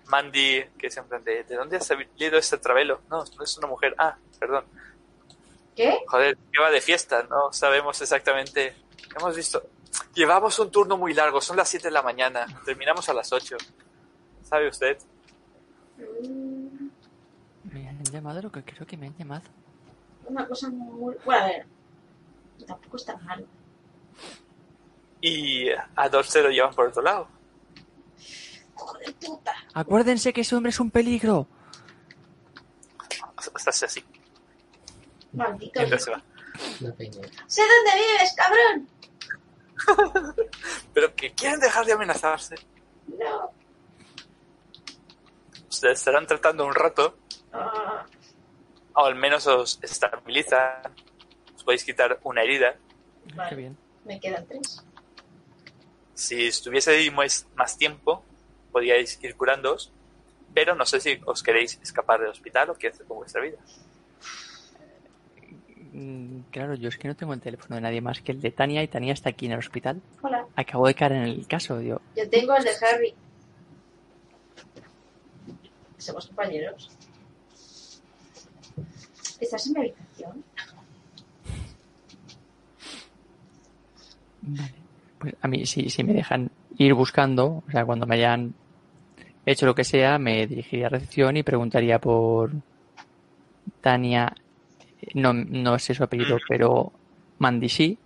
Mandy, 0.06 0.64
que 0.78 0.89
es 0.89 0.97
en 0.97 1.05
plan 1.05 1.24
de, 1.24 1.44
¿de 1.44 1.56
dónde 1.56 1.76
has 1.76 1.86
salido 1.86 2.36
este 2.36 2.59
travelo? 2.59 3.01
No, 3.09 3.24
no 3.24 3.44
es 3.44 3.59
una 3.59 3.66
mujer. 3.66 3.94
Ah, 3.98 4.16
perdón. 4.39 4.64
¿Qué? 5.74 6.01
Joder, 6.06 6.36
que 6.52 6.60
va 6.60 6.70
de 6.70 6.80
fiesta, 6.80 7.22
no 7.22 7.52
sabemos 7.52 8.01
exactamente. 8.01 8.74
Hemos 9.16 9.34
visto. 9.34 9.62
Llevamos 10.14 10.59
un 10.59 10.70
turno 10.70 10.98
muy 10.98 11.14
largo, 11.14 11.40
son 11.40 11.56
las 11.56 11.68
7 11.68 11.89
de 11.89 11.93
la 11.93 12.02
mañana, 12.02 12.47
terminamos 12.64 13.09
a 13.09 13.14
las 13.14 13.32
8. 13.32 13.56
¿Sabe 14.43 14.68
usted? 14.68 14.98
Me 17.64 17.89
han 17.89 18.02
llamado 18.05 18.43
lo 18.43 18.52
que 18.52 18.62
creo 18.62 18.86
que 18.86 18.97
me 18.97 19.06
han 19.06 19.16
llamado. 19.16 19.44
Una 20.26 20.47
cosa 20.47 20.68
muy... 20.68 21.14
Bueno, 21.24 21.43
a 21.43 21.47
ver. 21.47 21.66
Tampoco 22.66 22.97
está 22.97 23.16
mal. 23.18 23.47
Y 25.22 25.68
a 25.70 26.08
dos 26.10 26.26
se 26.28 26.42
lo 26.42 26.50
llevan 26.50 26.74
por 26.74 26.88
otro 26.88 27.00
lado. 27.00 27.28
Joder, 28.74 29.14
puta. 29.14 29.54
Acuérdense 29.72 30.32
que 30.32 30.40
ese 30.42 30.54
hombre 30.56 30.70
es 30.70 30.80
un 30.80 30.90
peligro. 30.90 31.46
Estás 33.56 33.82
así, 33.84 34.04
Maldito. 35.32 35.80
se 35.80 35.86
hijo. 35.96 36.10
va. 36.12 36.22
Sé 37.46 37.62
dónde 37.62 37.92
vives, 37.96 38.34
cabrón. 38.36 38.88
Pero 40.94 41.14
que 41.14 41.32
quieren 41.32 41.58
dejar 41.60 41.84
de 41.86 41.92
amenazarse. 41.92 42.54
No. 43.08 43.50
Ustedes 45.68 45.98
estarán 45.98 46.26
tratando 46.26 46.66
un 46.66 46.74
rato, 46.74 47.16
Ah, 47.52 48.06
o 48.94 49.04
al 49.04 49.14
menos 49.14 49.46
os 49.46 49.78
estabilizan. 49.82 50.82
Os 51.54 51.64
podéis 51.64 51.84
quitar 51.84 52.18
una 52.24 52.42
herida. 52.42 52.76
Qué 53.48 53.54
bien. 53.54 53.76
me 54.04 54.18
quedan 54.20 54.46
tres. 54.46 54.84
Si 56.22 56.46
estuviese 56.46 56.92
ahí 56.92 57.10
más, 57.10 57.46
más 57.56 57.76
tiempo, 57.76 58.22
podíais 58.70 59.18
ir 59.22 59.34
curándoos. 59.34 59.90
Pero 60.54 60.74
no 60.76 60.86
sé 60.86 61.00
si 61.00 61.18
os 61.24 61.42
queréis 61.42 61.80
escapar 61.82 62.20
del 62.20 62.28
hospital 62.30 62.70
o 62.70 62.74
qué 62.74 62.88
hacer 62.88 63.06
con 63.06 63.16
vuestra 63.16 63.40
vida. 63.42 63.56
Mm, 65.92 66.42
Claro, 66.52 66.74
yo 66.74 66.88
es 66.90 66.96
que 66.98 67.08
no 67.08 67.16
tengo 67.16 67.32
el 67.34 67.40
teléfono 67.40 67.74
de 67.76 67.80
nadie 67.82 68.00
más 68.00 68.20
que 68.20 68.32
el 68.32 68.40
de 68.40 68.50
Tania 68.50 68.82
y 68.82 68.88
Tania 68.88 69.14
está 69.14 69.30
aquí 69.30 69.46
en 69.46 69.52
el 69.52 69.58
hospital. 69.58 70.00
Hola. 70.22 70.46
Acabo 70.54 70.86
de 70.86 70.94
caer 70.94 71.12
en 71.12 71.22
el 71.22 71.46
caso. 71.48 71.80
Yo, 71.80 72.00
Yo 72.14 72.28
tengo 72.30 72.54
el 72.54 72.62
de 72.64 72.70
Harry. 72.82 73.14
Somos 75.98 76.26
compañeros. 76.26 76.90
¿Estás 79.40 79.66
en 79.66 79.72
mi 79.72 79.78
habitación? 79.80 80.44
Vale. 84.42 84.81
Pues 85.22 85.36
a 85.40 85.46
mí, 85.46 85.66
si, 85.66 85.88
si 85.88 86.02
me 86.02 86.14
dejan 86.14 86.50
ir 86.78 86.94
buscando, 86.94 87.62
o 87.64 87.70
sea, 87.70 87.84
cuando 87.84 88.06
me 88.06 88.16
hayan 88.16 88.54
hecho 89.46 89.66
lo 89.66 89.74
que 89.76 89.84
sea, 89.84 90.18
me 90.18 90.48
dirigiría 90.48 90.86
a 90.86 90.90
recepción 90.90 91.36
y 91.36 91.44
preguntaría 91.44 92.00
por 92.00 92.50
Tania. 93.80 94.34
No, 95.14 95.32
no 95.32 95.78
sé 95.78 95.94
su 95.94 96.02
apellido, 96.02 96.38
pero 96.48 96.92
Mandy 97.38 97.68
sí. 97.68 97.98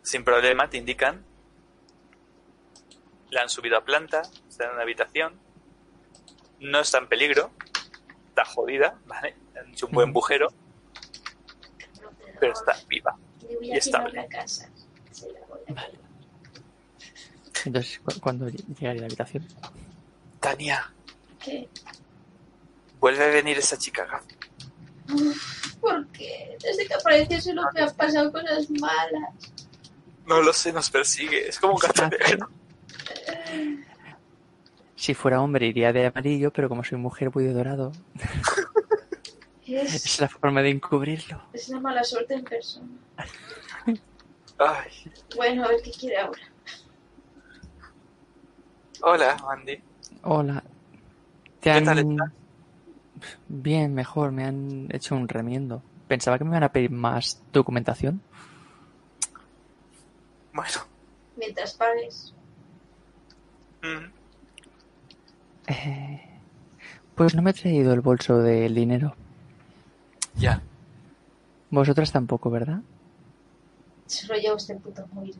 Sin 0.00 0.24
problema, 0.24 0.70
te 0.70 0.78
indican. 0.78 1.22
La 3.28 3.42
han 3.42 3.50
subido 3.50 3.76
a 3.76 3.84
planta, 3.84 4.22
está 4.48 4.64
en 4.64 4.70
una 4.70 4.82
habitación. 4.82 5.34
No 6.60 6.80
está 6.80 6.98
en 6.98 7.08
peligro. 7.08 7.50
Está 8.28 8.46
jodida, 8.46 8.98
¿vale? 9.04 9.34
Le 9.52 9.60
han 9.60 9.68
hecho 9.72 9.88
un 9.88 9.92
buen 9.92 10.12
bujero, 10.14 10.48
pero 12.40 12.52
está 12.52 12.74
viva. 12.88 13.14
Voy 13.56 13.68
y 13.68 13.72
a 13.72 13.76
estable. 13.76 14.12
la 14.14 14.26
casa. 14.28 14.68
Se 15.10 15.26
la 15.32 15.40
voy 15.48 15.60
a 15.68 15.72
Vale. 15.72 15.98
Entonces, 17.64 18.00
cu- 18.04 18.20
cuando 18.20 18.48
llegaré 18.48 18.98
a 18.98 19.00
la 19.02 19.06
habitación, 19.06 19.46
Tania, 20.40 20.92
¿Qué? 21.42 21.68
Vuelve 23.00 23.24
a 23.24 23.28
venir 23.28 23.58
esa 23.58 23.76
chica, 23.76 24.04
Gaf. 24.06 24.24
Porque 25.80 26.56
desde 26.62 26.86
que 26.86 26.94
apareció 26.94 27.40
solo 27.40 27.62
me 27.74 27.82
han 27.82 27.94
pasado 27.94 28.32
cosas 28.32 28.68
malas. 28.70 29.30
No 30.26 30.40
lo 30.42 30.52
sé, 30.52 30.72
nos 30.72 30.90
persigue. 30.90 31.48
Es 31.48 31.58
como 31.60 31.74
un 31.74 31.78
gato 31.80 32.08
negro. 32.08 32.48
Si 34.96 35.14
fuera 35.14 35.40
hombre 35.40 35.66
iría 35.66 35.92
de 35.92 36.06
amarillo, 36.06 36.52
pero 36.52 36.68
como 36.68 36.82
soy 36.82 36.98
mujer 36.98 37.30
voy 37.30 37.44
de 37.44 37.52
dorado. 37.52 37.92
Es, 39.66 39.94
Es 40.06 40.20
la 40.20 40.28
forma 40.28 40.62
de 40.62 40.70
encubrirlo. 40.70 41.42
es 41.52 41.68
una 41.68 41.80
mala 41.80 42.04
suerte 42.04 42.34
en 42.34 42.44
persona. 42.44 42.86
Ay. 44.58 44.90
Bueno, 45.34 45.64
a 45.64 45.68
ver 45.68 45.82
qué 45.82 45.90
quiere 45.90 46.18
ahora. 46.18 46.40
Hola, 49.02 49.36
Andy. 49.50 49.82
Hola. 50.22 50.62
¿Te 51.60 51.60
¿Qué 51.60 51.70
han... 51.70 51.84
tal 51.84 51.98
estás? 51.98 52.32
Bien, 53.48 53.92
mejor. 53.94 54.32
Me 54.32 54.44
han 54.44 54.88
hecho 54.90 55.14
un 55.16 55.28
remiendo. 55.28 55.82
Pensaba 56.08 56.38
que 56.38 56.44
me 56.44 56.50
iban 56.50 56.62
a 56.62 56.72
pedir 56.72 56.90
más 56.90 57.42
documentación. 57.52 58.20
Bueno. 60.52 60.70
Mientras 61.36 61.74
pagues. 61.74 62.34
mm, 63.82 64.06
Eh, 65.66 66.22
Pues 67.14 67.34
no 67.34 67.42
me 67.42 67.50
he 67.50 67.54
traído 67.54 67.92
el 67.92 68.00
bolso 68.00 68.38
del 68.38 68.74
dinero. 68.74 69.14
Ya. 70.36 70.60
Vosotras 71.70 72.12
tampoco, 72.12 72.50
¿verdad? 72.50 72.80
Solo 74.06 74.38
llevo 74.38 74.56
este 74.56 74.76
puto 74.76 75.06
móvil. 75.12 75.36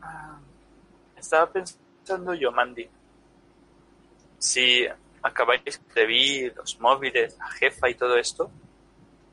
Ah, 0.00 0.38
Estaba 1.16 1.50
pensando 1.52 2.34
yo, 2.34 2.50
Mandy. 2.50 2.88
Si 4.38 4.84
acabáis 5.22 5.62
de 5.94 6.06
ver 6.06 6.56
los 6.56 6.80
móviles, 6.80 7.36
la 7.38 7.46
jefa 7.52 7.88
y 7.88 7.94
todo 7.94 8.16
esto, 8.16 8.50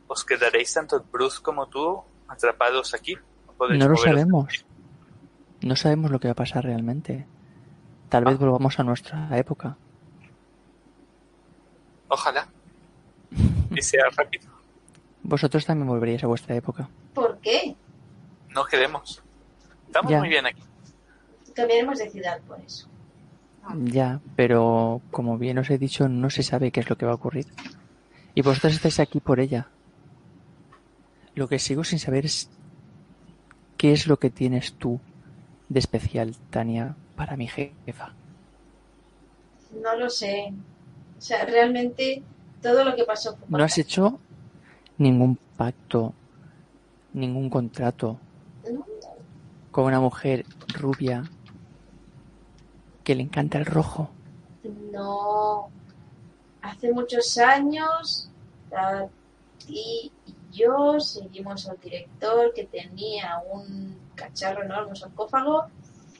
¿os 0.08 0.24
quedaréis 0.24 0.72
tanto 0.74 1.04
Bruce 1.12 1.42
como 1.42 1.68
tú 1.68 2.04
atrapados 2.28 2.94
aquí? 2.94 3.16
podéis 3.58 3.80
No 3.80 3.86
lo 3.90 3.96
moveros. 3.96 4.04
sabemos. 4.16 4.66
No 5.62 5.76
sabemos 5.76 6.12
lo 6.12 6.20
que 6.20 6.28
va 6.28 6.34
a 6.34 6.36
pasar 6.36 6.64
realmente. 6.64 7.26
Tal 8.08 8.24
vez 8.24 8.38
volvamos 8.38 8.80
a 8.80 8.84
nuestra 8.84 9.36
época. 9.38 9.76
Ojalá. 12.08 12.48
Y 13.76 13.82
sea 13.82 14.04
rápido. 14.16 14.50
Vosotros 15.24 15.66
también 15.66 15.88
volveríais 15.88 16.24
a 16.24 16.28
vuestra 16.28 16.56
época. 16.56 16.90
¿Por 17.14 17.38
qué? 17.40 17.76
No 18.50 18.66
queremos. 18.66 19.22
Estamos 19.88 20.12
Ya. 20.12 20.20
muy 20.20 20.30
bien 20.30 20.46
aquí. 20.46 20.62
Cambiaremos 21.54 22.00
de 22.00 22.10
ciudad 22.10 22.40
por 22.48 22.60
eso. 22.62 22.88
Ya, 23.84 24.20
pero 24.36 25.02
como 25.12 25.38
bien 25.38 25.58
os 25.60 25.70
he 25.70 25.78
dicho, 25.78 26.08
no 26.08 26.30
se 26.30 26.42
sabe 26.44 26.72
qué 26.72 26.80
es 26.80 26.90
lo 26.90 26.98
que 26.98 27.06
va 27.06 27.12
a 27.12 27.16
ocurrir. 27.16 27.46
Y 28.34 28.42
vosotros 28.42 28.74
estáis 28.74 29.00
aquí 29.00 29.20
por 29.20 29.40
ella. 29.40 29.68
Lo 31.36 31.48
que 31.48 31.60
sigo 31.60 31.84
sin 31.84 32.00
saber 32.00 32.26
es 32.26 32.50
qué 33.78 33.92
es 33.92 34.08
lo 34.08 34.18
que 34.18 34.30
tienes 34.30 34.74
tú 34.74 35.00
de 35.68 35.80
especial, 35.80 36.36
Tania, 36.50 36.96
para 37.16 37.36
mi 37.38 37.48
jefa. 37.48 38.14
No 39.84 39.96
lo 39.98 40.10
sé. 40.10 40.52
O 41.18 41.22
sea, 41.22 41.46
realmente 41.46 42.24
todo 42.62 42.84
lo 42.84 42.96
que 42.96 43.04
pasó 43.04 43.36
fue 43.36 43.48
No 43.50 43.64
has 43.64 43.78
hecho 43.78 44.20
ningún 44.98 45.38
pacto, 45.58 46.14
ningún 47.14 47.50
contrato 47.50 48.20
No, 48.70 48.86
con 49.72 49.86
una 49.86 50.00
mujer 50.00 50.46
rubia 50.74 51.24
que 53.04 53.16
le 53.16 53.24
encanta 53.24 53.58
el 53.58 53.66
rojo. 53.66 54.12
No. 54.92 55.70
Hace 56.62 56.92
muchos 56.92 57.38
años, 57.40 58.30
a 58.72 59.08
ti 59.66 60.12
y 60.28 60.36
yo 60.52 61.00
seguimos 61.00 61.68
al 61.68 61.80
director 61.80 62.54
que 62.54 62.66
tenía 62.66 63.42
un 63.52 63.98
cacharro 64.16 64.64
enorme, 64.64 64.90
un 64.90 64.96
sarcófago. 64.96 65.66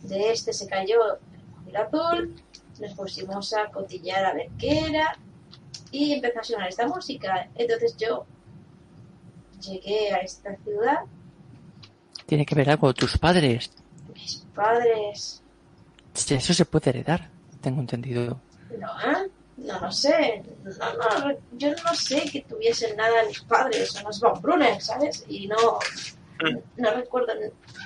De 0.02 0.32
este 0.32 0.52
se 0.54 0.68
cayó 0.68 1.20
el 1.68 1.76
azul. 1.76 2.36
Nos 2.80 2.94
pusimos 2.94 3.54
a 3.54 3.70
cotillar 3.70 4.26
a 4.26 4.34
ver 4.34 4.50
qué 4.58 4.80
era. 4.88 5.18
Y 5.92 6.14
empezó 6.14 6.40
a 6.40 6.44
sonar 6.44 6.70
esta 6.70 6.88
música. 6.88 7.50
Entonces 7.56 7.96
yo 7.98 8.26
llegué 9.62 10.14
a 10.14 10.18
esta 10.18 10.56
ciudad. 10.58 11.00
Tiene 12.26 12.46
que 12.46 12.56
ver 12.56 12.70
algo. 12.70 12.94
Tus 12.94 13.18
padres. 13.18 13.72
Mis 14.14 14.46
padres 14.54 15.42
Eso 16.14 16.54
se 16.54 16.66
puede 16.66 16.90
heredar, 16.90 17.30
tengo 17.62 17.80
entendido. 17.80 18.40
No, 18.78 18.88
¿eh? 19.12 19.30
no 19.58 19.80
lo 19.80 19.92
sé. 19.92 20.44
No, 20.64 21.30
no, 21.30 21.38
yo 21.54 21.70
no 21.84 21.96
sé 21.96 22.24
que 22.32 22.42
tuviesen 22.42 22.96
nada 22.96 23.24
mis 23.28 23.42
padres, 23.42 23.92
son 23.92 24.04
los 24.04 24.20
Von 24.20 24.42
Brunner, 24.42 24.82
¿sabes? 24.82 25.26
Y 25.28 25.48
no, 25.48 25.56
no 26.78 26.92
recuerdo 26.92 27.34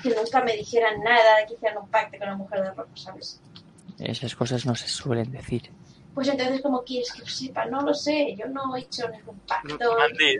que 0.02 0.10
nunca 0.10 0.42
me 0.42 0.56
dijeran 0.56 1.00
nada, 1.02 1.46
que 1.46 1.54
hicieran 1.54 1.78
un 1.82 1.88
pacto 1.88 2.18
con 2.18 2.28
una 2.28 2.36
mujer 2.36 2.62
de 2.62 2.70
rojo, 2.72 2.90
¿sabes? 2.94 3.40
Esas 3.98 4.34
cosas 4.34 4.66
no 4.66 4.74
se 4.74 4.88
suelen 4.88 5.30
decir. 5.30 5.70
Pues 6.14 6.28
entonces, 6.28 6.62
¿cómo 6.62 6.84
quieres 6.84 7.12
que 7.12 7.20
lo 7.20 7.26
sepa? 7.26 7.66
No 7.66 7.80
lo 7.82 7.92
sé, 7.92 8.36
yo 8.36 8.46
no 8.46 8.76
he 8.76 8.80
hecho 8.80 9.08
ningún 9.08 9.38
pacto. 9.40 9.76
Mandy, 9.98 10.38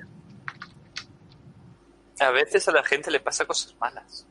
a 2.21 2.31
veces 2.31 2.69
a 2.69 2.73
la 2.73 2.85
gente 2.85 3.11
le 3.11 3.19
pasa 3.21 3.45
cosas 3.45 3.75
malas 3.81 4.25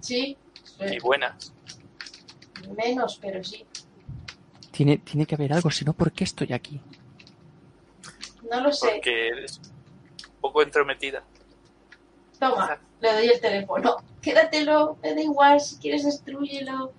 Sí, 0.00 0.36
y 0.80 0.98
buenas. 1.00 1.52
menos, 2.76 3.18
pero 3.20 3.42
sí. 3.44 3.66
Tiene, 4.70 4.98
tiene 4.98 5.26
que 5.26 5.34
haber 5.34 5.52
algo, 5.52 5.70
si 5.70 5.84
no, 5.84 5.92
¿por 5.92 6.12
qué 6.12 6.24
estoy 6.24 6.52
aquí? 6.52 6.80
No 8.50 8.60
lo 8.62 8.72
sé. 8.72 8.88
Porque 8.94 9.28
eres 9.28 9.58
un 9.58 10.40
poco 10.40 10.62
entrometida. 10.62 11.22
Toma, 12.38 12.78
le 13.00 13.12
doy 13.12 13.26
el 13.28 13.40
teléfono. 13.40 13.96
Quédatelo, 14.22 14.96
me 15.02 15.14
da 15.14 15.20
igual, 15.20 15.60
si 15.60 15.76
quieres 15.76 16.04
destruyelo, 16.04 16.92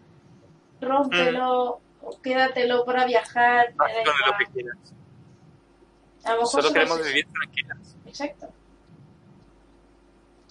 rómpelo, 0.81 1.65
o 1.75 1.81
quédatelo 2.21 2.85
para 2.85 3.05
viajar, 3.05 3.73
con 3.75 3.87
lo 3.87 4.37
que 4.37 4.45
quieras. 4.53 4.77
A 6.23 6.31
lo 6.33 6.41
mejor 6.41 6.61
Solo 6.61 6.73
queremos 6.73 7.03
vivir 7.03 7.27
tranquilas. 7.31 7.97
Exacto. 8.05 8.49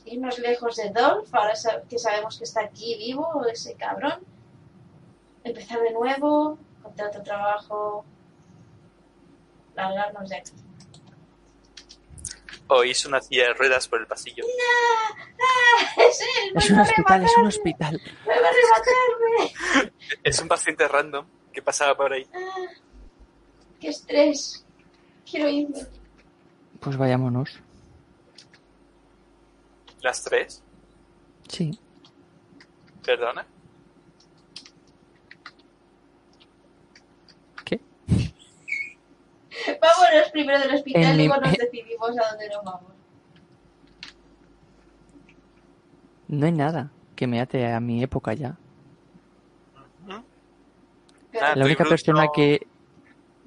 Irnos 0.04 0.38
lejos 0.38 0.76
de 0.76 0.90
Dolph, 0.90 1.34
ahora 1.34 1.52
que 1.88 1.98
sabemos 1.98 2.38
que 2.38 2.44
está 2.44 2.62
aquí 2.62 2.96
vivo, 2.96 3.44
ese 3.46 3.74
cabrón. 3.74 4.20
Empezar 5.44 5.80
de 5.80 5.92
nuevo, 5.92 6.58
encontrar 6.78 7.08
otro 7.08 7.22
trabajo, 7.22 8.04
largarnos 9.74 10.28
de 10.30 10.36
aquí. 10.36 10.52
Oís 12.68 13.04
una 13.06 13.20
silla 13.20 13.48
de 13.48 13.54
ruedas 13.54 13.88
por 13.88 14.00
el 14.00 14.06
pasillo. 14.06 14.44
¡Es 15.96 16.20
él! 16.20 16.52
Es 16.54 16.70
¡Me 16.70 16.76
un 16.76 16.80
hospital, 16.82 17.24
es 17.24 17.36
un 17.36 17.46
hospital. 17.46 18.02
¡Me 18.26 18.40
va 18.40 18.46
a 18.46 18.50
arrebatarme! 18.50 19.92
Es 20.24 20.40
un 20.40 20.48
paciente 20.48 20.88
random 20.88 21.26
que 21.58 21.62
pasaba 21.62 21.96
por 21.96 22.12
ahí. 22.12 22.24
Ah, 22.32 22.66
¡Qué 23.80 23.88
estrés! 23.88 24.64
Quiero 25.28 25.48
irme. 25.48 25.80
Pues 26.78 26.96
vayámonos. 26.96 27.58
Las 30.00 30.22
tres. 30.22 30.62
Sí. 31.48 31.76
Perdona. 33.04 33.44
¿Qué? 37.64 37.80
Vámonos 39.80 40.30
primero 40.32 40.60
del 40.60 40.74
hospital 40.76 41.02
En 41.02 41.14
y 41.14 41.18
mi- 41.18 41.26
luego 41.26 41.40
nos 41.42 41.52
decidimos 41.58 42.10
a 42.10 42.28
dónde 42.30 42.48
nos 42.50 42.64
vamos. 42.64 42.92
No 46.28 46.46
hay 46.46 46.52
nada 46.52 46.92
que 47.16 47.26
me 47.26 47.40
ate 47.40 47.66
a 47.66 47.80
mi 47.80 48.00
época 48.04 48.32
ya. 48.34 48.56
Ah, 51.40 51.54
La 51.56 51.64
única 51.64 51.84
Bruce 51.84 51.90
persona 52.04 52.24
no- 52.26 52.32
que... 52.32 52.66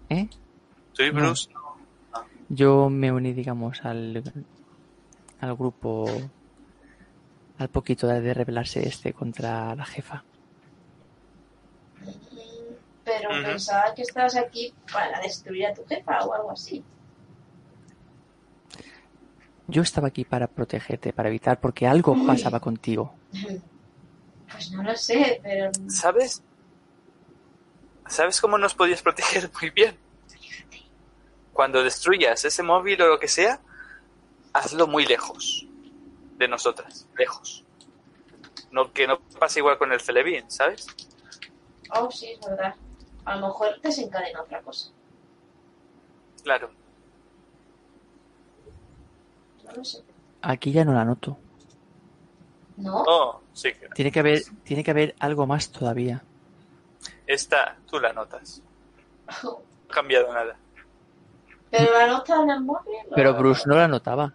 ¿Eh? 0.10 0.28
Tú 0.94 1.04
y. 1.04 1.10
Bruce 1.12 1.50
no. 1.54 1.62
Yo 2.50 2.90
me 2.90 3.12
uní, 3.12 3.34
digamos, 3.34 3.84
al, 3.86 4.22
al 5.40 5.56
grupo 5.56 6.06
al 7.58 7.70
poquito 7.70 8.08
de 8.08 8.34
rebelarse 8.34 8.88
este 8.88 9.14
contra 9.14 9.74
la 9.76 9.86
jefa. 9.86 10.24
Pero 13.06 13.30
Ujú. 13.30 13.42
pensaba 13.44 13.94
que 13.96 14.02
estabas 14.02 14.36
aquí 14.36 14.74
para 14.92 15.20
destruir 15.22 15.68
a 15.68 15.74
tu 15.74 15.86
jefa 15.86 16.26
o 16.26 16.34
algo 16.34 16.52
así. 16.52 16.84
Yo 19.68 19.82
estaba 19.84 20.08
aquí 20.10 20.26
para 20.26 20.48
protegerte, 20.48 21.14
para 21.14 21.30
evitar, 21.30 21.60
porque 21.62 21.88
algo 21.88 22.16
pasaba 22.26 22.60
contigo. 22.60 23.14
Pues 24.52 24.70
no 24.74 24.84
lo 24.84 24.94
sé, 24.98 25.40
pero 25.42 25.72
¿Sabes? 25.88 26.44
¿Sabes 28.12 28.42
cómo 28.42 28.58
nos 28.58 28.76
podías 28.76 29.02
proteger 29.08 29.50
muy 29.60 29.70
bien? 29.70 29.98
Cuando 31.54 31.82
destruyas 31.84 32.44
ese 32.44 32.62
móvil 32.62 33.02
o 33.02 33.08
lo 33.08 33.20
que 33.20 33.30
sea, 33.30 33.62
hazlo 34.54 34.86
muy 34.86 35.06
lejos 35.06 35.66
de 36.38 36.48
nosotras, 36.48 37.08
lejos. 37.18 37.64
No 38.72 38.92
que 38.92 39.08
no 39.08 39.20
pase 39.40 39.60
igual 39.60 39.78
con 39.78 39.94
el 39.94 40.02
Celebi, 40.02 40.44
¿sabes? 40.48 40.88
Oh, 41.94 42.12
sí, 42.12 42.32
es 42.32 42.40
verdad. 42.46 42.76
A 43.26 43.36
lo 43.38 43.48
mejor 43.48 43.80
desencadena 43.82 44.42
otra 44.42 44.62
cosa. 44.62 44.90
Claro. 46.44 46.72
No 49.64 49.72
lo 49.74 49.86
sé. 49.86 50.04
Aquí 50.42 50.72
ya 50.72 50.84
no 50.84 50.94
la 50.94 51.06
noto. 51.06 51.38
¿No? 52.78 53.04
Oh, 53.08 53.42
sí. 53.54 53.70
Tiene 53.94 54.12
que 54.12 54.20
haber, 54.20 54.42
tiene 54.64 54.84
que 54.84 54.92
haber 54.92 55.16
algo 55.20 55.46
más 55.46 55.72
todavía. 55.72 56.24
Esta, 57.28 57.78
tú 57.90 58.00
la 58.00 58.14
notas. 58.14 58.62
No 59.44 59.62
ha 59.90 59.94
cambiado 59.94 60.34
nada. 60.34 60.56
Pero 61.70 61.92
la 61.92 62.08
nota 62.08 62.42
en 62.44 62.50
el 62.50 62.62
móvil. 62.62 62.96
Pero 63.14 63.34
Bruce 63.34 63.64
no 63.68 63.76
la 63.76 63.88
notaba. 63.90 64.32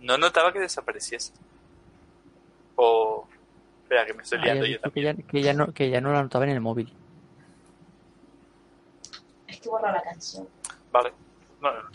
No 0.00 0.16
notaba 0.16 0.52
que 0.52 0.60
desapareciese. 0.60 1.32
O... 2.76 3.26
Espera, 3.82 4.06
que 4.06 4.14
me 4.14 4.22
estoy 4.22 4.38
Ah, 4.38 4.46
ya 4.46 4.54
liando 4.54 4.66
yo 4.66 4.76
que, 4.76 4.82
también. 4.82 5.16
ya, 5.16 5.22
que, 5.26 5.42
ya 5.42 5.52
no, 5.54 5.72
que 5.72 5.90
ya 5.90 6.00
no 6.00 6.12
la 6.12 6.22
notaba 6.22 6.44
en 6.44 6.50
el 6.52 6.60
móvil. 6.60 6.92
Es 9.48 9.60
que 9.60 9.68
borra 9.68 9.90
la 9.92 10.02
canción. 10.02 10.48
Vale. 10.92 11.12
No, 11.60 11.72
no, 11.72 11.82
no. 11.82 11.90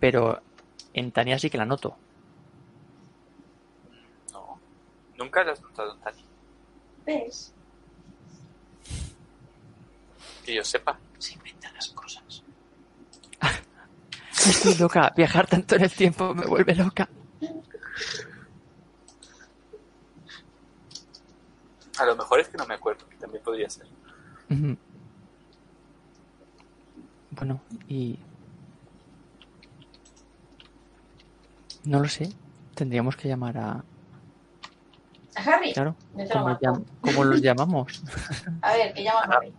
Pero 0.00 0.40
en 0.94 1.12
Tania 1.12 1.38
sí 1.38 1.50
que 1.50 1.58
la 1.58 1.66
noto. 1.66 1.96
no. 4.32 4.58
Nunca 5.18 5.44
la 5.44 5.52
has 5.52 5.60
notado 5.62 5.94
en 5.94 6.00
Tani. 6.00 6.24
¿Ves? 7.06 7.52
Que 10.44 10.54
yo 10.54 10.64
sepa. 10.64 10.98
Se 11.18 11.34
inventan 11.34 11.74
las 11.74 11.88
cosas. 11.88 12.42
Estoy 14.46 14.74
loca. 14.74 15.12
Viajar 15.16 15.46
tanto 15.46 15.76
en 15.76 15.84
el 15.84 15.92
tiempo 15.92 16.34
me 16.34 16.46
vuelve 16.46 16.74
loca. 16.74 17.08
A 21.98 22.04
lo 22.04 22.14
mejor 22.14 22.40
es 22.40 22.48
que 22.48 22.58
no 22.58 22.66
me 22.66 22.74
acuerdo, 22.74 23.08
que 23.08 23.16
también 23.16 23.42
podría 23.42 23.70
ser. 23.70 23.86
Bueno, 27.30 27.60
y... 27.88 28.18
No 31.84 32.00
lo 32.00 32.08
sé. 32.08 32.28
Tendríamos 32.74 33.16
que 33.16 33.28
llamar 33.28 33.56
a... 33.56 33.84
¿A 35.36 35.40
Harry? 35.42 35.72
Claro. 35.74 35.94
Yo 36.14 36.16
te 36.16 36.24
lo 36.24 36.30
¿Cómo, 36.30 36.44
marco. 36.46 36.60
llam- 36.64 36.84
cómo 37.00 37.24
los 37.24 37.40
llamamos? 37.42 38.02
A 38.62 38.72
ver, 38.74 38.94
que 38.94 39.04
llama 39.04 39.20
a 39.20 39.36
Harry. 39.36 39.52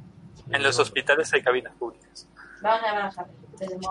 En 0.49 0.63
los 0.63 0.79
hospitales 0.79 1.31
hay 1.33 1.41
cabinas 1.41 1.73
públicas. 1.75 2.27
Vamos 2.61 2.81
a 2.83 2.87
llamar 2.87 3.03
a 3.03 3.21
Harry. 3.21 3.31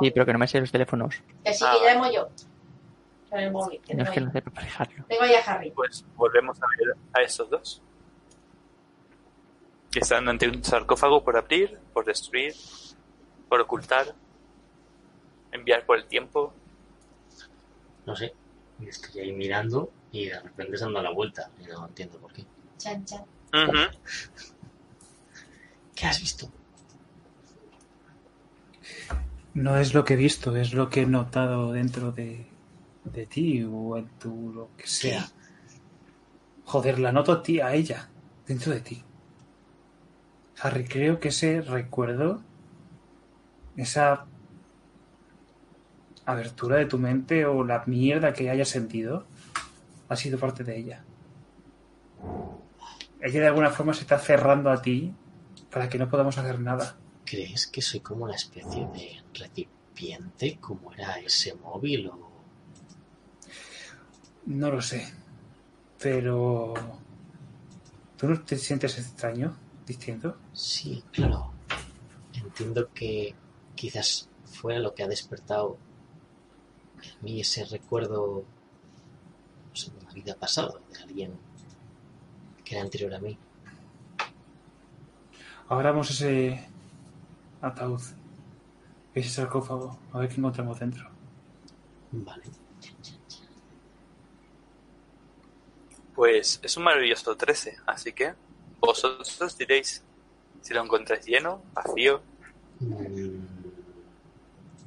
Sí, 0.01 0.11
pero 0.11 0.27
que 0.27 0.33
no 0.33 0.39
me 0.39 0.49
sé 0.49 0.61
los 0.61 0.73
teléfonos. 0.73 1.15
Que 1.45 1.53
sí, 1.55 1.65
Ah, 1.67 1.73
que 1.75 1.85
vale. 1.85 1.95
llamo 1.95 2.13
yo. 2.13 2.29
Con 3.31 3.39
el 3.41 3.51
móvil. 3.53 3.81
Que 3.83 3.95
No 3.95 4.03
es 4.05 4.11
que 4.11 4.21
no 4.21 4.31
sepa 4.33 4.51
manejarlo. 4.55 5.05
tengo 5.09 5.23
ahí 5.23 5.35
a 5.35 5.41
Harry. 5.41 5.71
Pues 5.71 6.05
volvemos 6.17 6.59
a 6.63 6.67
ver 6.79 6.97
a 7.13 7.23
esos 7.23 7.49
dos. 7.51 7.83
Que 9.91 10.01
están 10.01 10.29
ante 10.29 10.49
un 10.49 10.63
sarcófago 10.63 11.23
por 11.25 11.37
abrir, 11.37 11.79
por 11.93 12.05
destruir, 12.05 12.55
por 13.49 13.61
ocultar, 13.61 14.07
enviar 15.53 15.85
por 15.87 15.97
el 15.99 16.07
tiempo. 16.07 16.53
No 18.05 18.15
sé. 18.15 18.35
Y 18.81 18.89
estoy 18.89 19.21
ahí 19.21 19.33
mirando 19.33 19.91
y 20.13 20.27
de 20.27 20.41
repente 20.41 20.77
se 20.77 20.85
han 20.85 20.93
dado 20.93 21.05
la 21.05 21.13
vuelta. 21.13 21.51
Y 21.63 21.67
no 21.67 21.87
entiendo 21.87 22.19
por 22.19 22.33
qué. 22.33 22.45
Chan, 22.79 23.05
chan. 23.05 23.25
¿Qué 25.95 26.07
has 26.07 26.21
visto? 26.21 26.51
No 29.55 29.79
es 29.79 29.95
lo 29.95 30.05
que 30.05 30.15
he 30.15 30.17
visto, 30.17 30.55
es 30.57 30.75
lo 30.75 30.91
que 30.91 31.03
he 31.03 31.07
notado 31.07 31.73
dentro 31.73 32.13
de, 32.13 32.47
de 33.05 33.27
ti 33.27 33.65
o 33.65 33.97
en 33.97 34.07
tu 34.19 34.53
lo 34.53 34.69
que 34.77 34.87
sea. 34.87 35.27
Joder, 36.67 36.99
la 36.99 37.13
noto 37.13 37.33
a 37.33 37.43
ti, 37.43 37.61
a 37.61 37.73
ella, 37.73 38.11
dentro 38.47 38.73
de 38.73 38.81
ti. 38.81 39.03
Harry, 40.61 40.85
creo 40.85 41.21
que 41.21 41.29
ese 41.29 41.63
recuerdo, 41.63 42.43
esa 43.77 44.27
abertura 46.27 46.77
de 46.77 46.87
tu 46.87 46.99
mente 46.99 47.47
o 47.47 47.65
la 47.65 47.85
mierda 47.87 48.33
que 48.33 48.51
hayas 48.51 48.69
sentido, 48.69 49.27
ha 50.09 50.17
sido 50.17 50.39
parte 50.39 50.65
de 50.65 50.77
ella. 50.77 51.05
Ella 53.21 53.41
de 53.41 53.47
alguna 53.47 53.71
forma 53.71 53.95
se 53.95 54.03
está 54.03 54.19
cerrando 54.19 54.71
a 54.71 54.83
ti 54.83 55.15
para 55.71 55.89
que 55.89 55.99
no 55.99 56.11
podamos 56.11 56.37
hacer 56.37 56.61
nada. 56.61 56.97
¿Crees 57.25 57.67
que 57.67 57.81
soy 57.81 58.01
como 58.01 58.25
una 58.25 58.35
especie 58.35 58.87
de 58.89 59.23
recipiente 59.35 60.59
como 60.61 60.93
era 60.93 61.19
ese 61.19 61.55
móvil 61.55 62.09
o 62.09 62.31
No 64.47 64.71
lo 64.71 64.81
sé. 64.81 65.13
Pero. 65.99 66.75
¿Tú 68.17 68.29
no 68.29 68.41
te 68.43 68.57
sientes 68.57 68.99
extraño? 68.99 69.57
Distinto. 69.87 70.37
Sí, 70.53 71.05
claro. 71.13 71.53
Entiendo 72.35 72.91
que 72.93 73.35
quizás 73.75 74.29
fuera 74.45 74.79
lo 74.79 74.95
que 74.95 75.03
ha 75.03 75.09
despertado 75.09 75.79
en 77.19 77.25
mí 77.25 77.41
ese 77.41 77.65
recuerdo 77.65 78.45
no 79.71 79.77
sé, 79.77 79.91
de 79.91 79.99
una 79.99 80.13
vida 80.13 80.35
pasada, 80.37 80.75
de 80.93 80.99
alguien 81.03 81.33
que 82.65 82.75
era 82.75 82.85
anterior 82.85 83.15
a 83.15 83.19
mí. 83.21 83.39
Abramos 85.69 86.11
ese 86.11 86.69
ataúd. 87.61 88.01
Ese 89.15 89.31
sarcófago. 89.31 89.99
A 90.13 90.19
ver 90.19 90.29
qué 90.29 90.37
encontramos 90.37 90.79
dentro. 90.79 91.09
Vale. 92.13 92.45
Pues 96.15 96.61
es 96.63 96.77
un 96.77 96.85
maravilloso 96.85 97.37
13, 97.37 97.77
así 97.87 98.13
que 98.13 98.35
vosotros 98.81 99.59
diréis 99.59 100.03
si 100.63 100.75
lo 100.75 100.83
encontráis 100.83 101.27
lleno, 101.27 101.63
vacío, 101.73 102.23
Mm, 102.79 103.41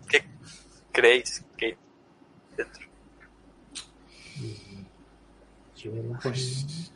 ¿qué 0.08 0.24
creéis 0.92 1.44
que 1.58 1.66
hay 1.66 1.78
dentro? 2.56 2.88
mm, 4.38 4.84
yo 5.82 5.92
me 5.92 6.00
imagino... 6.00 6.32
Pues. 6.32 6.92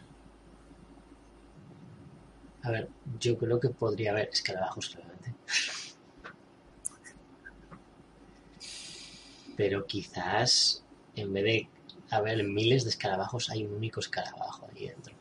A 2.64 2.72
ver, 2.72 2.90
yo 3.20 3.38
creo 3.38 3.60
que 3.60 3.70
podría 3.70 4.12
haber 4.12 4.30
escarabajos, 4.32 4.90
claramente. 4.90 5.34
Pero 9.58 9.86
quizás 9.86 10.84
en 11.16 11.34
vez 11.34 11.44
de 11.44 11.70
haber 12.10 12.44
miles 12.44 12.84
de 12.84 12.90
escarabajos, 12.92 13.50
hay 13.50 13.66
un 13.66 13.74
único 13.74 14.00
escarabajo 14.00 14.68
ahí 14.74 14.88
dentro. 14.88 15.14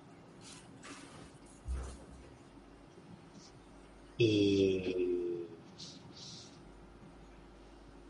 Y. 4.19 5.09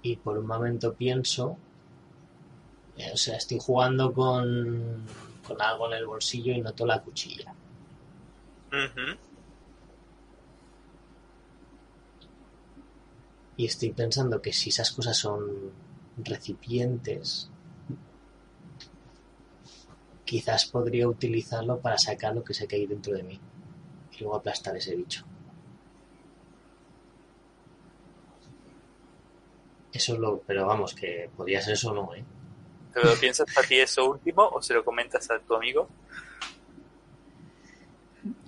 Y 0.03 0.17
por 0.17 0.37
un 0.39 0.47
momento 0.47 0.95
pienso. 0.95 1.57
eh, 2.97 3.11
O 3.15 3.17
sea, 3.17 3.37
estoy 3.37 3.59
jugando 3.61 4.13
con, 4.13 5.05
con 5.47 5.61
algo 5.61 5.87
en 5.89 5.95
el 5.95 6.07
bolsillo 6.07 6.53
y 6.53 6.61
noto 6.61 6.87
la 6.87 7.03
cuchilla. 7.03 7.55
Y 13.57 13.67
estoy 13.67 13.93
pensando 13.93 14.41
que 14.41 14.53
si 14.53 14.71
esas 14.71 14.91
cosas 14.93 15.17
son 15.17 15.73
recipientes, 16.17 17.51
quizás 20.25 20.65
podría 20.67 21.09
utilizarlo 21.09 21.81
para 21.81 21.99
sacar 21.99 22.35
lo 22.35 22.43
que 22.43 22.55
sé 22.55 22.67
que 22.67 22.77
hay 22.77 22.87
dentro 22.87 23.15
de 23.15 23.23
mí 23.23 23.39
y 24.13 24.19
luego 24.21 24.37
aplastar 24.37 24.77
ese 24.77 24.97
bicho. 24.97 25.25
Eso 29.93 30.15
es 30.15 30.19
lo, 30.19 30.41
pero 30.41 30.67
vamos, 30.67 30.95
que 30.95 31.31
podría 31.37 31.61
ser 31.61 31.75
eso 31.75 31.91
o 31.91 31.95
no, 31.95 32.15
¿eh? 32.15 32.25
¿Te 32.93 33.03
lo 33.03 33.15
piensas 33.17 33.47
para 33.55 33.67
ti 33.67 33.79
eso 33.81 34.11
último 34.11 34.47
o 34.49 34.61
se 34.63 34.75
lo 34.75 34.85
comentas 34.85 35.31
a 35.31 35.39
tu 35.39 35.55
amigo? 35.55 35.89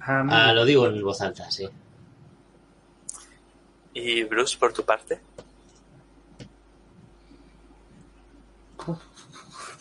A 0.00 0.22
mí- 0.22 0.30
Ah, 0.32 0.52
lo 0.52 0.64
digo 0.64 0.86
en 0.86 1.02
voz 1.02 1.20
alta, 1.22 1.50
sí. 1.50 1.68
Y 3.94 4.24
Bruce, 4.24 4.56
por 4.58 4.72
tu 4.72 4.84
parte. 4.84 5.20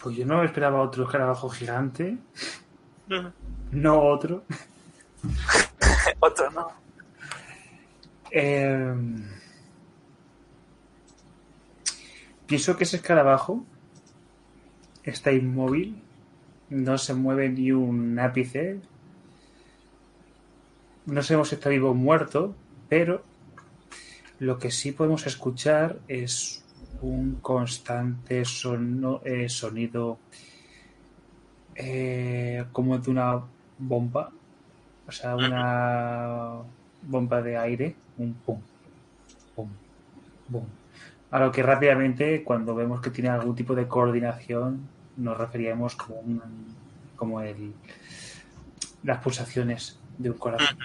Pues 0.02 0.16
yo 0.18 0.26
no 0.26 0.44
esperaba 0.44 0.82
otro 0.82 1.04
escarabajo 1.06 1.50
gigante. 1.50 2.18
No 3.72 4.02
otro. 4.02 4.44
Otro 6.20 6.52
no. 6.52 6.68
Eh, 8.32 8.94
pienso 12.46 12.76
que 12.76 12.84
ese 12.84 12.98
escarabajo 12.98 13.66
está 15.04 15.32
inmóvil, 15.32 15.96
no 16.70 16.98
se 16.98 17.14
mueve 17.14 17.50
ni 17.50 17.72
un 17.72 18.18
ápice. 18.20 18.80
No 21.06 21.22
sabemos 21.22 21.50
si 21.50 21.56
está 21.56 21.70
vivo 21.70 21.92
o 21.92 21.94
muerto, 21.94 22.56
pero 22.90 23.24
lo 24.40 24.58
que 24.58 24.72
sí 24.72 24.92
podemos 24.92 25.28
escuchar 25.28 26.00
es 26.08 26.64
un 27.02 27.36
constante 27.42 28.42
eh, 28.42 29.50
sonido 29.50 30.20
eh, 31.76 32.66
como 32.72 32.98
de 32.98 33.12
una 33.12 33.42
bomba 33.80 34.32
O 35.08 35.12
sea, 35.12 35.36
una 35.36 36.62
bomba 37.02 37.42
de 37.42 37.58
aire, 37.58 37.96
un 38.18 38.34
pum, 38.34 38.60
pum, 39.56 39.70
pum. 40.50 40.64
A 41.34 41.40
lo 41.40 41.52
que 41.52 41.64
rápidamente, 41.64 42.44
cuando 42.44 42.76
vemos 42.76 43.02
que 43.02 43.10
tiene 43.10 43.30
algún 43.30 43.56
tipo 43.56 43.74
de 43.74 43.88
coordinación, 43.88 44.88
nos 45.18 45.36
referíamos 45.38 45.96
como, 45.96 46.20
un- 46.20 46.42
como 47.16 47.42
el, 47.42 47.74
las 49.04 49.18
pulsaciones 49.18 50.00
de 50.18 50.30
un 50.30 50.38
corazón. 50.38 50.78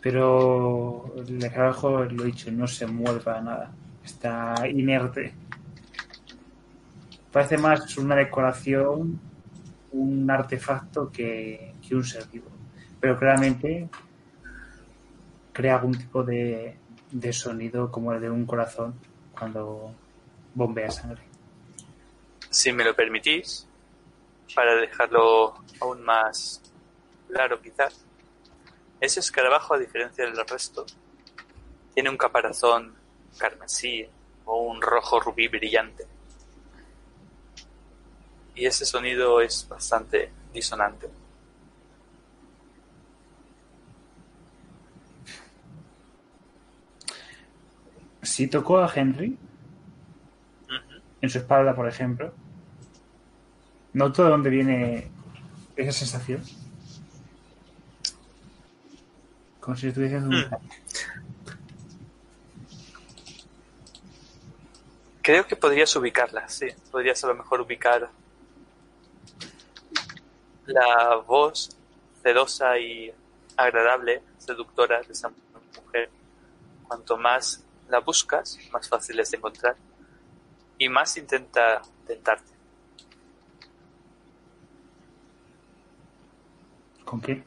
Pero 0.00 1.12
el 1.16 1.42
escarabajo, 1.44 2.04
lo 2.04 2.22
he 2.22 2.26
dicho, 2.26 2.50
no 2.50 2.66
se 2.66 2.86
mueve 2.86 3.20
para 3.20 3.40
nada. 3.42 3.70
Está 4.04 4.54
inerte. 4.68 5.34
Parece 7.32 7.58
más 7.58 7.96
una 7.98 8.16
decoración, 8.16 9.20
un 9.92 10.30
artefacto 10.30 11.10
que, 11.10 11.74
que 11.86 11.94
un 11.94 12.04
ser 12.04 12.26
vivo. 12.32 12.46
Pero 13.00 13.18
claramente 13.18 13.88
crea 15.52 15.76
algún 15.76 15.96
tipo 15.98 16.22
de, 16.22 16.76
de 17.10 17.32
sonido 17.32 17.90
como 17.90 18.12
el 18.12 18.20
de 18.20 18.30
un 18.30 18.46
corazón 18.46 18.94
cuando 19.36 19.92
bombea 20.54 20.90
sangre. 20.90 21.22
Si 22.48 22.72
me 22.72 22.84
lo 22.84 22.94
permitís, 22.94 23.66
para 24.54 24.74
dejarlo 24.74 25.54
aún 25.80 26.02
más 26.02 26.60
claro 27.28 27.60
quizás, 27.60 28.04
ese 29.00 29.20
escarabajo, 29.20 29.74
a 29.74 29.78
diferencia 29.78 30.24
del 30.24 30.36
resto, 30.46 30.84
tiene 31.94 32.10
un 32.10 32.18
caparazón 32.18 32.94
carmesí 33.38 34.06
o 34.44 34.62
un 34.62 34.82
rojo 34.82 35.20
rubí 35.20 35.48
brillante. 35.48 36.06
Y 38.54 38.66
ese 38.66 38.84
sonido 38.84 39.40
es 39.40 39.66
bastante 39.68 40.30
disonante. 40.52 41.08
Si 48.22 48.48
tocó 48.48 48.78
a 48.78 48.92
Henry 48.94 49.38
en 51.20 51.30
su 51.30 51.38
espalda, 51.38 51.74
por 51.74 51.88
ejemplo, 51.88 52.32
noto 53.92 54.24
de 54.24 54.30
dónde 54.30 54.50
viene 54.50 55.10
esa 55.76 55.92
sensación. 55.92 56.42
Como 59.60 59.76
si 59.76 59.88
estuviese 59.88 60.16
un... 60.16 60.28
Mm. 60.28 60.50
Creo 65.22 65.46
que 65.46 65.56
podrías 65.56 65.94
ubicarla, 65.96 66.48
sí. 66.48 66.68
Podrías 66.90 67.22
a 67.24 67.28
lo 67.28 67.34
mejor 67.34 67.60
ubicar 67.60 68.10
la 70.66 71.16
voz 71.26 71.76
sedosa 72.22 72.78
y 72.78 73.12
agradable, 73.56 74.22
seductora 74.38 75.02
de 75.02 75.12
esa 75.12 75.30
mujer. 75.84 76.10
Cuanto 76.88 77.16
más 77.16 77.62
la 77.90 78.00
buscas, 78.00 78.58
más 78.72 78.88
fácil 78.88 79.18
es 79.20 79.30
de 79.30 79.36
encontrar. 79.38 79.76
Y 80.78 80.88
más 80.88 81.16
intenta 81.16 81.82
tentarte. 82.06 82.50
¿Con 87.04 87.20
qué? 87.20 87.42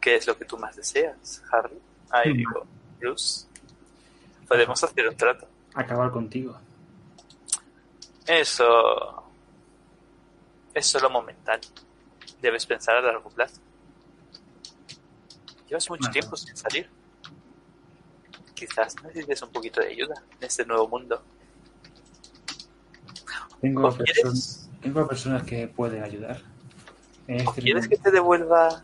¿Qué 0.00 0.16
es 0.16 0.26
lo 0.26 0.36
que 0.36 0.44
tú 0.44 0.56
más 0.58 0.76
deseas, 0.76 1.42
Harry? 1.50 1.78
Ahí 2.10 2.32
Mm. 2.32 2.36
digo, 2.36 2.66
Bruce. 3.00 3.46
Podemos 4.46 4.82
hacer 4.82 5.08
un 5.08 5.16
trato. 5.16 5.46
Acabar 5.74 6.10
contigo. 6.10 6.58
Eso 8.26 9.24
es 10.74 10.86
solo 10.86 11.10
momentáneo. 11.10 11.68
Debes 12.40 12.64
pensar 12.66 12.96
a 12.96 13.00
largo 13.02 13.28
plazo. 13.30 13.60
Llevas 15.66 15.88
mucho 15.90 16.10
tiempo 16.10 16.36
sin 16.36 16.56
salir. 16.56 16.88
Quizás 18.58 18.94
necesites 19.04 19.42
un 19.42 19.50
poquito 19.50 19.80
de 19.80 19.88
ayuda 19.88 20.14
en 20.40 20.46
este 20.46 20.64
nuevo 20.66 20.88
mundo. 20.88 21.22
Tengo, 23.60 23.88
¿O 23.88 23.92
perso- 23.92 24.04
quieres, 24.04 24.70
tengo 24.82 25.06
personas 25.06 25.42
que 25.44 25.68
pueden 25.68 26.02
ayudar. 26.02 26.38
O 27.28 27.32
este 27.32 27.62
quieres 27.62 27.88
que 27.88 27.96
te 27.96 28.10
devuelva 28.10 28.82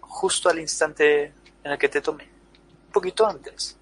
justo 0.00 0.48
al 0.48 0.58
instante 0.58 1.32
en 1.64 1.72
el 1.72 1.78
que 1.78 1.88
te 1.88 2.00
tomé? 2.00 2.24
Un 2.86 2.92
poquito 2.92 3.26
antes. 3.26 3.76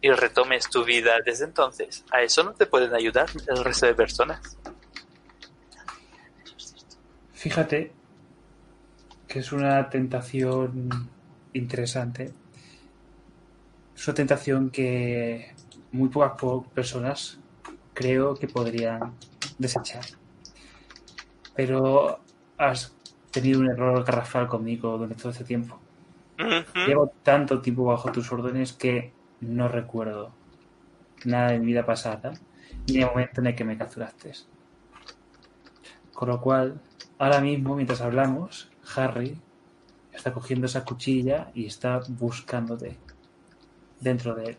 Y 0.00 0.10
retomes 0.10 0.68
tu 0.70 0.84
vida 0.84 1.16
desde 1.24 1.44
entonces. 1.44 2.04
A 2.12 2.22
eso 2.22 2.44
no 2.44 2.52
te 2.52 2.66
pueden 2.66 2.94
ayudar 2.94 3.28
el 3.48 3.64
resto 3.64 3.86
de 3.86 3.94
personas. 3.94 4.56
Fíjate 7.32 7.92
que 9.26 9.38
es 9.40 9.52
una 9.52 9.88
tentación 9.90 11.10
interesante. 11.52 12.32
Es 13.98 14.06
una 14.06 14.14
tentación 14.14 14.70
que 14.70 15.54
muy 15.90 16.08
pocas 16.08 16.32
po- 16.40 16.62
personas 16.62 17.40
creo 17.94 18.36
que 18.36 18.46
podrían 18.46 19.14
desechar. 19.58 20.04
Pero 21.56 22.20
has 22.56 22.94
tenido 23.32 23.58
un 23.58 23.66
error 23.68 24.04
garrafal 24.04 24.46
conmigo 24.46 24.92
durante 24.96 25.16
todo 25.20 25.32
este 25.32 25.42
tiempo. 25.42 25.80
Llevo 26.86 27.12
tanto 27.24 27.60
tiempo 27.60 27.86
bajo 27.86 28.12
tus 28.12 28.30
órdenes 28.30 28.72
que 28.72 29.12
no 29.40 29.66
recuerdo 29.66 30.30
nada 31.24 31.50
de 31.50 31.58
mi 31.58 31.66
vida 31.66 31.84
pasada 31.84 32.34
ni 32.86 32.98
el 32.98 33.06
momento 33.06 33.40
en 33.40 33.48
el 33.48 33.56
que 33.56 33.64
me 33.64 33.76
capturaste. 33.76 34.32
Con 36.12 36.28
lo 36.28 36.40
cual, 36.40 36.80
ahora 37.18 37.40
mismo, 37.40 37.74
mientras 37.74 38.00
hablamos, 38.00 38.70
Harry 38.94 39.40
está 40.12 40.32
cogiendo 40.32 40.66
esa 40.66 40.84
cuchilla 40.84 41.50
y 41.52 41.66
está 41.66 42.00
buscándote 42.08 42.96
dentro 44.00 44.34
de 44.34 44.50
él. 44.50 44.56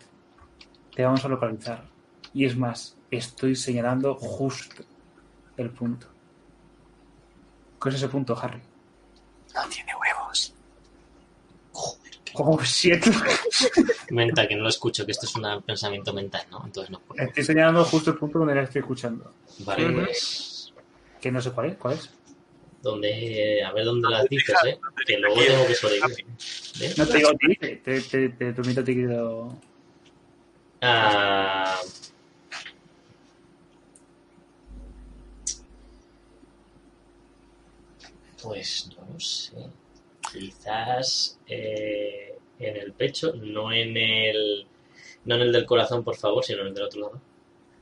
Te 0.95 1.03
vamos 1.03 1.23
a 1.23 1.29
localizar. 1.29 1.85
Y 2.33 2.45
es 2.45 2.55
más, 2.55 2.95
estoy 3.09 3.55
señalando 3.55 4.15
justo 4.15 4.83
el 5.57 5.69
punto. 5.69 6.07
¿Cuál 7.79 7.93
es 7.93 8.01
ese 8.01 8.09
punto, 8.09 8.37
Harry? 8.39 8.61
No 9.55 9.61
tiene 9.69 9.91
huevos. 9.95 10.53
Oh, 12.35 12.61
shit. 12.61 13.03
Comenta 14.07 14.47
que 14.47 14.55
no 14.55 14.63
lo 14.63 14.69
escucho, 14.69 15.05
que 15.05 15.11
esto 15.11 15.25
es 15.25 15.35
un 15.35 15.61
pensamiento 15.63 16.13
mental, 16.13 16.45
¿no? 16.51 16.61
Entonces 16.63 16.91
no 16.91 16.99
puedo. 16.99 17.23
Estoy 17.23 17.43
señalando 17.43 17.83
justo 17.83 18.11
el 18.11 18.17
punto 18.17 18.39
donde 18.39 18.55
la 18.55 18.63
estoy 18.63 18.81
escuchando. 18.81 19.33
Vale, 19.59 19.91
pues. 19.91 20.73
Que 21.19 21.31
no 21.31 21.41
sé 21.41 21.51
cuál 21.51 21.71
es. 21.71 21.77
¿Cuál 21.77 21.95
es? 21.95 22.09
Donde, 22.81 23.61
a 23.63 23.71
ver 23.73 23.83
dónde 23.85 24.09
las 24.09 24.27
dices, 24.29 24.55
¿eh? 24.65 24.79
Que 25.05 25.17
luego 25.17 25.35
tengo 25.41 25.67
que 25.67 25.75
sobrevivir. 25.75 26.25
¿Eh? 26.81 26.93
No 26.97 27.05
te 27.07 27.17
digo 27.17 27.29
te, 27.59 27.75
te, 27.77 28.01
te, 28.01 28.29
te 28.29 28.53
permito 28.53 28.81
a 28.81 28.83
ti 28.83 28.95
que 28.95 29.01
lo- 29.01 29.57
Ah, 30.81 31.77
pues 38.41 38.89
no 38.95 39.13
lo 39.13 39.19
sé. 39.19 39.55
Quizás 40.31 41.39
eh, 41.47 42.37
en 42.59 42.75
el 42.77 42.93
pecho, 42.93 43.33
no 43.35 43.71
en 43.71 43.97
el 43.97 44.65
no 45.25 45.35
en 45.35 45.41
el 45.41 45.51
del 45.51 45.65
corazón, 45.65 46.03
por 46.03 46.15
favor, 46.15 46.43
sino 46.43 46.61
en 46.61 46.67
el 46.67 46.73
del 46.73 46.83
otro 46.85 47.01
lado. 47.01 47.21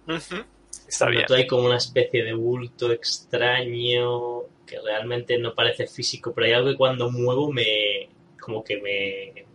Ujú. 0.07 0.43
Está 0.87 1.07
bien. 1.09 1.21
Noto 1.21 1.35
hay 1.35 1.45
como 1.47 1.65
una 1.67 1.77
especie 1.77 2.23
de 2.23 2.33
bulto 2.33 2.91
extraño 2.91 4.41
que 4.67 4.79
realmente 4.79 5.39
no 5.39 5.55
parece 5.55 5.87
físico, 5.87 6.33
pero 6.33 6.45
hay 6.45 6.53
algo 6.53 6.69
que 6.69 6.77
cuando 6.77 7.09
muevo 7.09 7.51
me 7.51 8.09
como 8.39 8.63
que 8.63 8.77
me 8.81 9.45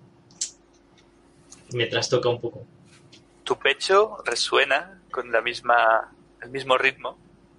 me 1.77 1.87
trastoca 1.87 2.29
un 2.29 2.41
poco. 2.41 2.67
Tu 3.45 3.57
pecho 3.59 4.17
resuena 4.25 5.01
con 5.11 5.31
la 5.31 5.41
misma, 5.41 6.13
el 6.43 6.51
mismo 6.51 6.77
ritmo 6.77 7.17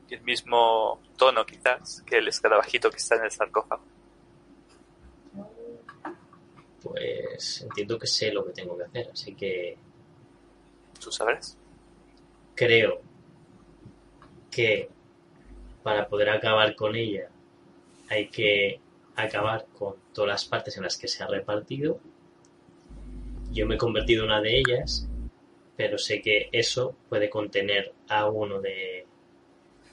y 0.10 0.16
el 0.16 0.22
mismo 0.22 1.02
tono 1.18 1.46
quizás 1.46 2.04
que 2.06 2.18
el 2.18 2.28
escarabajito 2.28 2.90
que 2.90 2.98
está 2.98 3.16
en 3.16 3.26
el 3.26 3.32
sarcófago. 3.32 3.84
Pues 6.82 7.62
entiendo 7.62 7.98
que 7.98 8.08
sé 8.08 8.34
lo 8.34 8.46
que 8.46 8.52
tengo 8.52 8.78
que 8.78 8.84
hacer, 8.84 9.10
así 9.14 9.34
que 9.36 9.78
Tú 11.00 11.12
sabrás. 11.12 11.58
creo 12.56 13.02
que 14.50 14.90
para 15.84 16.08
poder 16.08 16.30
acabar 16.30 16.76
con 16.76 16.96
ella 16.96 17.30
hay 18.14 18.27
que 18.27 18.80
acabar 19.15 19.65
con 19.77 19.95
todas 20.14 20.30
las 20.30 20.45
partes 20.45 20.77
en 20.77 20.84
las 20.84 20.98
que 20.98 21.07
se 21.07 21.23
ha 21.23 21.27
repartido. 21.27 21.99
Yo 23.52 23.68
me 23.68 23.76
he 23.76 23.77
convertido 23.77 24.23
en 24.23 24.30
una 24.30 24.41
de 24.41 24.57
ellas, 24.57 25.07
pero 25.76 25.98
sé 25.98 26.22
que 26.22 26.49
eso 26.52 26.95
puede 27.10 27.30
contener 27.30 27.94
a 28.07 28.30
uno 28.30 28.61
de 28.61 29.06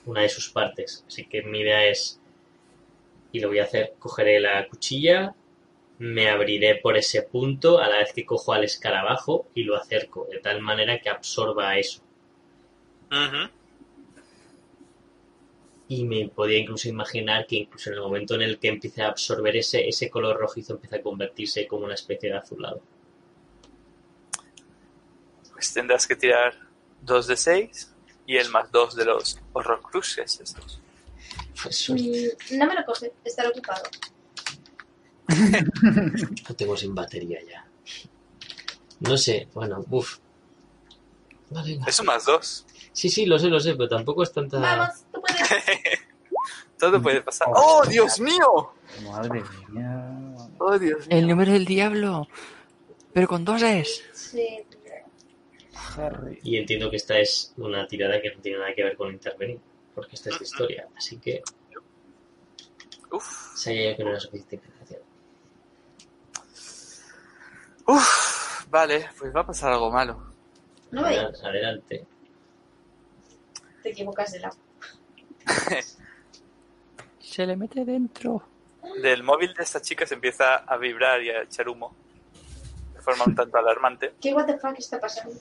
una 0.05 0.21
de 0.21 0.29
sus 0.29 0.49
partes. 0.49 1.03
Así 1.07 1.25
que 1.25 1.43
mi 1.43 1.59
idea 1.59 1.85
es, 1.85 2.19
y 3.31 3.39
lo 3.39 3.49
voy 3.49 3.59
a 3.59 3.63
hacer, 3.63 3.93
cogeré 3.99 4.39
la 4.39 4.67
cuchilla, 4.67 5.35
me 5.99 6.29
abriré 6.29 6.75
por 6.75 6.97
ese 6.97 7.21
punto 7.21 7.79
a 7.79 7.87
la 7.87 7.97
vez 7.97 8.13
que 8.13 8.25
cojo 8.25 8.53
al 8.53 8.63
escarabajo 8.63 9.47
y 9.53 9.63
lo 9.63 9.75
acerco, 9.75 10.27
de 10.31 10.39
tal 10.39 10.61
manera 10.61 10.99
que 10.99 11.09
absorba 11.09 11.77
eso. 11.77 12.01
Y 15.91 16.05
me 16.05 16.29
podía 16.29 16.57
incluso 16.57 16.87
imaginar 16.87 17.45
que 17.45 17.57
incluso 17.57 17.89
en 17.89 17.97
el 17.97 18.01
momento 18.01 18.35
en 18.35 18.43
el 18.43 18.59
que 18.59 18.69
empiece 18.69 19.01
a 19.01 19.09
absorber 19.09 19.57
ese, 19.57 19.89
ese 19.89 20.09
color 20.09 20.37
rojizo 20.39 20.75
empieza 20.75 20.95
a 20.95 21.01
convertirse 21.01 21.67
como 21.67 21.83
una 21.83 21.95
especie 21.95 22.29
de 22.29 22.37
azulado. 22.37 22.81
Pues 25.51 25.73
tendrás 25.73 26.07
que 26.07 26.15
tirar 26.15 26.53
2 27.01 27.27
de 27.27 27.35
6 27.35 27.93
y 28.25 28.37
el 28.37 28.49
más 28.51 28.71
2 28.71 28.95
de 28.95 29.03
los 29.03 29.37
horrocruxes 29.51 30.39
estos. 30.39 30.79
Pues. 31.61 31.89
Mm, 31.89 32.57
no 32.57 32.67
me 32.67 32.75
lo 32.75 32.85
coge, 32.85 33.11
estará 33.25 33.49
ocupado. 33.49 33.83
Lo 36.47 36.55
tengo 36.55 36.77
sin 36.77 36.95
batería 36.95 37.39
ya. 37.45 37.67
No 39.01 39.17
sé, 39.17 39.49
bueno, 39.53 39.83
uff. 39.89 40.19
Es 41.85 41.99
un 41.99 42.05
más 42.05 42.25
2. 42.25 42.65
Sí, 42.93 43.09
sí, 43.09 43.25
lo 43.25 43.37
sé, 43.39 43.47
lo 43.47 43.59
sé, 43.59 43.73
pero 43.75 43.89
tampoco 43.89 44.23
es 44.23 44.31
tanta... 44.31 44.59
Vamos, 44.59 45.05
Todo 46.79 47.01
puede 47.01 47.21
pasar. 47.21 47.47
¡Oh, 47.53 47.83
Dios 47.87 48.19
mío! 48.19 48.73
Madre 49.03 49.43
mía. 49.71 50.33
¡Oh, 50.57 50.77
Dios 50.79 51.07
mío! 51.07 51.17
El 51.17 51.27
número 51.27 51.51
del 51.51 51.65
diablo. 51.65 52.27
Pero 53.13 53.27
con 53.27 53.45
dos 53.45 53.61
es. 53.61 54.03
Sí. 54.13 54.65
Harry. 55.97 56.39
Y 56.43 56.57
entiendo 56.57 56.89
que 56.89 56.95
esta 56.95 57.19
es 57.19 57.53
una 57.57 57.85
tirada 57.87 58.21
que 58.21 58.33
no 58.33 58.41
tiene 58.41 58.57
nada 58.59 58.73
que 58.73 58.83
ver 58.83 58.95
con 58.95 59.11
intervenir, 59.11 59.59
porque 59.93 60.15
esta 60.15 60.29
es 60.29 60.39
de 60.39 60.45
historia, 60.45 60.87
así 60.95 61.17
que 61.17 61.41
Uf, 63.11 63.55
sabía 63.57 63.91
yo 63.91 63.97
que 63.97 64.03
no 64.05 64.09
era 64.11 64.19
suficiente 64.21 64.55
información. 64.55 65.01
uf. 67.87 68.65
Vale, 68.69 69.09
pues 69.19 69.35
va 69.35 69.41
a 69.41 69.45
pasar 69.45 69.73
algo 69.73 69.91
malo. 69.91 70.31
No 70.91 71.03
veis, 71.03 71.17
Adelante, 71.17 71.45
adelante. 71.45 72.05
te 73.83 73.89
equivocas 73.89 74.31
de 74.31 74.39
la. 74.39 74.53
Se 77.19 77.45
le 77.45 77.55
mete 77.55 77.85
dentro. 77.85 78.43
Del 79.01 79.23
móvil 79.23 79.53
de 79.53 79.63
esta 79.63 79.81
chica 79.81 80.05
se 80.05 80.15
empieza 80.15 80.55
a 80.57 80.77
vibrar 80.77 81.21
y 81.23 81.29
a 81.29 81.43
echar 81.43 81.69
humo 81.69 81.95
de 82.93 82.99
forma 83.01 83.23
un 83.25 83.35
tanto 83.35 83.57
alarmante, 83.57 84.13
¿Qué 84.21 84.33
what 84.33 84.45
the 84.45 84.57
fuck 84.57 84.77
está 84.77 84.99
pasando? 84.99 85.39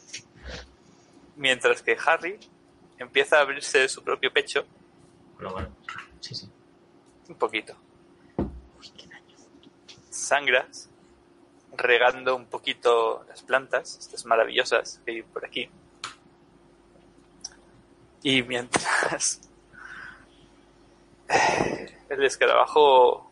mientras 1.36 1.82
que 1.82 1.96
Harry 2.06 2.38
empieza 2.98 3.38
a 3.38 3.40
abrirse 3.42 3.88
su 3.88 4.02
propio 4.04 4.32
pecho 4.32 4.64
Bueno, 5.34 5.52
bueno, 5.52 5.68
sí, 6.20 6.34
sí. 6.34 6.48
un 7.28 7.34
poquito. 7.36 7.74
Sangras, 10.10 10.88
regando 11.76 12.36
un 12.36 12.46
poquito 12.46 13.24
las 13.28 13.42
plantas, 13.42 13.96
estas 13.98 14.24
maravillosas 14.26 15.00
que 15.04 15.10
hay 15.12 15.22
por 15.22 15.44
aquí. 15.44 15.68
Y 18.22 18.42
mientras 18.42 19.40
el 22.08 22.24
escarabajo 22.24 23.30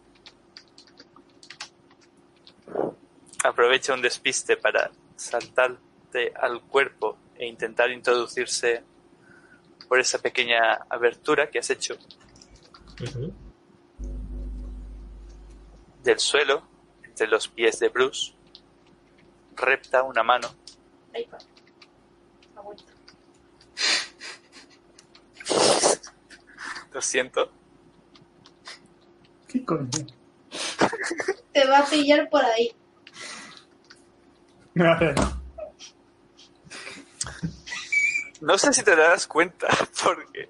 aprovecha 3.44 3.94
un 3.94 4.02
despiste 4.02 4.56
para 4.56 4.90
saltarte 5.16 6.32
al 6.34 6.62
cuerpo 6.62 7.18
e 7.36 7.46
intentar 7.46 7.90
introducirse 7.90 8.82
por 9.88 10.00
esa 10.00 10.18
pequeña 10.18 10.74
abertura 10.88 11.50
que 11.50 11.58
has 11.58 11.70
hecho 11.70 11.96
del 16.02 16.18
suelo, 16.18 16.62
entre 17.04 17.26
los 17.26 17.48
pies 17.48 17.78
de 17.78 17.88
Bruce, 17.88 18.34
repta 19.54 20.02
una 20.02 20.22
mano 20.22 20.48
Ahí 21.14 21.24
va. 21.24 21.38
Ha 22.56 22.60
vuelto. 22.60 22.92
Lo 26.92 27.00
siento. 27.00 27.50
¿Qué 29.48 29.64
coño? 29.64 29.88
Te 31.52 31.66
va 31.66 31.78
a 31.78 31.86
pillar 31.86 32.28
por 32.28 32.44
ahí. 32.44 32.72
No 38.40 38.56
sé 38.56 38.72
si 38.72 38.84
te 38.84 38.94
darás 38.94 39.26
cuenta, 39.26 39.66
porque 40.04 40.48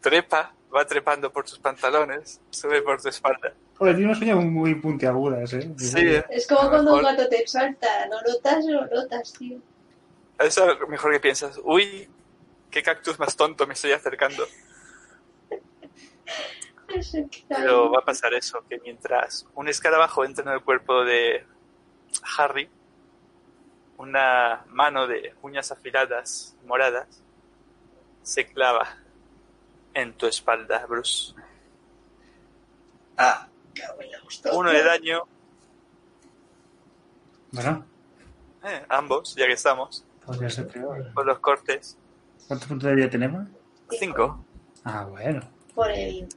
trepa, 0.00 0.54
va 0.72 0.84
trepando 0.84 1.32
por 1.32 1.44
tus 1.44 1.58
pantalones, 1.58 2.40
sube 2.50 2.82
por 2.82 3.02
tu 3.02 3.08
espalda. 3.08 3.52
Joder, 3.76 3.96
tiene 3.96 4.10
unas 4.12 4.22
uñas 4.22 4.36
muy 4.44 4.76
puntiagudas, 4.76 5.52
¿eh? 5.54 5.72
Sí, 5.76 5.98
¿eh? 5.98 6.24
Es 6.30 6.46
como 6.46 6.68
cuando 6.68 6.94
un 6.94 7.02
gato 7.02 7.28
te 7.28 7.44
salta. 7.48 8.06
Lo 8.06 8.20
notas, 8.20 8.64
lo 8.64 8.86
notas, 8.86 9.32
tío. 9.32 9.58
Es 10.38 10.56
lo 10.56 10.86
mejor 10.86 11.12
que 11.12 11.18
piensas. 11.20 11.58
Uy, 11.64 12.08
qué 12.70 12.82
cactus 12.82 13.18
más 13.18 13.34
tonto 13.34 13.66
me 13.66 13.74
estoy 13.74 13.90
acercando. 13.92 14.46
Pero 17.48 17.90
va 17.90 18.00
a 18.00 18.04
pasar 18.04 18.34
eso, 18.34 18.64
que 18.68 18.78
mientras 18.80 19.46
un 19.54 19.68
escarabajo 19.68 20.24
entra 20.24 20.44
en 20.44 20.50
el 20.58 20.62
cuerpo 20.62 21.04
de 21.04 21.44
Harry, 22.38 22.68
una 23.98 24.64
mano 24.68 25.06
de 25.06 25.34
uñas 25.42 25.70
afiladas 25.72 26.56
moradas 26.64 27.22
se 28.22 28.46
clava 28.46 28.96
en 29.94 30.14
tu 30.14 30.26
espalda, 30.26 30.84
Bruce. 30.86 31.34
Ah. 33.16 33.46
Uno 34.52 34.70
de 34.70 34.82
daño, 34.82 35.22
Bueno, 37.52 37.84
eh, 38.64 38.84
ambos, 38.88 39.34
ya 39.36 39.46
que 39.46 39.52
estamos, 39.52 40.04
podría 40.24 40.50
ser 40.50 40.68
peor. 40.68 41.12
con 41.14 41.26
los 41.26 41.38
cortes. 41.40 41.96
¿Cuántos 42.46 42.68
puntos 42.68 42.88
de 42.88 42.94
vida 42.96 43.10
tenemos? 43.10 43.48
Cinco. 43.90 44.44
Ah, 44.84 45.04
bueno. 45.04 45.40
Por 45.74 45.90
el. 45.90 46.28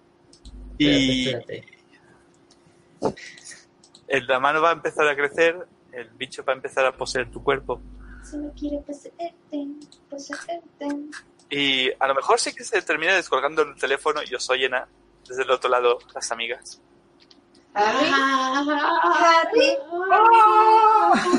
Y 0.85 1.27
Espérate, 1.30 1.65
el- 4.07 4.27
la 4.27 4.39
mano 4.39 4.61
va 4.61 4.69
a 4.69 4.73
empezar 4.73 5.07
a 5.07 5.15
crecer, 5.15 5.68
el 5.91 6.10
bicho 6.10 6.43
va 6.43 6.53
a 6.53 6.55
empezar 6.55 6.85
a 6.85 6.91
poseer 6.95 7.30
tu 7.31 7.43
cuerpo. 7.43 7.81
Solo 8.30 8.51
quiero 8.57 8.81
poseerte, 8.81 9.68
poseerte. 10.10 10.88
Y 11.49 11.91
a 11.99 12.07
lo 12.07 12.15
mejor 12.15 12.39
sí 12.39 12.53
que 12.53 12.64
se 12.64 12.81
termina 12.81 13.15
descolgando 13.15 13.61
el 13.64 13.76
teléfono 13.76 14.22
y 14.30 14.34
os 14.34 14.49
oyen 14.49 14.73
a- 14.73 14.88
desde 15.27 15.43
el 15.43 15.51
otro 15.51 15.69
lado 15.69 15.99
las 16.14 16.31
amigas. 16.31 16.80
Harry. 17.76 18.07
Harry. 18.11 19.77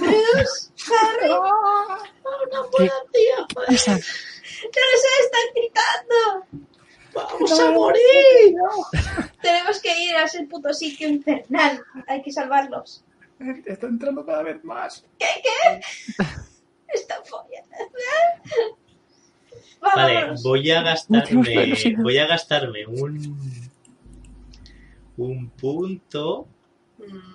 Bruce. 0.00 0.70
Harry. 0.90 1.30
Oh, 1.30 1.98
no 2.52 2.70
puedo, 2.70 2.90
tío. 3.12 3.46
Esa. 3.68 3.92
No 3.92 4.00
se 4.00 5.24
están 5.24 5.46
gritando. 5.54 6.73
Vamos 7.14 7.60
a 7.60 7.70
morir. 7.70 8.02
Tenemos 9.42 9.80
que 9.80 10.04
ir 10.04 10.16
a 10.16 10.24
ese 10.24 10.44
puto 10.44 10.72
sitio 10.72 11.08
infernal. 11.08 11.82
Hay 12.06 12.22
que 12.22 12.32
salvarlos. 12.32 13.04
Está 13.66 13.86
entrando 13.86 14.24
cada 14.24 14.42
vez 14.42 14.62
más. 14.64 15.04
¿Qué? 15.18 15.26
¿Qué? 15.42 15.80
Esta 16.88 17.22
polla. 17.22 17.62
Vale, 19.80 20.34
voy 20.42 20.70
a 20.70 20.82
gastarme, 20.82 21.74
voy 21.98 22.18
a 22.18 22.26
gastarme 22.26 22.86
un 22.86 23.64
un 25.16 25.50
punto. 25.50 26.46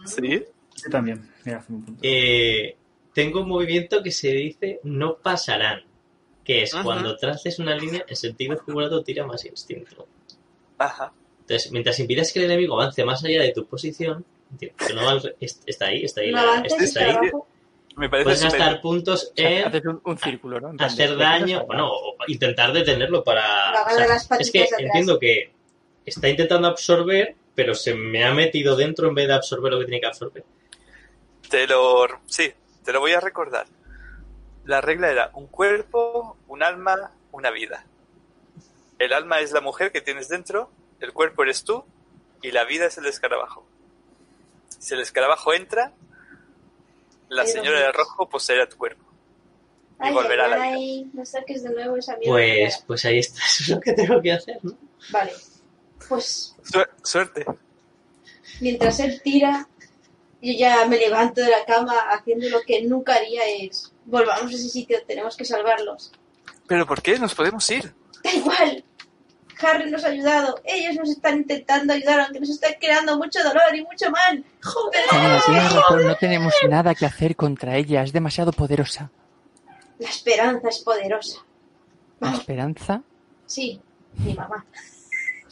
¿Sí? 0.06 0.44
Yo 0.84 0.90
también. 0.90 1.30
Mira, 1.46 1.64
un 1.70 1.86
punto. 1.86 2.00
Eh, 2.02 2.76
tengo 3.14 3.42
un 3.42 3.50
movimiento 3.50 4.02
que 4.02 4.12
se 4.12 4.30
dice 4.30 4.80
no 4.84 5.18
pasarán, 5.18 5.82
que 6.50 6.64
es 6.64 6.74
Ajá. 6.74 6.84
cuando 6.84 7.16
traces 7.16 7.60
una 7.60 7.76
línea 7.76 8.04
en 8.08 8.16
sentido 8.16 8.58
figurado 8.58 9.04
tira 9.04 9.24
más 9.24 9.46
instinto. 9.46 10.08
Ajá. 10.80 11.14
Entonces, 11.42 11.72
mientras 11.72 12.00
impidas 12.00 12.34
que 12.34 12.40
el 12.40 12.46
enemigo 12.46 12.74
avance 12.74 13.06
más 13.06 13.24
allá 13.24 13.44
de 13.44 13.52
tu 13.52 13.68
posición, 13.68 14.26
que 14.60 14.74
no 14.96 15.16
está 15.40 15.86
ahí, 15.86 16.04
está 16.04 16.22
ahí, 16.22 16.32
No 16.32 16.38
la- 16.38 16.42
avances, 16.54 16.82
está 16.82 17.02
ahí. 17.02 17.10
escarabajo. 17.12 17.48
Me 17.98 18.10
parece 18.10 18.24
Puedes 18.24 18.44
gastar 18.44 18.82
puntos 18.82 19.26
O 19.26 19.36
sea, 19.36 19.60
en 19.60 19.68
haces 19.68 19.86
un, 19.86 20.02
un 20.04 20.18
círculo, 20.18 20.60
hacer 20.80 21.16
daño, 21.18 21.66
bueno, 21.68 21.92
o 21.92 22.16
intentar 22.28 22.74
detenerlo 22.74 23.24
para... 23.24 23.72
Lo 23.72 23.78
agarra 23.78 23.92
o 23.94 23.96
sea, 23.96 24.04
de 24.06 24.10
las 24.10 24.32
es 24.42 24.52
que 24.52 24.66
entiendo 24.80 25.20
que 25.20 25.52
está 26.04 26.30
intentando 26.30 26.68
absorber, 26.68 27.36
pero 27.54 27.76
se 27.76 27.94
me 27.94 28.24
ha 28.26 28.34
metido 28.34 28.76
dentro 28.76 29.08
en 29.08 29.14
vez 29.14 29.28
de 29.28 29.34
absorber 29.36 29.72
lo 29.74 29.78
que 29.80 29.86
tiene 29.86 30.02
que 30.02 30.08
absorber. 30.08 30.44
Te 31.48 31.68
lo, 31.68 32.08
sí, 32.26 32.52
te 32.84 32.92
lo 32.92 33.02
voy 33.02 33.12
a 33.12 33.20
recordar. 33.20 33.68
La 34.66 34.82
regla 34.82 35.10
era 35.12 35.32
un 35.34 35.48
cuerpo, 35.48 36.38
un 36.48 36.64
alma, 36.64 37.12
una 37.32 37.50
vida. 37.52 37.86
El 39.00 39.14
alma 39.14 39.40
es 39.40 39.52
la 39.52 39.62
mujer 39.62 39.92
que 39.92 40.02
tienes 40.02 40.28
dentro, 40.30 40.70
el 41.00 41.14
cuerpo 41.14 41.44
eres 41.44 41.64
tú 41.64 41.84
y 42.42 42.52
la 42.52 42.66
vida 42.66 42.86
es 42.86 42.98
el 42.98 43.06
escarabajo. 43.06 43.66
Si 44.78 44.94
el 44.94 45.00
escarabajo 45.02 45.54
entra, 45.54 45.94
la 47.30 47.44
Ay, 47.44 47.48
señora 47.48 47.80
de 47.80 47.92
rojo 47.92 48.28
poseerá 48.30 48.68
tu 48.68 48.78
cuerpo. 48.78 49.04
Y 50.02 50.08
Ay, 50.08 50.14
volverá 50.14 50.46
a 50.46 50.48
la 50.50 50.56
vida. 50.58 50.66
ay, 50.76 51.10
no 51.14 51.26
saques 51.26 51.64
de 51.64 51.70
nuevo 51.72 51.98
esa 51.98 52.16
mierda. 52.18 52.32
Pues, 52.34 52.84
pues 52.88 53.06
ahí 53.06 53.20
está, 53.20 53.42
eso 53.46 53.64
es 53.64 53.70
lo 53.70 53.80
que 53.82 53.94
tengo 53.94 54.22
que 54.22 54.32
hacer, 54.34 54.60
¿no? 54.64 54.78
Vale. 55.12 55.32
Pues 56.08 56.56
Suer- 56.64 56.90
Suerte. 57.04 57.46
mientras 58.62 59.00
él 59.00 59.22
tira, 59.22 59.68
yo 60.42 60.54
ya 60.54 60.86
me 60.86 60.98
levanto 60.98 61.42
de 61.42 61.50
la 61.50 61.66
cama 61.66 61.94
haciendo 62.12 62.48
lo 62.50 62.62
que 62.62 62.82
nunca 62.84 63.16
haría 63.16 63.46
es 63.48 63.92
volvamos 64.10 64.52
a 64.52 64.56
ese 64.56 64.70
sitio, 64.70 64.98
tenemos 65.08 65.38
que 65.38 65.46
salvarlos. 65.46 66.12
¿Pero 66.68 66.86
por 66.86 67.02
qué? 67.02 67.18
Nos 67.18 67.36
podemos 67.36 67.70
ir. 67.70 67.94
Da 68.24 68.32
igual. 68.32 68.84
Harry 69.62 69.92
nos 69.92 70.04
ha 70.06 70.08
ayudado. 70.08 70.62
Ellos 70.64 70.96
nos 70.96 71.10
están 71.10 71.38
intentando 71.38 71.94
ayudar, 71.94 72.22
aunque 72.22 72.40
nos 72.40 72.50
están 72.50 72.74
creando 72.80 73.18
mucho 73.18 73.44
dolor 73.44 73.76
y 73.76 73.84
mucho 73.84 74.10
mal. 74.10 74.44
¡Joder! 74.64 75.02
Tienes 75.10 75.46
tienes 75.46 75.74
razón, 75.74 76.08
no 76.08 76.16
tenemos 76.16 76.54
nada 76.70 76.96
que 76.96 77.06
hacer 77.06 77.36
contra 77.36 77.76
ella, 77.76 78.04
es 78.04 78.14
demasiado 78.14 78.52
poderosa. 78.54 79.12
La 79.98 80.10
esperanza 80.10 80.70
es 80.70 80.80
poderosa. 80.80 81.40
La 82.22 82.34
esperanza, 82.34 83.02
sí, 83.46 83.82
mi 84.18 84.34
mamá. 84.34 84.66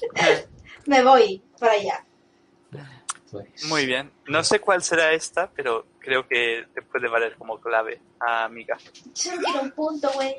Me 0.86 1.04
voy 1.04 1.42
para 1.60 1.74
allá. 1.74 2.06
Pues, 3.32 3.66
Muy 3.66 3.86
bien. 3.86 4.12
No 4.28 4.44
sé 4.44 4.60
cuál 4.60 4.82
será 4.84 5.12
esta, 5.12 5.50
pero 5.52 5.86
creo 6.08 6.26
que 6.26 6.66
te 6.74 6.82
puede 6.84 7.10
valer 7.10 7.36
como 7.36 7.60
clave, 7.60 8.00
amiga. 8.22 8.78
Tira 9.14 9.62
un 9.62 9.72
punto, 9.72 10.10
güey. 10.14 10.36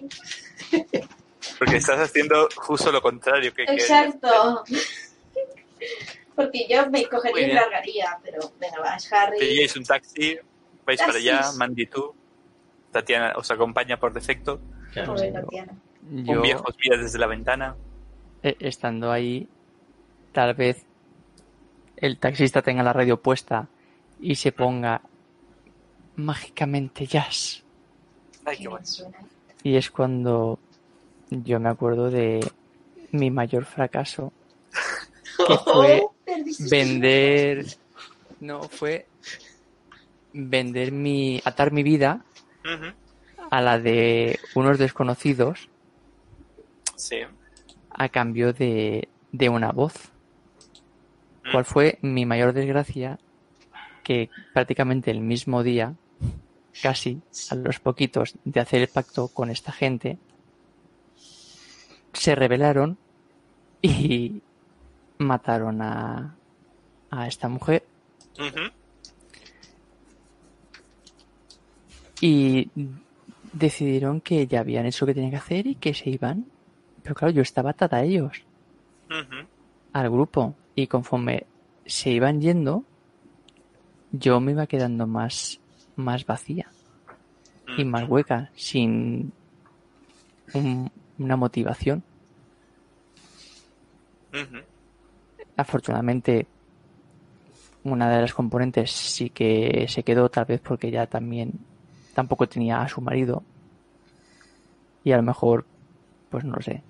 Porque 1.59 1.77
estás 1.77 2.01
haciendo 2.01 2.49
justo 2.57 2.91
lo 2.91 3.03
contrario 3.03 3.53
que. 3.53 3.65
Exacto. 3.65 4.65
Porque 6.35 6.67
yo 6.71 6.89
me 6.91 7.05
cogería 7.07 7.49
y 7.49 7.53
largaría, 7.53 8.19
pero 8.25 8.41
venga, 8.59 8.81
va, 8.81 8.97
es 8.97 9.13
Harry. 9.13 9.39
Pilláis 9.39 9.77
un 9.77 9.85
taxi, 9.85 10.39
vais 10.87 10.99
para 11.01 11.19
allá, 11.19 11.39
Taxis. 11.41 11.57
Mandy 11.59 11.87
tú. 11.87 12.15
Tatiana 12.93 13.35
os 13.37 13.51
acompaña 13.51 13.99
por 13.99 14.13
defecto. 14.15 14.59
claro, 14.93 15.15
Pobre. 15.15 15.33
Tatiana. 15.33 15.73
yo, 16.11 16.33
Un 16.33 16.43
viejo 16.43 16.65
os 16.67 16.75
mira 16.83 16.97
desde 16.97 17.19
la 17.19 17.27
ventana. 17.27 17.77
eh, 18.43 18.57
estando 18.61 19.13
ahí, 19.13 19.47
tal 20.33 20.55
vez 20.55 20.83
el 21.97 22.19
taxista 22.19 22.63
tenga 22.63 22.83
la 22.83 22.93
radio 22.95 23.21
puesta 23.21 23.69
y 24.21 24.37
se 24.37 24.53
ponga 24.53 25.03
mágicamente 26.19 27.07
jazz. 27.07 27.63
Ay, 28.45 28.59
Qué 28.59 28.69
bueno. 28.69 28.85
Y 29.63 29.77
es 29.77 29.91
cuando 29.91 30.59
yo 31.31 31.59
me 31.61 31.69
acuerdo 31.71 32.11
de 32.11 32.41
mi 33.13 33.31
mayor 33.31 33.65
fracaso, 33.65 34.33
que 35.47 35.57
fue 35.65 36.03
Oh, 36.05 36.15
vender, 36.71 37.65
no, 38.41 38.63
fue 38.65 39.07
vender 40.35 40.93
mi, 40.93 41.41
atar 41.45 41.73
mi 41.73 41.83
vida 41.83 42.25
a 43.51 43.61
la 43.63 43.79
de 43.79 44.39
unos 44.55 44.79
desconocidos 44.79 45.69
Sí. 46.97 47.21
a 47.91 48.09
cambio 48.11 48.53
de, 48.53 49.09
de 49.33 49.49
una 49.49 49.73
voz. 49.73 49.95
Mm. 51.45 51.53
¿Cuál 51.53 51.65
fue 51.65 51.99
mi 52.03 52.27
mayor 52.27 52.53
desgracia? 52.53 53.19
Que 54.05 54.29
prácticamente 54.53 55.11
el 55.11 55.21
mismo 55.21 55.63
día, 55.63 55.95
casi 56.83 57.21
a 57.51 57.55
los 57.55 57.81
poquitos 57.81 58.35
de 58.45 58.61
hacer 58.61 58.83
el 58.83 58.89
pacto 58.89 59.29
con 59.29 59.51
esta 59.51 59.73
gente, 59.73 60.19
se 62.13 62.35
rebelaron 62.35 62.99
y 63.83 64.41
mataron 65.19 65.83
a, 65.83 66.37
a 67.11 67.27
esta 67.27 67.49
mujer 67.49 67.85
y 72.21 72.71
decidieron 73.53 74.21
que 74.21 74.47
ya 74.47 74.61
habían 74.61 74.87
hecho 74.87 75.05
lo 75.05 75.09
que 75.09 75.15
tenían 75.15 75.31
que 75.31 75.37
hacer 75.37 75.67
y 75.67 75.75
que 75.77 75.95
se 75.95 76.11
iban. 76.11 76.47
Pero 77.03 77.15
claro, 77.15 77.33
yo 77.33 77.43
estaba 77.43 77.71
atada 77.71 77.99
a 77.99 78.05
ellos. 78.05 78.43
Al 79.93 80.11
grupo 80.11 80.55
y 80.75 80.87
conforme 80.87 81.47
se 81.87 82.11
iban 82.11 82.41
yendo 82.41 82.85
yo 84.13 84.41
me 84.41 84.53
iba 84.53 84.67
quedando 84.67 85.07
más 85.07 85.61
más 85.99 86.25
vacía 86.25 86.67
y 87.77 87.85
más 87.85 88.09
hueca 88.09 88.51
sin 88.57 89.33
un- 90.55 90.91
una 91.19 91.37
motivación. 91.37 92.03
Afortunadamente 95.57 96.47
una 97.85 98.11
de 98.11 98.21
las 98.21 98.35
componentes 98.35 98.91
sí 98.91 99.31
que 99.31 99.87
se 99.89 100.03
quedó 100.03 100.29
tal 100.29 100.45
vez 100.45 100.61
porque 100.61 100.91
ya 100.91 101.07
también 101.07 101.53
tampoco 102.15 102.47
tenía 102.49 102.83
a 102.83 102.89
su 102.89 103.01
marido. 103.01 103.43
Y 105.05 105.13
a 105.13 105.17
lo 105.17 105.23
mejor 105.23 105.65
pues 106.31 106.45
no 106.45 106.61
sé. 106.61 106.83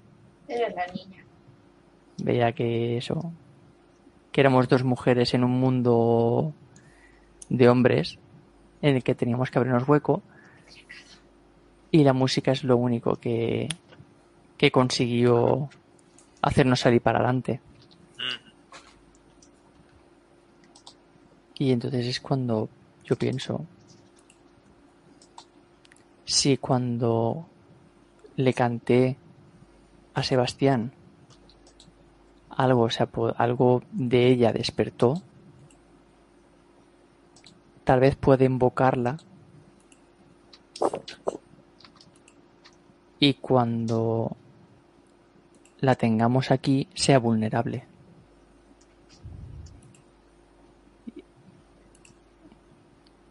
Eres 0.48 0.74
la 0.74 0.86
niña. 0.88 1.24
veía 2.22 2.52
que 2.52 2.96
eso 2.96 3.32
que 4.32 4.40
éramos 4.40 4.68
dos 4.68 4.82
mujeres 4.84 5.34
en 5.34 5.44
un 5.44 5.52
mundo 5.52 6.52
de 7.48 7.68
hombres 7.68 8.18
en 8.82 8.96
el 8.96 9.02
que 9.02 9.14
teníamos 9.14 9.50
que 9.50 9.58
abrirnos 9.58 9.88
hueco 9.88 10.22
y 11.90 12.04
la 12.04 12.12
música 12.12 12.52
es 12.52 12.64
lo 12.64 12.76
único 12.76 13.16
que 13.16 13.68
que 14.56 14.70
consiguió 14.70 15.68
hacernos 16.42 16.80
salir 16.80 17.00
para 17.00 17.18
adelante 17.18 17.60
Ujú. 18.14 18.50
y 21.58 21.72
entonces 21.72 22.06
es 22.06 22.20
cuando 22.20 22.68
yo 23.04 23.16
pienso 23.16 23.64
si 26.24 26.56
cuando 26.58 27.46
le 28.36 28.52
canté 28.52 29.16
a 30.14 30.22
Sebastián 30.22 30.92
algo, 32.50 32.90
se 32.90 33.04
apo- 33.04 33.34
algo 33.38 33.82
de 33.92 34.26
ella 34.28 34.52
despertó, 34.52 35.22
tal 37.88 38.00
vez 38.00 38.16
puede 38.16 38.44
invocarla 38.44 39.16
y 43.18 43.32
cuando 43.32 44.36
la 45.80 45.94
tengamos 45.94 46.50
aquí 46.50 46.86
sea 46.94 47.18
vulnerable. 47.18 47.86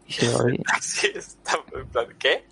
Y 0.08 0.12
se 0.12 0.26
lo 0.26 0.38
doy- 0.38 0.60
Sí, 0.80 1.06
está 1.14 1.60
en 1.76 1.86
plan, 1.86 2.06
¿qué? 2.18 2.42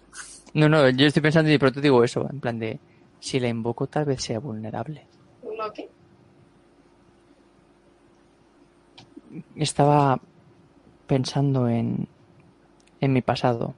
No, 0.55 0.69
no, 0.69 0.89
yo 0.91 1.09
estoy 1.09 1.23
pensando 1.23 1.49
y 1.49 1.55
de 1.55 1.59
pronto 1.59 1.81
digo 1.81 2.05
eso, 2.05 2.25
en 2.31 2.39
plan 2.39 2.61
de 2.61 2.79
si 3.19 3.41
la 3.41 3.49
invoco 3.49 3.89
tal 3.89 4.05
vez 4.05 4.23
sea 4.23 4.39
vulnerable. 4.39 5.09
¿Lo 5.43 5.73
qué? 5.73 5.91
estaba 9.57 10.21
pensando 11.07 11.69
en, 11.69 12.09
en 13.01 13.13
mi 13.13 13.23
pasado, 13.23 13.75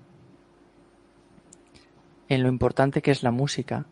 en 2.29 2.43
lo 2.43 2.49
importante 2.49 3.03
que 3.03 3.11
es 3.11 3.23
la 3.23 3.31
música 3.31 3.87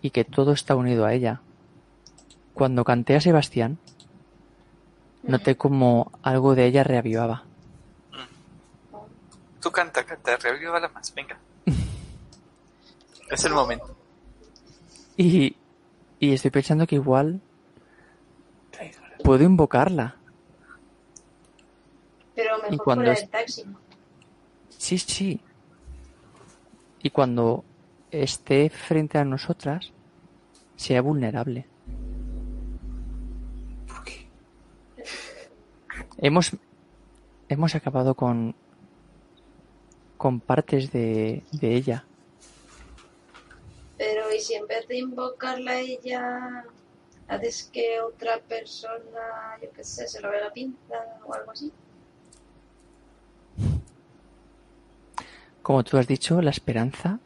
y 0.00 0.10
que 0.10 0.24
todo 0.24 0.52
está 0.52 0.76
unido 0.76 1.06
a 1.06 1.12
ella. 1.12 1.40
Cuando 2.52 2.84
canté 2.84 3.16
a 3.16 3.20
Sebastián, 3.20 3.78
noté 5.22 5.56
como 5.56 6.12
algo 6.22 6.54
de 6.54 6.66
ella 6.66 6.84
reavivaba. 6.84 7.44
Tú 9.60 9.70
canta, 9.70 10.04
canta, 10.04 10.36
revívala 10.36 10.88
más, 10.88 11.12
venga. 11.14 11.38
es 13.30 13.44
el 13.44 13.54
momento. 13.54 13.96
Y, 15.16 15.56
y 16.20 16.32
estoy 16.32 16.50
pensando 16.50 16.86
que 16.86 16.96
igual 16.96 17.40
puedo 19.22 19.44
invocarla. 19.44 20.16
Pero 22.34 22.58
mejor 22.58 22.84
cuando 22.84 23.04
fuera 23.04 23.12
es- 23.12 23.20
del 23.20 23.28
taxi. 23.30 23.64
Sí, 24.76 24.98
sí. 24.98 25.40
Y 27.02 27.10
cuando 27.10 27.64
esté 28.10 28.70
frente 28.70 29.18
a 29.18 29.24
nosotras, 29.24 29.92
sea 30.76 31.00
vulnerable. 31.02 31.66
¿Por 33.86 34.04
qué? 34.04 34.28
Hemos, 36.18 36.52
hemos 37.48 37.74
acabado 37.74 38.14
con, 38.14 38.54
con 40.16 40.40
partes 40.40 40.90
de, 40.92 41.42
de 41.52 41.74
ella. 41.76 42.04
Pero 43.96 44.32
¿y 44.32 44.40
si 44.40 44.54
en 44.54 44.66
vez 44.66 44.88
de 44.88 44.98
invocarla 44.98 45.72
a 45.72 45.78
ella, 45.80 46.64
haces 47.28 47.70
que 47.72 48.00
otra 48.00 48.38
persona, 48.40 49.56
yo 49.62 49.70
qué 49.72 49.84
sé, 49.84 50.08
se 50.08 50.20
lo 50.20 50.30
ve 50.30 50.40
la 50.40 50.52
pinza 50.52 50.94
o 51.24 51.32
algo 51.34 51.52
así? 51.52 51.72
Como 55.64 55.82
tú 55.82 55.96
has 55.96 56.06
dicho, 56.06 56.42
la 56.42 56.50
esperanza 56.50 57.18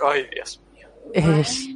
Ay, 0.00 0.28
Dios 0.32 0.60
mío. 0.72 0.88
es... 1.12 1.68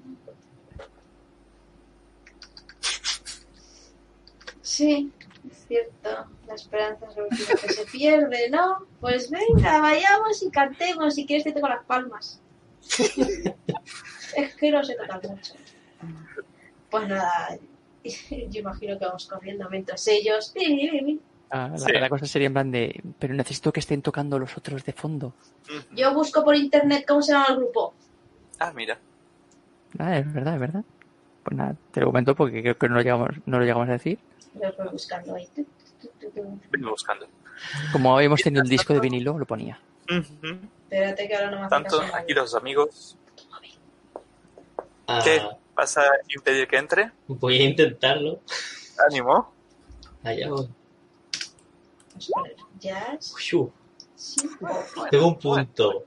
Sí, 4.62 5.12
es 5.50 5.66
cierto. 5.66 6.26
La 6.46 6.54
esperanza 6.54 7.06
es 7.08 7.16
lo 7.16 7.24
último 7.24 7.48
que 7.60 7.72
se 7.72 7.84
pierde, 7.86 8.50
¿no? 8.50 8.86
Pues 9.00 9.28
venga, 9.30 9.80
vayamos 9.80 10.44
y 10.44 10.50
cantemos. 10.50 11.16
Si 11.16 11.26
quieres 11.26 11.42
te 11.42 11.52
toco 11.52 11.68
las 11.68 11.84
palmas. 11.84 12.40
es 14.36 14.54
que 14.54 14.70
no 14.70 14.84
sé 14.84 14.94
tocar 14.94 15.28
mucho. 15.28 15.54
Pues 16.88 17.08
nada, 17.08 17.58
yo 18.04 18.60
imagino 18.60 18.96
que 18.96 19.04
vamos 19.06 19.26
corriendo 19.26 19.68
mientras 19.68 20.06
ellos... 20.06 20.54
ah, 21.50 21.68
la, 21.72 21.78
Sí. 21.78 21.92
la 21.92 22.08
cosa 22.08 22.26
sería 22.26 22.46
en 22.46 22.52
plan 22.52 22.70
de... 22.70 23.02
Pero 23.18 23.34
necesito 23.34 23.72
que 23.72 23.80
estén 23.80 24.02
tocando 24.02 24.38
los 24.38 24.56
otros 24.56 24.84
de 24.84 24.92
fondo. 24.92 25.34
Yo 25.92 26.12
busco 26.14 26.44
por 26.44 26.54
internet 26.56 27.04
cómo 27.06 27.22
se 27.22 27.32
llama 27.32 27.46
el 27.50 27.56
grupo. 27.56 27.94
Ah, 28.58 28.72
mira. 28.74 28.98
Ah, 29.98 30.18
es 30.18 30.32
verdad, 30.32 30.54
es 30.54 30.60
verdad. 30.60 30.84
Pues 31.44 31.56
nada, 31.56 31.76
te 31.92 32.00
lo 32.00 32.06
comento 32.06 32.34
porque 32.34 32.60
creo 32.62 32.76
que 32.76 32.88
no 32.88 32.96
lo 32.96 33.02
llegamos, 33.02 33.30
no 33.46 33.58
lo 33.58 33.64
llegamos 33.64 33.88
a 33.88 33.92
decir. 33.92 34.18
Lo 34.60 34.72
voy 34.76 34.88
buscando 34.92 35.34
ahí. 35.34 35.48
Vengo 36.70 36.90
buscando. 36.90 37.26
Como 37.92 38.16
habíamos 38.16 38.40
tenido 38.42 38.62
un 38.62 38.68
disco 38.68 38.92
de 38.94 39.00
vinilo, 39.00 39.38
lo 39.38 39.46
ponía. 39.46 39.80
Espérate 40.08 41.28
que 41.28 41.34
ahora 41.36 41.50
no 41.50 41.62
me 41.62 41.68
Tanto 41.68 42.00
aquí 42.14 42.34
los 42.34 42.54
amigos. 42.54 43.16
Ah, 45.06 45.20
¿Qué? 45.24 45.40
¿Vas 45.74 45.96
a 45.96 46.02
impedir 46.34 46.66
que 46.68 46.76
entre? 46.76 47.12
voy 47.26 47.58
a 47.58 47.64
intentarlo. 47.64 48.40
Ánimo. 49.08 49.52
Allá 50.22 50.48
voy. 50.50 50.68
Vamos 52.18 52.30
a 52.30 52.32
poner 52.32 52.56
Jazz. 52.80 53.34
Uy, 53.34 53.70
Sí, 54.18 54.40
tengo 55.12 55.28
un 55.28 55.38
punto. 55.38 56.04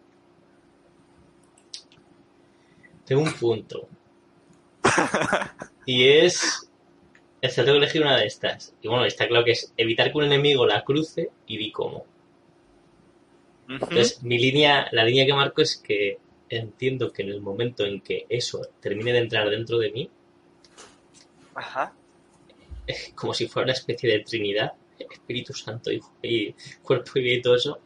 Tengo 3.06 3.22
un 3.22 3.34
punto. 3.34 3.88
Y 5.86 6.08
es. 6.10 6.70
Es 7.40 7.56
que 7.56 7.64
tengo 7.64 7.80
que 7.80 7.86
elegir 7.86 8.02
una 8.02 8.18
de 8.18 8.26
estas. 8.26 8.76
Y 8.82 8.90
bueno, 8.90 9.06
está 9.06 9.28
claro 9.30 9.46
que 9.46 9.52
es 9.52 9.74
evitar 9.78 10.12
que 10.12 10.18
un 10.18 10.26
enemigo 10.26 10.66
la 10.66 10.84
cruce 10.84 11.32
y 11.48 11.58
vi 11.58 11.72
cómo. 11.72 12.06
Entonces, 13.70 14.22
mi 14.24 14.38
línea, 14.38 14.88
la 14.92 15.06
línea 15.06 15.26
que 15.26 15.34
marco 15.34 15.62
es 15.62 15.78
que 15.78 16.20
entiendo 16.50 17.14
que 17.14 17.22
en 17.24 17.30
el 17.30 17.42
momento 17.42 17.86
en 17.86 18.02
que 18.02 18.26
eso 18.28 18.62
termine 18.82 19.14
de 19.14 19.20
entrar 19.20 19.50
dentro 19.50 19.78
de 19.78 19.92
mí, 19.92 20.10
Ajá. 21.56 21.94
como 23.16 23.34
si 23.34 23.48
fuera 23.48 23.68
una 23.68 23.74
especie 23.74 24.10
de 24.12 24.20
trinidad, 24.20 24.74
Espíritu 25.10 25.54
Santo, 25.54 25.92
Hijo 25.92 26.14
y 26.22 26.54
cuerpo 26.84 27.12
y 27.16 27.22
vida 27.24 27.36
y 27.36 27.42
todo 27.42 27.56
eso, 27.56 27.80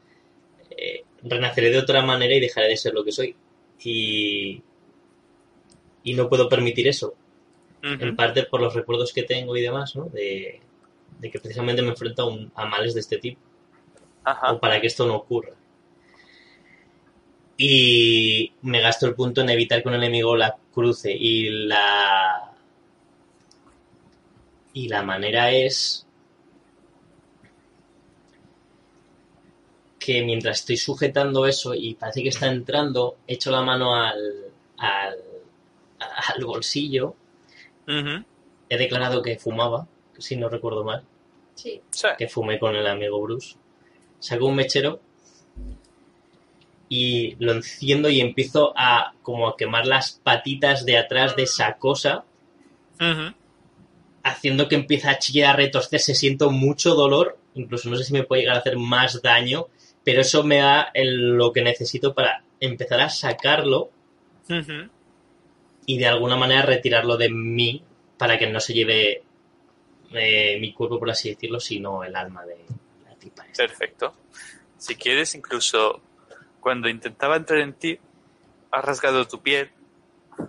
eh, 0.78 1.04
renaceré 1.24 1.70
de 1.72 1.80
otra 1.80 2.02
manera 2.02 2.34
y 2.36 2.40
dejaré 2.40 2.70
de 2.70 2.78
ser 2.78 2.94
lo 2.94 3.04
que 3.04 3.12
soy. 3.12 3.36
Y, 3.84 4.62
y 6.04 6.14
no 6.14 6.30
puedo 6.30 6.48
permitir 6.50 6.88
eso, 6.88 7.16
en 7.82 8.16
parte 8.16 8.44
por 8.44 8.62
los 8.62 8.74
recuerdos 8.74 9.14
que 9.14 9.24
tengo 9.24 9.56
y 9.56 9.62
demás, 9.62 9.96
¿no? 9.96 10.06
De, 10.06 10.60
de 11.20 11.30
que 11.32 11.40
precisamente 11.40 11.82
me 11.84 11.90
enfrento 11.90 12.24
a, 12.24 12.28
un- 12.28 12.52
a 12.56 12.66
males 12.66 12.94
de 12.96 13.00
este 13.02 13.18
tipo. 13.20 13.40
Ajá. 14.24 14.54
o 14.54 14.60
para 14.60 14.82
que 14.82 14.88
esto 14.88 15.06
no 15.06 15.16
ocurra. 15.18 15.54
Y 17.58 18.52
me 18.64 18.82
gasto 18.82 19.06
el 19.08 19.16
punto 19.16 19.42
en 19.42 19.50
evitar 19.50 19.82
que 19.82 19.88
un 19.90 19.96
enemigo 19.96 20.36
la 20.36 20.58
cruce. 20.74 21.12
Y 21.14 21.50
la. 21.68 22.52
Y 24.74 24.90
la 24.90 25.04
manera 25.04 25.52
es. 25.52 26.05
Que 30.06 30.23
mientras 30.23 30.60
estoy 30.60 30.77
sujetando 30.77 31.48
eso 31.48 31.73
y 31.73 31.95
parece 31.95 32.22
que 32.22 32.30
está 32.30 32.48
entrando, 32.48 33.18
echo 33.27 33.49
la 33.49 33.61
mano 33.61 33.95
al. 33.95 34.52
al, 34.77 35.15
al 35.99 36.45
bolsillo. 36.45 37.15
He 37.88 38.77
declarado 38.77 39.22
que 39.22 39.38
fumaba, 39.38 39.88
si 40.18 40.36
no 40.36 40.49
recuerdo 40.49 40.84
mal. 40.84 41.03
sí. 41.56 41.82
Sí. 41.90 42.07
que 42.18 42.27
fumé 42.27 42.60
con 42.60 42.76
el 42.76 42.86
amigo 42.88 43.22
Bruce. 43.22 43.56
Saco 44.19 44.45
un 44.48 44.56
mechero 44.56 44.99
y 46.90 47.36
lo 47.40 47.53
enciendo 47.53 48.10
y 48.10 48.22
empiezo 48.22 48.73
a 48.76 49.14
como 49.23 49.48
a 49.48 49.57
quemar 49.57 49.88
las 49.88 50.11
patitas 50.23 50.86
de 50.86 50.98
atrás 50.98 51.36
de 51.36 51.44
esa 51.44 51.77
cosa, 51.77 52.23
Ujú. 52.99 53.34
haciendo 54.23 54.68
que 54.68 54.76
empiece 54.76 55.07
a 55.10 55.18
chillar, 55.19 55.52
a 55.53 55.57
retorcerse. 55.57 56.14
Siento 56.15 56.52
mucho 56.52 56.94
dolor, 56.95 57.38
incluso 57.56 57.90
no 57.90 57.95
sé 57.95 58.03
si 58.03 58.14
me 58.14 58.23
puede 58.23 58.41
llegar 58.44 58.57
a 58.57 58.60
hacer 58.60 58.77
más 58.77 59.22
daño, 59.22 59.68
pero 60.06 60.22
eso 60.22 60.44
me 60.44 60.57
da 60.57 60.90
el- 60.94 61.36
lo 61.36 61.52
que 61.52 61.61
necesito 61.61 62.14
para 62.14 62.44
empezar 62.61 63.02
a 63.02 63.10
sacarlo 63.10 63.90
y 65.86 65.98
de 65.98 66.07
alguna 66.07 66.36
manera 66.38 66.61
retirarlo 66.61 67.18
de 67.18 67.30
mí 67.30 67.84
para 68.18 68.38
que 68.40 68.48
no 68.48 68.60
se 68.60 68.73
lleve 68.73 69.23
eh, 70.14 70.57
mi 70.61 70.72
cuerpo, 70.73 70.99
por 70.99 71.10
así 71.10 71.30
decirlo, 71.30 71.60
sino 71.60 72.03
el 72.03 72.15
alma 72.15 72.45
de 72.45 72.57
la 73.03 73.15
tipa. 73.15 73.44
esta. 73.48 73.65
Perfecto. 73.68 74.14
Si 74.77 74.95
quieres, 74.95 75.36
incluso 75.36 75.99
cuando 76.61 76.88
intentaba 76.88 77.36
entrar 77.36 77.60
en 77.60 77.73
ti, 77.73 77.99
has 78.72 78.86
rasgado 78.86 79.27
tu 79.27 79.41
piel, 79.41 79.72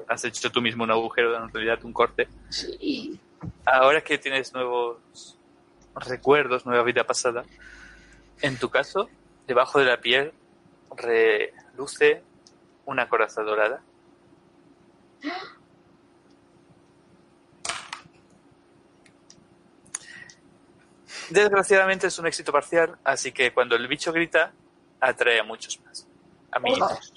has 0.09 0.25
hecho 0.25 0.51
tú 0.53 0.61
mismo 0.61 0.85
un 0.85 0.91
agujero, 0.91 1.37
en 1.43 1.53
realidad 1.53 1.83
un 1.85 1.93
corte. 1.93 2.29
Sí. 2.51 3.19
Ahora 3.65 4.03
que 4.03 4.19
tienes 4.19 4.53
nuevos 4.53 4.99
recuerdos, 5.95 6.67
nueva 6.67 6.83
vida 6.85 7.05
pasada, 7.05 7.45
en 8.43 8.59
tu 8.59 8.69
caso, 8.69 9.09
debajo 9.47 9.79
de 9.79 9.85
la 9.87 10.01
piel 10.01 10.33
reluce 10.97 12.23
una 12.85 13.09
coraza 13.09 13.43
dorada. 13.43 13.83
Desgraciadamente 21.31 22.07
es 22.07 22.19
un 22.19 22.27
éxito 22.27 22.53
parcial, 22.53 22.99
así 23.03 23.33
que 23.33 23.53
cuando 23.53 23.75
el 23.75 23.89
bicho 23.89 24.13
grita, 24.13 24.53
atrae 25.01 25.41
a 25.41 25.43
muchos 25.43 25.81
más. 25.81 26.07
Amiguitos. 26.53 27.13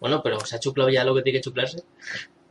Bueno, 0.00 0.22
pero 0.22 0.40
¿se 0.40 0.56
ha 0.56 0.60
chuplado 0.60 0.90
ya 0.90 1.04
lo 1.04 1.14
que 1.14 1.22
tiene 1.22 1.38
que 1.38 1.44
chuplarse? 1.44 1.84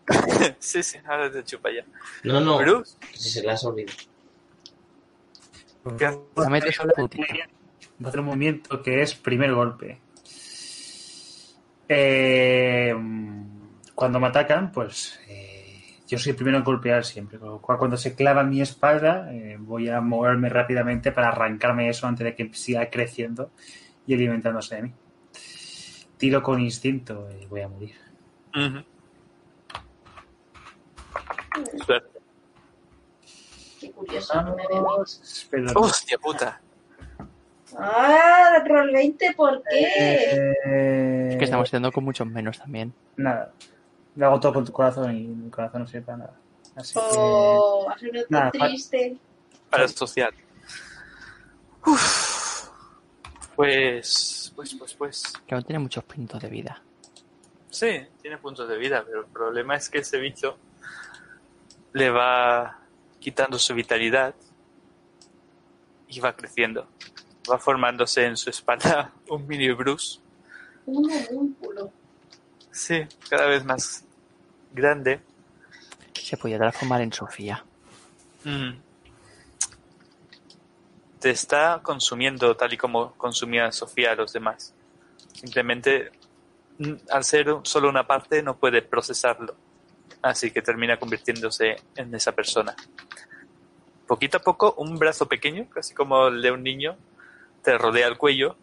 sí, 0.60 0.84
sí, 0.84 0.98
ahora 1.06 1.32
te 1.32 1.44
chupa 1.44 1.70
ya. 1.72 1.86
No, 2.24 2.40
no. 2.40 2.58
Bruce, 2.58 2.98
Si 3.14 3.30
se 3.30 3.44
la 3.44 3.54
has 3.54 3.64
olvidado. 3.66 3.98
Hacer 8.04 8.20
un 8.20 8.26
movimiento 8.26 8.82
que 8.82 9.02
es 9.02 9.16
primer 9.16 9.54
golpe. 9.54 10.00
Eh, 11.88 12.96
cuando 13.94 14.20
me 14.20 14.28
atacan, 14.28 14.72
pues 14.72 15.20
eh, 15.28 16.00
yo 16.08 16.18
soy 16.18 16.32
el 16.32 16.36
primero 16.36 16.58
en 16.58 16.64
golpear 16.64 17.06
siempre. 17.06 17.40
Con 17.40 17.50
lo 17.50 17.62
cual, 17.62 17.78
cuando 17.78 17.98
se 17.98 18.16
clava 18.16 18.42
en 18.42 18.50
mi 18.50 18.62
espalda, 18.62 19.32
eh, 19.32 19.58
voy 19.60 19.90
a 19.90 20.02
moverme 20.02 20.50
rápidamente 20.50 21.12
para 21.12 21.30
arrancarme 21.30 21.90
eso 21.90 22.08
antes 22.08 22.26
de 22.26 22.36
que 22.36 22.54
siga 22.54 22.90
creciendo 22.90 23.52
y 24.08 24.14
alimentándose 24.14 24.76
de 24.76 24.82
mí. 24.84 24.94
Tiro 26.18 26.42
con 26.42 26.60
instinto 26.62 27.30
y 27.40 27.46
voy 27.46 27.62
a 27.62 27.68
morir. 27.68 27.96
Suerte. 31.86 32.15
Qué 33.88 33.92
curioso, 33.92 34.42
no 34.42 34.56
me 34.56 34.68
veo. 34.68 35.06
Pero, 35.52 35.72
Hostia 35.80 36.18
puta. 36.18 36.62
Ah, 37.78 38.64
roll 38.66 38.92
20, 38.92 39.34
¿por 39.36 39.62
qué? 39.64 39.88
eh, 40.66 41.30
Es 41.32 41.38
que 41.38 41.44
estamos 41.46 41.68
haciendo 41.70 41.92
con 41.92 42.04
muchos 42.04 42.26
menos 42.28 42.58
también. 42.60 42.94
Nada. 43.18 43.52
Lo 44.16 44.28
hago 44.28 44.40
todo 44.40 44.54
con 44.54 44.66
tu 44.66 44.72
corazón 44.72 45.16
y 45.16 45.22
mi 45.28 45.50
corazón 45.50 45.82
no 45.82 45.88
sirve 45.88 46.04
para 46.06 46.18
nada. 46.20 46.34
Así 46.76 46.94
que. 46.94 47.00
Oh, 47.18 47.88
has 47.90 48.02
venido 48.02 48.26
Nada, 48.30 48.52
triste. 48.52 49.18
Para 49.70 49.88
social. 49.88 50.34
Uf. 51.86 52.70
Pues, 53.56 54.52
pues, 54.56 54.74
pues, 54.76 54.94
pues. 54.94 55.24
Que 55.46 55.56
aún 55.56 55.64
tiene 55.64 55.80
muchos 55.80 56.04
puntos 56.04 56.42
de 56.42 56.50
vida. 56.50 56.82
Sí, 57.70 58.08
tiene 58.22 58.38
puntos 58.38 58.68
de 58.70 58.78
vida, 58.78 59.04
pero 59.06 59.22
el 59.22 59.28
problema 59.28 59.76
es 59.76 59.90
que 59.90 60.00
ese 60.00 60.18
bicho 60.18 60.58
le 61.94 62.10
va 62.10 62.80
quitando 63.26 63.58
su 63.58 63.74
vitalidad 63.74 64.36
y 66.08 66.20
va 66.20 66.36
creciendo. 66.36 66.88
Va 67.50 67.58
formándose 67.58 68.24
en 68.24 68.38
su 68.38 68.52
espalda 68.52 69.12
un 69.30 69.48
mini 69.48 69.72
Bruce. 69.72 70.20
Un 70.86 71.12
homúnculo. 71.12 71.92
Sí, 72.70 73.02
cada 73.28 73.48
vez 73.48 73.66
más 73.66 74.04
grande. 74.72 75.22
Se 76.14 76.38
podía 76.38 76.60
transformar 76.60 77.02
en 77.02 77.12
Sofía. 77.12 77.66
Mm. 78.44 78.74
Te 81.20 81.32
está 81.32 81.80
consumiendo 81.82 82.56
tal 82.56 82.74
y 82.74 82.78
como 82.78 83.14
consumía 83.14 83.72
Sofía 83.72 84.12
a 84.12 84.16
los 84.16 84.34
demás. 84.34 84.72
Simplemente, 85.34 86.12
mm, 86.78 86.94
al 87.10 87.24
ser 87.24 87.48
solo 87.64 87.90
una 87.90 88.06
parte, 88.06 88.44
no 88.44 88.56
puede 88.56 88.84
procesarlo. 88.84 89.56
Así 90.26 90.50
que 90.50 90.64
termina 90.64 90.98
convirtiéndose 90.98 91.76
en 91.96 92.16
esa 92.16 92.32
persona. 92.32 92.76
Poquito 94.08 94.38
a 94.38 94.40
poco, 94.40 94.74
un 94.80 94.98
brazo 94.98 95.28
pequeño, 95.28 95.70
casi 95.70 95.94
como 95.94 96.30
el 96.30 96.42
de 96.42 96.50
un 96.50 96.64
niño, 96.64 96.98
te 97.62 97.78
rodea 97.78 98.08
el 98.08 98.18
cuello 98.18 98.58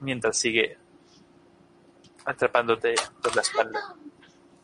mientras 0.00 0.36
sigue 0.36 0.76
atrapándote 2.22 2.96
por 3.22 3.34
la 3.34 3.40
espalda. 3.40 3.94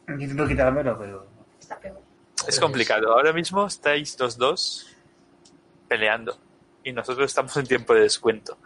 Intento 0.09 0.47
quitármelo, 0.47 0.99
pero. 0.99 1.27
Está 1.59 1.81
peor. 1.81 2.03
Es 2.47 2.61
complicado. 2.61 3.12
Ahora 3.12 3.33
mismo 3.33 3.66
estáis 3.66 4.20
los 4.20 4.37
dos 4.37 4.95
peleando 5.89 6.37
y 6.85 6.93
nosotros 6.93 7.31
estamos 7.31 7.57
en 7.57 7.66
tiempo 7.66 7.95
de 7.95 8.03
descuento. 8.03 8.59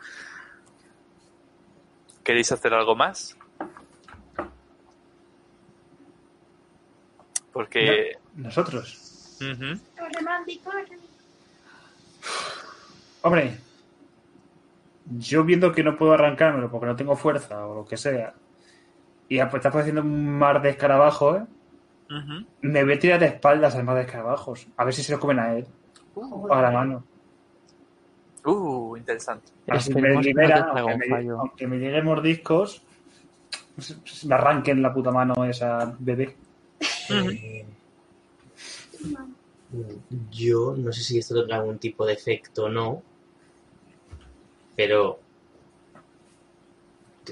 ¿Queréis 2.24 2.50
hacer 2.50 2.74
algo 2.74 2.96
más? 2.96 3.36
Porque... 7.56 8.18
Nosotros. 8.34 9.38
Corre. 10.60 10.98
Hombre, 13.22 13.58
yo 15.18 15.42
viendo 15.42 15.72
que 15.72 15.82
no 15.82 15.96
puedo 15.96 16.12
arrancármelo 16.12 16.70
porque 16.70 16.84
no 16.84 16.96
tengo 16.96 17.16
fuerza 17.16 17.66
o 17.66 17.76
lo 17.76 17.86
que 17.86 17.96
sea, 17.96 18.34
y 19.26 19.38
pues 19.38 19.54
está 19.54 19.70
apareciendo 19.70 20.02
un 20.02 20.38
mar 20.38 20.60
de 20.60 20.68
escarabajos, 20.68 21.38
¿eh? 21.38 22.44
Me 22.60 22.84
voy 22.84 22.92
a 22.92 22.98
tirar 22.98 23.20
de 23.20 23.26
espaldas 23.26 23.74
al 23.74 23.84
mar 23.84 23.96
de 23.96 24.02
escarabajos. 24.02 24.68
A 24.76 24.84
ver 24.84 24.92
si 24.92 25.02
se 25.02 25.12
lo 25.12 25.18
comen 25.18 25.38
a 25.38 25.54
él. 25.54 25.66
O 26.14 26.52
a 26.52 26.60
la 26.60 26.70
mano. 26.70 27.04
Uh, 28.44 28.98
interesante. 28.98 29.50
Así 29.66 29.94
me 29.94 30.14
libera, 30.20 30.72
aunque 30.76 30.92
un 30.92 30.98
me, 30.98 31.30
aunque 31.30 31.66
me 31.66 31.78
lleguen 31.78 32.04
mordiscos, 32.04 32.82
pues, 33.74 33.94
pues 33.94 34.26
me 34.26 34.34
arranquen 34.34 34.82
la 34.82 34.92
puta 34.92 35.10
mano 35.10 35.42
esa 35.46 35.96
bebé. 35.98 36.36
Eh, 37.10 37.64
yo 40.30 40.74
no 40.76 40.92
sé 40.92 41.02
si 41.02 41.18
esto 41.18 41.34
tendrá 41.34 41.56
algún 41.58 41.78
tipo 41.78 42.06
de 42.06 42.12
efecto 42.14 42.64
o 42.64 42.68
no, 42.68 43.02
pero 44.74 45.18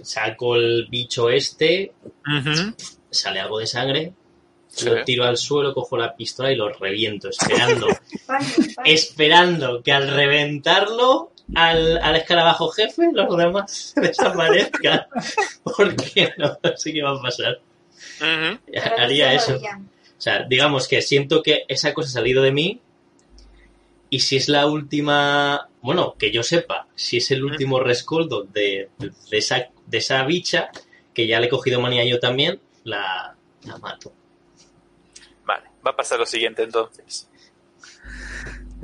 saco 0.03 0.57
el 0.57 0.87
bicho 0.91 1.31
este, 1.31 1.93
sale 3.11 3.41
algo 3.41 3.59
de 3.59 3.67
sangre, 3.67 4.13
Sí. 4.67 4.87
lo 4.87 5.05
tiro 5.05 5.23
al 5.25 5.37
suelo, 5.37 5.73
cojo 5.73 5.97
la 5.97 6.17
pistola 6.17 6.51
y 6.51 6.57
lo 6.57 6.69
reviento, 6.69 7.29
esperando, 7.29 7.87
esperando 8.85 9.81
que 9.85 9.93
al 9.93 10.09
reventarlo 10.11 11.31
al, 11.55 11.99
al 11.99 12.17
escarabajo 12.17 12.69
jefe 12.71 13.09
los 13.13 13.37
demás 13.37 13.93
desaparezcan, 14.03 15.07
porque 15.63 16.33
no 16.39 16.59
sé 16.77 16.93
qué 16.93 17.03
va 17.03 17.13
a 17.13 17.23
pasar. 17.23 17.61
Haría 18.99 19.35
eso. 19.35 19.57
O 19.57 20.21
sea, 20.25 20.45
digamos 20.45 20.89
que 20.89 21.03
siento 21.03 21.43
que 21.43 21.65
esa 21.69 21.93
cosa 21.93 22.09
ha 22.09 22.13
salido 22.13 22.43
de 22.43 22.53
mí 22.53 22.81
y 24.11 24.21
si 24.21 24.37
es 24.37 24.49
la 24.49 24.67
última, 24.67 25.69
bueno, 25.83 26.15
que 26.19 26.31
yo 26.31 26.43
sepa, 26.43 26.87
si 26.95 27.17
es 27.17 27.31
el 27.31 27.45
último 27.45 27.81
rescoldo 27.81 28.45
de, 28.45 28.89
de 28.99 29.39
esa, 29.39 29.69
de 29.87 29.99
esa 29.99 30.25
bicha, 30.25 30.71
que 31.13 31.27
ya 31.27 31.41
le 31.41 31.47
he 31.47 31.51
cogido 31.51 31.81
manía 31.81 32.05
yo 32.05 32.21
también, 32.21 32.61
la, 32.85 33.35
la 33.65 33.79
mato. 33.79 34.13
Vale, 35.45 35.65
va 35.85 35.91
a 35.91 35.97
pasar 35.97 36.19
lo 36.21 36.27
siguiente 36.27 36.63
entonces. 36.63 37.29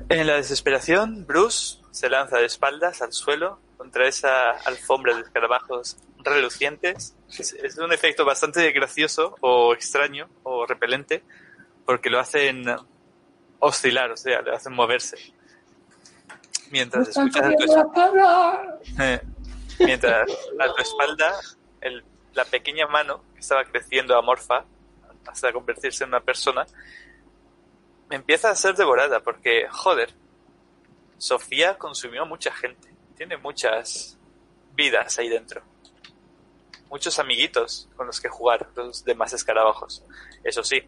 En 0.08 0.26
la 0.26 0.34
desesperación, 0.34 1.26
Bruce 1.26 1.78
se 1.92 2.08
lanza 2.08 2.38
de 2.38 2.46
espaldas 2.46 3.00
al 3.00 3.12
suelo 3.12 3.60
contra 3.80 4.06
esa 4.06 4.50
alfombra 4.50 5.14
de 5.14 5.22
escarabajos 5.22 5.96
relucientes. 6.18 7.16
Es, 7.30 7.54
es 7.54 7.78
un 7.78 7.90
efecto 7.94 8.26
bastante 8.26 8.70
gracioso 8.72 9.36
o 9.40 9.72
extraño 9.72 10.28
o 10.42 10.66
repelente 10.66 11.24
porque 11.86 12.10
lo 12.10 12.20
hacen 12.20 12.62
oscilar, 13.58 14.10
o 14.10 14.18
sea, 14.18 14.42
le 14.42 14.54
hacen 14.54 14.74
moverse. 14.74 15.16
Mientras 16.70 17.08
escuchas 17.08 17.42
a 17.42 17.48
tu, 17.56 19.02
eh, 19.02 19.20
mientras 19.78 20.30
a 20.58 20.74
tu 20.74 20.82
espalda 20.82 21.34
el- 21.80 22.04
la 22.34 22.44
pequeña 22.44 22.86
mano 22.86 23.24
que 23.32 23.40
estaba 23.40 23.64
creciendo 23.64 24.14
amorfa 24.14 24.66
hasta 25.26 25.52
convertirse 25.54 26.04
en 26.04 26.10
una 26.10 26.20
persona 26.20 26.66
empieza 28.10 28.50
a 28.50 28.54
ser 28.54 28.74
devorada 28.74 29.20
porque, 29.20 29.66
joder, 29.70 30.12
Sofía 31.16 31.78
consumió 31.78 32.26
mucha 32.26 32.52
gente. 32.52 32.88
Tiene 33.20 33.36
muchas 33.36 34.18
vidas 34.74 35.18
ahí 35.18 35.28
dentro. 35.28 35.60
Muchos 36.88 37.18
amiguitos 37.18 37.86
con 37.94 38.06
los 38.06 38.18
que 38.18 38.30
jugar, 38.30 38.70
los 38.74 39.04
demás 39.04 39.34
escarabajos. 39.34 40.02
Eso 40.42 40.64
sí, 40.64 40.82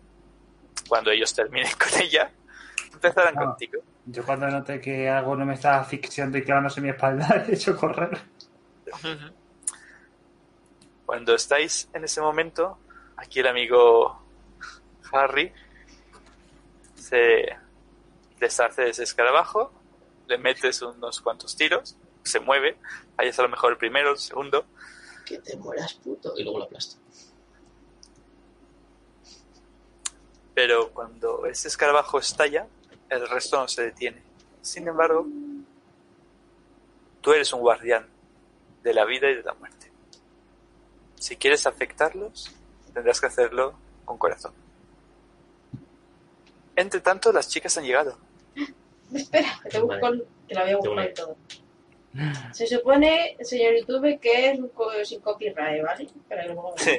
cuando 0.89 1.11
ellos 1.11 1.35
terminen 1.35 1.71
con 1.79 2.01
ella, 2.01 2.33
empezarán 2.91 3.35
contigo. 3.35 3.83
Yo 4.07 4.25
cuando 4.25 4.49
noté 4.49 4.81
que 4.81 5.11
algo 5.11 5.37
no 5.37 5.45
me 5.45 5.53
estaba 5.53 5.81
asfixiando 5.81 6.39
y 6.39 6.43
clavándose 6.43 6.81
en 6.81 6.85
mi 6.85 6.91
espalda, 6.93 7.45
he 7.49 7.55
hecho 7.55 7.77
correr. 7.77 8.19
Cuando 11.05 11.35
estáis 11.35 11.91
en 11.93 12.05
ese 12.05 12.23
momento, 12.23 12.79
aquí 13.19 13.41
el 13.41 13.49
amigo 13.49 14.25
Harry 15.13 15.53
se 16.95 17.59
deshace 18.41 18.85
de 18.85 18.89
ese 18.89 19.03
escarabajo, 19.03 19.71
le 20.29 20.39
metes 20.39 20.81
unos 20.81 21.21
cuantos 21.21 21.55
tiros, 21.55 21.99
se 22.23 22.41
mueve, 22.41 22.77
ahí 23.17 23.29
es 23.29 23.39
a 23.39 23.43
lo 23.43 23.49
mejor 23.49 23.73
el 23.73 23.79
primero, 23.79 24.11
el 24.13 24.19
segundo, 24.19 24.65
Que 25.27 25.39
te 25.39 25.57
mueras, 25.57 25.95
puto. 25.95 26.35
Y 26.37 26.43
luego 26.45 26.59
lo 26.59 26.65
aplasto. 26.65 26.97
pero 30.55 30.91
cuando 30.93 31.47
ese 31.47 31.69
escarabajo 31.69 32.19
estalla, 32.19 32.67
el 33.09 33.27
resto 33.29 33.59
no 33.59 33.69
se 33.69 33.85
detiene. 33.85 34.23
Sin 34.61 34.87
embargo, 34.87 35.27
tú 37.23 37.33
eres 37.33 37.53
un 37.55 37.61
guardián 37.61 38.07
de 38.83 38.93
la 38.93 39.05
vida 39.07 39.31
y 39.31 39.37
de 39.37 39.43
la 39.43 39.55
muerte. 39.55 39.91
Si 41.19 41.37
quieres 41.37 41.67
afectarlos, 41.67 42.55
tendrás 42.93 43.19
que 43.21 43.27
hacerlo 43.29 43.75
con 44.05 44.19
corazón. 44.19 44.53
Entre 46.77 47.01
tanto, 47.01 47.33
las 47.33 47.49
chicas 47.49 47.77
han 47.79 47.85
llegado. 47.85 48.19
Espera, 49.15 49.59
que 49.63 49.69
te 49.71 49.81
busco, 49.81 49.99
Vale. 50.01 50.17
el- 50.19 50.27
que 50.49 50.55
la 50.55 50.63
voy 50.65 50.73
a 50.73 50.77
buscar 50.77 51.09
y 51.11 51.15
todo. 51.15 51.37
Se 52.53 52.67
supone, 52.67 53.37
señor 53.41 53.73
YouTube, 53.79 54.19
que 54.21 54.51
es 54.51 54.59
un 54.59 54.69
co- 54.69 54.91
sin 55.05 55.21
copyright, 55.21 55.83
¿vale? 55.83 56.07
Pero 56.29 56.45
luego... 56.53 56.75
Sí. 56.77 56.99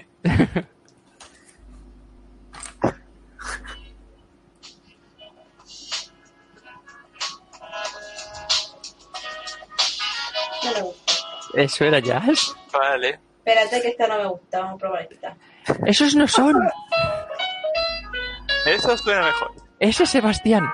No 10.63 10.71
me 10.73 10.81
gusta. 10.81 11.13
¿Eso 11.55 11.85
era 11.85 11.99
jazz? 11.99 12.55
Vale. 12.71 13.19
Espérate 13.45 13.81
que 13.81 13.87
esta 13.89 14.07
no 14.07 14.17
me 14.17 14.27
gusta, 14.27 14.59
vamos 14.59 14.75
a 14.75 14.77
probar 14.77 15.07
esta. 15.11 15.35
¡Esos 15.85 16.15
no 16.15 16.27
son! 16.27 16.55
Eso 18.65 18.97
suena 18.97 19.25
mejor. 19.25 19.51
¡Ese 19.79 20.03
es 20.03 20.09
Sebastián! 20.09 20.65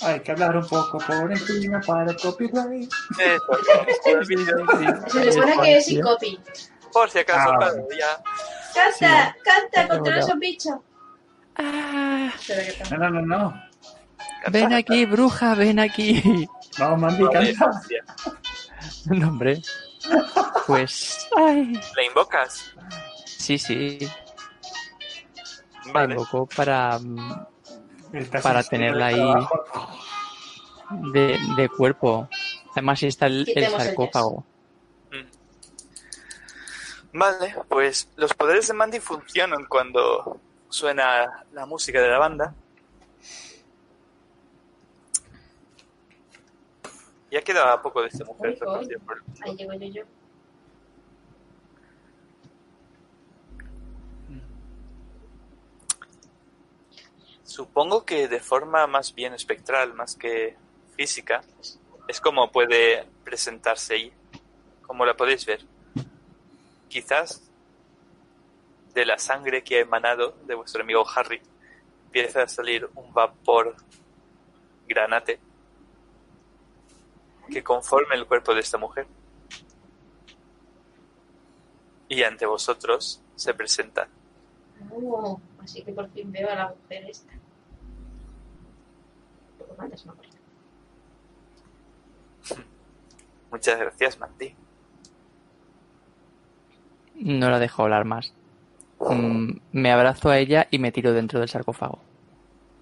Hay 0.00 0.20
que 0.20 0.32
hablar 0.32 0.56
un 0.56 0.66
poco 0.66 0.98
por 0.98 1.30
encima 1.32 1.80
para 1.80 2.10
el 2.10 2.16
copyright. 2.16 2.90
Eso. 3.18 5.08
Se 5.10 5.32
supone 5.32 5.56
que 5.62 5.76
es 5.78 5.86
sin 5.86 6.00
copy. 6.00 6.38
Por 6.92 7.10
si 7.10 7.18
acaso, 7.18 7.50
Ah, 7.52 7.56
claro, 7.58 7.86
ya. 7.98 8.22
¡Canta! 8.74 9.36
¡Canta 9.44 9.88
contra 9.88 10.18
esos 10.20 10.38
bichos! 10.38 10.76
Ah. 11.56 12.30
No, 12.90 12.96
no, 12.98 13.10
no, 13.10 13.22
no. 13.22 13.62
ven 14.50 14.72
aquí, 14.72 15.04
bruja, 15.04 15.54
ven 15.54 15.80
aquí. 15.80 16.48
Vamos, 16.78 17.00
Mandy, 17.00 17.28
canta. 17.56 17.80
No, 19.06 19.28
hombre. 19.28 19.60
Pues. 20.66 21.28
Ay. 21.36 21.72
¿La 21.96 22.04
invocas? 22.04 22.72
Sí, 23.24 23.58
sí. 23.58 23.98
La 25.86 25.92
Vale. 25.92 26.14
invocó 26.14 26.46
para. 26.46 26.98
Mm, 28.12 28.42
Para 28.42 28.62
tenerla 28.62 29.06
ahí. 29.06 29.46
De, 31.12 31.38
de 31.56 31.68
cuerpo. 31.68 32.28
Además 32.72 33.02
está 33.02 33.26
el, 33.26 33.46
sarcófago. 33.46 34.44
Vale, 37.12 37.54
pues 37.68 38.08
los 38.16 38.34
poderes 38.34 38.68
de 38.68 38.74
Mandy 38.74 39.00
funcionan 39.00 39.64
cuando 39.64 40.40
suena 40.68 41.44
la 41.52 41.66
música 41.66 42.00
de 42.00 42.08
la 42.08 42.18
banda. 42.18 42.54
Ya 47.30 47.42
queda 47.42 47.80
poco 47.82 48.02
de 48.02 48.08
esta 48.08 48.24
mujer. 48.24 48.58
Por 48.58 48.82
el. 48.82 48.98
Ahí 49.42 49.56
llego 49.56 49.74
yo, 49.74 49.86
yo. 49.86 50.02
Supongo 57.48 58.04
que 58.04 58.28
de 58.28 58.40
forma 58.40 58.86
más 58.86 59.14
bien 59.14 59.32
espectral, 59.32 59.94
más 59.94 60.16
que 60.16 60.54
física, 60.94 61.40
es 62.06 62.20
como 62.20 62.52
puede 62.52 63.06
presentarse 63.24 63.94
ahí, 63.94 64.12
como 64.82 65.06
la 65.06 65.16
podéis 65.16 65.46
ver. 65.46 65.64
Quizás 66.90 67.50
de 68.92 69.06
la 69.06 69.16
sangre 69.16 69.64
que 69.64 69.78
ha 69.78 69.80
emanado 69.80 70.36
de 70.44 70.54
vuestro 70.56 70.82
amigo 70.82 71.06
Harry 71.16 71.40
empieza 72.04 72.42
a 72.42 72.48
salir 72.48 72.86
un 72.94 73.14
vapor 73.14 73.76
granate 74.86 75.40
que 77.50 77.64
conforme 77.64 78.14
el 78.14 78.26
cuerpo 78.26 78.52
de 78.52 78.60
esta 78.60 78.76
mujer. 78.76 79.06
Y 82.10 82.22
ante 82.24 82.44
vosotros 82.44 83.22
se 83.36 83.54
presenta 83.54 84.06
así 85.68 85.82
que 85.82 85.92
por 85.92 86.10
fin 86.10 86.32
veo 86.32 86.50
a 86.50 86.54
la 86.54 86.68
mujer 86.68 87.04
esta. 87.10 87.34
Muchas 93.50 93.78
gracias, 93.78 94.18
Mandy. 94.18 94.54
No 97.16 97.50
la 97.50 97.58
dejo 97.58 97.82
hablar 97.82 98.06
más. 98.06 98.32
Mm, 98.98 99.58
me 99.72 99.92
abrazo 99.92 100.30
a 100.30 100.38
ella 100.38 100.66
y 100.70 100.78
me 100.78 100.90
tiro 100.90 101.12
dentro 101.12 101.38
del 101.38 101.50
sarcófago. 101.50 102.00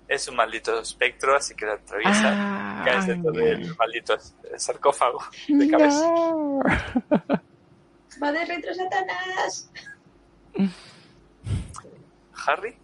Es 0.06 0.28
un 0.28 0.36
maldito 0.36 0.80
espectro, 0.80 1.34
así 1.34 1.56
que 1.56 1.66
lo 1.66 1.72
atraviesa. 1.72 2.32
Ah, 2.32 2.82
caes 2.84 3.06
dentro 3.08 3.32
del 3.32 3.74
maldito 3.76 4.16
sarcófago 4.56 5.18
de 5.48 5.68
cabeza. 5.68 6.06
no. 6.08 6.60
Va 8.22 8.32
de 8.32 8.44
retro 8.44 8.72
Satanás. 8.72 9.70
Harry, 12.46 12.74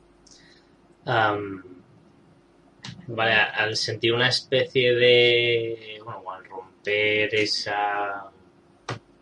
vale, 3.07 3.33
al 3.35 3.77
sentir 3.77 4.13
una 4.13 4.29
especie 4.29 4.95
de. 4.95 6.01
Bueno, 6.05 6.31
al 6.31 6.45
romper 6.45 7.35
esa. 7.35 8.31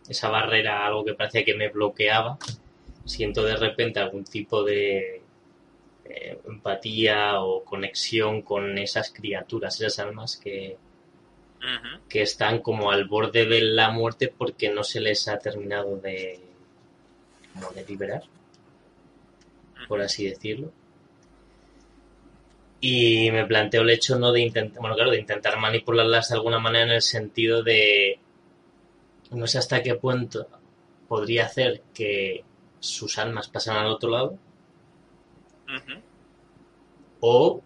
esa 0.07 0.29
barrera, 0.29 0.85
algo 0.85 1.05
que 1.05 1.13
parecía 1.13 1.45
que 1.45 1.55
me 1.55 1.69
bloqueaba, 1.69 2.37
siento 3.05 3.43
de 3.43 3.55
repente 3.55 3.99
algún 3.99 4.23
tipo 4.23 4.63
de. 4.63 5.21
eh, 6.05 6.39
empatía 6.45 7.41
o 7.41 7.63
conexión 7.63 8.41
con 8.41 8.77
esas 8.77 9.11
criaturas, 9.11 9.79
esas 9.79 9.99
almas 9.99 10.37
que, 10.37 10.77
que 12.09 12.21
están 12.21 12.59
como 12.59 12.91
al 12.91 13.05
borde 13.07 13.45
de 13.45 13.61
la 13.61 13.91
muerte 13.91 14.27
porque 14.35 14.69
no 14.69 14.83
se 14.83 14.99
les 14.99 15.27
ha 15.27 15.37
terminado 15.39 15.97
de. 15.97 16.39
como 17.53 17.71
de 17.71 17.85
liberar, 17.85 18.23
por 19.91 20.01
así 20.01 20.25
decirlo. 20.25 20.71
Y 22.79 23.29
me 23.29 23.45
planteo 23.45 23.81
el 23.81 23.89
hecho 23.89 24.17
no 24.17 24.31
de 24.31 24.39
intentar, 24.39 24.79
bueno, 24.79 24.95
claro, 24.95 25.11
de 25.11 25.19
intentar 25.19 25.59
manipularlas 25.59 26.29
de 26.29 26.35
alguna 26.35 26.59
manera 26.59 26.85
en 26.85 26.91
el 26.91 27.01
sentido 27.01 27.61
de 27.61 28.17
no 29.31 29.47
sé 29.47 29.57
hasta 29.57 29.83
qué 29.83 29.95
punto 29.95 30.47
podría 31.09 31.45
hacer 31.45 31.81
que 31.93 32.45
sus 32.79 33.17
almas 33.17 33.49
pasaran 33.49 33.85
al 33.85 33.91
otro 33.91 34.09
lado 34.11 34.37
o 37.19 37.61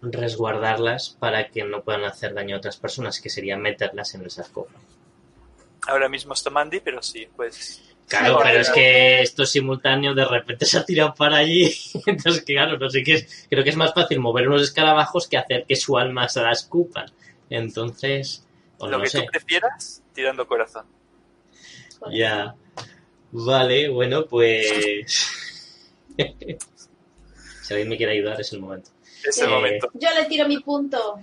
resguardarlas 0.00 1.10
para 1.10 1.50
que 1.50 1.62
no 1.64 1.82
puedan 1.82 2.04
hacer 2.04 2.32
daño 2.32 2.56
a 2.56 2.58
otras 2.58 2.78
personas, 2.78 3.20
que 3.20 3.28
sería 3.28 3.58
meterlas 3.58 4.14
en 4.14 4.22
el 4.22 4.30
sarcófago. 4.30 4.80
Ahora 5.86 6.08
mismo 6.08 6.32
está 6.32 6.48
Mandy, 6.48 6.80
pero 6.80 7.02
sí, 7.02 7.28
pues. 7.36 7.89
Claro, 8.10 8.40
pero 8.42 8.58
es 8.60 8.70
que 8.70 9.22
esto 9.22 9.44
es 9.44 9.50
simultáneo, 9.50 10.14
de 10.14 10.24
repente 10.24 10.66
se 10.66 10.78
ha 10.78 10.84
tirado 10.84 11.14
para 11.14 11.36
allí. 11.38 11.72
Entonces, 12.06 12.42
claro, 12.42 12.76
no 12.76 12.90
sé 12.90 13.02
qué 13.04 13.14
es. 13.14 13.46
Creo 13.48 13.62
que 13.64 13.70
es 13.70 13.76
más 13.76 13.94
fácil 13.94 14.18
mover 14.20 14.48
unos 14.48 14.62
escarabajos 14.62 15.28
que 15.28 15.38
hacer 15.38 15.64
que 15.66 15.76
su 15.76 15.96
alma 15.96 16.28
se 16.28 16.42
la 16.42 16.50
escupan. 16.52 17.06
Entonces, 17.48 18.44
pues 18.78 18.90
lo 18.90 18.98
no 18.98 19.02
que 19.04 19.10
sé. 19.10 19.20
tú 19.20 19.26
prefieras, 19.30 20.02
tirando 20.12 20.46
corazón. 20.46 20.86
Ya. 22.12 22.54
Vale, 23.32 23.88
bueno, 23.88 24.26
pues. 24.26 24.66
si 27.62 27.72
alguien 27.74 27.88
me 27.88 27.96
quiere 27.96 28.12
ayudar, 28.12 28.40
es 28.40 28.52
el 28.52 28.60
momento. 28.60 28.90
Es 29.24 29.38
el 29.38 29.46
Eh, 29.48 29.50
momento. 29.50 29.90
Yo 29.94 30.08
le 30.18 30.24
tiro 30.26 30.48
mi 30.48 30.58
punto. 30.58 31.20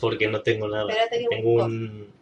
Porque 0.00 0.26
no 0.28 0.40
tengo 0.42 0.68
nada. 0.68 0.92
Tengo 1.30 1.64
un. 1.64 2.12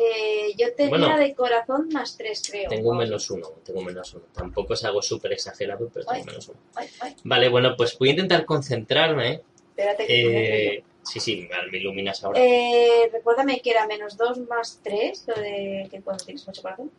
Eh, 0.00 0.54
yo 0.56 0.72
tenía 0.74 0.90
Bueno. 0.90 1.18
de 1.18 1.34
corazón 1.34 1.88
más 1.92 2.16
tres, 2.16 2.42
creo. 2.48 2.68
Tengo 2.68 2.90
un 2.90 2.98
menos 2.98 3.28
uno. 3.30 3.48
Tengo 3.64 3.80
un 3.80 3.86
menos 3.86 4.14
uno. 4.14 4.24
Tampoco 4.32 4.74
es 4.74 4.84
algo 4.84 5.02
súper 5.02 5.32
exagerado, 5.32 5.88
pero 5.92 6.06
tengo 6.06 6.18
Ay. 6.20 6.24
menos 6.24 6.48
uno. 6.48 6.58
Ay, 6.76 6.88
ay, 7.00 7.16
Vale, 7.24 7.48
bueno, 7.48 7.74
pues 7.76 7.98
voy 7.98 8.10
a 8.10 8.12
intentar 8.12 8.44
concentrarme. 8.44 9.42
espérate 9.70 10.06
que 10.06 10.76
Eh, 10.76 10.84
sí, 11.02 11.18
sí, 11.18 11.48
me 11.72 11.78
iluminas 11.78 12.22
ahora. 12.22 12.38
Eh, 12.40 13.08
recuérdame 13.12 13.60
que 13.60 13.70
era 13.70 13.86
menos 13.88 14.16
2 14.16 14.38
más 14.48 14.78
3, 14.84 15.24
lo 15.26 15.34
de 15.34 15.88
que 15.90 16.00
cuando 16.00 16.24
tienes 16.24 16.46
mucho 16.46 16.62
corazón. 16.62 16.92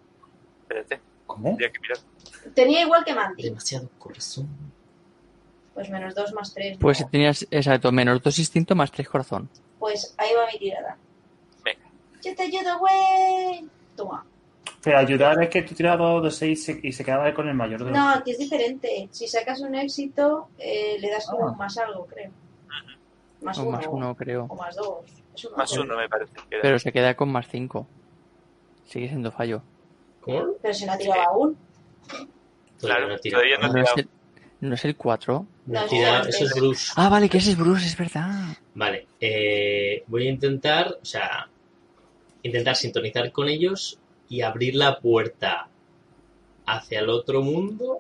Espérate, 0.64 1.00
¿Cómo? 1.26 1.50
tendría 1.50 1.72
que 1.72 1.80
mirar. 1.80 1.98
Tenía 2.54 2.82
igual 2.82 3.06
que 3.06 3.14
Mandy. 3.14 3.44
Demasiado 3.44 3.90
corazón. 3.98 4.50
Pues 5.74 5.90
menos 5.90 6.14
2 6.16 6.34
más 6.34 6.54
3. 6.54 6.78
Pues 6.82 7.10
tenías, 7.10 7.48
exacto, 7.50 7.92
menos 7.94 8.22
dos 8.22 8.38
instinto 8.40 8.76
más 8.76 8.92
tres 8.92 9.08
corazón. 9.08 9.50
Pues 9.80 10.14
ahí 10.18 10.34
va 10.36 10.48
mi 10.52 10.60
tirada. 10.60 10.98
Yo 12.24 12.36
te 12.36 12.44
ayudo, 12.44 12.80
güey. 12.80 13.66
Toma. 13.96 14.26
Pero 14.82 14.98
ayudar 15.00 15.41
es 15.44 15.50
que 15.50 15.62
tú 15.64 15.76
tiras 15.76 15.98
dos 15.98 16.24
de 16.24 16.32
seis 16.32 16.70
y 16.84 16.91
se 16.91 17.04
quedaba 17.04 17.34
con 17.34 17.48
el 17.50 17.54
mayor 17.54 17.80
de 17.84 17.86
los 17.91 17.98
No, 17.98 18.10
aquí 18.10 18.32
es 18.32 18.38
diferente. 18.40 19.10
Si 19.12 19.28
sacas 19.28 19.60
un 19.62 19.76
éxito, 19.76 20.50
eh, 20.58 20.98
le 21.00 21.10
das 21.10 21.26
como 21.28 21.50
Ah. 21.50 21.56
más 21.58 21.78
algo, 21.78 22.06
creo. 22.06 22.32
Más 23.41 23.58
O 23.58 23.64
uno. 23.64 23.72
más 23.72 23.88
uno, 23.88 24.16
creo. 24.16 24.46
O 24.50 24.56
más 24.56 24.76
dos. 24.76 25.06
Es 25.36 25.46
uno. 25.46 25.58
Más 25.58 25.72
uno, 25.78 25.98
me 25.98 26.08
parece. 26.10 26.34
que 26.34 26.56
era. 26.56 26.62
Pero 26.62 26.80
se 26.80 26.91
queda 26.91 27.16
con 27.16 27.30
más 27.32 27.48
cinco. 27.50 27.88
Sigue 28.86 29.08
siendo 29.10 29.32
fallo. 29.32 29.62
¿Cómo? 30.22 30.54
Pero 30.62 30.74
si 30.74 30.86
no 30.86 30.94
ha 30.94 30.98
tirado 30.98 31.22
aún. 31.22 31.58
Claro, 32.80 33.08
no 33.10 33.18
tira. 33.18 33.38
todavía 33.38 33.58
no 33.58 33.68
¿No 33.74 33.80
es 33.82 33.94
tirado. 33.94 34.10
el, 34.62 34.68
no 34.70 34.76
es 34.76 34.86
el 34.86 34.96
4? 34.96 35.46
No, 35.66 35.86
Tira- 35.88 36.22
es 36.22 36.28
eso 36.36 36.46
es 36.46 36.54
Bruce. 36.56 36.94
Ah, 36.96 37.10
vale, 37.10 37.30
que 37.30 37.38
ese 37.38 37.52
es 37.52 37.58
Bruce, 37.58 37.86
es 37.86 37.98
verdad. 37.98 38.58
Vale, 38.76 39.08
eh, 39.20 40.04
voy 40.08 40.28
a 40.28 40.32
intentar, 40.32 40.98
o 41.02 41.06
sea, 41.06 41.48
intentar 42.44 42.76
sintonizar 42.76 43.32
con 43.32 43.49
ellos 43.49 43.99
y 44.30 44.41
abrir 44.41 44.76
la 44.76 44.99
puerta 44.99 45.68
hacia 46.66 46.99
el 46.99 47.10
otro 47.10 47.41
mundo 47.41 47.99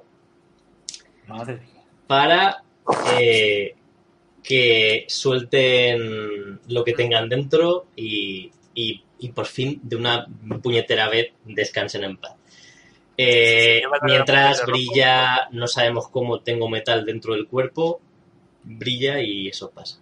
Madre 1.27 1.59
para 2.07 2.63
eh, 3.19 3.75
que 4.43 5.05
suelten 5.07 6.59
lo 6.67 6.83
que 6.83 6.93
tengan 6.93 7.29
dentro 7.29 7.87
y, 7.95 8.51
y- 8.73 9.03
y 9.19 9.29
por 9.29 9.45
fin 9.45 9.79
de 9.83 9.95
una 9.97 10.25
puñetera 10.63 11.09
vez 11.09 11.33
descansen 11.45 12.03
en 12.05 12.17
paz. 12.17 12.35
Eh, 13.17 13.81
mientras 14.03 14.59
brilla, 14.65 15.49
no 15.51 15.67
sabemos 15.67 16.07
cómo 16.09 16.39
tengo 16.39 16.69
metal 16.69 17.05
dentro 17.05 17.33
del 17.33 17.47
cuerpo, 17.47 17.99
brilla 18.63 19.21
y 19.21 19.49
eso 19.49 19.69
pasa. 19.71 19.99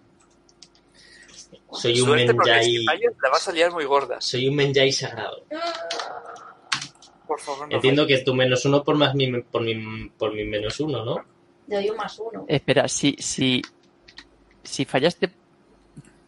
Soy 1.72 2.00
un 2.00 2.06
Suerte 2.06 2.32
Menjai, 2.32 2.64
si 2.64 2.84
fallas 2.84 3.12
la 3.22 3.28
vas 3.30 3.48
a 3.48 3.52
liar 3.52 3.72
muy 3.72 3.84
gorda. 3.84 4.20
soy 4.20 4.48
un 4.48 4.56
Menjai 4.56 4.90
sagrado. 4.92 5.44
Por 7.26 7.40
favor, 7.40 7.68
no 7.68 7.74
Entiendo 7.74 8.06
que 8.06 8.14
falles. 8.14 8.24
tu 8.24 8.34
menos 8.34 8.64
uno 8.64 8.82
por 8.82 8.96
más 8.96 9.14
mi, 9.14 9.30
por 9.42 9.62
mi, 9.62 10.08
por 10.16 10.32
mi 10.34 10.44
menos 10.44 10.80
uno, 10.80 11.04
¿no? 11.04 11.24
Le 11.66 11.76
doy 11.76 11.90
un 11.90 11.96
más 11.96 12.18
uno. 12.18 12.44
Espera, 12.48 12.88
si, 12.88 13.14
si, 13.18 13.60
si 14.62 14.84
fallaste... 14.86 15.30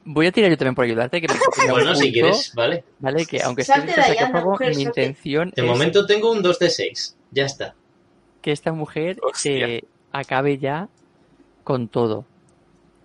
Voy 0.05 0.27
a 0.27 0.33
tirar 0.33 0.51
yo 0.51 0.57
también 0.59 0.75
por 0.75 0.85
ayudarte. 0.85 1.21
Que 1.21 1.29
me 1.29 1.35
Bueno, 1.71 1.95
si 1.95 2.13
quieres, 2.13 2.53
vale. 2.55 2.85
Vale, 2.99 3.25
que 3.27 3.43
aunque 3.43 3.63
esté 3.63 3.75
Salte 3.75 3.91
en 3.93 3.97
de 3.97 4.03
ahí, 4.03 4.45
mujer, 4.45 4.69
mi 4.69 4.85
salte. 4.85 5.03
intención 5.03 5.53
De 5.55 5.63
es 5.63 5.69
momento 5.69 6.07
tengo 6.07 6.31
un 6.33 6.43
2 6.43 6.59
de 6.59 6.71
6. 6.71 7.17
Ya 7.31 7.45
está. 7.47 7.75
que 8.43 8.53
esta 8.53 8.73
mujer 8.73 9.19
Hostia. 9.23 9.67
eh, 9.69 9.85
acabe 10.13 10.59
ya 10.59 10.89
con 11.65 11.89
todo. 11.89 12.25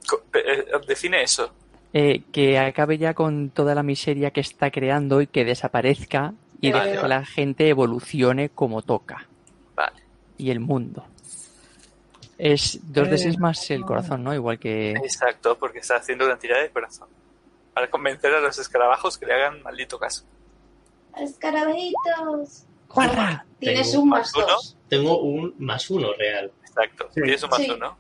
Co- 0.08 0.24
eh, 0.34 0.66
define 0.88 1.22
eso. 1.24 1.52
Eh, 1.98 2.24
que 2.34 2.60
acabe 2.60 2.98
ya 2.98 3.14
con 3.14 3.52
toda 3.52 3.74
la 3.74 3.82
miseria 3.82 4.32
que 4.32 4.42
está 4.42 4.70
creando 4.70 5.22
y 5.22 5.28
que 5.28 5.46
desaparezca 5.46 6.34
y 6.60 6.72
Vale, 6.74 6.84
deje 6.84 6.96
que 6.98 7.02
vale. 7.04 7.16
la 7.16 7.26
gente 7.26 7.70
evolucione 7.70 8.50
como 8.50 8.82
toca. 8.82 9.28
Vale. 9.76 10.04
Y 10.38 10.50
el 10.52 10.60
mundo. 10.60 11.06
Es 12.38 12.80
dos 12.92 13.08
de 13.10 13.16
Eh, 13.16 13.18
seis 13.20 13.40
más 13.40 13.72
el 13.72 13.86
corazón, 13.86 14.26
¿no? 14.26 14.34
Igual 14.34 14.60
que... 14.60 14.92
Exacto, 14.92 15.58
porque 15.58 15.80
está 15.80 15.96
haciendo 15.96 16.26
una 16.26 16.38
tirada 16.38 16.64
de 16.64 16.70
corazón. 16.70 17.08
Para 17.74 17.90
convencer 17.90 18.34
a 18.34 18.42
los 18.42 18.60
escarabajos 18.60 19.18
que 19.18 19.26
le 19.28 19.34
hagan 19.34 19.64
maldito 19.64 19.98
caso. 19.98 20.26
Escarabajitos. 21.18 22.66
¡Guarra! 22.90 23.46
Tienes 23.60 23.96
un 23.96 24.10
más 24.10 24.20
más 24.20 24.36
uno. 24.36 24.48
dos. 24.48 24.78
Tengo 24.90 25.20
un 25.22 25.56
más 25.60 25.90
uno 25.90 26.10
real. 26.18 26.52
Exacto. 26.66 27.08
Sí. 27.14 27.22
Tienes 27.22 27.44
un 27.44 27.50
más 27.50 27.60
Sí. 27.62 27.72
uno. 27.72 27.98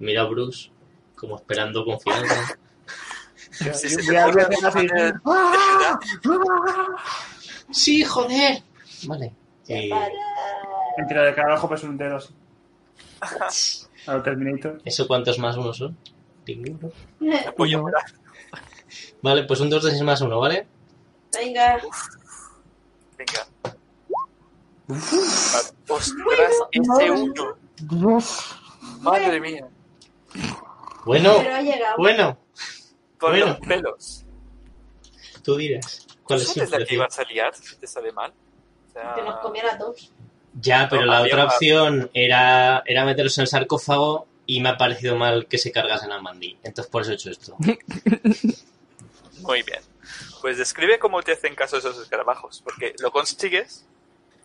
Mira 0.00 0.22
a 0.22 0.24
Bruce 0.24 0.70
como 1.14 1.36
esperando 1.36 1.84
confianza. 1.84 2.58
Voy 3.60 3.68
a 3.68 3.72
hacer 3.72 4.00
ayudar, 4.00 5.20
¡Sí, 7.70 8.04
joder! 8.04 8.62
Vale. 9.06 9.32
Y. 9.68 9.90
Mentira 10.98 11.22
de 11.24 11.34
cada 11.34 11.54
ojo 11.54 11.68
pues 11.68 11.82
un 11.82 11.96
dedo 11.96 12.16
así. 12.16 12.34
A 14.06 14.14
lo 14.14 14.22
Terminator. 14.22 14.80
¿Eso 14.84 15.06
cuántos 15.08 15.38
más 15.38 15.56
uno 15.56 15.72
son? 15.72 15.96
Ninguno. 16.46 16.92
puño 17.56 17.82
Uno. 17.82 17.96
Vale, 19.22 19.44
pues 19.44 19.60
un 19.60 19.70
2 19.70 19.82
de 19.82 19.90
6 19.92 20.02
más 20.02 20.20
1, 20.20 20.38
¿vale? 20.38 20.66
Venga. 21.32 21.80
Venga. 23.16 23.46
Ostras, 25.88 26.54
ese 26.70 27.10
uno. 27.10 27.56
Madre 29.00 29.40
mía. 29.40 29.66
Bueno, 31.06 31.34
Pero 31.38 31.54
ha 31.54 31.62
llegado. 31.62 31.96
bueno, 31.96 32.38
Por 33.24 33.30
Bueno. 33.32 33.46
los 33.46 33.58
pelos. 33.68 34.24
tú 35.42 35.56
dirás. 35.56 36.06
¿Cuál 36.24 36.40
es 36.40 36.46
¿Tú 36.46 36.52
su 36.54 36.58
sabes 36.60 36.70
la 36.80 36.86
que 36.86 36.94
ibas 36.94 37.18
a 37.18 37.22
liar 37.24 37.54
si 37.54 37.76
te 37.76 37.86
sale 37.86 38.12
mal? 38.12 38.32
O 38.88 38.92
sea, 38.92 39.14
Que 39.14 39.22
nos 39.22 39.36
comiera 39.40 39.76
todos. 39.78 40.10
Ya, 40.60 40.86
pero 40.88 41.02
No, 41.02 41.12
la 41.12 41.22
otra 41.22 41.44
opción 41.46 42.10
era, 42.14 42.82
era 42.86 43.04
meterlos 43.04 43.36
en 43.38 43.42
el 43.42 43.48
sarcófago 43.48 44.26
y 44.46 44.60
me 44.60 44.68
ha 44.70 44.76
parecido 44.76 45.16
mal 45.16 45.46
que 45.46 45.58
se 45.58 45.72
cargasen 45.72 46.12
a 46.12 46.20
Mandy. 46.20 46.58
Entonces 46.62 46.90
por 46.90 47.02
eso 47.02 47.10
he 47.12 47.14
hecho 47.14 47.30
esto. 47.30 47.56
Muy 49.40 49.62
bien. 49.62 49.80
Pues 50.40 50.58
describe 50.58 50.98
cómo 50.98 51.22
te 51.22 51.32
hacen 51.32 51.54
caso 51.54 51.78
esos 51.78 51.98
escarabajos, 51.98 52.60
porque 52.62 52.94
lo 53.00 53.10
consigues. 53.10 53.86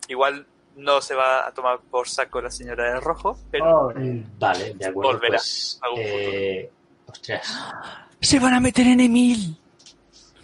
Igual 0.07 0.47
no 0.75 1.01
se 1.01 1.13
va 1.15 1.45
a 1.47 1.53
tomar 1.53 1.79
por 1.91 2.07
saco 2.07 2.41
la 2.41 2.49
señora 2.49 2.93
de 2.93 2.99
rojo, 2.99 3.37
pero 3.51 3.87
Oh, 3.87 3.93
Vale, 4.39 4.73
de 4.75 4.85
acuerdo. 4.87 5.11
Volverá, 5.13 5.37
Pues, 5.37 5.79
algún 5.81 5.99
eh, 6.01 6.71
Ostras. 7.07 7.57
¡Se 8.21 8.39
van 8.39 8.53
a 8.53 8.59
meter 8.59 8.87
en 8.87 8.99
Emil! 8.99 9.55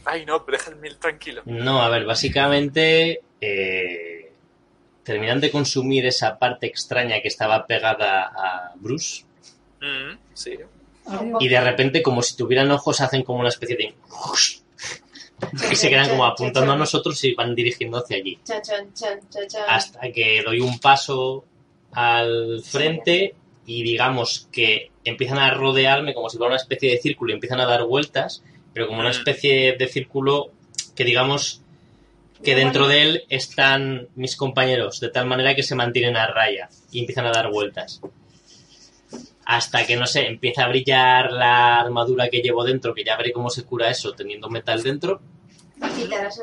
Ay, 0.06 0.26
no, 0.26 0.46
pero 0.46 0.58
deja 0.58 0.72
el 0.72 0.78
mil 0.78 0.98
tranquilo. 0.98 1.42
No, 1.46 1.82
a 1.82 1.90
ver, 1.90 2.06
básicamente 2.06 3.22
eh, 3.42 4.32
terminan 5.04 5.42
de 5.42 5.52
consumir 5.52 6.06
esa 6.06 6.38
parte 6.38 6.68
extraña 6.68 7.22
que 7.22 7.28
estaba 7.28 7.66
pegada 7.66 8.24
a 8.26 8.74
Bruce 8.76 9.26
Mm, 9.82 10.18
sí. 10.34 10.56
y 11.40 11.48
de 11.48 11.62
repente 11.62 12.02
como 12.02 12.24
si 12.24 12.36
tuvieran 12.36 12.72
ojos 12.72 13.02
hacen 13.02 13.24
como 13.24 13.40
una 13.40 13.50
especie 13.50 13.76
de... 13.76 13.94
y 15.72 15.76
se 15.76 15.90
quedan 15.90 16.10
como 16.10 16.26
apuntando 16.26 16.72
a 16.72 16.78
nosotros 16.78 17.24
y 17.24 17.36
van 17.36 17.54
dirigiendo 17.54 17.98
hacia 17.98 18.18
allí. 18.18 18.40
Hasta 19.68 20.12
que 20.12 20.42
doy 20.44 20.62
un 20.62 20.80
paso 20.80 21.46
al 21.92 22.62
frente 22.64 23.36
y 23.66 23.84
digamos 23.84 24.48
que 24.52 24.92
empiezan 25.06 25.38
a 25.40 25.52
rodearme 25.52 26.14
como 26.14 26.30
si 26.30 26.38
fuera 26.38 26.50
una 26.54 26.62
especie 26.62 26.92
de 26.92 26.98
círculo 26.98 27.32
y 27.32 27.36
empiezan 27.36 27.60
a 27.62 27.66
dar 27.66 27.84
vueltas, 27.86 28.44
pero 28.74 28.88
como 28.88 29.00
una 29.00 29.10
Mm. 29.10 29.12
especie 29.14 29.76
de 29.78 29.88
círculo 29.88 30.52
que 30.96 31.04
digamos 31.06 31.62
que 32.44 32.56
dentro 32.56 32.88
de 32.88 33.02
él 33.02 33.24
están 33.30 34.10
mis 34.16 34.36
compañeros, 34.36 35.00
de 35.00 35.10
tal 35.10 35.26
manera 35.26 35.56
que 35.56 35.64
se 35.64 35.74
mantienen 35.76 36.18
a 36.18 36.28
raya 36.28 36.70
y 36.92 37.00
empiezan 37.00 37.26
a 37.26 37.32
dar 37.32 37.50
vueltas. 37.50 38.02
Hasta 39.46 39.86
que, 39.86 39.96
no 39.96 40.08
sé, 40.08 40.26
empieza 40.28 40.64
a 40.66 40.68
brillar 40.70 41.32
la 41.32 41.80
armadura 41.80 42.30
que 42.30 42.42
llevo 42.42 42.64
dentro, 42.64 42.94
que 42.96 43.04
ya 43.04 43.16
veré 43.16 43.32
cómo 43.32 43.50
se 43.50 43.64
cura 43.64 43.90
eso 43.90 44.14
teniendo 44.14 44.50
metal 44.50 44.82
dentro. 44.82 45.22
Y 46.02 46.08
te 46.10 46.16
harás. 46.16 46.42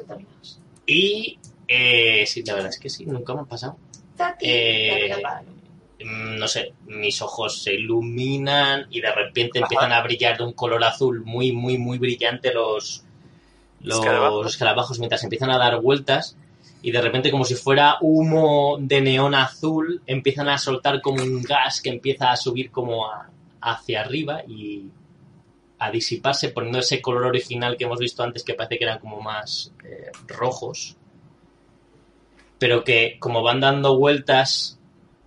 Y, 0.86 1.39
eh, 1.66 2.24
sí, 2.26 2.43
la 2.44 2.55
verdad 2.55 2.70
es 2.70 2.78
que 2.78 2.89
sí, 2.89 3.05
nunca 3.05 3.34
me 3.34 3.40
ha 3.40 3.44
pasado. 3.44 3.76
Tati, 4.16 4.47
Eh, 4.48 5.10
mm, 6.05 6.39
no 6.39 6.49
sé, 6.49 6.73
mis 6.87 7.20
ojos 7.23 7.62
se 7.62 7.74
iluminan 7.74 8.87
y 8.91 9.01
de 9.01 9.12
repente 9.12 9.59
empiezan 9.61 9.93
a 9.93 10.03
brillar 10.03 10.39
de 10.39 10.45
un 10.45 10.53
color 10.53 10.83
azul 10.85 11.23
muy, 11.24 11.53
muy, 11.53 11.79
muy 11.79 11.99
brillante 11.99 12.53
los, 12.53 13.05
los 13.81 13.99
Escarabajos. 13.99 14.47
escarabajos 14.47 14.99
mientras 14.99 15.23
empiezan 15.24 15.51
a 15.51 15.59
dar 15.59 15.81
vueltas 15.81 16.37
y 16.83 16.91
de 16.91 17.01
repente 17.01 17.31
como 17.31 17.45
si 17.45 17.55
fuera 17.55 17.97
humo 18.01 18.77
de 18.81 19.01
neón 19.01 19.35
azul 19.35 20.03
empiezan 20.07 20.49
a 20.49 20.59
soltar 20.59 21.01
como 21.01 21.23
un 21.23 21.43
gas 21.43 21.81
que 21.81 21.91
empieza 21.91 22.31
a 22.31 22.37
subir 22.37 22.70
como 22.70 23.07
a- 23.07 23.31
hacia 23.61 24.01
arriba 24.01 24.43
y 24.47 24.89
a 25.79 25.91
disiparse 25.91 26.49
poniendo 26.51 26.79
ese 26.81 27.01
color 27.01 27.24
original 27.27 27.77
que 27.77 27.85
hemos 27.85 27.99
visto 27.99 28.23
antes 28.23 28.43
que 28.45 28.55
parece 28.55 28.79
que 28.79 28.85
eran 28.85 28.99
como 28.99 29.20
más 29.20 29.73
eh, 29.85 30.11
rojos 30.29 30.97
pero 32.59 32.85
que 32.85 33.16
como 33.19 33.43
van 33.43 33.61
dando 33.61 33.97
vueltas 33.99 34.79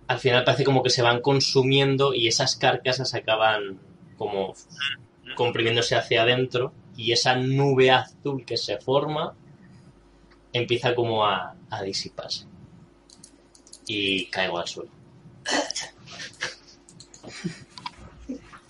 al 0.08 0.18
final 0.20 0.44
parece 0.44 0.64
como 0.64 0.82
que 0.82 0.90
se 0.90 1.02
van 1.02 1.20
consumiendo 1.20 2.14
y 2.14 2.28
esas 2.28 2.56
carcasas 2.56 3.14
acaban 3.14 3.80
como 4.16 4.54
comprimiéndose 5.34 5.96
hacia 5.96 6.22
adentro 6.22 6.72
y 6.96 7.12
esa 7.12 7.34
nube 7.36 7.90
azul 7.90 8.44
que 8.44 8.56
se 8.56 8.78
forma 8.78 9.34
empieza 10.52 10.94
como 10.94 11.26
a, 11.26 11.54
disiparse 11.84 12.46
y 13.86 14.26
caigo 14.26 14.58
al 14.58 14.66
suelo. 14.66 14.90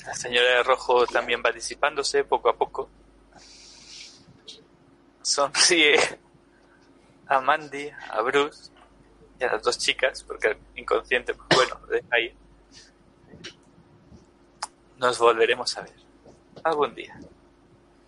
La 0.05 0.15
señora 0.15 0.57
de 0.57 0.63
rojo 0.63 1.07
también 1.07 1.43
va 1.45 1.53
disipándose 1.53 2.25
poco 2.25 2.49
a 2.49 2.57
poco. 2.57 2.89
Sonríe 5.23 5.97
a 7.29 7.41
Mandy, 7.41 7.91
a 8.11 8.23
Bruce 8.23 8.71
y 9.39 9.45
a 9.45 9.53
las 9.53 9.63
dos 9.63 9.79
chicas, 9.79 10.23
porque 10.23 10.57
inconsciente, 10.75 11.35
pues 11.35 11.49
bueno, 11.55 11.87
deja 11.87 12.09
ahí. 12.11 12.35
Nos 14.99 15.19
volveremos 15.19 15.77
a 15.77 15.83
ver 15.83 15.95
algún 16.65 16.95
día, 16.95 17.19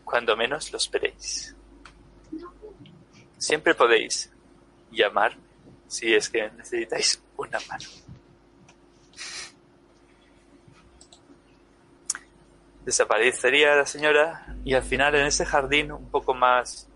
cuando 0.05 0.37
menos 0.37 0.73
lo 0.73 0.79
esperéis. 0.79 1.55
Siempre 3.37 3.75
podéis 3.75 4.33
llamar 4.91 5.37
si 5.87 6.15
es 6.15 6.29
que 6.29 6.51
necesitáis 6.51 7.23
una 7.37 7.59
mano. 7.69 7.87
Desaparecería 12.85 13.77
la 13.77 13.85
señora 13.85 14.57
y 14.65 14.75
al 14.75 14.83
final 14.83 15.15
en 15.15 15.27
ese 15.27 15.45
jardín 15.45 15.93
un 15.93 16.11
poco 16.11 16.33
más 16.33 16.89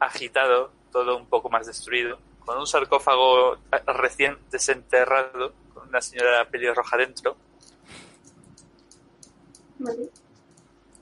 agitado, 0.00 0.72
todo 0.90 1.16
un 1.18 1.26
poco 1.26 1.50
más 1.50 1.66
destruido, 1.66 2.18
con 2.46 2.58
un 2.58 2.66
sarcófago 2.66 3.58
recién 3.86 4.38
desenterrado, 4.50 5.52
con 5.74 5.88
una 5.88 6.00
señora 6.00 6.48
pelirroja 6.48 6.96
dentro, 6.96 7.36
Vale. 9.78 10.08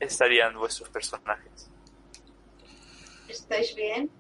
estarían 0.01 0.55
vuestros 0.57 0.89
personajes. 0.89 1.71
¿Estáis 3.29 3.77
bien? 3.77 4.11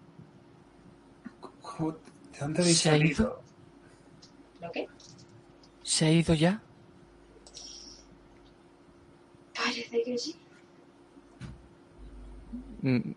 ¿Cómo- 1.62 1.92
¿De 1.92 2.38
dónde 2.40 2.62
habéis 2.62 2.78
¿Se 2.78 2.90
ha 2.90 2.96
ido? 2.96 3.04
salido? 3.16 3.42
¿Lo 4.60 4.70
qué? 4.72 4.88
¿Se 5.82 6.04
ha 6.06 6.10
ido 6.12 6.34
ya? 6.34 6.60
Parece 9.54 10.02
que 10.02 10.18
sí. 10.18 10.36
Mm. 12.82 13.12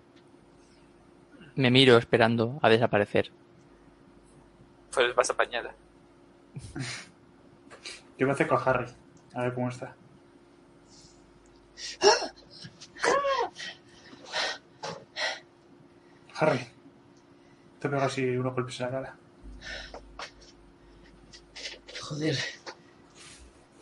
Me 1.55 1.71
miro 1.71 1.97
esperando 1.97 2.59
a 2.61 2.69
desaparecer. 2.69 3.31
Pues 4.97 5.13
vas 5.13 5.29
apañada. 5.29 5.75
Yo 8.17 8.25
me 8.25 8.33
acerco 8.33 8.55
a 8.55 8.63
Harry. 8.63 8.91
A 9.35 9.43
ver 9.43 9.53
cómo 9.53 9.69
está. 9.69 9.95
Harry. 16.33 16.67
Te 17.79 17.89
pego 17.89 18.01
así 18.01 18.25
unos 18.25 18.55
golpes 18.55 18.79
en 18.79 18.85
la 18.87 18.91
cara. 18.91 19.15
Joder. 22.01 22.37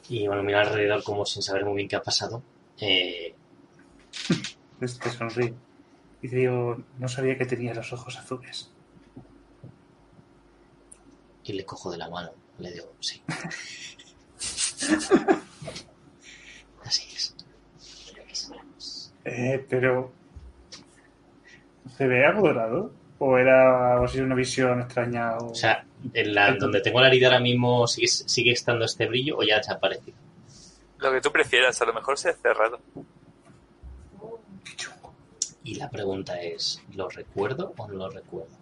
Y 0.09 0.27
bueno, 0.27 0.43
miro 0.43 0.59
alrededor 0.59 1.01
como 1.01 1.25
sin 1.25 1.41
saber 1.41 1.63
muy 1.63 1.75
bien 1.77 1.87
qué 1.87 1.95
ha 1.95 2.03
pasado. 2.03 2.43
Eh, 2.81 3.33
Te 4.81 4.85
te 4.85 5.09
sonríe. 5.11 5.53
Y 6.21 6.27
te 6.27 6.35
digo, 6.35 6.83
no 6.99 7.07
sabía 7.07 7.37
que 7.37 7.45
tenía 7.45 7.73
los 7.73 7.93
ojos 7.93 8.17
azules. 8.17 8.74
Y 11.45 11.53
le 11.53 11.63
cojo 11.63 11.91
de 11.91 11.97
la 11.97 12.09
mano. 12.09 12.31
Le 12.57 12.71
digo, 12.71 12.91
sí. 12.99 13.21
Así 16.83 17.15
es. 17.15 17.35
Eh, 19.23 19.65
pero... 19.69 20.11
¿Se 21.97 22.07
ve 22.07 22.25
algo 22.25 22.47
dorado? 22.47 22.91
¿O 23.19 23.37
era 23.37 24.01
o 24.01 24.07
sido 24.07 24.25
una 24.25 24.35
visión 24.35 24.81
extraña? 24.81 25.37
O... 25.37 25.51
O 25.51 25.55
sea, 25.55 25.85
en 26.13 26.33
la, 26.35 26.53
donde 26.55 26.81
tengo 26.81 26.99
la 26.99 27.07
herida 27.07 27.27
ahora 27.27 27.39
mismo 27.39 27.87
sigue, 27.87 28.07
sigue 28.07 28.51
estando 28.51 28.85
este 28.85 29.07
brillo 29.07 29.37
o 29.37 29.43
ya 29.43 29.55
ha 29.55 29.59
desaparecido. 29.59 30.17
Lo 30.97 31.11
que 31.11 31.21
tú 31.21 31.31
prefieras, 31.31 31.81
a 31.81 31.85
lo 31.85 31.93
mejor 31.93 32.17
se 32.17 32.29
ha 32.29 32.33
cerrado. 32.33 32.79
Y 35.63 35.75
la 35.75 35.89
pregunta 35.89 36.41
es, 36.41 36.81
¿lo 36.93 37.09
recuerdo 37.09 37.73
o 37.77 37.87
no 37.87 37.93
lo 37.95 38.09
recuerdo? 38.09 38.55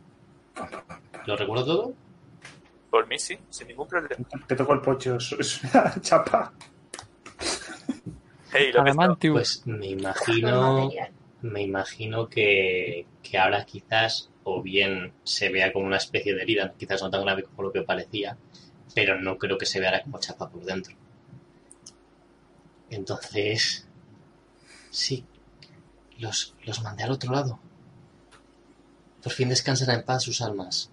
¿Lo 1.26 1.35
recuerdo 1.35 1.65
todo? 1.65 1.93
Por 2.94 3.07
mí 3.07 3.18
sí, 3.18 3.36
sin 3.49 3.70
ningún 3.70 3.88
problema. 3.88 4.24
Te 4.48 4.56
toco 4.56 4.72
el 4.72 4.82
pocho, 4.82 5.15
es 5.15 5.32
es 5.40 5.64
una 5.64 5.95
chapa. 6.02 6.53
Hey, 8.52 8.72
lo. 8.72 9.18
Pues 9.18 9.65
me 9.65 9.88
imagino, 9.88 10.91
me 11.41 11.64
imagino 11.64 12.30
que, 12.30 13.07
que 13.24 13.40
ahora 13.40 13.65
quizás 13.65 14.30
o 14.44 14.61
bien 14.61 15.11
se 15.24 15.49
vea 15.49 15.74
como 15.74 15.88
una 15.88 15.98
especie 15.98 16.36
de 16.36 16.44
herida, 16.44 16.76
quizás 16.78 17.02
no 17.02 17.10
tan 17.10 17.24
grave 17.24 17.41
como 17.41 17.64
lo 17.64 17.72
que 17.72 17.82
parecía, 17.82 18.38
pero 18.94 19.20
no 19.20 19.40
creo 19.40 19.57
que 19.57 19.65
se 19.65 19.80
vea 19.80 20.03
como 20.03 20.20
chapa 20.20 20.52
por 20.52 20.64
dentro. 20.64 20.95
Entonces, 22.91 23.88
sí, 24.91 25.26
los, 26.20 26.53
los 26.64 26.84
mandé 26.84 27.06
al 27.06 27.11
otro 27.14 27.34
lado. 27.34 27.60
Por 29.24 29.32
fin 29.32 29.49
descansan 29.49 29.90
en 29.90 30.06
paz 30.06 30.22
sus 30.22 30.44
almas. 30.44 30.93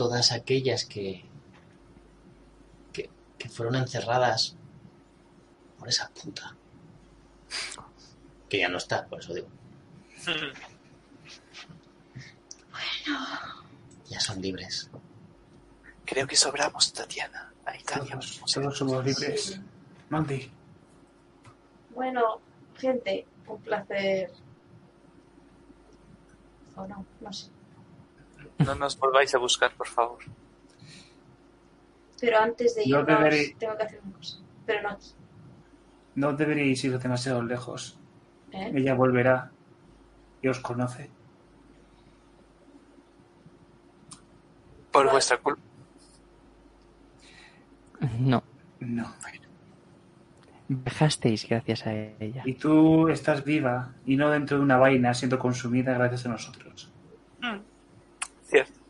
Todas 0.00 0.32
aquellas 0.32 0.86
que, 0.86 1.22
que, 2.90 3.10
que 3.36 3.48
fueron 3.50 3.74
encerradas 3.74 4.56
por 5.78 5.90
esa 5.90 6.08
puta. 6.08 6.56
Que 8.48 8.60
ya 8.60 8.70
no 8.70 8.78
está, 8.78 9.04
por 9.04 9.20
eso 9.20 9.34
digo. 9.34 9.48
Ya 14.08 14.20
son 14.20 14.40
libres. 14.40 14.90
Creo 16.06 16.26
que 16.26 16.36
sobramos, 16.36 16.94
Tatiana. 16.94 17.52
Ahí. 17.66 17.82
Todos, 17.82 18.40
todos 18.54 18.78
somos 18.78 19.04
libres. 19.04 19.60
Mandy, 20.08 20.50
Bueno, 21.94 22.40
gente, 22.78 23.26
un 23.46 23.60
placer. 23.60 24.32
O 26.74 26.86
no, 26.86 27.04
no 27.20 27.32
sé. 27.34 27.50
No 28.64 28.74
nos 28.74 28.98
volváis 28.98 29.34
a 29.34 29.38
buscar, 29.38 29.72
por 29.74 29.88
favor. 29.88 30.18
Pero 32.20 32.38
antes 32.38 32.74
de 32.74 32.82
No 32.86 33.00
irnos, 33.00 33.18
deberí- 33.18 33.54
tengo 33.58 33.76
que 33.76 33.82
hacer 33.84 34.00
una 34.04 34.16
cosa. 34.16 34.38
Pero 34.66 34.82
no 34.82 34.88
aquí. 34.90 35.06
No 36.14 36.32
deberíais 36.34 36.84
ir 36.84 36.98
demasiado 36.98 37.42
lejos. 37.42 37.98
¿Eh? 38.52 38.72
Ella 38.74 38.94
volverá 38.94 39.50
y 40.42 40.48
os 40.48 40.60
conoce. 40.60 41.08
Por 44.92 45.10
vuestra 45.10 45.38
culpa. 45.38 45.62
No, 48.18 48.42
No. 48.80 49.12
viajasteis 50.68 51.46
gracias 51.48 51.86
a 51.86 51.92
ella. 51.94 52.42
Y 52.44 52.54
tú 52.54 53.08
estás 53.08 53.44
viva 53.44 53.92
y 54.06 54.16
no 54.16 54.30
dentro 54.30 54.56
de 54.58 54.62
una 54.64 54.78
vaina 54.78 55.12
siendo 55.14 55.38
consumida 55.38 55.94
gracias 55.94 56.26
a 56.26 56.30
nosotros. 56.30 56.89
Cierto. 58.50 58.80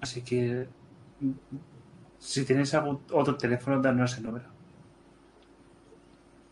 Así 0.00 0.22
que 0.22 0.66
si 2.18 2.44
tenéis 2.46 2.72
algún 2.72 3.04
otro 3.12 3.36
teléfono, 3.36 3.80
danos 3.82 4.16
el 4.16 4.24
número. 4.24 4.46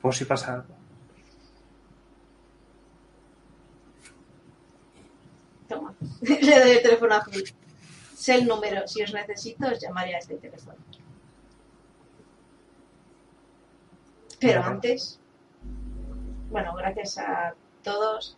Por 0.03 0.15
si 0.15 0.27
pasa 0.27 0.55
algo. 0.55 0.75
Toma. 5.69 5.95
Le 6.21 6.61
doy 6.61 6.71
el 6.71 6.83
teléfono 6.83 7.15
azul. 7.15 7.45
Sé 8.15 8.35
el 8.35 8.47
número. 8.47 8.87
Si 8.87 9.03
os 9.03 9.15
necesito, 9.15 9.67
os 9.69 9.81
llamaré 9.81 10.15
a 10.15 10.19
este 10.19 10.37
teléfono. 10.37 10.77
Pero 14.39 14.63
antes, 14.63 15.19
bueno, 16.51 16.75
gracias 16.75 17.17
a 17.17 17.55
todos. 17.83 18.37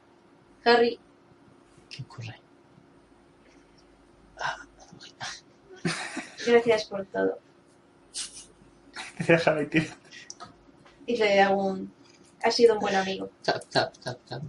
Harry, 0.65 1.01
¿Qué 1.89 2.03
ocurre? 2.03 2.44
Gracias 6.47 6.85
por 6.85 7.05
todo. 7.07 7.39
Déjame, 9.27 9.67
tío. 9.67 9.83
Y 11.07 11.17
le 11.17 11.41
hago 11.41 11.67
un... 11.67 11.93
Has 12.43 12.55
sido 12.55 12.75
un 12.75 12.81
buen 12.81 12.95
amigo. 12.95 13.31
Tap, 13.43 13.65
tap, 13.71 13.97
tap, 13.99 14.19
tap. 14.27 14.43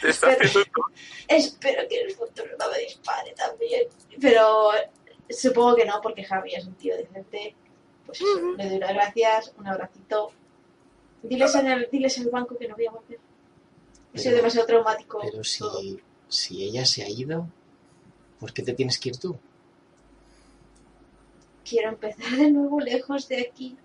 Te 0.00 0.10
está 0.10 0.28
haciendo 0.32 0.64
tú. 0.74 0.82
Espero 1.28 1.88
que 1.88 2.00
en 2.00 2.06
el 2.08 2.14
futuro 2.14 2.48
no 2.58 2.70
me 2.70 2.78
dispare 2.80 3.32
también. 3.32 3.88
Pero 4.20 4.70
supongo 5.30 5.76
que 5.76 5.84
no, 5.84 6.00
porque 6.02 6.26
Harry 6.28 6.54
es 6.54 6.66
un 6.66 6.74
tío 6.74 6.96
decente. 6.96 7.54
Pues 8.06 8.20
eso, 8.20 8.52
le 8.56 8.70
doy 8.70 8.78
las 8.78 8.94
gracias, 8.94 9.52
un 9.58 9.66
abracito. 9.66 10.32
Diles 11.22 11.54
en 11.54 11.66
el, 11.66 11.88
diles 11.90 12.16
en 12.18 12.24
el 12.24 12.30
banco 12.30 12.56
que 12.56 12.68
no 12.68 12.76
voy 12.76 12.86
a 12.86 12.90
volver. 12.90 13.18
Ha 14.14 14.18
sido 14.18 14.36
demasiado 14.36 14.66
traumático. 14.66 15.18
Pero 15.20 15.32
todo. 15.32 15.44
si, 15.44 16.00
si 16.28 16.64
ella 16.64 16.84
se 16.84 17.02
ha 17.02 17.08
ido, 17.08 17.48
¿por 18.40 18.52
qué 18.52 18.62
te 18.62 18.72
tienes 18.72 18.98
que 18.98 19.10
ir 19.10 19.16
tú? 19.18 19.38
Quiero 21.64 21.88
empezar 21.90 22.30
de 22.36 22.50
nuevo 22.50 22.80
lejos 22.80 23.28
de 23.28 23.40
aquí. 23.40 23.76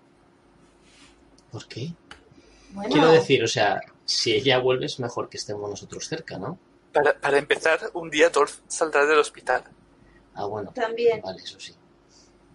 ¿Por 1.50 1.66
qué? 1.66 1.92
Bueno, 2.70 2.90
Quiero 2.92 3.10
decir, 3.12 3.42
o 3.42 3.48
sea, 3.48 3.80
si 4.04 4.32
ella 4.32 4.58
vuelve 4.58 4.86
es 4.86 4.98
mejor 5.00 5.28
que 5.28 5.36
estemos 5.36 5.68
nosotros 5.68 6.06
cerca, 6.06 6.38
¿no? 6.38 6.58
Para, 6.92 7.18
para 7.18 7.38
empezar, 7.38 7.80
un 7.94 8.10
día 8.10 8.30
Dolph 8.30 8.60
saldrá 8.66 9.04
del 9.06 9.18
hospital. 9.18 9.64
Ah, 10.34 10.46
bueno. 10.46 10.72
también 10.72 11.20
Vale, 11.20 11.42
eso 11.42 11.60
sí. 11.60 11.74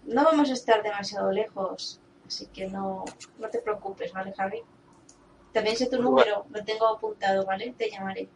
no 0.04 0.24
vamos 0.24 0.50
a 0.50 0.54
estar 0.54 0.82
demasiado 0.82 1.30
lejos. 1.30 2.00
Así 2.26 2.46
que 2.46 2.66
no, 2.66 3.04
no 3.38 3.48
te 3.48 3.60
preocupes, 3.60 4.12
¿vale, 4.12 4.34
Harry? 4.36 4.62
También 5.52 5.76
sé 5.76 5.86
tu 5.88 6.00
número, 6.02 6.44
lo 6.50 6.64
tengo 6.64 6.86
apuntado, 6.88 7.44
¿vale? 7.46 7.74
Te 7.76 7.90
llamaré. 7.90 8.28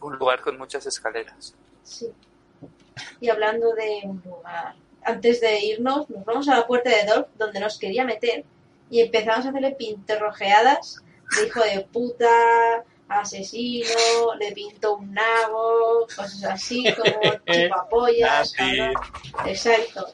Un 0.00 0.16
lugar 0.16 0.40
con 0.40 0.58
muchas 0.58 0.86
escaleras. 0.86 1.54
Sí. 1.82 2.08
Y 3.20 3.28
hablando 3.30 3.74
de 3.74 4.00
un 4.04 4.22
lugar, 4.24 4.74
antes 5.02 5.40
de 5.40 5.64
irnos, 5.64 6.08
nos 6.10 6.24
vamos 6.24 6.48
a 6.48 6.56
la 6.56 6.66
puerta 6.66 6.90
de 6.90 7.04
Dolph, 7.04 7.28
donde 7.36 7.60
nos 7.60 7.78
quería 7.78 8.04
meter, 8.04 8.44
y 8.90 9.00
empezamos 9.00 9.46
a 9.46 9.48
hacerle 9.50 9.72
pintorrojeadas 9.72 11.02
de 11.36 11.46
hijo 11.46 11.60
de 11.60 11.80
puta, 11.92 12.84
asesino, 13.08 14.34
le 14.38 14.52
pinto 14.52 14.96
un 14.96 15.14
nabo, 15.14 16.06
cosas 16.14 16.44
así, 16.44 16.84
como 16.94 17.20
chupapollas. 17.46 18.52
Exacto. 19.46 20.08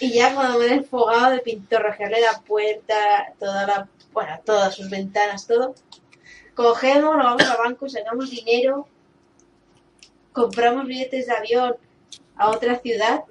Y 0.00 0.12
ya 0.12 0.34
cuando 0.34 0.58
me 0.58 0.66
he 0.66 0.80
desfogado 0.80 1.32
de 1.32 1.40
pintorrojearle 1.40 2.20
la 2.20 2.40
puerta, 2.40 3.32
toda 3.38 3.66
la, 3.66 3.88
bueno, 4.12 4.40
todas 4.44 4.74
sus 4.74 4.90
ventanas, 4.90 5.46
todo, 5.46 5.74
cogemos, 6.54 7.16
nos 7.16 7.24
vamos 7.24 7.42
al 7.44 7.58
banco, 7.58 7.88
sacamos 7.88 8.30
dinero, 8.30 8.88
compramos 10.34 10.86
billetes 10.86 11.26
de 11.26 11.32
avión 11.32 11.76
a 12.36 12.50
otra 12.50 12.78
ciudad, 12.80 13.24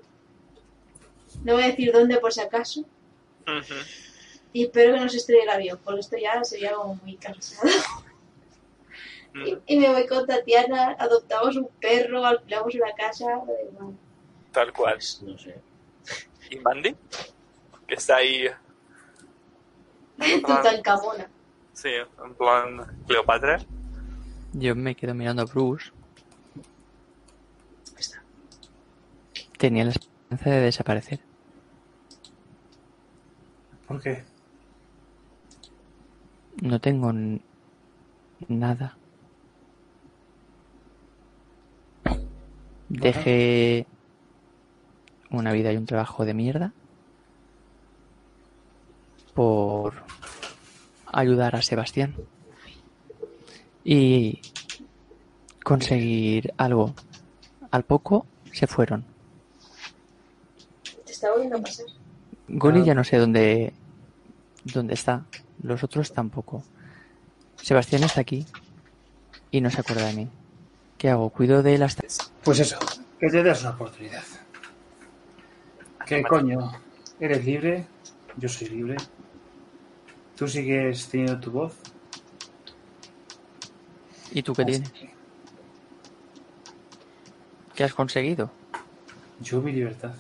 no 1.44 1.54
voy 1.54 1.64
a 1.64 1.68
decir 1.68 1.92
dónde 1.92 2.18
por 2.18 2.34
si 2.34 2.42
acaso, 2.42 2.84
y 4.52 4.64
espero 4.64 4.94
que 4.96 5.00
no 5.02 5.10
se 5.10 5.18
estrelle 5.18 5.44
el 5.44 5.50
avión, 5.50 5.80
porque 5.84 6.00
esto 6.00 6.18
ya 6.18 6.44
sería 6.44 6.74
como 6.74 6.96
muy 6.96 7.16
cansado. 7.18 7.70
Y, 9.36 9.58
y 9.76 9.78
me 9.78 9.90
voy 9.90 10.08
con 10.08 10.26
Tatiana, 10.26 10.96
adoptamos 10.98 11.56
un 11.56 11.68
perro, 11.80 12.26
alquilamos 12.26 12.74
una 12.74 12.94
casa, 12.94 13.26
igual. 13.70 13.96
Tal 14.52 14.74
cual. 14.74 14.96
Pues 14.96 15.22
no 15.22 15.38
sé. 15.38 15.62
¿Y 16.50 16.58
Mandy? 16.58 16.96
Que 17.88 17.96
está 17.96 18.18
ahí, 18.18 18.48
Tutankamona. 20.46 21.30
sí, 21.74 21.90
en 22.24 22.36
plan 22.36 23.04
Cleopatra. 23.08 23.60
Yo 24.54 24.76
me 24.76 24.96
quedo 24.96 25.14
mirando 25.14 25.42
a 25.42 25.46
Bruce. 25.46 25.92
Ahí 26.56 28.00
está. 28.00 28.24
Tenía 29.64 29.86
la 29.86 29.92
esperanza 29.92 30.50
de 30.50 30.60
desaparecer. 30.60 31.20
¿Por 33.88 34.02
qué? 34.02 34.26
No 36.62 36.82
tengo 36.82 37.14
nada. 38.50 38.98
Dejé 42.90 43.88
una 45.32 45.54
vida 45.54 45.72
y 45.72 45.78
un 45.78 45.86
trabajo 45.86 46.26
de 46.26 46.34
mierda 46.34 46.74
por 49.34 49.94
ayudar 51.06 51.56
a 51.56 51.62
Sebastián 51.62 52.16
y 53.86 54.42
conseguir 55.64 56.54
algo. 56.58 56.94
Al 57.72 57.86
poco 57.86 58.26
se 58.52 58.68
fueron. 58.68 59.13
Está 61.24 61.32
volviendo 61.32 61.58
a 61.58 61.62
pasar. 61.62 61.86
Goli 62.50 62.84
ya 62.84 62.94
no 62.94 63.06
sé 63.06 63.18
dónde, 63.18 63.72
dónde 64.66 64.94
está. 64.94 65.26
Los 65.62 65.82
otros 65.82 66.12
tampoco. 66.12 66.66
Sebastián 67.56 68.04
está 68.04 68.20
aquí 68.20 68.46
y 69.50 69.62
no 69.62 69.70
se 69.70 69.80
acuerda 69.80 70.08
de 70.08 70.16
mí. 70.16 70.30
¿Qué 70.98 71.10
hago? 71.10 71.30
¿Cuido 71.30 71.64
de 71.64 71.76
él 71.76 71.84
hasta...? 71.84 72.04
Pues 72.44 72.60
eso, 72.60 72.78
que 73.22 73.30
te 73.30 73.42
des 73.42 73.62
una 73.62 73.70
oportunidad. 73.70 74.24
¿Qué 76.06 76.24
coño? 76.24 76.74
¿Eres 77.22 77.46
libre? 77.46 77.88
Yo 78.36 78.50
soy 78.50 78.68
libre. 78.68 78.98
¿Tú 80.36 80.46
sigues 80.46 81.08
teniendo 81.08 81.40
tu 81.40 81.52
voz? 81.52 81.78
¿Y 84.34 84.44
tú 84.44 84.54
qué 84.54 84.66
tienes? 84.66 84.92
¿Qué 87.74 87.86
has 87.86 87.94
conseguido? 87.94 88.52
Yo 89.40 89.62
mi 89.62 89.72
libertad. 89.72 90.14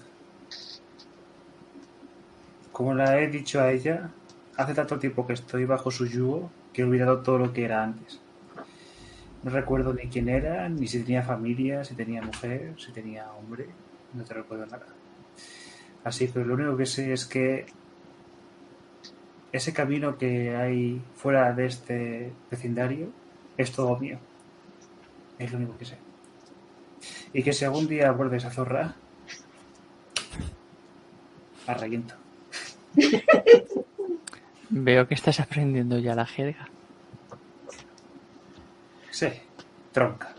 Como 2.74 2.96
la 2.96 3.22
he 3.22 3.28
dicho 3.28 3.62
a 3.62 3.72
ella, 3.72 4.10
hace 4.58 4.74
tanto 4.74 4.98
tiempo 4.98 5.28
que 5.28 5.34
estoy 5.34 5.66
bajo 5.66 5.92
su 5.92 6.08
yugo 6.08 6.50
que 6.74 6.82
he 6.82 6.86
olvidado 6.86 7.22
todo 7.22 7.38
lo 7.38 7.54
que 7.54 7.66
era 7.66 7.84
antes. 7.84 8.20
No 9.44 9.52
recuerdo 9.52 9.94
ni 9.94 10.08
quién 10.08 10.28
era, 10.28 10.68
ni 10.70 10.88
si 10.88 11.04
tenía 11.04 11.22
familia, 11.22 11.84
si 11.84 11.94
tenía 11.94 12.24
mujer, 12.24 12.74
si 12.80 12.92
tenía 12.92 13.32
hombre. 13.34 13.68
No 14.16 14.24
te 14.24 14.34
recuerdo 14.34 14.66
nada. 14.66 14.88
Así, 16.04 16.28
pero 16.34 16.48
lo 16.48 16.56
único 16.56 16.76
que 16.76 16.88
sé 16.88 17.14
es 17.14 17.26
que 17.26 17.68
ese 19.52 19.72
camino 19.72 20.18
que 20.18 20.56
hay 20.56 21.00
fuera 21.16 21.54
de 21.54 21.68
este 21.68 22.34
vecindario 22.50 23.10
es 23.56 23.72
todo 23.72 24.00
mío. 24.00 24.18
Es 25.38 25.52
lo 25.52 25.60
único 25.60 25.78
que 25.78 25.86
sé. 25.86 25.98
Y 27.34 27.44
que 27.44 27.54
si 27.54 27.66
algún 27.66 27.88
día 27.88 28.12
vuelves 28.12 28.46
a 28.46 28.50
Zorra, 28.50 28.96
a 31.68 31.74
reviento. 31.76 32.23
Veo 34.70 35.08
que 35.08 35.14
estás 35.14 35.40
aprendiendo 35.40 36.00
ya 36.00 36.16
la 36.16 36.26
jerga. 36.26 36.68
Sí, 39.12 39.28
tronca. 39.92 40.34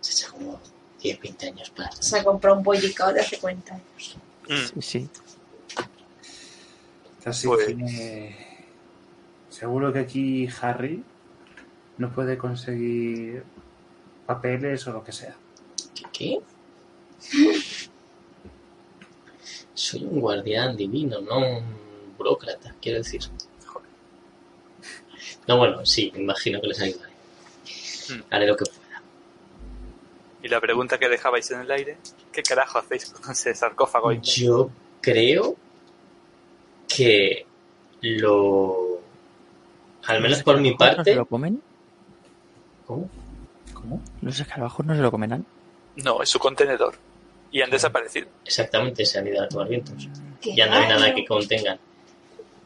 Se 0.00 0.12
hace 0.26 0.32
como 0.32 0.58
10, 1.00 1.20
20 1.20 1.46
años 1.48 1.70
para. 1.70 1.92
Se 1.92 2.18
ha 2.18 2.24
comprado 2.24 2.56
un 2.56 2.62
bollicao 2.62 3.12
de 3.12 3.20
hace 3.20 3.38
40 3.38 3.74
años. 3.74 4.16
Mm, 4.48 4.80
Sí, 4.80 4.82
sí. 4.82 5.08
Así 7.24 7.46
Pues- 7.46 7.66
que 7.66 8.36
seguro 9.48 9.92
que 9.92 10.00
aquí 10.00 10.48
Harry 10.60 11.04
no 11.98 12.10
puede 12.12 12.36
conseguir 12.36 13.44
papeles 14.26 14.86
o 14.88 14.92
lo 14.92 15.04
que 15.04 15.12
sea. 15.12 15.36
¿Qué? 16.12 16.40
Soy 19.82 20.04
un 20.04 20.20
guardián 20.20 20.76
divino, 20.76 21.20
no 21.20 21.38
un 21.38 21.64
burócrata, 22.16 22.72
quiero 22.80 22.98
decir. 22.98 23.20
Joder. 23.66 23.88
No, 25.48 25.56
bueno, 25.56 25.84
sí, 25.84 26.12
me 26.14 26.20
imagino 26.20 26.60
que 26.60 26.68
les 26.68 26.80
ayudaré. 26.80 27.12
Mm. 28.08 28.20
Haré 28.30 28.46
lo 28.46 28.56
que 28.56 28.64
pueda. 28.64 29.02
Y 30.40 30.46
la 30.46 30.60
pregunta 30.60 30.98
que 30.98 31.08
dejabais 31.08 31.50
en 31.50 31.62
el 31.62 31.70
aire, 31.72 31.96
¿qué 32.32 32.44
carajo 32.44 32.78
hacéis 32.78 33.06
con 33.06 33.28
ese 33.32 33.52
sarcófago? 33.56 34.10
ahí? 34.10 34.20
Yo 34.22 34.70
creo 35.00 35.56
que 36.86 37.44
lo... 38.02 39.00
Al 40.04 40.22
menos 40.22 40.44
por 40.44 40.60
mi 40.60 40.70
¿No 40.70 40.76
se 40.78 40.94
parte... 40.94 41.14
lo 41.16 41.26
comen? 41.26 41.60
¿Cómo? 42.86 43.10
¿Cómo? 43.74 44.00
¿Los 44.20 44.38
escarabajos 44.38 44.86
no 44.86 44.94
se 44.94 45.02
lo 45.02 45.10
comerán? 45.10 45.44
No, 45.96 46.22
es 46.22 46.28
su 46.28 46.38
contenedor. 46.38 46.94
Y 47.52 47.60
han 47.60 47.70
desaparecido. 47.70 48.28
Exactamente, 48.44 49.04
se 49.04 49.18
han 49.18 49.28
ido 49.28 49.42
a 49.42 49.48
tomar 49.48 49.68
vientos. 49.68 50.08
Qué 50.40 50.56
Ya 50.56 50.66
no 50.66 50.76
hay 50.76 50.88
nada 50.88 51.14
que 51.14 51.24
contengan. 51.24 51.78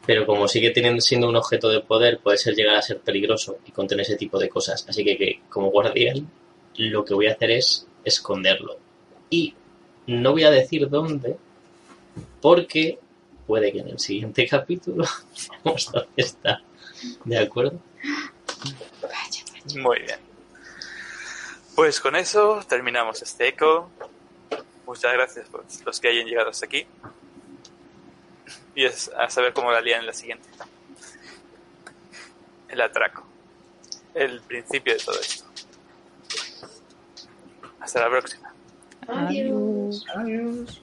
Pero 0.05 0.25
como 0.25 0.47
sigue 0.47 0.71
teniendo, 0.71 1.01
siendo 1.01 1.27
un 1.27 1.35
objeto 1.35 1.67
de 1.67 1.81
poder, 1.81 2.19
puede 2.19 2.37
ser 2.37 2.55
llegar 2.55 2.75
a 2.75 2.81
ser 2.81 2.99
peligroso 2.99 3.57
y 3.65 3.71
contener 3.71 4.03
ese 4.03 4.15
tipo 4.15 4.39
de 4.39 4.47
cosas. 4.47 4.85
Así 4.87 5.03
que, 5.03 5.17
que, 5.17 5.41
como 5.49 5.69
guardián, 5.69 6.31
lo 6.77 7.03
que 7.03 7.13
voy 7.13 7.27
a 7.27 7.33
hacer 7.33 7.51
es 7.51 7.85
esconderlo. 8.05 8.77
Y 9.29 9.53
no 10.07 10.31
voy 10.31 10.45
a 10.45 10.51
decir 10.51 10.89
dónde, 10.89 11.35
porque 12.41 12.97
puede 13.45 13.71
que 13.73 13.79
en 13.79 13.89
el 13.89 13.99
siguiente 13.99 14.47
capítulo 14.49 15.03
veamos 15.63 15.91
dónde 15.91 16.07
está. 16.15 16.61
¿De 17.25 17.37
acuerdo? 17.37 17.79
Muy 19.75 19.99
bien. 19.99 20.19
Pues 21.75 21.99
con 21.99 22.15
eso 22.15 22.63
terminamos 22.67 23.21
este 23.21 23.49
eco. 23.49 23.91
Muchas 24.87 25.11
gracias 25.11 25.49
por 25.49 25.65
los 25.85 25.99
que 25.99 26.07
hayan 26.07 26.25
llegado 26.25 26.49
hasta 26.49 26.65
aquí. 26.65 26.87
Y 28.73 28.85
es 28.85 29.09
a 29.09 29.29
saber 29.29 29.51
cómo 29.51 29.69
la 29.69 29.81
lían 29.81 29.99
en 29.99 30.05
la 30.05 30.13
siguiente. 30.13 30.47
El 32.69 32.79
atraco. 32.79 33.27
El 34.13 34.41
principio 34.41 34.93
de 34.93 34.99
todo 34.99 35.19
esto. 35.19 35.45
Hasta 37.81 37.99
la 37.99 38.09
próxima. 38.09 38.53
Adiós. 39.07 40.05
Adiós. 40.15 40.81